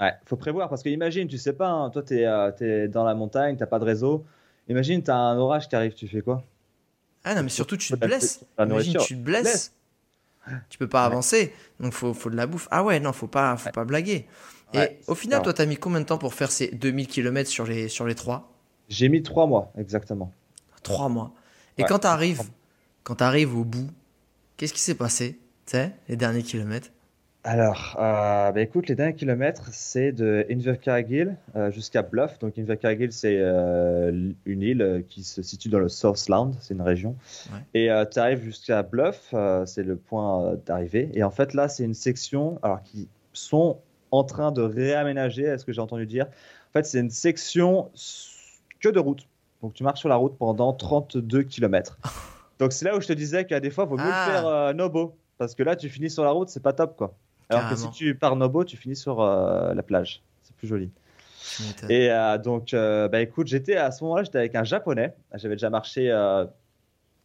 Ouais, 0.00 0.12
faut 0.26 0.36
prévoir 0.36 0.68
parce 0.68 0.82
que 0.82 0.88
imagine, 0.88 1.28
tu 1.28 1.38
sais 1.38 1.52
pas, 1.52 1.68
hein, 1.68 1.90
toi 1.90 2.02
tu 2.02 2.14
es, 2.18 2.88
dans 2.88 3.04
la 3.04 3.14
montagne, 3.14 3.56
t'as 3.56 3.66
pas 3.66 3.78
de 3.78 3.84
réseau. 3.84 4.24
Imagine, 4.68 5.02
tu 5.02 5.10
as 5.10 5.16
un 5.16 5.36
orage 5.38 5.68
qui 5.68 5.76
arrive, 5.76 5.94
tu 5.94 6.08
fais 6.08 6.20
quoi? 6.22 6.42
Ah 7.22 7.34
non, 7.34 7.42
mais 7.42 7.48
surtout, 7.48 7.76
tu 7.76 7.92
te 7.92 7.96
blesses. 7.98 8.40
Imagine, 8.58 8.96
tu 8.98 9.14
te 9.16 9.20
blesses. 9.20 9.72
Tu 10.68 10.78
peux 10.78 10.88
pas 10.88 11.04
avancer. 11.04 11.52
Donc, 11.78 11.92
faut, 11.92 12.14
faut 12.14 12.30
de 12.30 12.36
la 12.36 12.46
bouffe. 12.46 12.66
Ah 12.70 12.82
ouais, 12.82 12.98
non, 12.98 13.12
faut 13.12 13.26
pas, 13.28 13.56
faut 13.56 13.70
pas 13.70 13.84
blaguer. 13.84 14.26
Et 14.72 14.98
au 15.06 15.14
final, 15.14 15.38
ça. 15.40 15.44
toi, 15.44 15.52
t'as 15.52 15.66
mis 15.66 15.76
combien 15.76 16.00
de 16.00 16.06
temps 16.06 16.18
pour 16.18 16.34
faire 16.34 16.50
ces 16.50 16.68
2000 16.68 17.06
km 17.08 17.48
sur 17.48 17.66
les, 17.66 17.88
sur 17.88 18.06
les 18.06 18.14
3 18.14 18.48
J'ai 18.90 19.08
mis 19.08 19.22
3 19.22 19.46
mois, 19.46 19.72
exactement. 19.78 20.32
3 20.82 21.08
mois. 21.08 21.32
Et 21.78 21.82
Ouais. 21.82 21.88
quand 21.88 22.00
t'arrives, 22.00 22.42
quand 23.04 23.14
t'arrives 23.14 23.56
au 23.56 23.64
bout, 23.64 23.88
qu'est-ce 24.56 24.74
qui 24.74 24.80
s'est 24.80 24.94
passé 24.96 25.38
Tu 25.66 25.72
sais, 25.72 25.92
les 26.08 26.16
derniers 26.16 26.42
kilomètres? 26.42 26.90
Alors, 27.42 27.96
euh, 27.98 28.52
bah 28.52 28.60
écoute, 28.60 28.88
les 28.88 28.94
derniers 28.94 29.14
kilomètres, 29.14 29.70
c'est 29.72 30.12
de 30.12 30.44
Invercargill 30.50 31.36
euh, 31.56 31.70
jusqu'à 31.70 32.02
Bluff. 32.02 32.38
Donc, 32.38 32.58
Invercargill, 32.58 33.12
c'est 33.12 33.38
euh, 33.38 34.30
une 34.44 34.60
île 34.62 34.82
euh, 34.82 35.00
qui 35.08 35.22
se 35.24 35.40
situe 35.40 35.70
dans 35.70 35.78
le 35.78 35.88
Southland, 35.88 36.52
c'est 36.60 36.74
une 36.74 36.82
région. 36.82 37.16
Ouais. 37.50 37.60
Et 37.72 37.88
tu 38.10 38.18
arrives 38.18 38.42
jusqu'à 38.42 38.82
Bluff, 38.82 39.32
c'est 39.64 39.84
le 39.84 39.96
point 39.96 40.54
d'arrivée. 40.66 41.08
Et 41.14 41.22
en 41.22 41.30
fait, 41.30 41.54
là, 41.54 41.68
c'est 41.68 41.84
une 41.84 41.94
section 41.94 42.58
alors, 42.62 42.82
qui 42.82 43.08
sont 43.32 43.78
en 44.10 44.24
train 44.24 44.52
de 44.52 44.60
réaménager, 44.60 45.44
est-ce 45.44 45.64
que 45.64 45.72
j'ai 45.72 45.80
entendu 45.80 46.04
dire? 46.04 46.26
En 46.26 46.72
fait, 46.74 46.84
c'est 46.84 46.98
une 47.00 47.10
section 47.10 47.90
que 48.80 48.88
de 48.88 48.98
route. 48.98 49.26
Donc, 49.62 49.74
tu 49.74 49.82
marches 49.84 50.00
sur 50.00 50.08
la 50.08 50.16
route 50.16 50.36
pendant 50.38 50.72
32 50.72 51.42
kilomètres. 51.42 51.98
Donc, 52.58 52.72
c'est 52.72 52.84
là 52.84 52.96
où 52.96 53.00
je 53.00 53.06
te 53.06 53.12
disais 53.12 53.44
qu'à 53.46 53.60
des 53.60 53.70
fois, 53.70 53.84
il 53.84 53.90
vaut 53.90 53.96
mieux 53.96 54.02
Ah. 54.06 54.26
le 54.26 54.32
faire 54.32 54.46
euh, 54.46 54.72
Nobo. 54.72 55.14
Parce 55.38 55.54
que 55.54 55.62
là, 55.62 55.76
tu 55.76 55.88
finis 55.88 56.10
sur 56.10 56.24
la 56.24 56.30
route, 56.30 56.48
c'est 56.50 56.62
pas 56.62 56.72
top, 56.72 56.96
quoi. 56.96 57.14
Alors 57.48 57.68
que 57.70 57.74
si 57.76 57.90
tu 57.90 58.14
pars 58.14 58.36
Nobo, 58.36 58.64
tu 58.64 58.76
finis 58.76 58.94
sur 58.96 59.20
euh, 59.20 59.74
la 59.74 59.82
plage. 59.82 60.22
C'est 60.42 60.54
plus 60.56 60.68
joli. 60.68 60.90
Et 61.88 62.10
euh, 62.10 62.38
donc, 62.38 62.70
bah 62.72 63.20
écoute, 63.20 63.46
j'étais 63.48 63.76
à 63.76 63.90
ce 63.90 64.04
moment-là, 64.04 64.22
j'étais 64.22 64.38
avec 64.38 64.54
un 64.54 64.62
japonais. 64.64 65.14
J'avais 65.34 65.54
déjà 65.56 65.68
marché 65.70 66.10
euh, 66.10 66.44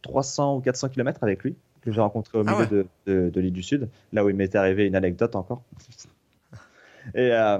300 0.01 0.56
ou 0.58 0.62
400 0.62 0.89
km 0.89 1.24
avec 1.24 1.43
lui, 1.43 1.56
que 1.82 1.91
j'ai 1.91 2.01
rencontré 2.01 2.38
au 2.38 2.43
Ah 2.47 2.51
milieu 2.51 2.64
ouais. 2.64 2.68
de, 2.68 2.88
de- 3.26 3.30
de 3.30 3.41
l'île 3.41 3.53
du 3.53 3.62
Sud, 3.64 3.88
là 4.14 4.24
où 4.26 4.30
il 4.30 4.36
m'était 4.36 4.58
arrivé 4.58 4.88
une 4.88 4.95
anecdote 4.95 5.36
encore. 5.36 5.62
et, 7.14 7.32
euh, 7.32 7.60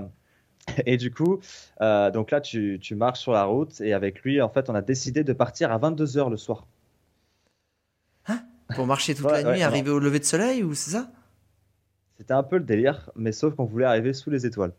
et 0.86 0.97
du 0.97 1.11
coup, 1.11 1.39
euh, 1.82 2.11
donc 2.11 2.32
là, 2.32 2.41
tu, 2.41 2.80
tu 2.82 2.95
marches 2.95 3.20
sur 3.22 3.32
la 3.34 3.43
route 3.45 3.80
et 3.82 3.93
avec 3.93 4.22
lui, 4.24 4.41
en 4.41 4.49
fait, 4.49 4.70
on 4.70 4.76
a 4.76 4.82
décidé 4.82 5.24
de 5.24 5.34
partir 5.34 5.72
à 5.72 5.78
22h 5.80 6.30
le 6.30 6.38
soir. 6.38 6.66
Pour 8.76 8.88
marcher 8.88 9.13
toute 9.13 9.26
Ouais, 9.28 9.43
la 9.43 9.51
nuit, 9.51 9.57
ouais, 9.59 9.63
arriver 9.63 9.91
au 9.91 9.99
lever 9.99 10.18
de 10.20 10.24
soleil 10.26 10.63
ou 10.63 10.74
c'est 10.74 10.89
ça? 10.91 11.07
C'était 12.18 12.34
un 12.34 12.41
peu 12.43 12.57
le 12.57 12.63
délire, 12.63 13.11
mais 13.16 13.32
sauf 13.32 13.53
qu'on 13.55 13.66
voulait 13.66 13.86
arriver 13.86 14.11
sous 14.13 14.32
les 14.32 14.45
étoiles. 14.47 14.72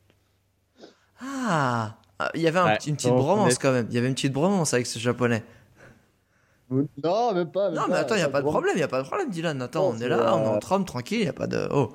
Ah 1.21 1.97
Il 2.35 2.41
y 2.41 2.49
avait 2.49 2.59
un 2.59 2.65
Ouais, 2.67 2.77
petit- 2.79 2.91
une 2.91 2.97
petite 2.97 3.11
bromance 3.13 3.53
est- 3.53 3.63
quand 3.63 3.71
même. 3.73 3.87
Il 3.91 3.95
y 3.95 3.99
avait 3.99 4.09
une 4.09 4.15
petite 4.15 4.33
bromance 4.33 4.75
avec 4.75 4.87
ce 4.87 4.99
japonais. 4.99 5.45
Non, 6.71 7.33
même 7.33 7.51
pas. 7.53 7.71
Non, 7.71 7.83
mais 7.89 7.95
attends, 7.95 8.17
il 8.17 8.19
n'y 8.19 8.25
a 8.25 8.29
pas 8.29 8.41
de 8.43 8.47
problème, 8.47 8.73
il 8.75 8.79
n'y 8.79 8.83
a 8.83 8.89
pas 8.89 9.01
de 9.03 9.07
problème, 9.07 9.31
Dylan. 9.31 9.63
Attends, 9.63 9.93
Non, 9.93 9.99
on 9.99 10.01
est 10.01 10.09
là, 10.09 10.35
on 10.35 10.45
est 10.45 10.49
entre 10.49 10.73
hommes, 10.73 10.85
tranquille, 10.85 11.19
il 11.21 11.25
n'y 11.25 11.29
a 11.29 11.33
pas 11.33 11.47
de. 11.47 11.69
Oh 11.71 11.95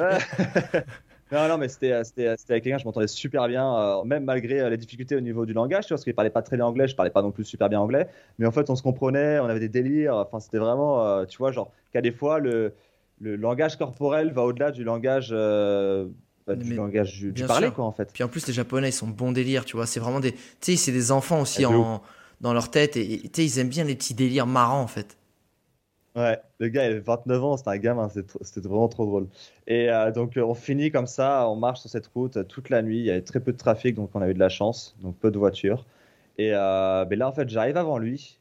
Ouais. 0.00 0.18
non, 1.32 1.48
non, 1.48 1.58
mais 1.58 1.68
c'était 1.68 1.92
euh, 1.92 2.04
c'était- 2.04 2.36
c'était 2.36 2.52
avec 2.52 2.64
quelqu'un, 2.64 2.78
je 2.78 2.84
m'entendais 2.84 3.08
super 3.08 3.48
bien, 3.48 3.74
euh, 3.76 4.04
même 4.04 4.24
malgré 4.24 4.60
euh, 4.60 4.70
les 4.70 4.76
difficultés 4.76 5.16
au 5.16 5.20
niveau 5.20 5.44
du 5.44 5.52
langage, 5.52 5.84
tu 5.84 5.88
vois, 5.88 5.96
parce 5.96 6.04
qu'il 6.04 6.14
parlait 6.14 6.30
pas 6.30 6.42
très 6.42 6.56
bien 6.56 6.66
anglais, 6.66 6.86
je 6.86 6.94
parlais 6.94 7.10
pas 7.10 7.22
non 7.22 7.32
plus 7.32 7.44
super 7.44 7.68
bien 7.68 7.80
anglais, 7.80 8.08
mais 8.38 8.46
en 8.46 8.52
fait, 8.52 8.70
on 8.70 8.76
se 8.76 8.82
comprenait, 8.82 9.40
on 9.40 9.46
avait 9.46 9.60
des 9.60 9.68
délires, 9.68 10.14
enfin, 10.16 10.38
c'était 10.40 10.58
vraiment, 10.58 11.04
euh, 11.04 11.24
tu 11.24 11.38
vois, 11.38 11.50
genre, 11.52 11.72
qu'à 11.92 12.00
des 12.00 12.12
fois, 12.12 12.38
le, 12.38 12.74
le 13.20 13.34
langage 13.36 13.76
corporel 13.76 14.32
va 14.32 14.42
au-delà 14.42 14.70
du 14.70 14.84
langage, 14.84 15.30
euh, 15.32 16.06
bah, 16.46 16.54
du 16.54 16.70
Mais 16.70 16.76
langage 16.76 17.20
du, 17.20 17.32
parler, 17.44 17.66
sûr. 17.66 17.74
quoi, 17.74 17.84
en 17.86 17.92
fait. 17.92 18.10
Puis 18.12 18.22
en 18.22 18.28
plus, 18.28 18.46
les 18.46 18.52
Japonais, 18.52 18.90
ils 18.90 18.92
sont 18.92 19.08
bons 19.08 19.32
délire, 19.32 19.64
tu 19.64 19.76
vois. 19.76 19.86
C'est 19.86 19.98
vraiment 20.00 20.20
des. 20.20 20.32
Tu 20.32 20.38
sais, 20.60 20.76
c'est 20.76 20.92
des 20.92 21.10
enfants 21.10 21.40
aussi 21.40 21.64
Ah, 21.64 21.70
en... 21.70 22.02
dans 22.40 22.52
leur 22.52 22.70
tête. 22.70 22.96
Et, 22.96 23.18
tu 23.22 23.30
sais, 23.34 23.44
ils 23.44 23.58
aiment 23.58 23.68
bien 23.68 23.82
les 23.84 23.96
petits 23.96 24.14
délires 24.14 24.46
marrants, 24.46 24.80
en 24.82 24.86
fait. 24.86 25.16
Ouais, 26.16 26.40
le 26.60 26.68
gars, 26.68 26.84
il 26.86 26.92
avait 26.92 27.00
29 27.00 27.44
ans, 27.44 27.56
c'était 27.58 27.68
un 27.70 27.76
gamin, 27.78 28.08
c'était 28.08 28.60
vraiment 28.68 28.88
trop 28.88 29.04
drôle. 29.04 29.28
Et 29.66 29.90
euh, 29.90 30.10
donc, 30.12 30.36
euh, 30.38 30.42
on 30.42 30.54
finit 30.54 30.90
comme 30.90 31.06
ça, 31.06 31.46
on 31.48 31.56
marche 31.56 31.80
sur 31.80 31.90
cette 31.90 32.06
route 32.08 32.38
euh, 32.38 32.44
toute 32.44 32.70
la 32.70 32.80
nuit, 32.82 32.98
il 33.00 33.04
y 33.04 33.10
avait 33.10 33.20
très 33.22 33.38
peu 33.40 33.52
de 33.52 33.58
trafic, 33.58 33.94
donc 33.94 34.10
on 34.14 34.22
a 34.22 34.28
eu 34.30 34.34
de 34.34 34.38
la 34.38 34.48
chance, 34.48 34.96
donc 35.02 35.16
peu 35.18 35.30
de 35.30 35.38
voitures. 35.38 35.84
Et 36.38 36.52
euh, 36.54 37.04
mais 37.10 37.16
là, 37.16 37.28
en 37.28 37.32
fait, 37.32 37.48
j'arrive 37.50 37.76
avant 37.76 37.98
lui. 37.98 38.38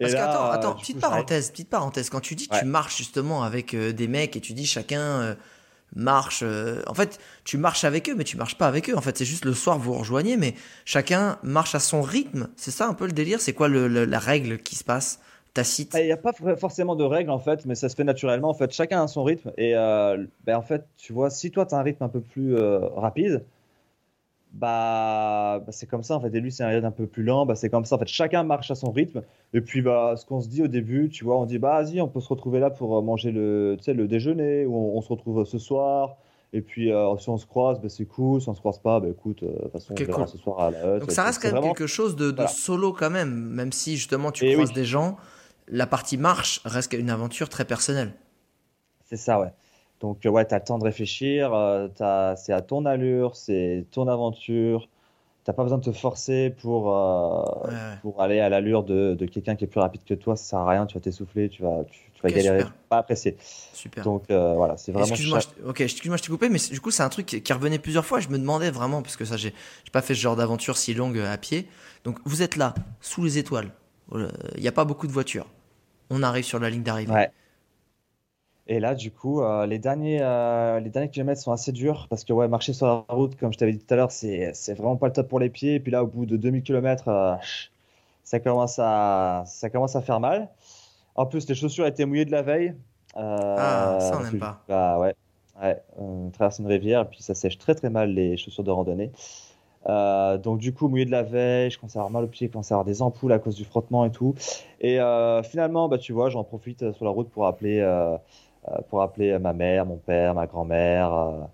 Parce 0.00 0.14
que, 0.14 0.20
attends, 0.52 0.74
petite 0.74 0.96
coup, 0.96 1.00
parenthèse, 1.00 1.50
petite 1.50 1.70
parenthèse. 1.70 2.10
Quand 2.10 2.20
tu 2.20 2.34
dis 2.34 2.48
que 2.48 2.56
tu 2.56 2.64
marches 2.64 2.96
justement 2.98 3.42
avec 3.42 3.74
euh, 3.74 3.92
des 3.92 4.08
mecs 4.08 4.36
et 4.36 4.40
tu 4.40 4.52
dis 4.52 4.66
chacun 4.66 5.36
marche. 5.96 6.40
euh, 6.44 6.82
en 6.86 6.94
fait, 6.94 7.18
tu 7.44 7.58
marches 7.58 7.84
avec 7.84 8.08
eux, 8.10 8.14
mais 8.16 8.24
tu 8.24 8.36
marches 8.36 8.58
pas 8.58 8.68
avec 8.68 8.90
eux. 8.90 8.96
En 8.96 9.00
fait, 9.02 9.18
c'est 9.18 9.24
juste 9.24 9.44
le 9.44 9.54
soir, 9.54 9.78
vous 9.78 9.92
vous 9.94 9.98
rejoignez, 10.00 10.36
mais 10.36 10.54
chacun 10.84 11.38
marche 11.42 11.74
à 11.74 11.80
son 11.80 12.02
rythme. 12.02 12.48
C'est 12.56 12.70
ça 12.72 12.88
un 12.88 12.94
peu 12.94 13.06
le 13.06 13.12
délire? 13.12 13.40
C'est 13.40 13.54
quoi 13.54 13.68
le- 13.68 13.88
le- 13.88 14.04
la 14.04 14.18
règle 14.20 14.58
qui 14.58 14.76
se 14.76 14.84
passe? 14.84 15.20
Tacite 15.54 15.94
Il 15.98 16.04
n'y 16.06 16.12
a 16.12 16.16
pas 16.16 16.32
for- 16.32 16.58
forcément 16.58 16.94
de 16.96 17.04
règles 17.04 17.30
en 17.30 17.38
fait, 17.38 17.64
mais 17.66 17.74
ça 17.74 17.88
se 17.88 17.96
fait 17.96 18.04
naturellement. 18.04 18.48
En 18.50 18.54
fait, 18.54 18.70
chacun 18.72 19.02
a 19.02 19.06
son 19.08 19.24
rythme. 19.24 19.52
Et 19.56 19.74
euh, 19.76 20.24
ben, 20.44 20.56
en 20.56 20.62
fait, 20.62 20.84
tu 20.96 21.12
vois, 21.12 21.30
si 21.30 21.50
toi 21.50 21.66
tu 21.66 21.74
as 21.74 21.78
un 21.78 21.82
rythme 21.82 22.04
un 22.04 22.08
peu 22.08 22.20
plus 22.20 22.56
euh, 22.56 22.80
rapide, 22.96 23.44
bah, 24.52 25.60
bah, 25.64 25.72
c'est 25.72 25.86
comme 25.86 26.02
ça 26.02 26.16
en 26.16 26.20
fait. 26.20 26.34
Et 26.34 26.40
lui, 26.40 26.50
c'est 26.50 26.64
un 26.64 26.68
rythme 26.68 26.86
un 26.86 26.90
peu 26.90 27.06
plus 27.06 27.22
lent, 27.22 27.44
bah, 27.46 27.54
c'est 27.54 27.68
comme 27.70 27.84
ça. 27.84 27.96
En 27.96 27.98
fait, 27.98 28.08
chacun 28.08 28.42
marche 28.44 28.70
à 28.70 28.74
son 28.74 28.90
rythme. 28.90 29.22
Et 29.52 29.60
puis, 29.60 29.82
bah, 29.82 30.14
ce 30.16 30.24
qu'on 30.24 30.40
se 30.40 30.48
dit 30.48 30.62
au 30.62 30.68
début, 30.68 31.08
tu 31.10 31.24
vois, 31.24 31.38
on 31.38 31.44
dit, 31.46 31.58
bah, 31.58 31.82
vas-y, 31.82 32.00
on 32.00 32.08
peut 32.08 32.20
se 32.20 32.28
retrouver 32.28 32.58
là 32.60 32.70
pour 32.70 32.96
euh, 32.96 33.02
manger 33.02 33.30
le, 33.30 33.76
tu 33.78 33.84
sais, 33.84 33.94
le 33.94 34.08
déjeuner, 34.08 34.66
ou 34.66 34.74
on, 34.74 34.96
on 34.98 35.00
se 35.02 35.08
retrouve 35.08 35.44
ce 35.44 35.58
soir. 35.58 36.16
Et 36.54 36.62
puis, 36.62 36.90
euh, 36.90 37.14
si 37.18 37.28
on 37.28 37.36
se 37.36 37.44
croise, 37.46 37.78
bah, 37.80 37.88
c'est 37.90 38.06
cool. 38.06 38.40
Si 38.40 38.48
on 38.48 38.54
se 38.54 38.60
croise 38.60 38.78
pas, 38.78 39.00
bah, 39.00 39.08
écoute, 39.08 39.42
euh, 39.42 39.48
de 39.52 39.58
toute 39.64 39.72
façon, 39.72 39.92
Ok, 39.92 40.00
on 40.02 40.04
verra 40.06 40.18
cool. 40.20 40.28
ce 40.28 40.38
soir 40.38 40.60
à 40.60 40.70
la 40.70 40.96
hut. 40.96 41.00
Donc 41.00 41.10
ça 41.10 41.24
reste 41.24 41.42
quand 41.42 41.48
même 41.48 41.58
vraiment- 41.58 41.74
quelque 41.74 41.86
chose 41.86 42.16
de, 42.16 42.30
de 42.30 42.36
Voilà. 42.36 42.48
solo 42.50 42.92
quand 42.94 43.10
même, 43.10 43.34
même 43.50 43.72
si 43.72 43.96
justement 43.96 44.32
tu 44.32 44.46
Et 44.46 44.54
croises 44.54 44.70
oui. 44.70 44.74
des 44.74 44.84
gens. 44.86 45.16
La 45.68 45.86
partie 45.86 46.16
marche 46.16 46.60
reste 46.64 46.92
une 46.94 47.10
aventure 47.10 47.48
très 47.48 47.64
personnelle. 47.64 48.12
C'est 49.04 49.16
ça, 49.16 49.40
ouais. 49.40 49.52
Donc, 50.00 50.24
euh, 50.26 50.30
ouais, 50.30 50.46
tu 50.46 50.54
as 50.54 50.58
le 50.58 50.64
temps 50.64 50.78
de 50.78 50.84
réfléchir, 50.84 51.52
euh, 51.54 51.88
c'est 52.36 52.52
à 52.52 52.62
ton 52.62 52.84
allure, 52.86 53.36
c'est 53.36 53.86
ton 53.90 54.06
aventure. 54.08 54.88
T'as 55.44 55.52
pas 55.54 55.64
besoin 55.64 55.78
de 55.78 55.84
te 55.84 55.92
forcer 55.92 56.50
pour, 56.62 56.94
euh, 56.96 57.42
Ouais, 57.64 57.70
ouais. 57.72 57.98
pour 58.02 58.22
aller 58.22 58.40
à 58.40 58.48
l'allure 58.48 58.84
de, 58.84 59.14
de 59.18 59.26
quelqu'un 59.26 59.56
qui 59.56 59.64
est 59.64 59.68
plus 59.68 59.80
rapide 59.80 60.04
que 60.04 60.14
toi. 60.14 60.36
Ça 60.36 60.44
sert 60.44 60.58
à 60.60 60.70
rien, 60.70 60.86
tu 60.86 60.94
vas 60.94 61.00
t'essouffler, 61.00 61.48
tu 61.48 61.62
vas, 61.62 61.84
tu, 61.90 62.00
tu 62.14 62.22
vas 62.22 62.28
Ok, 62.28 62.34
galérer, 62.36 62.58
super. 62.58 62.74
pas 62.88 62.98
apprécier. 62.98 63.36
Super. 63.72 64.04
Donc, 64.04 64.24
euh, 64.30 64.54
voilà, 64.54 64.76
c'est 64.76 64.92
vraiment. 64.92 65.08
Excuse-moi, 65.10 65.40
chaque- 65.40 65.54
je, 65.58 65.64
ok, 65.68 65.80
excuse-moi, 65.82 66.16
je 66.16 66.22
t'ai 66.22 66.28
coupé, 66.28 66.48
mais 66.48 66.58
du 66.58 66.80
coup, 66.80 66.90
c'est 66.90 67.02
un 67.02 67.08
truc 67.08 67.26
qui, 67.26 67.42
qui 67.42 67.52
revenait 67.52 67.78
plusieurs 67.78 68.06
fois. 68.06 68.20
Je 68.20 68.28
me 68.28 68.38
demandais 68.38 68.70
vraiment, 68.70 69.02
parce 69.02 69.16
que 69.16 69.24
ça, 69.24 69.36
j'ai 69.36 69.54
j'ai 69.84 69.90
pas 69.92 70.02
fait 70.02 70.14
ce 70.14 70.20
genre 70.20 70.36
d'aventure 70.36 70.76
si 70.76 70.94
longue 70.94 71.18
à 71.18 71.36
pied. 71.38 71.68
Donc, 72.04 72.18
vous 72.24 72.42
êtes 72.42 72.56
là, 72.56 72.74
sous 73.00 73.24
les 73.24 73.38
étoiles. 73.38 73.70
Il 74.14 74.60
n'y 74.60 74.68
a 74.68 74.72
pas 74.72 74.84
beaucoup 74.84 75.06
de 75.06 75.12
voitures. 75.12 75.46
On 76.10 76.22
arrive 76.22 76.44
sur 76.44 76.58
la 76.58 76.70
ligne 76.70 76.82
d'arrivée. 76.82 77.12
Ouais. 77.12 77.30
Et 78.66 78.80
là, 78.80 78.94
du 78.94 79.10
coup, 79.10 79.40
euh, 79.40 79.66
les 79.66 79.78
derniers, 79.78 80.20
euh, 80.20 80.78
les 80.80 80.90
derniers 80.90 81.08
kilomètres 81.08 81.40
sont 81.40 81.52
assez 81.52 81.72
durs 81.72 82.06
parce 82.10 82.24
que 82.24 82.34
ouais, 82.34 82.48
marcher 82.48 82.74
sur 82.74 82.86
la 82.86 83.04
route, 83.08 83.34
comme 83.36 83.52
je 83.52 83.58
t'avais 83.58 83.72
dit 83.72 83.78
tout 83.78 83.94
à 83.94 83.96
l'heure, 83.96 84.12
c'est, 84.12 84.52
c'est 84.52 84.74
vraiment 84.74 84.96
pas 84.96 85.06
le 85.06 85.12
top 85.14 85.28
pour 85.28 85.40
les 85.40 85.48
pieds. 85.48 85.76
Et 85.76 85.80
puis 85.80 85.90
là, 85.90 86.04
au 86.04 86.06
bout 86.06 86.26
de 86.26 86.36
2000 86.36 86.62
km, 86.62 87.38
ça 88.24 88.40
commence 88.40 88.78
à, 88.78 89.44
ça 89.46 89.70
commence 89.70 89.96
à 89.96 90.02
faire 90.02 90.20
mal. 90.20 90.50
En 91.14 91.26
plus, 91.26 91.48
les 91.48 91.54
chaussures 91.54 91.86
étaient 91.86 92.04
mouillées 92.06 92.26
de 92.26 92.30
la 92.30 92.42
veille. 92.42 92.74
Euh, 93.16 93.56
Ah, 93.58 93.98
ça, 94.00 94.18
on 94.18 94.22
n'aime 94.22 94.38
pas. 94.38 94.62
Bah 94.68 94.98
ouais, 94.98 95.14
ouais, 95.62 95.82
on 95.96 96.30
traverse 96.30 96.58
une 96.58 96.66
rivière 96.66 97.02
et 97.02 97.04
puis 97.06 97.22
ça 97.22 97.34
sèche 97.34 97.58
très 97.58 97.74
très 97.74 97.90
mal 97.90 98.12
les 98.12 98.36
chaussures 98.36 98.64
de 98.64 98.70
randonnée. 98.70 99.12
Euh, 99.88 100.36
donc 100.38 100.58
du 100.58 100.72
coup, 100.72 100.88
mouillé 100.88 101.04
de 101.04 101.10
la 101.10 101.22
veille, 101.22 101.70
je 101.70 101.78
commence 101.78 101.96
à 101.96 102.00
avoir 102.00 102.10
mal 102.10 102.24
aux 102.24 102.28
pieds, 102.28 102.46
je 102.46 102.52
commence 102.52 102.70
à 102.72 102.74
avoir 102.74 102.84
des 102.84 103.02
ampoules 103.02 103.32
à 103.32 103.38
cause 103.38 103.54
du 103.54 103.64
frottement 103.64 104.04
et 104.04 104.10
tout. 104.10 104.34
Et 104.80 105.00
euh, 105.00 105.42
finalement, 105.42 105.88
bah, 105.88 105.98
tu 105.98 106.12
vois, 106.12 106.28
j'en 106.30 106.44
profite 106.44 106.82
euh, 106.82 106.92
sur 106.92 107.04
la 107.04 107.10
route 107.10 107.30
pour 107.30 107.46
appeler, 107.46 107.80
pour 108.90 109.10
ma 109.40 109.52
mère, 109.52 109.86
mon 109.86 109.96
père, 109.96 110.34
ma 110.34 110.46
grand-mère, 110.46 111.48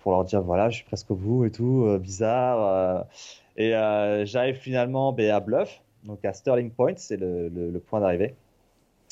pour 0.00 0.12
leur 0.12 0.24
dire 0.24 0.42
voilà, 0.42 0.70
je 0.70 0.76
suis 0.76 0.84
presque 0.84 1.10
au 1.10 1.16
bout 1.16 1.44
et 1.44 1.50
tout, 1.50 1.98
bizarre. 1.98 3.04
et 3.56 3.70
j'arrive 4.24 4.56
finalement 4.56 5.12
ben, 5.12 5.30
à 5.30 5.40
Bluff, 5.40 5.82
donc 6.04 6.24
à 6.24 6.32
Sterling 6.32 6.70
Point, 6.70 6.94
c'est 6.96 7.16
le, 7.16 7.82
point 7.86 8.00
d'arrivée. 8.00 8.34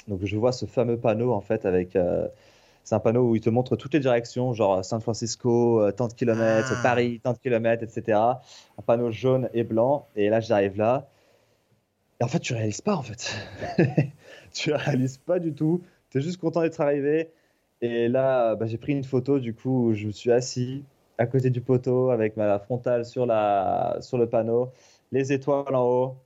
Donc 0.07 0.21
je 0.23 0.37
vois 0.37 0.53
ce 0.53 0.67
fameux 0.67 0.97
panneau 0.97 1.33
en 1.33 1.41
fait 1.41 1.67
avec 1.67 1.97
c'est 2.91 2.97
un 2.97 2.99
panneau 2.99 3.23
où 3.23 3.37
il 3.37 3.41
te 3.41 3.51
montre 3.51 3.77
toutes 3.77 3.95
les 3.95 4.01
directions, 4.01 4.53
genre 4.53 4.85
San 4.85 5.01
Francisco, 5.01 5.81
euh, 5.81 5.93
tant 5.93 6.09
de 6.09 6.13
kilomètres, 6.13 6.73
ah. 6.77 6.83
Paris, 6.83 7.21
tant 7.23 7.33
de 7.35 7.39
kilomètres, 7.39 7.85
etc. 7.85 8.19
Un 8.19 8.83
panneau 8.85 9.13
jaune 9.13 9.49
et 9.55 9.63
blanc. 9.63 10.09
Et 10.17 10.29
là, 10.29 10.41
j'arrive 10.41 10.77
là. 10.77 11.09
Et 12.21 12.25
en 12.25 12.27
fait, 12.27 12.41
tu 12.41 12.53
réalises 12.53 12.81
pas, 12.81 12.97
en 12.97 13.03
fait. 13.03 13.33
tu 14.53 14.73
réalises 14.73 15.19
pas 15.19 15.39
du 15.39 15.55
tout. 15.55 15.83
Tu 16.11 16.19
es 16.19 16.21
juste 16.21 16.41
content 16.41 16.63
d'être 16.63 16.81
arrivé. 16.81 17.31
Et 17.81 18.09
là, 18.09 18.57
bah, 18.57 18.67
j'ai 18.67 18.77
pris 18.77 18.91
une 18.91 19.05
photo, 19.05 19.39
du 19.39 19.55
coup, 19.55 19.91
où 19.91 19.95
je 19.95 20.09
me 20.09 20.11
suis 20.11 20.33
assis 20.33 20.83
à 21.17 21.27
côté 21.27 21.51
du 21.51 21.61
poteau 21.61 22.11
avec 22.11 22.37
ma 22.37 22.59
frontale 22.59 23.05
sur, 23.05 23.25
la, 23.25 23.99
sur 24.01 24.19
le 24.19 24.29
panneau, 24.29 24.73
les 25.13 25.33
étoiles 25.33 25.77
en 25.77 25.85
haut. 25.85 26.17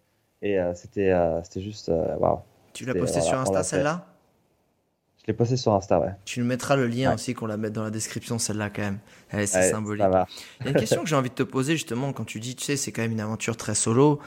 Et 0.41 0.59
euh, 0.59 0.73
c'était 0.73 1.11
euh, 1.11 1.43
c'était 1.43 1.61
juste. 1.61 1.91
waouh. 1.91 2.39
Tu 2.73 2.87
l'as 2.87 2.95
posté 2.95 3.21
sur 3.21 3.39
Insta, 3.39 3.63
celle-là? 3.63 4.07
Je 5.25 5.33
l'ai 5.33 5.37
posté 5.37 5.57
sur 5.57 5.73
Insta, 5.73 5.99
ouais. 5.99 6.11
Tu 6.27 6.41
nous 6.41 6.45
mettras 6.45 6.77
le 6.77 6.87
lien 6.87 7.15
aussi, 7.15 7.33
qu'on 7.33 7.47
la 7.47 7.57
mette 7.57 7.73
dans 7.73 7.83
la 7.83 7.91
description, 7.91 8.39
celle-là, 8.39 8.69
quand 8.69 8.83
même. 8.83 8.99
c'est 9.31 9.71
symbolique. 9.71 10.05
Il 10.61 10.67
y 10.67 10.69
a 10.69 10.73
une 10.73 10.77
question 10.77 11.03
que 11.03 11.09
j'ai 11.09 11.17
envie 11.17 11.31
de 11.31 11.35
te 11.35 11.43
poser, 11.43 11.73
justement, 11.73 12.13
quand 12.13 12.27
tu 12.27 12.41
dis, 12.41 12.55
tu 12.55 12.63
sais, 12.63 12.77
c'est 12.77 12.93
quand 12.93 13.01
même 13.01 13.13
une 13.13 13.23
aventure 13.23 13.57
très 13.57 13.75
solo. 13.75 14.21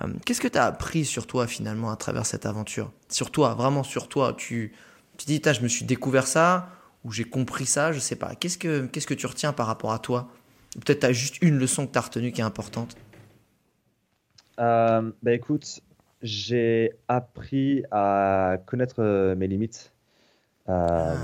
Euh, 0.00 0.06
qu'est-ce 0.24 0.40
que 0.40 0.46
tu 0.46 0.56
as 0.56 0.66
appris 0.66 1.04
sur 1.04 1.26
toi, 1.26 1.48
finalement, 1.48 1.90
à 1.90 1.96
travers 1.96 2.24
cette 2.24 2.46
aventure? 2.46 2.92
Sur 3.08 3.32
toi, 3.32 3.54
vraiment 3.54 3.82
sur 3.82 4.06
toi. 4.06 4.32
Tu, 4.32 4.72
tu 5.16 5.26
dis, 5.26 5.42
je 5.44 5.60
me 5.60 5.66
suis 5.66 5.84
découvert 5.84 6.28
ça, 6.28 6.68
ou 7.02 7.10
j'ai 7.10 7.24
compris 7.24 7.66
ça, 7.66 7.90
je 7.90 7.98
sais 7.98 8.14
pas. 8.14 8.36
Qu'est-ce 8.36 8.58
que, 8.58 8.86
qu'est-ce 8.86 9.08
que 9.08 9.14
tu 9.14 9.26
retiens 9.26 9.52
par 9.52 9.66
rapport 9.66 9.90
à 9.92 9.98
toi? 9.98 10.28
Peut-être 10.74 11.00
tu 11.00 11.06
as 11.06 11.12
juste 11.12 11.42
une 11.42 11.58
leçon 11.58 11.84
que 11.84 11.90
tu 11.90 11.98
as 11.98 12.02
retenue 12.02 12.30
qui 12.30 12.42
est 12.42 12.44
importante? 12.44 12.96
Euh, 14.60 15.10
bah 15.20 15.32
écoute, 15.32 15.80
j'ai 16.22 16.92
appris 17.08 17.82
à 17.90 18.58
connaître 18.66 19.00
euh, 19.00 19.34
mes 19.34 19.48
limites 19.48 19.92
ah. 20.68 21.14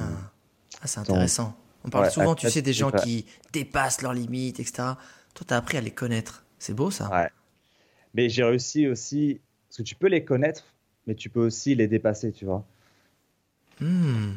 ah, 0.83 0.87
c'est 0.87 1.01
intéressant. 1.01 1.55
On 1.85 1.91
parle 1.91 2.11
souvent, 2.11 2.35
tu 2.35 2.49
sais, 2.49 2.63
des 2.63 2.73
gens 2.73 2.91
qui 2.91 3.27
dépassent 3.53 4.03
leurs 4.03 4.15
limites, 4.15 4.59
etc. 4.59 4.95
Toi, 5.35 5.47
tu 5.47 5.55
as 5.55 5.57
appris 5.57 5.77
à 5.77 5.81
les 5.81 5.91
connaître. 5.91 6.45
C'est 6.59 6.75
beau, 6.75 6.91
ça. 6.91 7.11
Ouais. 7.11 7.29
Mais 8.15 8.29
j'ai 8.29 8.45
réussi 8.45 8.89
aussi, 8.89 9.41
parce 9.69 9.79
que 9.79 9.83
tu 9.83 9.95
peux 9.97 10.07
les 10.07 10.25
connaître, 10.25 10.65
mais 11.07 11.15
tu 11.15 11.29
peux 11.29 11.45
aussi 11.45 11.75
les 11.75 11.89
dépasser, 11.89 12.33
tu 12.33 12.45
vois. 12.47 12.65
Hmm. 13.81 14.35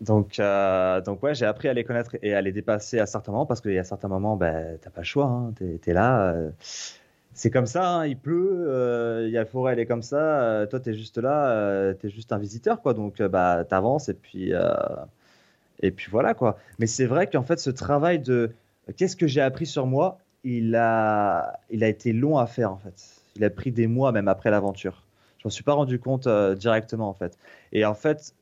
Donc, 0.00 0.38
euh, 0.38 1.00
donc 1.00 1.22
ouais, 1.22 1.34
j'ai 1.34 1.44
appris 1.44 1.68
à 1.68 1.74
les 1.74 1.84
connaître 1.84 2.16
et 2.22 2.34
à 2.34 2.40
les 2.40 2.52
dépasser 2.52 2.98
à 2.98 3.06
certains 3.06 3.32
moments, 3.32 3.46
parce 3.46 3.60
qu'il 3.60 3.72
y 3.72 3.78
a 3.78 3.84
certains 3.84 4.08
moments, 4.08 4.36
ben, 4.36 4.78
t'as 4.80 4.90
pas 4.90 5.00
le 5.02 5.06
choix, 5.06 5.26
hein, 5.26 5.52
tu 5.56 5.78
es, 5.90 5.92
là. 5.92 6.32
Euh, 6.32 6.50
c'est 7.38 7.50
comme 7.50 7.66
ça, 7.66 7.88
hein, 7.88 8.06
il 8.06 8.18
pleut, 8.18 8.66
euh, 8.68 9.24
il 9.28 9.32
y 9.32 9.36
a 9.36 9.40
la 9.40 9.46
forêt, 9.46 9.72
elle 9.72 9.78
est 9.78 9.86
comme 9.86 10.02
ça. 10.02 10.42
Euh, 10.42 10.66
toi, 10.66 10.80
tu 10.80 10.90
es 10.90 10.94
juste 10.94 11.18
là, 11.18 11.50
euh, 11.50 11.94
tu 11.94 12.08
es 12.08 12.10
juste 12.10 12.32
un 12.32 12.38
visiteur, 12.38 12.82
quoi. 12.82 12.94
Donc, 12.94 13.22
bah, 13.22 13.64
tu 13.66 13.74
avances 13.74 14.08
et 14.08 14.14
puis, 14.14 14.52
et 15.80 15.90
puis 15.92 16.08
voilà, 16.10 16.34
quoi. 16.34 16.58
Mais 16.80 16.88
c'est 16.88 17.06
vrai 17.06 17.28
qu'en 17.28 17.44
fait, 17.44 17.60
ce 17.60 17.70
travail 17.70 18.18
de 18.18 18.50
qu'est-ce 18.96 19.14
que 19.14 19.28
j'ai 19.28 19.40
appris 19.40 19.66
sur 19.66 19.86
moi, 19.86 20.18
il 20.42 20.74
a, 20.74 21.60
il 21.70 21.84
a 21.84 21.88
été 21.88 22.12
long 22.12 22.38
à 22.38 22.46
faire, 22.46 22.72
en 22.72 22.78
fait. 22.78 23.22
Il 23.36 23.44
a 23.44 23.50
pris 23.50 23.70
des 23.70 23.86
mois, 23.86 24.10
même 24.10 24.26
après 24.26 24.50
l'aventure. 24.50 25.04
Je 25.38 25.46
m'en 25.46 25.50
suis 25.50 25.62
pas 25.62 25.74
rendu 25.74 26.00
compte 26.00 26.26
directement, 26.56 27.08
en 27.08 27.14
fait. 27.14 27.38
Et 27.70 27.84
en 27.84 27.94
fait, 27.94 28.34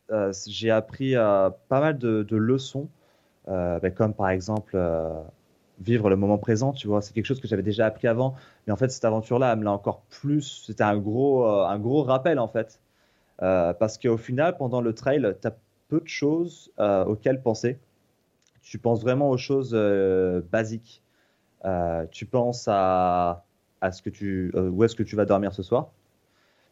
j'ai 0.47 0.71
appris 0.71 1.15
pas 1.15 1.53
mal 1.69 1.99
de, 1.99 2.37
leçons, 2.37 2.89
bah, 3.47 3.91
comme 3.95 4.15
par 4.15 4.31
exemple 4.31 4.75
vivre 5.81 6.09
le 6.11 6.17
moment 6.17 6.39
présent, 6.39 6.73
tu 6.73 6.87
vois. 6.89 7.03
C'est 7.03 7.13
quelque 7.13 7.27
chose 7.27 7.41
que 7.41 7.49
j'avais 7.49 7.63
déjà 7.63 7.87
appris 7.87 8.09
avant, 8.09 8.35
mais 8.67 8.73
en 8.73 8.77
fait, 8.77 8.89
cette 8.89 9.05
aventure-là, 9.05 9.53
elle 9.53 9.61
me 9.61 9.65
l'a 9.65 9.73
encore 9.73 10.03
plus. 10.03 10.65
C'était 10.67 10.83
un 10.83 10.99
gros, 10.99 11.47
euh, 11.47 11.67
un 11.67 11.79
gros 11.79 12.03
rappel, 12.03 12.39
en 12.39 12.49
fait. 12.49 12.81
Euh, 13.43 13.73
parce 13.75 13.99
qu'au 13.99 14.17
final, 14.17 14.57
pendant 14.57 14.81
le 14.81 14.93
trail, 14.95 15.37
tu 15.41 15.47
as 15.47 15.57
peu 15.89 16.01
de 16.01 16.09
choses 16.09 16.73
euh, 16.81 17.05
auxquelles 17.05 17.43
penser. 17.43 17.79
Tu 18.63 18.79
penses 18.79 19.03
vraiment 19.03 19.31
aux 19.31 19.37
choses 19.37 19.73
basiques. 20.51 21.03
tu 22.11 22.27
penses 22.27 22.67
à, 22.69 23.45
ce 23.93 24.03
que 24.03 24.11
tu, 24.11 24.53
où 24.57 24.83
est-ce 24.83 24.97
que 24.97 25.05
tu 25.05 25.15
vas 25.15 25.25
dormir 25.25 25.55
ce 25.55 25.63
soir. 25.63 25.93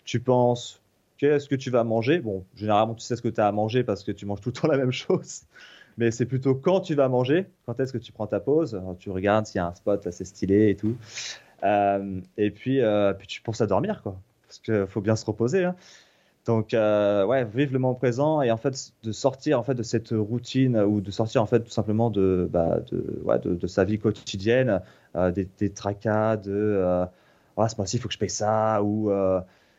Tu 0.04 0.18
penses 0.18 0.82
qu'est-ce 1.18 1.48
que 1.48 1.54
tu 1.54 1.70
vas 1.70 1.84
manger. 1.84 2.18
Bon, 2.18 2.44
généralement, 2.56 2.94
tu 2.94 3.04
sais 3.04 3.14
ce 3.14 3.22
que 3.22 3.28
tu 3.28 3.40
as 3.40 3.46
à 3.46 3.52
manger 3.52 3.84
parce 3.84 4.02
que 4.02 4.10
tu 4.10 4.26
manges 4.26 4.40
tout 4.40 4.48
le 4.48 4.54
temps 4.54 4.66
la 4.68 4.76
même 4.76 4.90
chose 4.90 5.42
mais 5.96 6.10
c'est 6.10 6.26
plutôt 6.26 6.56
quand 6.56 6.80
tu 6.80 6.94
vas 6.94 7.08
manger, 7.08 7.46
quand 7.66 7.78
est-ce 7.78 7.92
que 7.92 7.98
tu 7.98 8.10
prends 8.10 8.26
ta 8.26 8.40
pause, 8.40 8.80
tu 8.98 9.10
regardes 9.10 9.46
s'il 9.46 9.58
y 9.58 9.60
a 9.60 9.66
un 9.66 9.74
spot 9.74 10.04
assez 10.06 10.24
stylé 10.24 10.70
et 10.70 10.76
tout. 10.76 10.96
Euh, 11.64 12.20
et 12.36 12.50
puis, 12.50 12.80
euh, 12.80 13.12
puis 13.14 13.26
tu 13.26 13.40
penses 13.42 13.60
à 13.60 13.66
dormir, 13.66 14.02
quoi, 14.02 14.20
parce 14.46 14.58
qu'il 14.58 14.86
faut 14.86 15.00
bien 15.00 15.16
se 15.16 15.24
reposer. 15.24 15.64
Hein. 15.64 15.76
Donc, 16.46 16.74
euh, 16.74 17.24
ouais, 17.24 17.44
vivre 17.44 17.72
le 17.72 17.78
moment 17.78 17.94
présent 17.94 18.42
et 18.42 18.50
en 18.50 18.58
fait 18.58 18.92
de 19.02 19.12
sortir 19.12 19.58
en 19.58 19.62
fait 19.62 19.74
de 19.74 19.82
cette 19.82 20.10
routine 20.10 20.76
ou 20.78 21.00
de 21.00 21.10
sortir 21.10 21.40
en 21.42 21.46
fait 21.46 21.60
tout 21.60 21.70
simplement 21.70 22.10
de, 22.10 22.46
bah, 22.52 22.80
de, 22.92 23.22
ouais, 23.24 23.38
de, 23.38 23.66
sa 23.66 23.84
vie 23.84 23.98
quotidienne, 23.98 24.82
des, 25.14 25.48
des, 25.58 25.70
tracas, 25.70 26.36
de 26.36 27.06
ah, 27.56 27.68
ce 27.68 27.76
mois-ci 27.78 27.96
il 27.96 28.00
faut 28.00 28.08
que 28.08 28.14
je 28.14 28.18
paye 28.18 28.28
ça 28.28 28.82
ou 28.82 29.10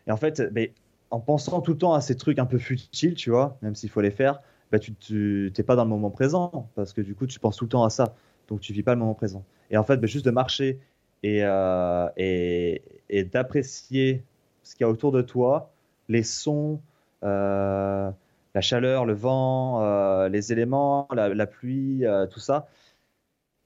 et 0.08 0.12
en 0.12 0.18
fait, 0.18 0.42
mais, 0.54 0.74
en 1.12 1.20
pensant 1.20 1.62
tout 1.62 1.72
le 1.72 1.78
temps 1.78 1.94
à 1.94 2.02
ces 2.02 2.16
trucs 2.18 2.40
un 2.40 2.46
peu 2.46 2.58
futiles, 2.58 3.16
tu 3.16 3.30
vois, 3.30 3.58
même 3.62 3.76
s'il 3.76 3.90
faut 3.90 4.02
les 4.02 4.12
faire, 4.12 4.42
bah, 4.72 4.80
tu 4.80 5.54
n'es 5.58 5.64
pas 5.64 5.76
dans 5.76 5.84
le 5.84 5.90
moment 5.90 6.10
présent 6.10 6.70
parce 6.76 6.94
que 6.94 7.02
du 7.02 7.16
coup, 7.16 7.28
tu 7.28 7.40
penses 7.40 7.58
tout 7.58 7.66
le 7.66 7.70
temps 7.70 7.84
à 7.84 7.90
ça. 7.90 8.16
Donc, 8.48 8.60
tu 8.60 8.74
vis 8.74 8.84
pas 8.84 8.94
le 8.94 9.00
moment 9.00 9.14
présent. 9.14 9.44
Et 9.72 9.78
en 9.78 9.84
fait, 9.84 9.98
bah, 9.98 10.08
juste 10.08 10.26
de 10.26 10.32
marcher 10.32 10.80
et, 11.26 11.40
euh, 11.42 12.08
et, 12.18 13.24
d'apprécier 13.24 14.24
ce 14.62 14.76
qu'il 14.76 14.86
y 14.86 14.88
a 14.88 14.90
autour 14.90 15.12
de 15.12 15.24
toi, 15.24 15.72
les 16.08 16.22
sons, 16.22 16.80
euh, 17.24 18.12
la 18.54 18.62
chaleur, 18.62 19.06
le 19.06 19.14
vent, 19.14 19.82
euh, 19.82 20.30
les 20.30 20.52
éléments, 20.52 21.08
la, 21.12 21.48
pluie, 21.48 22.04
tout 22.30 22.40
ça, 22.40 22.68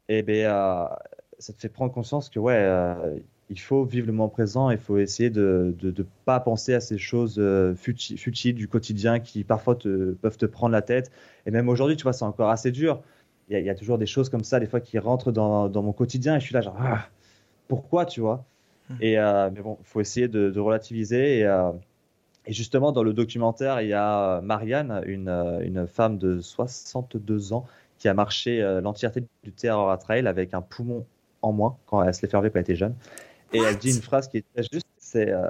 et 0.08 0.24
ben, 0.24 0.90
ça 1.38 1.54
te 1.54 1.60
fait 1.60 1.70
prendre 1.70 1.92
conscience 1.92 2.30
que 2.30 2.40
ouais, 2.40 2.66
il 3.50 3.60
faut 3.60 3.84
vivre 3.84 4.08
le 4.08 4.14
moment 4.14 4.30
présent, 4.30 4.70
il 4.70 4.78
faut 4.78 4.98
essayer 4.98 5.30
de 5.30 5.76
ne 5.82 6.04
pas 6.24 6.40
penser 6.40 6.74
à 6.74 6.80
ces 6.80 6.98
choses 6.98 7.42
futiles 7.76 8.56
du 8.56 8.70
quotidien 8.70 9.20
qui 9.20 9.44
parfois 9.44 9.76
te, 9.76 10.14
peuvent 10.14 10.38
te 10.38 10.46
prendre 10.46 10.72
la 10.72 10.82
tête. 10.82 11.12
Et 11.46 11.52
même 11.52 11.68
aujourd'hui, 11.68 11.98
tu 11.98 12.04
vois, 12.04 12.14
c'est 12.14 12.26
encore 12.26 12.52
assez 12.52 12.72
dur. 12.72 13.02
Il 13.50 13.60
y, 13.60 13.70
a 13.70 13.76
toujours 13.76 13.98
des 13.98 14.06
choses 14.06 14.30
comme 14.30 14.44
ça, 14.44 14.60
des 14.60 14.68
fois, 14.68 14.80
qui 14.80 15.00
rentrent 15.00 15.32
dans, 15.32 15.70
dans 15.70 15.82
mon 15.82 15.92
quotidien 15.92 16.36
et 16.36 16.40
je 16.40 16.46
suis 16.46 16.54
là, 16.54 16.62
genre, 16.62 16.78
ah, 16.80 17.10
pourquoi, 17.70 18.06
tu 18.06 18.20
vois 18.20 18.44
mmh. 18.90 18.96
et, 19.00 19.18
euh, 19.18 19.50
Mais 19.54 19.62
bon, 19.62 19.78
il 19.80 19.86
faut 19.86 20.02
essayer 20.02 20.28
de, 20.28 20.60
relativiser. 20.60 21.40
Et, 21.40 21.46
euh, 21.46 21.72
et, 22.46 22.52
justement, 22.52 22.92
dans 22.92 23.04
le 23.04 23.14
documentaire, 23.14 23.82
il 23.82 23.88
y 23.88 23.94
a 23.94 24.42
Marianne, 24.42 25.02
une, 25.06 25.30
une 25.30 25.88
femme 25.88 26.18
de 26.18 26.42
62 26.42 27.54
ans, 27.54 27.66
qui 27.98 28.10
a 28.10 28.14
marché 28.14 28.62
l'entièreté 28.82 29.24
du 29.44 29.52
Terror 29.52 29.98
Trail 30.00 30.28
avec 30.28 30.54
un 30.54 30.62
poumon 30.62 31.06
en 31.42 31.52
moins 31.52 31.78
quand 31.86 32.04
elle 32.04 32.14
se 32.14 32.22
l'est 32.22 32.28
fait 32.28 32.38
enlever 32.38 32.50
quand 32.50 32.60
elle 32.60 32.64
était 32.64 32.76
jeune. 32.76 32.96
Et 33.54 33.60
elle 33.60 33.78
dit 33.78 33.96
une 33.96 34.02
phrase 34.02 34.28
qui 34.28 34.38
est 34.38 34.46
très 34.54 34.64
juste. 34.72 34.86
C'est 34.98 35.32
euh, 35.32 35.50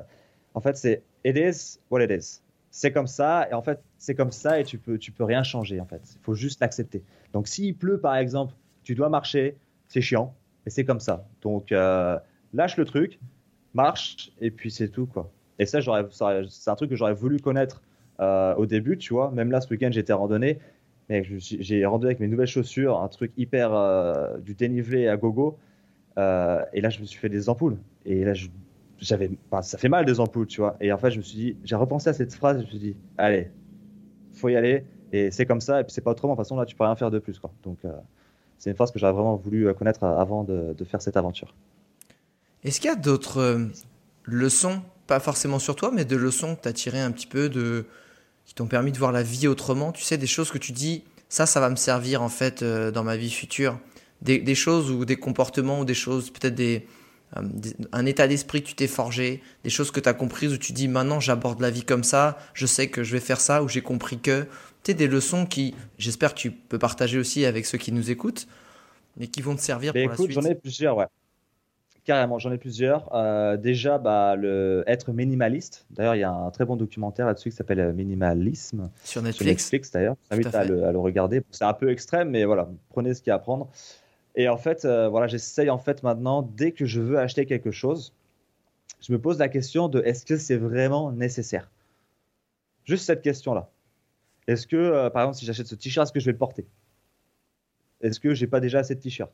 en 0.53 0.61
fait 0.61 0.77
c'est 0.77 1.03
it 1.25 1.37
is 1.37 1.79
what 1.89 2.03
it 2.03 2.11
is. 2.11 2.41
C'est 2.71 2.91
comme 2.91 3.07
ça 3.07 3.47
et 3.49 3.53
en 3.53 3.61
fait 3.61 3.81
c'est 3.97 4.15
comme 4.15 4.31
ça 4.31 4.59
et 4.59 4.63
tu 4.63 4.77
peux 4.77 4.97
tu 4.97 5.11
peux 5.11 5.23
rien 5.23 5.43
changer 5.43 5.79
en 5.79 5.85
fait. 5.85 6.01
Il 6.15 6.21
faut 6.21 6.33
juste 6.33 6.61
l'accepter. 6.61 7.03
Donc 7.33 7.47
s'il 7.47 7.75
pleut 7.75 7.99
par 7.99 8.15
exemple, 8.15 8.53
tu 8.83 8.95
dois 8.95 9.09
marcher, 9.09 9.57
c'est 9.87 10.01
chiant 10.01 10.33
et 10.69 10.71
c'est 10.71 10.85
comme 10.85 10.99
ça. 10.99 11.25
Donc 11.41 11.71
euh, 11.71 12.17
lâche 12.53 12.77
le 12.77 12.85
truc, 12.85 13.19
marche 13.73 14.31
et 14.39 14.51
puis 14.51 14.69
c'est 14.69 14.89
tout 14.89 15.07
quoi. 15.07 15.31
Et 15.57 15.65
ça 15.65 15.79
c'est 15.81 16.69
un 16.69 16.75
truc 16.75 16.91
que 16.91 16.95
j'aurais 16.95 17.13
voulu 17.13 17.39
connaître 17.39 17.81
euh, 18.19 18.53
au 18.55 18.67
début, 18.67 18.97
tu 18.97 19.13
vois. 19.13 19.31
Même 19.31 19.49
là 19.49 19.61
ce 19.61 19.69
week-end 19.69 19.89
j'étais 19.91 20.13
randonnée, 20.13 20.59
mais 21.09 21.23
j'ai 21.39 21.85
randonné 21.85 22.11
avec 22.11 22.19
mes 22.19 22.27
nouvelles 22.27 22.47
chaussures, 22.47 23.01
un 23.01 23.07
truc 23.07 23.31
hyper 23.35 23.71
du 24.41 24.53
dénivelé 24.53 25.07
à 25.07 25.17
gogo. 25.17 25.57
Euh, 26.19 26.63
et 26.73 26.81
là, 26.81 26.89
je 26.89 26.99
me 26.99 27.05
suis 27.05 27.19
fait 27.19 27.29
des 27.29 27.49
ampoules. 27.49 27.77
Et 28.05 28.23
là, 28.25 28.33
j'avais, 28.97 29.31
ça 29.61 29.77
fait 29.77 29.89
mal 29.89 30.05
des 30.05 30.19
ampoules, 30.19 30.47
tu 30.47 30.61
vois. 30.61 30.75
Et 30.81 30.91
en 30.91 30.97
fait, 30.97 31.11
je 31.11 31.17
me 31.17 31.23
suis 31.23 31.37
dit, 31.37 31.57
j'ai 31.63 31.75
repensé 31.75 32.09
à 32.09 32.13
cette 32.13 32.33
phrase. 32.33 32.57
Je 32.57 32.63
me 32.63 32.69
suis 32.69 32.79
dit, 32.79 32.95
allez, 33.17 33.49
faut 34.33 34.49
y 34.49 34.55
aller. 34.55 34.83
Et 35.11 35.31
c'est 35.31 35.45
comme 35.45 35.61
ça. 35.61 35.81
Et 35.81 35.83
puis 35.83 35.93
c'est 35.93 36.01
pas 36.01 36.11
autrement. 36.11 36.33
De 36.33 36.37
toute 36.37 36.45
façon, 36.45 36.57
là, 36.57 36.65
tu 36.65 36.75
peux 36.75 36.83
rien 36.83 36.95
faire 36.95 37.11
de 37.11 37.19
plus, 37.19 37.39
quoi. 37.39 37.51
Donc, 37.63 37.77
euh, 37.85 37.91
c'est 38.59 38.69
une 38.69 38.75
phrase 38.75 38.91
que 38.91 38.99
j'aurais 38.99 39.13
vraiment 39.13 39.35
voulu 39.35 39.73
connaître 39.73 40.03
avant 40.03 40.43
de, 40.43 40.75
faire 40.85 41.01
cette 41.01 41.17
aventure. 41.17 41.55
Est-ce 42.63 42.79
qu'il 42.79 42.89
y 42.89 42.93
a 42.93 42.97
d'autres 42.97 43.39
euh, 43.39 43.65
leçons, 44.25 44.81
pas 45.07 45.19
forcément 45.19 45.59
sur 45.59 45.75
toi, 45.75 45.91
mais 45.93 46.05
de 46.05 46.15
leçons 46.15 46.55
que 46.55 46.61
tu 46.63 46.67
as 46.67 46.73
tirées 46.73 46.99
un 46.99 47.11
petit 47.11 47.27
peu 47.27 47.49
de 47.49 47.85
qui 48.45 48.53
t'ont 48.53 48.67
permis 48.67 48.91
de 48.91 48.97
voir 48.97 49.11
la 49.11 49.23
vie 49.23 49.47
autrement? 49.47 49.91
Tu 49.91 50.03
sais, 50.03 50.17
des 50.17 50.27
choses 50.27 50.51
que 50.51 50.57
tu 50.57 50.73
dis, 50.73 51.03
ça, 51.29 51.45
ça 51.45 51.59
va 51.59 51.69
me 51.69 51.77
servir 51.77 52.21
en 52.21 52.29
fait 52.29 52.63
dans 52.63 53.03
ma 53.03 53.15
vie 53.15 53.31
future 53.31 53.79
des, 54.21 54.55
choses 54.55 54.91
ou 54.91 55.05
des 55.05 55.15
comportements 55.15 55.79
ou 55.81 55.85
des 55.85 55.93
choses, 55.93 56.29
peut-être 56.29 56.59
euh, 56.59 57.41
des- 57.41 57.75
un 57.91 58.05
état 58.05 58.27
d'esprit 58.27 58.61
que 58.61 58.67
tu 58.67 58.75
t'es 58.75 58.87
forgé, 58.87 59.41
des 59.63 59.69
choses 59.69 59.91
que 59.91 59.99
tu 59.99 60.09
as 60.09 60.13
comprises 60.13 60.53
où 60.53 60.57
tu 60.57 60.73
dis 60.73 60.87
maintenant 60.87 61.19
j'aborde 61.19 61.61
la 61.61 61.69
vie 61.69 61.83
comme 61.83 62.03
ça, 62.03 62.37
je 62.53 62.65
sais 62.65 62.87
que 62.87 63.03
je 63.03 63.11
vais 63.11 63.19
faire 63.19 63.39
ça, 63.39 63.63
ou 63.63 63.67
j'ai 63.69 63.81
compris 63.81 64.19
que. 64.19 64.45
Tu 64.83 64.91
sais, 64.91 64.93
des 64.93 65.07
leçons 65.07 65.45
qui, 65.45 65.75
j'espère 65.97 66.33
que 66.33 66.39
tu 66.39 66.51
peux 66.51 66.79
partager 66.79 67.17
aussi 67.17 67.45
avec 67.45 67.65
ceux 67.65 67.77
qui 67.77 67.91
nous 67.91 68.11
écoutent, 68.11 68.47
mais 69.17 69.27
qui 69.27 69.41
vont 69.41 69.55
te 69.55 69.61
servir 69.61 69.91
Mais 69.93 70.05
pour 70.05 70.13
écoute, 70.13 70.27
la 70.29 70.33
j'en 70.35 70.41
suite. 70.41 70.51
ai 70.53 70.55
plusieurs, 70.55 70.97
ouais. 70.97 71.07
Carrément, 72.05 72.39
j'en 72.39 72.51
ai 72.51 72.57
plusieurs. 72.57 73.13
Euh, 73.13 73.55
déjà, 73.57 73.97
bah, 73.97 74.35
le 74.35 74.83
être 74.87 75.11
minimaliste. 75.11 75.85
D'ailleurs, 75.91 76.15
il 76.15 76.19
y 76.19 76.23
a 76.23 76.31
un 76.31 76.49
très 76.49 76.65
bon 76.65 76.75
documentaire 76.75 77.27
là-dessus 77.27 77.49
qui 77.51 77.55
s'appelle 77.55 77.93
Minimalisme 77.93 78.89
Sur 79.03 79.07
sur 79.13 79.21
Netflix. 79.21 79.65
Netflix 79.65 79.91
d'ailleurs. 79.91 80.15
À 80.31 80.35
à, 80.35 80.37
fait. 80.37 80.67
le, 80.67 80.85
à 80.85 80.91
le 80.91 80.97
regarder. 80.97 81.43
C'est 81.51 81.65
un 81.65 81.73
peu 81.73 81.91
extrême, 81.91 82.29
mais 82.29 82.45
voilà, 82.45 82.69
prenez 82.89 83.13
ce 83.13 83.21
qu'il 83.21 83.29
y 83.29 83.31
a 83.31 83.35
à 83.35 83.39
prendre. 83.39 83.69
Et 84.35 84.47
en 84.47 84.57
fait, 84.57 84.85
euh, 84.85 85.09
voilà, 85.09 85.27
j'essaye 85.27 85.69
en 85.69 85.77
fait 85.77 86.01
maintenant, 86.01 86.41
dès 86.41 86.71
que 86.71 86.85
je 86.85 87.01
veux 87.01 87.19
acheter 87.19 87.45
quelque 87.45 87.71
chose, 87.71 88.13
je 89.01 89.11
me 89.11 89.19
pose 89.19 89.37
la 89.37 89.49
question 89.49 89.87
de 89.89 90.01
est-ce 90.01 90.25
que 90.25 90.37
c'est 90.37 90.57
vraiment 90.57 91.11
nécessaire? 91.11 91.69
Juste 92.85 93.05
cette 93.05 93.21
question-là. 93.21 93.69
Est-ce 94.49 94.65
que, 94.65 94.75
euh, 94.75 95.11
par 95.11 95.21
exemple, 95.21 95.37
si 95.37 95.45
j'achète 95.45 95.67
ce 95.67 95.75
t-shirt, 95.75 96.07
est-ce 96.07 96.11
que 96.11 96.19
je 96.19 96.25
vais 96.25 96.31
le 96.31 96.37
porter? 96.39 96.65
Est-ce 98.01 98.19
que 98.19 98.33
j'ai 98.33 98.47
pas 98.47 98.59
déjà 98.59 98.79
assez 98.79 98.95
de 98.95 98.99
t-shirts? 98.99 99.31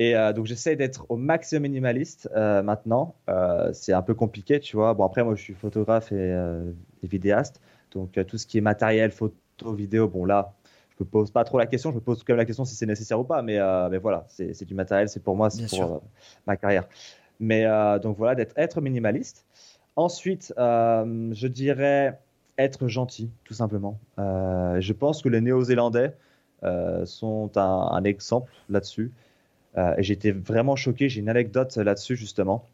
Et 0.00 0.16
euh, 0.16 0.32
donc 0.32 0.46
j'essaie 0.46 0.74
d'être 0.74 1.06
au 1.10 1.16
maximum 1.16 1.62
minimaliste 1.62 2.28
euh, 2.34 2.60
maintenant. 2.60 3.14
C'est 3.72 3.92
un 3.92 4.02
peu 4.02 4.14
compliqué, 4.14 4.58
tu 4.58 4.74
vois. 4.74 4.94
Bon 4.94 5.04
après 5.04 5.22
moi 5.22 5.36
je 5.36 5.42
suis 5.42 5.54
photographe 5.54 6.10
et, 6.10 6.32
et 7.02 7.06
vidéaste, 7.06 7.60
donc 7.92 8.18
tout 8.26 8.36
ce 8.36 8.48
qui 8.48 8.58
est 8.58 8.62
matériel, 8.62 9.12
photo, 9.12 9.74
vidéo, 9.74 10.08
bon 10.08 10.24
là 10.24 10.54
je 10.90 11.04
me 11.04 11.08
pose 11.08 11.30
pas 11.30 11.44
trop 11.44 11.58
la 11.58 11.66
question. 11.66 11.90
Je 11.90 11.96
me 11.96 12.00
pose 12.00 12.24
quand 12.24 12.32
même 12.32 12.38
la 12.38 12.46
question 12.46 12.64
si 12.64 12.74
c'est 12.74 12.86
nécessaire 12.86 13.20
ou 13.20 13.24
pas. 13.24 13.42
Mais, 13.42 13.58
mais 13.90 13.98
voilà, 13.98 14.24
c'est 14.28 14.64
du 14.64 14.74
matériel, 14.74 15.08
c'est 15.08 15.22
pour 15.22 15.36
moi, 15.36 15.50
c'est 15.50 15.68
pour 15.68 16.02
ma 16.48 16.56
carrière. 16.56 16.88
Mais 17.38 17.64
donc 18.02 18.16
voilà, 18.16 18.34
d'être 18.34 18.54
être 18.56 18.80
minimaliste. 18.80 19.46
Ensuite, 19.94 20.52
je 20.56 21.46
dirais 21.46 22.18
être 22.58 22.88
gentil, 22.88 23.30
tout 23.44 23.54
simplement. 23.54 23.98
Euh, 24.18 24.80
je 24.80 24.92
pense 24.92 25.22
que 25.22 25.28
les 25.28 25.40
Néo-Zélandais 25.40 26.14
euh, 26.62 27.04
sont 27.06 27.50
un, 27.56 28.04
exemple 28.04 28.52
là-dessus. 28.68 29.12
Euh, 29.78 29.94
et 29.96 30.02
j'étais 30.02 30.32
vraiment 30.32 30.76
choqué. 30.76 31.08
J'ai 31.08 31.20
une 31.20 31.28
anecdote 31.28 31.76
là-dessus, 31.76 32.16
justement. 32.16 32.66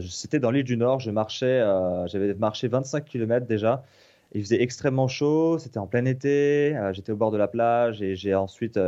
C'était 0.00 0.40
dans 0.40 0.50
l'île 0.50 0.64
du 0.64 0.76
Nord. 0.76 1.00
Je 1.00 1.10
marchais, 1.10 1.60
j'avais 2.06 2.34
marché 2.34 2.68
25 2.68 3.04
km 3.04 3.46
déjà. 3.46 3.84
Il 4.32 4.42
faisait 4.42 4.60
extrêmement 4.60 5.06
chaud. 5.06 5.58
C'était 5.58 5.78
en 5.78 5.86
plein 5.86 6.04
été. 6.04 6.76
J'étais 6.92 7.12
au 7.12 7.16
bord 7.16 7.30
de 7.30 7.36
la 7.36 7.46
plage 7.46 8.02
et 8.02 8.16
j'ai 8.16 8.34
ensuite 8.34 8.78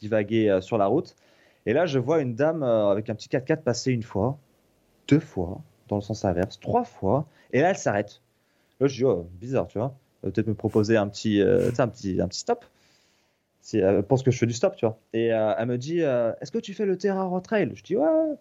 divagué 0.00 0.58
sur 0.60 0.76
la 0.76 0.86
route. 0.86 1.14
Et 1.66 1.72
là, 1.72 1.86
je 1.86 2.00
vois 2.00 2.20
une 2.20 2.34
dame 2.34 2.64
avec 2.64 3.10
un 3.10 3.14
petit 3.14 3.28
4x4 3.28 3.62
passer 3.62 3.92
une 3.92 4.02
fois, 4.02 4.38
deux 5.06 5.20
fois, 5.20 5.60
dans 5.86 5.96
le 5.96 6.02
sens 6.02 6.24
inverse, 6.24 6.58
trois 6.58 6.84
fois. 6.84 7.26
Et 7.52 7.60
là, 7.60 7.70
elle 7.70 7.78
s'arrête. 7.78 8.20
Là, 8.80 8.86
je 8.86 8.94
dis, 8.94 9.04
oh, 9.04 9.28
bizarre, 9.32 9.68
tu 9.68 9.78
vois. 9.78 9.96
Va 10.22 10.30
Peut-être 10.30 10.46
me 10.46 10.54
proposer 10.54 10.96
un 10.96 11.08
petit, 11.08 11.40
euh, 11.40 11.70
un 11.78 11.88
petit, 11.88 12.20
un 12.20 12.28
petit 12.28 12.40
stop. 12.40 12.64
Si 13.60 13.78
elle 13.78 14.02
pense 14.04 14.22
que 14.22 14.30
je 14.30 14.38
fais 14.38 14.46
du 14.46 14.52
stop, 14.52 14.76
tu 14.76 14.86
vois. 14.86 14.98
Et 15.12 15.32
euh, 15.32 15.54
elle 15.58 15.66
me 15.66 15.76
dit, 15.76 16.02
euh, 16.02 16.32
est-ce 16.40 16.52
que 16.52 16.58
tu 16.58 16.72
fais 16.72 16.86
le 16.86 16.96
Terra 16.96 17.40
Trail? 17.40 17.72
Je 17.74 17.82
dis, 17.82 17.96
ouais. 17.96 18.34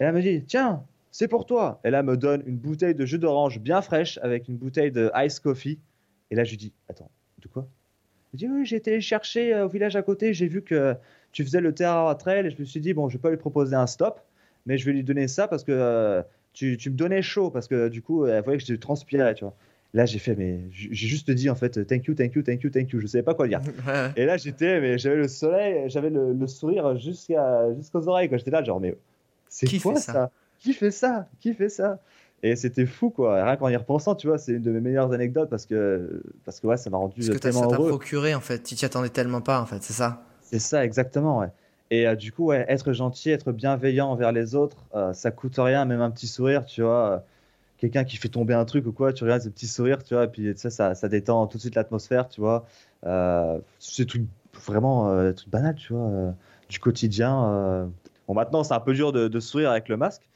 Et 0.00 0.04
elle 0.04 0.14
me 0.14 0.20
dit, 0.20 0.42
tiens, 0.44 0.82
c'est 1.12 1.28
pour 1.28 1.46
toi. 1.46 1.80
Et 1.84 1.90
là, 1.90 2.00
elle 2.00 2.06
me 2.06 2.16
donne 2.16 2.42
une 2.46 2.56
bouteille 2.56 2.94
de 2.94 3.06
jus 3.06 3.18
d'orange 3.18 3.60
bien 3.60 3.82
fraîche 3.82 4.18
avec 4.22 4.48
une 4.48 4.56
bouteille 4.56 4.90
de 4.90 5.10
ice 5.14 5.40
coffee. 5.40 5.78
Et 6.30 6.34
là, 6.34 6.44
je 6.44 6.50
lui 6.50 6.56
dis, 6.56 6.72
attends, 6.88 7.10
de 7.40 7.48
quoi? 7.48 7.68
Elle 8.32 8.38
dit, 8.38 8.48
oui, 8.48 8.66
j'ai 8.66 8.76
été 8.76 9.00
chercher 9.00 9.54
euh, 9.54 9.66
au 9.66 9.68
village 9.68 9.96
à 9.96 10.02
côté, 10.02 10.34
j'ai 10.34 10.48
vu 10.48 10.62
que 10.62 10.94
tu 11.32 11.44
faisais 11.44 11.60
le 11.60 11.74
Terra 11.74 12.14
Trail 12.14 12.46
et 12.46 12.50
je 12.50 12.58
me 12.58 12.64
suis 12.64 12.80
dit, 12.80 12.94
bon, 12.94 13.08
je 13.08 13.16
vais 13.16 13.22
pas 13.22 13.30
lui 13.30 13.36
proposer 13.36 13.74
un 13.76 13.86
stop, 13.86 14.20
mais 14.66 14.76
je 14.76 14.84
vais 14.84 14.92
lui 14.92 15.04
donner 15.04 15.28
ça 15.28 15.48
parce 15.48 15.64
que 15.64 15.72
euh, 15.72 16.22
tu, 16.58 16.76
tu 16.76 16.90
me 16.90 16.96
donnais 16.96 17.22
chaud, 17.22 17.50
parce 17.50 17.68
que 17.68 17.88
du 17.88 18.02
coup, 18.02 18.26
elle 18.26 18.42
voyait 18.42 18.58
que 18.58 18.64
je 18.64 18.74
transpirais, 18.74 19.32
tu 19.34 19.44
vois. 19.44 19.54
Là, 19.94 20.04
j'ai 20.06 20.18
fait, 20.18 20.34
mais 20.34 20.60
j'ai 20.72 21.06
juste 21.06 21.30
dit 21.30 21.48
en 21.48 21.54
fait, 21.54 21.86
thank 21.86 22.06
you, 22.06 22.14
thank 22.14 22.34
you, 22.34 22.42
thank 22.42 22.62
you, 22.64 22.70
thank 22.70 22.90
you. 22.92 23.00
Je 23.00 23.06
savais 23.06 23.22
pas 23.22 23.34
quoi 23.34 23.46
dire. 23.46 23.60
Et 24.16 24.26
là, 24.26 24.36
j'étais, 24.36 24.80
mais 24.80 24.98
j'avais 24.98 25.16
le 25.16 25.28
soleil, 25.28 25.88
j'avais 25.88 26.10
le, 26.10 26.32
le 26.32 26.46
sourire 26.48 26.98
jusqu'à, 26.98 27.72
jusqu'aux 27.74 28.08
oreilles. 28.08 28.28
Quoi. 28.28 28.38
J'étais 28.38 28.50
là, 28.50 28.62
genre, 28.64 28.80
mais 28.80 28.96
c'est 29.48 29.66
quoi 29.80 29.94
fait 29.94 30.00
ça, 30.00 30.12
ça? 30.12 30.30
Qui 30.58 30.72
fait 30.74 30.90
ça? 30.90 31.28
Qui 31.40 31.54
fait 31.54 31.68
ça? 31.68 32.00
Et 32.42 32.56
c'était 32.56 32.86
fou, 32.86 33.10
quoi. 33.10 33.42
Rien 33.44 33.56
qu'en 33.56 33.68
y 33.68 33.76
repensant, 33.76 34.16
tu 34.16 34.26
vois, 34.26 34.36
c'est 34.38 34.52
une 34.54 34.62
de 34.62 34.72
mes 34.72 34.80
meilleures 34.80 35.12
anecdotes 35.12 35.48
parce 35.50 35.64
que, 35.64 36.22
parce 36.44 36.58
que 36.60 36.66
ouais, 36.66 36.76
ça 36.76 36.90
m'a 36.90 36.96
rendu 36.98 37.14
Parce 37.16 37.28
que 37.30 37.38
tellement 37.38 37.62
ça 37.62 37.68
t'a 37.68 37.76
heureux. 37.76 37.88
procuré 37.88 38.34
en 38.34 38.40
fait, 38.40 38.62
tu 38.64 38.74
t'y 38.74 38.84
attendais 38.84 39.08
tellement 39.10 39.40
pas 39.40 39.60
en 39.60 39.66
fait, 39.66 39.82
c'est 39.82 39.92
ça? 39.92 40.22
C'est 40.42 40.58
ça, 40.58 40.84
exactement, 40.84 41.38
ouais. 41.38 41.48
Et 41.90 42.06
euh, 42.06 42.14
du 42.16 42.32
coup, 42.32 42.46
ouais, 42.46 42.64
être 42.68 42.92
gentil, 42.92 43.30
être 43.30 43.52
bienveillant 43.52 44.08
envers 44.10 44.32
les 44.32 44.54
autres, 44.54 44.76
euh, 44.94 45.12
ça 45.14 45.30
coûte 45.30 45.54
rien, 45.58 45.84
même 45.84 46.00
un 46.02 46.10
petit 46.10 46.26
sourire, 46.26 46.64
tu 46.66 46.82
vois. 46.82 47.12
euh, 47.12 47.18
Quelqu'un 47.78 48.04
qui 48.04 48.16
fait 48.16 48.28
tomber 48.28 48.54
un 48.54 48.64
truc 48.64 48.86
ou 48.86 48.92
quoi, 48.92 49.12
tu 49.12 49.22
regardes 49.24 49.42
ce 49.42 49.48
petit 49.48 49.68
sourire, 49.68 50.02
tu 50.02 50.14
vois, 50.14 50.24
et 50.24 50.28
puis 50.28 50.52
ça, 50.56 50.94
ça 50.94 51.08
détend 51.08 51.46
tout 51.46 51.58
de 51.58 51.62
suite 51.62 51.76
l'atmosphère, 51.76 52.28
tu 52.28 52.40
vois. 52.40 52.66
Euh, 53.06 53.58
c'est 53.78 54.04
tout, 54.04 54.20
vraiment 54.66 55.32
tout 55.32 55.48
banal, 55.48 55.76
tu 55.76 55.92
vois, 55.92 56.34
du 56.68 56.80
quotidien. 56.80 57.88
Bon, 58.26 58.34
maintenant, 58.34 58.64
c'est 58.64 58.74
un 58.74 58.80
peu 58.80 58.94
dur 58.94 59.12
de, 59.12 59.28
de 59.28 59.40
sourire 59.40 59.70
avec 59.70 59.88
le 59.88 59.96
masque, 59.96 60.28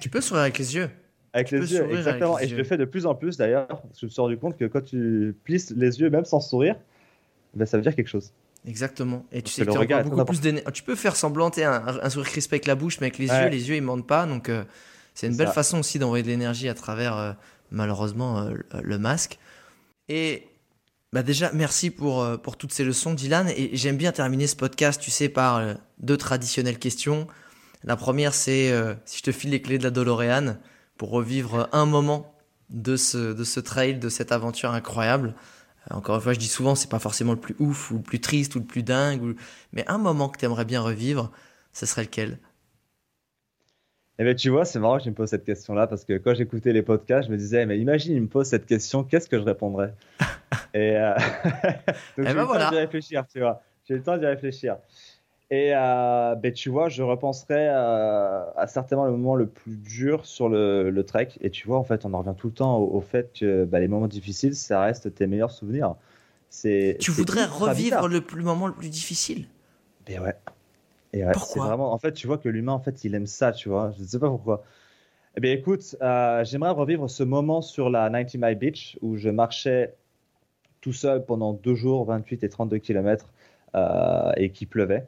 Tu 0.00 0.08
peux 0.08 0.20
sourire 0.20 0.42
avec 0.42 0.58
les 0.58 0.74
yeux. 0.76 0.90
avec 1.34 1.48
Tu 1.48 1.58
les 1.58 1.72
yeux, 1.72 1.82
avec 1.84 1.96
exactement. 1.98 2.38
les 2.38 2.44
et 2.44 2.48
je 2.48 2.56
le 2.56 2.64
fais 2.64 2.76
de 2.78 2.84
plus 2.84 3.06
en 3.06 3.14
plus 3.14 3.36
d'ailleurs, 3.36 3.66
parce 3.68 3.82
que 3.94 4.00
je 4.00 4.06
me 4.06 4.10
suis 4.10 4.20
rendu 4.22 4.38
compte 4.38 4.56
que 4.56 4.64
quand 4.64 4.82
tu 4.82 5.36
plisses 5.44 5.70
les 5.76 6.00
yeux, 6.00 6.10
même 6.10 6.24
sans 6.24 6.40
sourire, 6.40 6.76
ben, 7.54 7.66
ça 7.66 7.76
veut 7.76 7.82
dire 7.82 7.94
quelque 7.94 8.08
chose. 8.08 8.32
Exactement. 8.66 9.26
Et 9.32 9.42
tu 9.42 9.52
sais 9.52 9.66
que 9.66 9.70
regard 9.72 10.04
beaucoup 10.04 10.24
plus 10.24 10.40
d'énergie. 10.40 10.70
Tu 10.72 10.82
peux 10.82 10.94
faire 10.94 11.16
semblant 11.16 11.50
un, 11.56 11.98
un 12.02 12.10
sourire 12.10 12.30
crispé 12.30 12.54
avec 12.56 12.66
la 12.66 12.74
bouche, 12.76 13.00
mais 13.00 13.06
avec 13.08 13.18
les 13.18 13.28
Ouais. 13.30 13.44
yeux, 13.44 13.48
les 13.50 13.68
yeux 13.68 13.76
ils 13.76 13.82
mentent 13.82 14.06
pas. 14.06 14.24
Donc 14.26 14.48
euh, 14.48 14.64
c'est 15.14 15.26
une 15.26 15.36
belle 15.36 15.48
ça. 15.48 15.52
façon 15.54 15.80
aussi 15.80 15.98
d'envoyer 15.98 16.22
de 16.22 16.28
l'énergie 16.28 16.68
à 16.68 16.74
travers 16.74 17.16
euh, 17.16 17.32
malheureusement 17.70 18.38
euh, 18.40 18.50
le- 18.52 18.80
le 18.82 18.98
masque. 18.98 19.38
Et 20.08 20.46
bah 21.12 21.22
déjà 21.22 21.50
merci 21.52 21.90
pour 21.90 22.22
euh, 22.22 22.36
pour 22.36 22.56
toutes 22.56 22.72
ces 22.72 22.84
leçons, 22.84 23.14
Dylan. 23.14 23.48
Et 23.56 23.76
j'aime 23.76 23.96
bien 23.96 24.12
terminer 24.12 24.46
ce 24.46 24.56
podcast, 24.56 25.00
tu 25.00 25.10
sais, 25.10 25.28
par 25.28 25.56
euh, 25.56 25.74
deux 25.98 26.16
traditionnelles 26.16 26.78
questions. 26.78 27.26
La 27.84 27.96
première 27.96 28.32
c'est 28.32 28.70
euh, 28.70 28.94
si 29.06 29.18
je 29.18 29.22
te 29.24 29.32
file 29.32 29.50
les 29.50 29.60
clés 29.60 29.78
de 29.78 29.82
la 29.84 29.90
DeLorean 29.90 30.56
pour 30.96 31.10
revivre 31.10 31.68
un 31.72 31.84
moment 31.84 32.32
de 32.70 32.96
ce 32.96 33.32
de 33.32 33.42
ce 33.44 33.58
trail, 33.58 33.98
de 33.98 34.08
cette 34.08 34.30
aventure 34.30 34.70
incroyable. 34.70 35.34
Euh, 35.90 35.94
Encore 35.96 36.16
une 36.16 36.20
fois, 36.22 36.32
je 36.32 36.38
dis 36.38 36.48
souvent, 36.48 36.74
c'est 36.74 36.90
pas 36.90 36.98
forcément 36.98 37.32
le 37.32 37.40
plus 37.40 37.56
ouf 37.58 37.90
ou 37.90 37.96
le 37.96 38.02
plus 38.02 38.20
triste 38.20 38.54
ou 38.56 38.58
le 38.60 38.64
plus 38.66 38.82
dingue, 38.82 39.22
ou- 39.22 39.34
mais 39.72 39.84
un 39.88 39.98
moment 39.98 40.28
que 40.28 40.38
tu 40.38 40.44
aimerais 40.44 40.64
bien 40.64 40.80
revivre, 40.80 41.30
ce 41.72 41.86
serait 41.86 42.02
lequel? 42.04 42.38
Eh 44.18 44.24
bien, 44.24 44.34
tu 44.34 44.50
vois, 44.50 44.64
c'est 44.64 44.78
marrant 44.78 44.98
que 44.98 45.04
tu 45.04 45.10
me 45.10 45.14
poses 45.14 45.30
cette 45.30 45.44
question-là 45.44 45.86
parce 45.86 46.04
que 46.04 46.18
quand 46.18 46.34
j'écoutais 46.34 46.72
les 46.72 46.82
podcasts, 46.82 47.26
je 47.28 47.32
me 47.32 47.36
disais, 47.38 47.66
mais 47.66 47.78
imagine, 47.78 48.14
il 48.14 48.22
me 48.22 48.28
pose 48.28 48.46
cette 48.46 48.66
question, 48.66 49.04
qu'est-ce 49.04 49.28
que 49.28 49.38
je 49.38 49.42
répondrais? 49.44 49.94
Et 50.74 50.96
euh, 50.96 51.14
donc, 52.16 52.26
j'ai 52.26 52.38
eu 52.38 52.42
ben 52.42 52.44
le 52.44 52.50
temps 52.50 52.64
d'y 52.64 52.76
réfléchir, 52.76 53.26
tu 53.28 53.40
vois. 53.40 53.62
J'ai 53.88 53.94
eu 53.94 53.98
le 53.98 54.02
temps 54.04 54.18
d'y 54.18 54.26
réfléchir. 54.26 54.78
Et 55.52 55.72
euh, 55.74 56.34
ben, 56.34 56.50
tu 56.50 56.70
vois, 56.70 56.88
je 56.88 57.02
repenserais 57.02 57.68
euh, 57.68 58.42
à 58.56 58.66
certainement 58.66 59.04
le 59.04 59.10
moment 59.12 59.34
le 59.34 59.46
plus 59.46 59.76
dur 59.76 60.24
sur 60.24 60.48
le, 60.48 60.88
le 60.88 61.04
trek. 61.04 61.28
Et 61.42 61.50
tu 61.50 61.66
vois, 61.66 61.76
en 61.76 61.84
fait, 61.84 62.06
on 62.06 62.14
en 62.14 62.20
revient 62.20 62.34
tout 62.34 62.46
le 62.46 62.54
temps 62.54 62.78
au, 62.78 62.96
au 62.96 63.02
fait 63.02 63.30
que 63.38 63.66
bah, 63.66 63.78
les 63.78 63.86
moments 63.86 64.08
difficiles, 64.08 64.56
ça 64.56 64.80
reste 64.80 65.14
tes 65.14 65.26
meilleurs 65.26 65.50
souvenirs. 65.50 65.94
C'est, 66.48 66.96
Tu 67.00 67.10
voudrais 67.10 67.44
revivre 67.44 68.08
le 68.08 68.22
plus 68.22 68.42
moment 68.42 68.66
le 68.66 68.72
plus 68.72 68.88
difficile? 68.88 69.44
Et 70.08 70.18
ouais. 70.18 70.34
Et 71.12 71.22
ouais, 71.22 71.32
Pourquoi? 71.34 71.66
vraiment. 71.66 71.92
En 71.92 71.98
fait, 71.98 72.12
tu 72.12 72.26
vois 72.26 72.38
que 72.38 72.48
l'humain, 72.48 72.72
en 72.72 72.80
fait, 72.80 73.04
il 73.04 73.14
aime 73.14 73.26
ça, 73.26 73.52
tu 73.52 73.68
vois. 73.68 73.92
Je 73.98 74.04
ne 74.04 74.06
sais 74.06 74.18
pas 74.18 74.30
pourquoi. 74.30 74.64
Eh 75.36 75.40
bien, 75.42 75.52
écoute, 75.52 75.96
euh, 76.00 76.44
j'aimerais 76.44 76.70
revivre 76.70 77.10
ce 77.10 77.24
moment 77.24 77.60
sur 77.60 77.90
la 77.90 78.08
90 78.08 78.38
Mile 78.38 78.54
Beach 78.54 78.98
où 79.02 79.18
je 79.18 79.28
marchais 79.28 79.92
tout 80.80 80.94
seul 80.94 81.26
pendant 81.26 81.52
deux 81.52 81.74
jours, 81.74 82.06
28 82.06 82.42
et 82.42 82.48
32 82.48 82.78
km, 82.78 83.28
et 84.38 84.50
qu'il 84.50 84.68
pleuvait. 84.68 85.06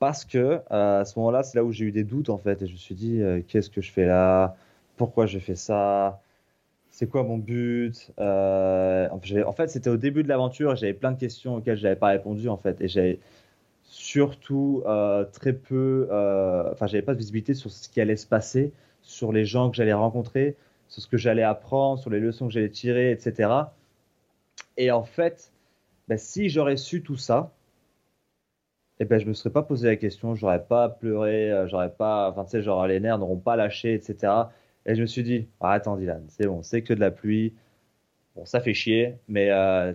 Parce 0.00 0.24
que 0.24 0.38
euh, 0.38 1.00
à 1.02 1.04
ce 1.04 1.18
moment-là, 1.18 1.42
c'est 1.44 1.58
là 1.58 1.64
où 1.64 1.72
j'ai 1.72 1.84
eu 1.84 1.92
des 1.92 2.04
doutes, 2.04 2.30
en 2.30 2.38
fait. 2.38 2.62
Et 2.62 2.66
je 2.66 2.72
me 2.72 2.78
suis 2.78 2.94
dit, 2.94 3.20
euh, 3.22 3.42
qu'est-ce 3.46 3.70
que 3.70 3.82
je 3.82 3.92
fais 3.92 4.06
là? 4.06 4.56
Pourquoi 4.96 5.26
je 5.26 5.38
fais 5.38 5.54
ça? 5.54 6.22
C'est 6.90 7.08
quoi 7.08 7.22
mon 7.22 7.38
but? 7.38 8.10
Euh, 8.18 9.08
en 9.10 9.20
fait, 9.20 9.44
fait, 9.56 9.68
c'était 9.68 9.90
au 9.90 9.98
début 9.98 10.22
de 10.22 10.28
l'aventure, 10.28 10.74
j'avais 10.76 10.94
plein 10.94 11.12
de 11.12 11.18
questions 11.18 11.56
auxquelles 11.56 11.76
je 11.76 11.84
n'avais 11.84 11.96
pas 11.96 12.08
répondu, 12.08 12.48
en 12.48 12.56
fait, 12.56 12.80
et 12.80 12.88
j'avais 12.88 13.20
surtout 13.84 14.82
très 15.32 15.52
peu, 15.52 16.08
enfin, 16.72 16.86
j'avais 16.86 17.02
pas 17.02 17.14
de 17.14 17.18
visibilité 17.18 17.54
sur 17.54 17.70
ce 17.70 17.88
qui 17.88 18.00
allait 18.00 18.16
se 18.16 18.26
passer, 18.26 18.72
sur 19.02 19.32
les 19.32 19.44
gens 19.44 19.70
que 19.70 19.76
j'allais 19.76 19.92
rencontrer, 19.92 20.56
sur 20.88 21.02
ce 21.02 21.08
que 21.08 21.16
j'allais 21.18 21.42
apprendre, 21.42 22.00
sur 22.00 22.10
les 22.10 22.20
leçons 22.20 22.46
que 22.48 22.52
j'allais 22.52 22.70
tirer, 22.70 23.12
etc. 23.12 23.50
Et 24.76 24.90
en 24.90 25.04
fait, 25.04 25.52
ben, 26.08 26.18
si 26.18 26.48
j'aurais 26.48 26.76
su 26.76 27.02
tout 27.02 27.16
ça, 27.16 27.52
eh 29.00 29.04
ben, 29.06 29.18
je 29.20 29.26
me 29.26 29.32
serais 29.34 29.50
pas 29.50 29.62
posé 29.62 29.88
la 29.88 29.96
question, 29.96 30.34
j'aurais 30.36 30.64
pas 30.64 30.88
pleuré, 30.90 31.50
euh, 31.52 31.66
j'aurais 31.68 31.92
pas, 31.92 32.30
enfin, 32.30 32.44
tu 32.44 32.50
sais, 32.52 32.62
genre 32.62 32.86
les 32.86 33.00
nerfs 33.00 33.18
n'auront 33.18 33.38
pas 33.38 33.56
lâché, 33.56 33.94
etc. 33.94 34.52
Et 34.86 34.94
je 34.94 35.00
me 35.02 35.06
suis 35.06 35.22
dit, 35.24 35.48
ah, 35.60 35.72
attends, 35.72 35.96
Dylan, 35.96 36.24
c'est 36.28 36.46
bon, 36.46 36.62
c'est 36.62 36.82
que 36.82 36.94
de 36.94 37.00
la 37.00 37.10
pluie. 37.10 37.54
Bon, 38.36 38.44
ça 38.46 38.60
fait 38.60 38.74
chier, 38.74 39.16
mais 39.28 39.50
euh, 39.50 39.92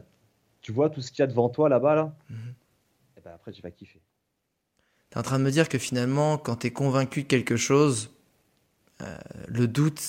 tu 0.61 0.71
vois 0.73 0.89
tout 0.89 1.01
ce 1.01 1.11
qu'il 1.11 1.19
y 1.21 1.23
a 1.23 1.27
devant 1.27 1.49
toi 1.49 1.69
là-bas, 1.69 1.95
là? 1.95 2.15
Mhm. 2.29 2.53
ben, 3.23 3.31
après 3.33 3.51
tu 3.51 3.61
vas 3.61 3.71
kiffer. 3.71 4.01
T'es 5.09 5.17
en 5.19 5.23
train 5.23 5.39
de 5.39 5.43
me 5.43 5.51
dire 5.51 5.69
que 5.69 5.77
finalement, 5.77 6.37
quand 6.37 6.57
t'es 6.57 6.71
convaincu 6.71 7.23
de 7.23 7.27
quelque 7.27 7.55
chose, 7.57 8.11
euh, 9.01 9.17
le 9.47 9.67
doute, 9.67 10.01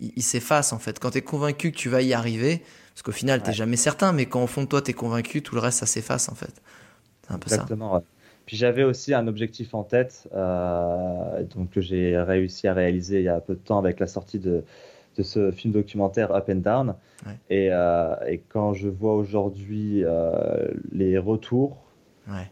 il, 0.00 0.12
il 0.16 0.22
s'efface 0.22 0.72
en 0.72 0.78
fait. 0.78 0.98
Quand 0.98 1.10
t'es 1.12 1.22
convaincu 1.22 1.72
que 1.72 1.76
tu 1.76 1.88
vas 1.88 2.02
y 2.02 2.12
arriver, 2.14 2.62
parce 2.94 3.02
qu'au 3.02 3.12
final, 3.12 3.42
t'es 3.42 3.52
Ouais. 3.52 3.54
jamais 3.54 3.76
certain, 3.76 4.12
mais 4.12 4.26
quand 4.26 4.42
au 4.42 4.46
fond 4.46 4.62
de 4.62 4.68
toi, 4.68 4.82
t'es 4.82 4.92
convaincu, 4.94 5.42
tout 5.42 5.54
le 5.54 5.60
reste, 5.60 5.78
ça 5.80 5.86
s'efface 5.86 6.28
en 6.28 6.34
fait. 6.34 6.62
C'est 7.26 7.32
un 7.34 7.38
peu 7.38 7.48
ça. 7.50 7.56
Exactement. 7.56 7.94
ouais. 7.96 8.02
Puis 8.50 8.56
j'avais 8.56 8.82
aussi 8.82 9.14
un 9.14 9.28
objectif 9.28 9.74
en 9.74 9.84
tête, 9.84 10.28
euh, 10.34 11.44
donc 11.54 11.70
que 11.70 11.80
j'ai 11.80 12.18
réussi 12.18 12.66
à 12.66 12.74
réaliser 12.74 13.20
il 13.20 13.22
y 13.22 13.28
a 13.28 13.40
peu 13.40 13.54
de 13.54 13.60
temps 13.60 13.78
avec 13.78 14.00
la 14.00 14.08
sortie 14.08 14.40
de, 14.40 14.64
de 15.16 15.22
ce 15.22 15.52
film 15.52 15.72
documentaire 15.72 16.34
Up 16.34 16.48
and 16.50 16.56
Down. 16.56 16.96
Ouais. 17.24 17.32
Et, 17.48 17.68
euh, 17.70 18.16
et 18.26 18.38
quand 18.38 18.72
je 18.72 18.88
vois 18.88 19.14
aujourd'hui 19.14 20.02
euh, 20.02 20.66
les 20.90 21.16
retours, 21.16 21.76
Ouais. 22.26 22.50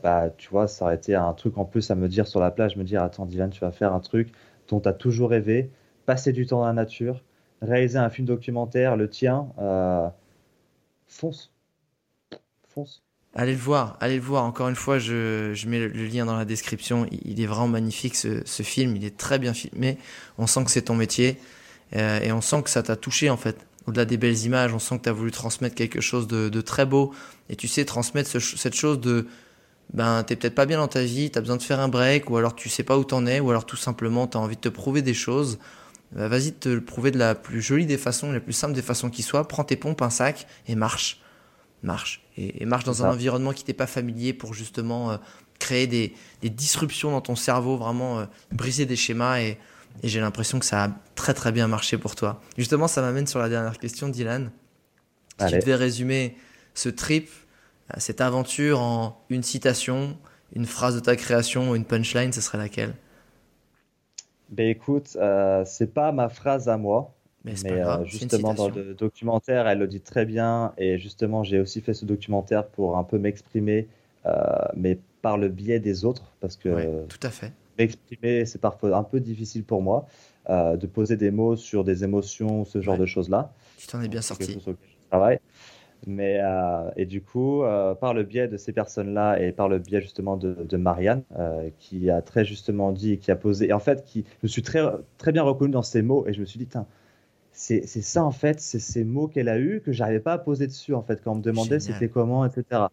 bah 0.00 0.30
tu 0.36 0.48
vois, 0.48 0.68
ça 0.68 0.84
aurait 0.84 0.94
été 0.94 1.16
un 1.16 1.32
truc 1.32 1.58
en 1.58 1.64
plus 1.64 1.90
à 1.90 1.96
me 1.96 2.06
dire 2.06 2.28
sur 2.28 2.38
la 2.38 2.52
plage, 2.52 2.76
me 2.76 2.84
dire 2.84 3.02
attends 3.02 3.26
Dylan, 3.26 3.50
tu 3.50 3.58
vas 3.58 3.72
faire 3.72 3.92
un 3.92 4.00
truc 4.00 4.32
dont 4.68 4.78
tu 4.78 4.88
as 4.88 4.92
toujours 4.92 5.30
rêvé, 5.30 5.72
passer 6.06 6.32
du 6.32 6.46
temps 6.46 6.60
dans 6.60 6.66
la 6.66 6.72
nature, 6.72 7.24
réaliser 7.62 7.98
un 7.98 8.10
film 8.10 8.28
documentaire, 8.28 8.96
le 8.96 9.10
tien, 9.10 9.48
fonce, 11.08 11.52
fonce. 12.68 13.02
Allez 13.38 13.52
le 13.52 13.58
voir, 13.58 13.98
allez 14.00 14.16
le 14.16 14.22
voir. 14.22 14.44
Encore 14.44 14.70
une 14.70 14.76
fois, 14.76 14.98
je, 14.98 15.68
mets 15.68 15.78
le, 15.78 16.06
lien 16.06 16.24
dans 16.24 16.36
la 16.36 16.46
description. 16.46 17.06
Il, 17.10 17.38
est 17.38 17.44
vraiment 17.44 17.68
magnifique 17.68 18.16
ce, 18.16 18.62
film. 18.62 18.96
Il 18.96 19.04
est 19.04 19.18
très 19.18 19.38
bien 19.38 19.52
filmé. 19.52 19.98
On 20.38 20.46
sent 20.46 20.64
que 20.64 20.70
c'est 20.70 20.82
ton 20.82 20.94
métier 20.94 21.36
euh, 21.94 22.18
et 22.20 22.32
on 22.32 22.40
sent 22.40 22.62
que 22.62 22.70
ça 22.70 22.82
t'a 22.82 22.96
touché 22.96 23.28
en 23.28 23.36
fait. 23.36 23.58
Au-delà 23.86 24.06
des 24.06 24.16
belles 24.16 24.38
images, 24.44 24.72
on 24.72 24.78
sent 24.78 24.96
que 24.98 25.02
tu 25.02 25.08
as 25.10 25.12
voulu 25.12 25.32
transmettre 25.32 25.74
quelque 25.74 26.00
chose 26.00 26.26
de, 26.26 26.60
très 26.62 26.86
beau. 26.86 27.12
Et 27.50 27.56
tu 27.56 27.68
sais 27.68 27.84
transmettre 27.84 28.30
ce- 28.30 28.40
cette 28.40 28.74
chose 28.74 29.00
de 29.02 29.26
ben 29.92 30.24
t'es 30.24 30.34
peut-être 30.34 30.54
pas 30.54 30.66
bien 30.66 30.78
dans 30.78 30.88
ta 30.88 31.04
vie, 31.04 31.30
t'as 31.30 31.40
besoin 31.40 31.56
de 31.56 31.62
faire 31.62 31.78
un 31.78 31.88
break, 31.88 32.28
ou 32.30 32.36
alors 32.38 32.56
tu 32.56 32.68
sais 32.68 32.82
pas 32.82 32.98
où 32.98 33.04
t'en 33.04 33.24
es, 33.26 33.38
ou 33.38 33.50
alors 33.50 33.66
tout 33.66 33.76
simplement 33.76 34.26
t'as 34.26 34.40
envie 34.40 34.56
de 34.56 34.60
te 34.62 34.68
prouver 34.68 35.02
des 35.02 35.14
choses. 35.14 35.58
Bah, 36.12 36.26
Vas-y 36.28 36.52
te 36.52 36.68
le 36.70 36.80
prouver 36.84 37.10
de 37.10 37.18
la 37.18 37.34
plus 37.34 37.60
jolie 37.60 37.86
des 37.86 37.98
façons, 37.98 38.32
la 38.32 38.40
plus 38.40 38.54
simple 38.54 38.74
des 38.74 38.82
façons 38.82 39.10
qui 39.10 39.22
soit. 39.22 39.46
Prends 39.46 39.64
tes 39.64 39.76
pompes, 39.76 40.02
un 40.02 40.10
sac 40.10 40.46
et 40.66 40.74
marche 40.74 41.20
marche. 41.82 42.22
Et, 42.36 42.62
et 42.62 42.66
marche 42.66 42.84
dans 42.84 43.04
un 43.04 43.10
environnement 43.10 43.52
qui 43.52 43.64
t'est 43.64 43.72
pas 43.72 43.86
familier 43.86 44.32
pour 44.32 44.54
justement 44.54 45.10
euh, 45.10 45.16
créer 45.58 45.86
des, 45.86 46.14
des 46.42 46.50
disruptions 46.50 47.10
dans 47.10 47.20
ton 47.20 47.36
cerveau, 47.36 47.76
vraiment 47.76 48.20
euh, 48.20 48.26
briser 48.52 48.86
des 48.86 48.96
schémas. 48.96 49.40
Et, 49.40 49.58
et 50.02 50.08
j'ai 50.08 50.20
l'impression 50.20 50.58
que 50.58 50.66
ça 50.66 50.84
a 50.84 50.90
très 51.14 51.34
très 51.34 51.52
bien 51.52 51.68
marché 51.68 51.98
pour 51.98 52.14
toi. 52.14 52.40
Justement, 52.58 52.88
ça 52.88 53.00
m'amène 53.00 53.26
sur 53.26 53.38
la 53.38 53.48
dernière 53.48 53.78
question, 53.78 54.08
Dylan. 54.08 54.50
Si 55.38 55.46
tu 55.46 55.58
devais 55.58 55.74
résumer 55.74 56.36
ce 56.74 56.88
trip, 56.88 57.28
euh, 57.90 57.94
cette 57.98 58.20
aventure 58.20 58.80
en 58.80 59.24
une 59.30 59.42
citation, 59.42 60.16
une 60.54 60.66
phrase 60.66 60.94
de 60.94 61.00
ta 61.00 61.16
création, 61.16 61.74
une 61.74 61.84
punchline, 61.84 62.32
ce 62.32 62.40
serait 62.40 62.58
laquelle? 62.58 62.94
Ben 64.48 64.68
écoute, 64.68 65.16
euh, 65.16 65.64
c'est 65.66 65.92
pas 65.92 66.12
ma 66.12 66.28
phrase 66.28 66.68
à 66.68 66.76
moi, 66.76 67.15
Mais 67.62 67.72
euh, 67.72 68.04
justement 68.04 68.54
dans 68.54 68.68
le 68.68 68.94
documentaire, 68.94 69.68
elle 69.68 69.78
le 69.78 69.86
dit 69.86 70.00
très 70.00 70.26
bien. 70.26 70.72
Et 70.78 70.98
justement, 70.98 71.44
j'ai 71.44 71.60
aussi 71.60 71.80
fait 71.80 71.94
ce 71.94 72.04
documentaire 72.04 72.66
pour 72.66 72.98
un 72.98 73.04
peu 73.04 73.18
m'exprimer, 73.18 73.86
euh, 74.26 74.32
mais 74.74 74.98
par 75.22 75.38
le 75.38 75.48
biais 75.48 75.80
des 75.80 76.04
autres, 76.04 76.32
parce 76.40 76.56
que 76.56 76.68
Ouais, 76.68 76.90
tout 77.08 77.18
à 77.22 77.30
fait. 77.30 77.52
m'exprimer, 77.78 78.44
c'est 78.46 78.60
parfois 78.60 78.96
un 78.96 79.02
peu 79.04 79.20
difficile 79.20 79.64
pour 79.64 79.80
moi, 79.82 80.06
euh, 80.50 80.76
de 80.76 80.86
poser 80.86 81.16
des 81.16 81.30
mots 81.30 81.56
sur 81.56 81.84
des 81.84 82.04
émotions, 82.04 82.64
ce 82.64 82.80
genre 82.80 82.94
Ouais. 82.94 83.00
de 83.00 83.06
choses-là. 83.06 83.52
Tu 83.78 83.86
t'en 83.86 84.00
es 84.02 84.08
bien 84.08 84.22
sorti. 84.22 84.58
Mais, 86.06 86.40
et 86.96 87.06
du 87.06 87.22
coup, 87.22 87.62
par 88.00 88.12
le 88.12 88.22
biais 88.22 88.48
de 88.48 88.56
ces 88.56 88.72
personnes-là 88.72 89.40
et 89.40 89.50
par 89.50 89.68
le 89.68 89.78
biais 89.78 90.02
justement 90.02 90.36
de, 90.36 90.52
de 90.52 90.76
Marianne, 90.76 91.22
qui 91.78 92.10
a 92.10 92.22
très 92.22 92.44
justement 92.44 92.92
dit 92.92 93.12
et 93.12 93.16
qui 93.18 93.30
a 93.30 93.36
posé, 93.36 93.68
et 93.68 93.72
en 93.72 93.80
fait, 93.80 94.04
qui, 94.04 94.24
je 94.42 94.46
me 94.46 94.48
suis 94.48 94.62
très, 94.62 94.82
très 95.18 95.32
bien 95.32 95.42
reconnu 95.42 95.72
dans 95.72 95.82
ces 95.82 96.02
mots 96.02 96.26
et 96.26 96.32
je 96.32 96.40
me 96.40 96.44
suis 96.44 96.58
dit, 96.58 96.66
Tain, 96.66 96.86
c'est 97.56 97.86
ça 97.86 98.22
en 98.22 98.32
fait, 98.32 98.60
c'est 98.60 98.78
ces 98.78 99.02
mots 99.02 99.28
qu'elle 99.28 99.48
a 99.48 99.58
eus 99.58 99.80
que 99.80 99.90
j'arrivais 99.90 100.20
pas 100.20 100.34
à 100.34 100.38
poser 100.38 100.66
dessus 100.66 100.92
en 100.94 101.02
fait, 101.02 101.22
quand 101.22 101.32
on 101.32 101.36
me 101.36 101.42
demandait 101.42 101.80
c'était 101.80 102.08
comment, 102.08 102.44
etc. 102.44 102.84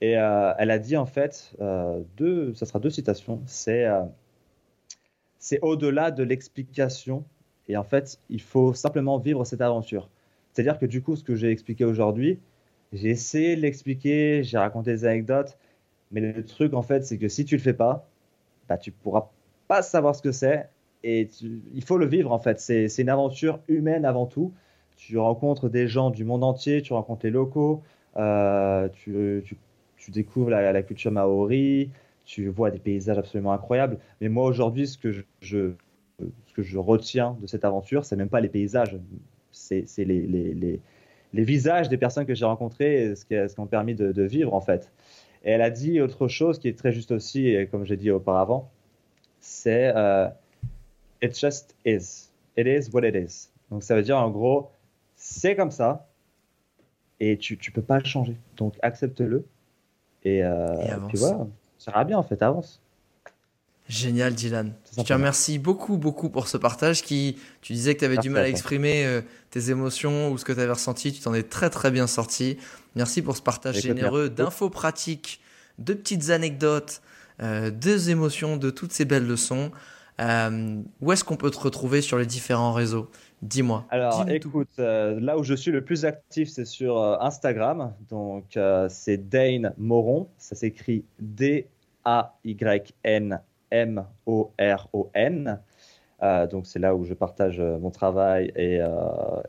Et 0.00 0.18
euh, 0.18 0.52
elle 0.58 0.72
a 0.72 0.80
dit 0.80 0.96
en 0.96 1.06
fait, 1.06 1.54
euh, 1.60 2.02
deux, 2.16 2.54
ça 2.54 2.66
sera 2.66 2.80
deux 2.80 2.90
citations, 2.90 3.40
c'est 3.46 3.84
euh, 3.86 4.02
c'est 5.38 5.60
au-delà 5.62 6.10
de 6.10 6.24
l'explication 6.24 7.24
et 7.68 7.76
en 7.76 7.84
fait, 7.84 8.18
il 8.30 8.40
faut 8.40 8.74
simplement 8.74 9.18
vivre 9.18 9.44
cette 9.44 9.60
aventure. 9.60 10.10
C'est-à-dire 10.52 10.78
que 10.78 10.86
du 10.86 11.00
coup, 11.00 11.14
ce 11.14 11.22
que 11.22 11.36
j'ai 11.36 11.50
expliqué 11.50 11.84
aujourd'hui, 11.84 12.40
j'ai 12.92 13.10
essayé 13.10 13.54
de 13.54 13.60
l'expliquer, 13.60 14.42
j'ai 14.42 14.58
raconté 14.58 14.90
des 14.92 15.04
anecdotes, 15.04 15.56
mais 16.10 16.20
le 16.20 16.44
truc 16.44 16.74
en 16.74 16.82
fait, 16.82 17.04
c'est 17.04 17.18
que 17.18 17.28
si 17.28 17.44
tu 17.44 17.56
le 17.56 17.62
fais 17.62 17.74
pas, 17.74 18.08
bah, 18.68 18.76
tu 18.76 18.90
pourras 18.90 19.30
pas 19.68 19.82
savoir 19.82 20.16
ce 20.16 20.22
que 20.22 20.32
c'est 20.32 20.68
et 21.04 21.28
il 21.74 21.84
faut 21.84 21.98
le 21.98 22.06
vivre 22.06 22.32
en 22.32 22.38
fait. 22.38 22.58
C'est 22.58 22.98
une 22.98 23.10
aventure 23.10 23.60
humaine 23.68 24.04
avant 24.04 24.26
tout. 24.26 24.52
Tu 24.96 25.18
rencontres 25.18 25.68
des 25.68 25.86
gens 25.86 26.10
du 26.10 26.24
monde 26.24 26.42
entier, 26.42 26.80
tu 26.80 26.94
rencontres 26.94 27.26
les 27.26 27.30
locaux, 27.30 27.82
euh, 28.16 28.88
tu, 28.88 29.44
découvres 30.08 30.50
la, 30.50 30.82
culture 30.82 31.12
maori, 31.12 31.90
tu 32.24 32.48
vois 32.48 32.70
des 32.70 32.78
paysages 32.78 33.18
absolument 33.18 33.52
incroyables. 33.52 33.98
Mais 34.20 34.28
moi 34.28 34.46
aujourd'hui, 34.46 34.86
ce 34.86 34.96
que 34.96 35.12
je, 35.40 36.78
retiens 36.78 37.36
de 37.40 37.46
cette 37.46 37.66
aventure, 37.66 38.04
c'est 38.06 38.16
même 38.16 38.30
pas 38.30 38.40
les 38.40 38.48
paysages, 38.48 38.96
c'est 39.52 39.84
les, 39.98 40.80
visages 41.32 41.90
des 41.90 41.98
personnes 41.98 42.24
que 42.24 42.34
j'ai 42.34 42.46
rencontrées, 42.46 43.14
ce 43.14 43.26
qui 43.26 43.34
ce 43.34 43.60
m'ont 43.60 43.66
permis 43.66 43.94
de, 43.94 44.10
de 44.10 44.22
vivre 44.22 44.54
en 44.54 44.60
fait. 44.62 44.90
Et 45.44 45.50
elle 45.50 45.62
a 45.62 45.70
dit 45.70 46.00
autre 46.00 46.28
chose 46.28 46.58
qui 46.58 46.68
est 46.68 46.78
très 46.78 46.92
juste 46.92 47.10
aussi, 47.12 47.48
et 47.48 47.66
comme 47.66 47.84
j'ai 47.84 47.98
dit 47.98 48.10
auparavant, 48.10 48.70
c'est 49.40 49.92
euh, 49.94 50.28
It 51.24 51.38
just 51.38 51.74
is. 51.84 52.28
It 52.56 52.66
is 52.66 52.90
what 52.92 53.02
it 53.04 53.14
is. 53.14 53.48
Donc 53.70 53.82
ça 53.82 53.94
veut 53.94 54.02
dire 54.02 54.18
en 54.18 54.30
gros, 54.30 54.70
c'est 55.16 55.56
comme 55.56 55.70
ça, 55.70 56.06
et 57.18 57.38
tu 57.38 57.56
tu 57.56 57.70
peux 57.70 57.82
pas 57.82 57.98
le 57.98 58.04
changer. 58.04 58.36
Donc 58.56 58.74
accepte-le, 58.82 59.46
et, 60.24 60.44
euh, 60.44 60.74
Et 60.82 61.08
puis 61.08 61.18
voilà, 61.18 61.46
ça 61.78 61.92
ira 61.92 62.04
bien 62.04 62.18
en 62.18 62.22
fait, 62.22 62.42
avance. 62.42 62.80
Génial, 63.88 64.34
Dylan. 64.34 64.72
Je 64.96 65.02
te 65.02 65.12
remercie 65.12 65.58
beaucoup, 65.58 65.98
beaucoup 65.98 66.30
pour 66.30 66.48
ce 66.48 66.56
partage 66.56 67.02
qui, 67.02 67.36
tu 67.60 67.74
disais 67.74 67.94
que 67.94 67.98
tu 67.98 68.04
avais 68.06 68.16
du 68.16 68.30
mal 68.30 68.44
à 68.44 68.48
exprimer 68.48 69.04
euh, 69.04 69.20
tes 69.50 69.70
émotions 69.70 70.30
ou 70.30 70.38
ce 70.38 70.44
que 70.46 70.54
tu 70.54 70.60
avais 70.60 70.72
ressenti. 70.72 71.12
Tu 71.12 71.20
t'en 71.20 71.34
es 71.34 71.42
très, 71.42 71.68
très 71.68 71.90
bien 71.90 72.06
sorti. 72.06 72.56
Merci 72.94 73.20
pour 73.20 73.36
ce 73.36 73.42
partage 73.42 73.76
Écoute, 73.76 73.88
généreux 73.98 74.30
d'infos 74.30 74.70
pratiques, 74.70 75.40
de 75.78 75.92
petites 75.92 76.30
anecdotes, 76.30 77.02
euh, 77.42 77.70
des 77.70 78.08
émotions, 78.08 78.56
de 78.56 78.70
toutes 78.70 78.92
ces 78.92 79.04
belles 79.04 79.26
leçons. 79.26 79.70
Euh, 80.20 80.80
où 81.00 81.10
est-ce 81.12 81.24
qu'on 81.24 81.36
peut 81.36 81.50
te 81.50 81.58
retrouver 81.58 82.00
sur 82.00 82.18
les 82.18 82.26
différents 82.26 82.72
réseaux? 82.72 83.10
Dis-moi. 83.42 83.84
Alors, 83.90 84.28
écoute, 84.28 84.68
euh, 84.78 85.18
là 85.20 85.36
où 85.36 85.42
je 85.42 85.54
suis 85.54 85.70
le 85.72 85.84
plus 85.84 86.04
actif, 86.04 86.48
c'est 86.48 86.64
sur 86.64 86.98
euh, 86.98 87.16
Instagram. 87.20 87.92
Donc, 88.08 88.56
euh, 88.56 88.86
c'est 88.88 89.16
Dane 89.28 89.74
Moron. 89.76 90.28
Ça 90.38 90.54
s'écrit 90.54 91.04
D-A-Y-N-M-O-R-O-N. 94.26 95.60
Euh, 96.22 96.46
donc, 96.46 96.66
c'est 96.66 96.78
là 96.78 96.94
où 96.94 97.04
je 97.04 97.12
partage 97.12 97.58
euh, 97.60 97.78
mon 97.78 97.90
travail 97.90 98.52
et, 98.56 98.80
euh, 98.80 98.88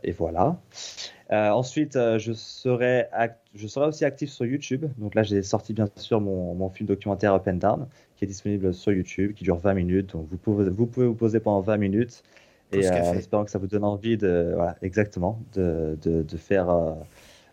et 0.04 0.12
voilà. 0.12 0.58
Euh, 1.32 1.50
ensuite, 1.50 1.96
euh, 1.96 2.20
je, 2.20 2.34
serai 2.34 3.06
act- 3.12 3.40
je 3.54 3.68
serai 3.68 3.88
aussi 3.88 4.04
actif 4.04 4.30
sur 4.30 4.46
YouTube. 4.46 4.86
Donc 4.98 5.16
là, 5.16 5.24
j'ai 5.24 5.42
sorti 5.42 5.74
bien 5.74 5.88
sûr 5.96 6.20
mon, 6.22 6.54
mon 6.54 6.70
film 6.70 6.88
documentaire 6.88 7.34
Up 7.34 7.48
and 7.48 7.54
Down 7.54 7.88
qui 8.16 8.26
est 8.26 8.28
disponible 8.28 8.74
sur 8.74 8.92
YouTube, 8.92 9.34
qui 9.34 9.44
dure 9.44 9.58
20 9.58 9.74
minutes. 9.74 10.14
Donc, 10.14 10.28
vous 10.30 10.38
pouvez 10.38 10.70
vous, 10.70 10.86
pouvez 10.86 11.08
vous 11.08 11.16
poser 11.16 11.40
pendant 11.40 11.62
20 11.62 11.78
minutes. 11.78 12.24
Tout 12.72 12.80
Et 12.80 12.88
euh, 12.88 13.04
en 13.04 13.14
espérant 13.14 13.46
que 13.46 13.52
ça 13.52 13.60
vous 13.60 13.68
donne 13.68 13.84
envie 13.84 14.18
de, 14.18 14.54
voilà, 14.56 14.76
exactement, 14.82 15.40
de, 15.54 15.98
de, 16.02 16.24
de 16.24 16.38
faire 16.38 16.70
euh, 16.70 16.94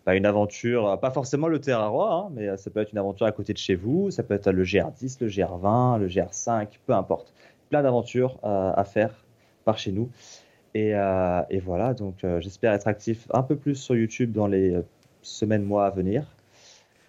bah, 0.05 0.15
une 0.15 0.25
aventure, 0.25 0.87
euh, 0.87 0.97
pas 0.97 1.11
forcément 1.11 1.47
le 1.47 1.59
Terrarois, 1.59 2.13
hein, 2.13 2.31
mais 2.33 2.57
ça 2.57 2.71
peut 2.71 2.79
être 2.79 2.91
une 2.91 2.97
aventure 2.97 3.25
à 3.25 3.31
côté 3.31 3.53
de 3.53 3.59
chez 3.59 3.75
vous, 3.75 4.09
ça 4.09 4.23
peut 4.23 4.33
être 4.33 4.51
le 4.51 4.63
GR10, 4.63 5.17
le 5.21 5.27
GR20, 5.27 5.99
le 5.99 6.07
GR5, 6.07 6.67
peu 6.85 6.93
importe. 6.93 7.33
Plein 7.69 7.83
d'aventures 7.83 8.39
à 8.43 8.83
faire 8.83 9.23
par 9.65 9.77
chez 9.77 9.91
nous. 9.91 10.09
Et, 10.75 10.95
euh, 10.95 11.41
et 11.49 11.59
voilà, 11.59 11.93
donc 11.93 12.23
euh, 12.23 12.39
j'espère 12.41 12.73
être 12.73 12.87
actif 12.87 13.27
un 13.31 13.43
peu 13.43 13.55
plus 13.55 13.75
sur 13.75 13.95
YouTube 13.95 14.31
dans 14.31 14.47
les 14.47 14.73
euh, 14.73 14.81
semaines, 15.21 15.63
mois 15.63 15.85
à 15.85 15.89
venir. 15.91 16.23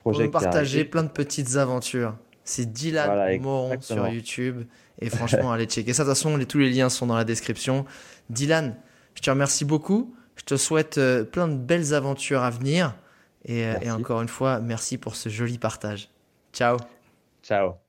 Pour 0.03 0.13
Projet 0.13 0.27
qui 0.27 0.33
partager 0.33 0.85
plein 0.85 1.03
de 1.03 1.09
petites 1.09 1.57
aventures. 1.57 2.15
C'est 2.45 2.73
Dylan 2.73 3.07
Voilà, 3.07 3.39
Moron 3.39 3.81
sur 3.81 3.97
YouTube. 4.15 4.65
Et 5.01 5.11
franchement, 5.11 5.51
allez 5.53 5.67
checker 5.67 5.93
ça. 5.93 6.05
De 6.05 6.09
toute 6.11 6.17
façon, 6.17 6.37
les- 6.37 6.47
tous 6.47 6.59
les 6.59 6.71
liens 6.71 6.89
sont 6.89 7.07
dans 7.07 7.17
la 7.17 7.25
description. 7.25 7.85
Dylan, 8.31 8.77
je 9.15 9.23
te 9.23 9.31
remercie 9.31 9.65
beaucoup. 9.65 10.15
Je 10.37 10.43
te 10.45 10.57
souhaite 10.57 10.99
euh, 10.99 11.25
plein 11.25 11.49
de 11.49 11.57
belles 11.57 11.95
aventures 11.95 12.43
à 12.43 12.51
venir. 12.51 12.95
Et, 13.45 13.65
euh, 13.67 13.75
et 13.83 13.91
encore 13.91 14.23
une 14.23 14.29
fois, 14.29 14.61
merci 14.61 14.99
pour 14.99 15.17
ce 15.17 15.29
joli 15.29 15.59
partage. 15.59 16.09
Ciao. 16.53 16.77
Ciao. 17.43 17.84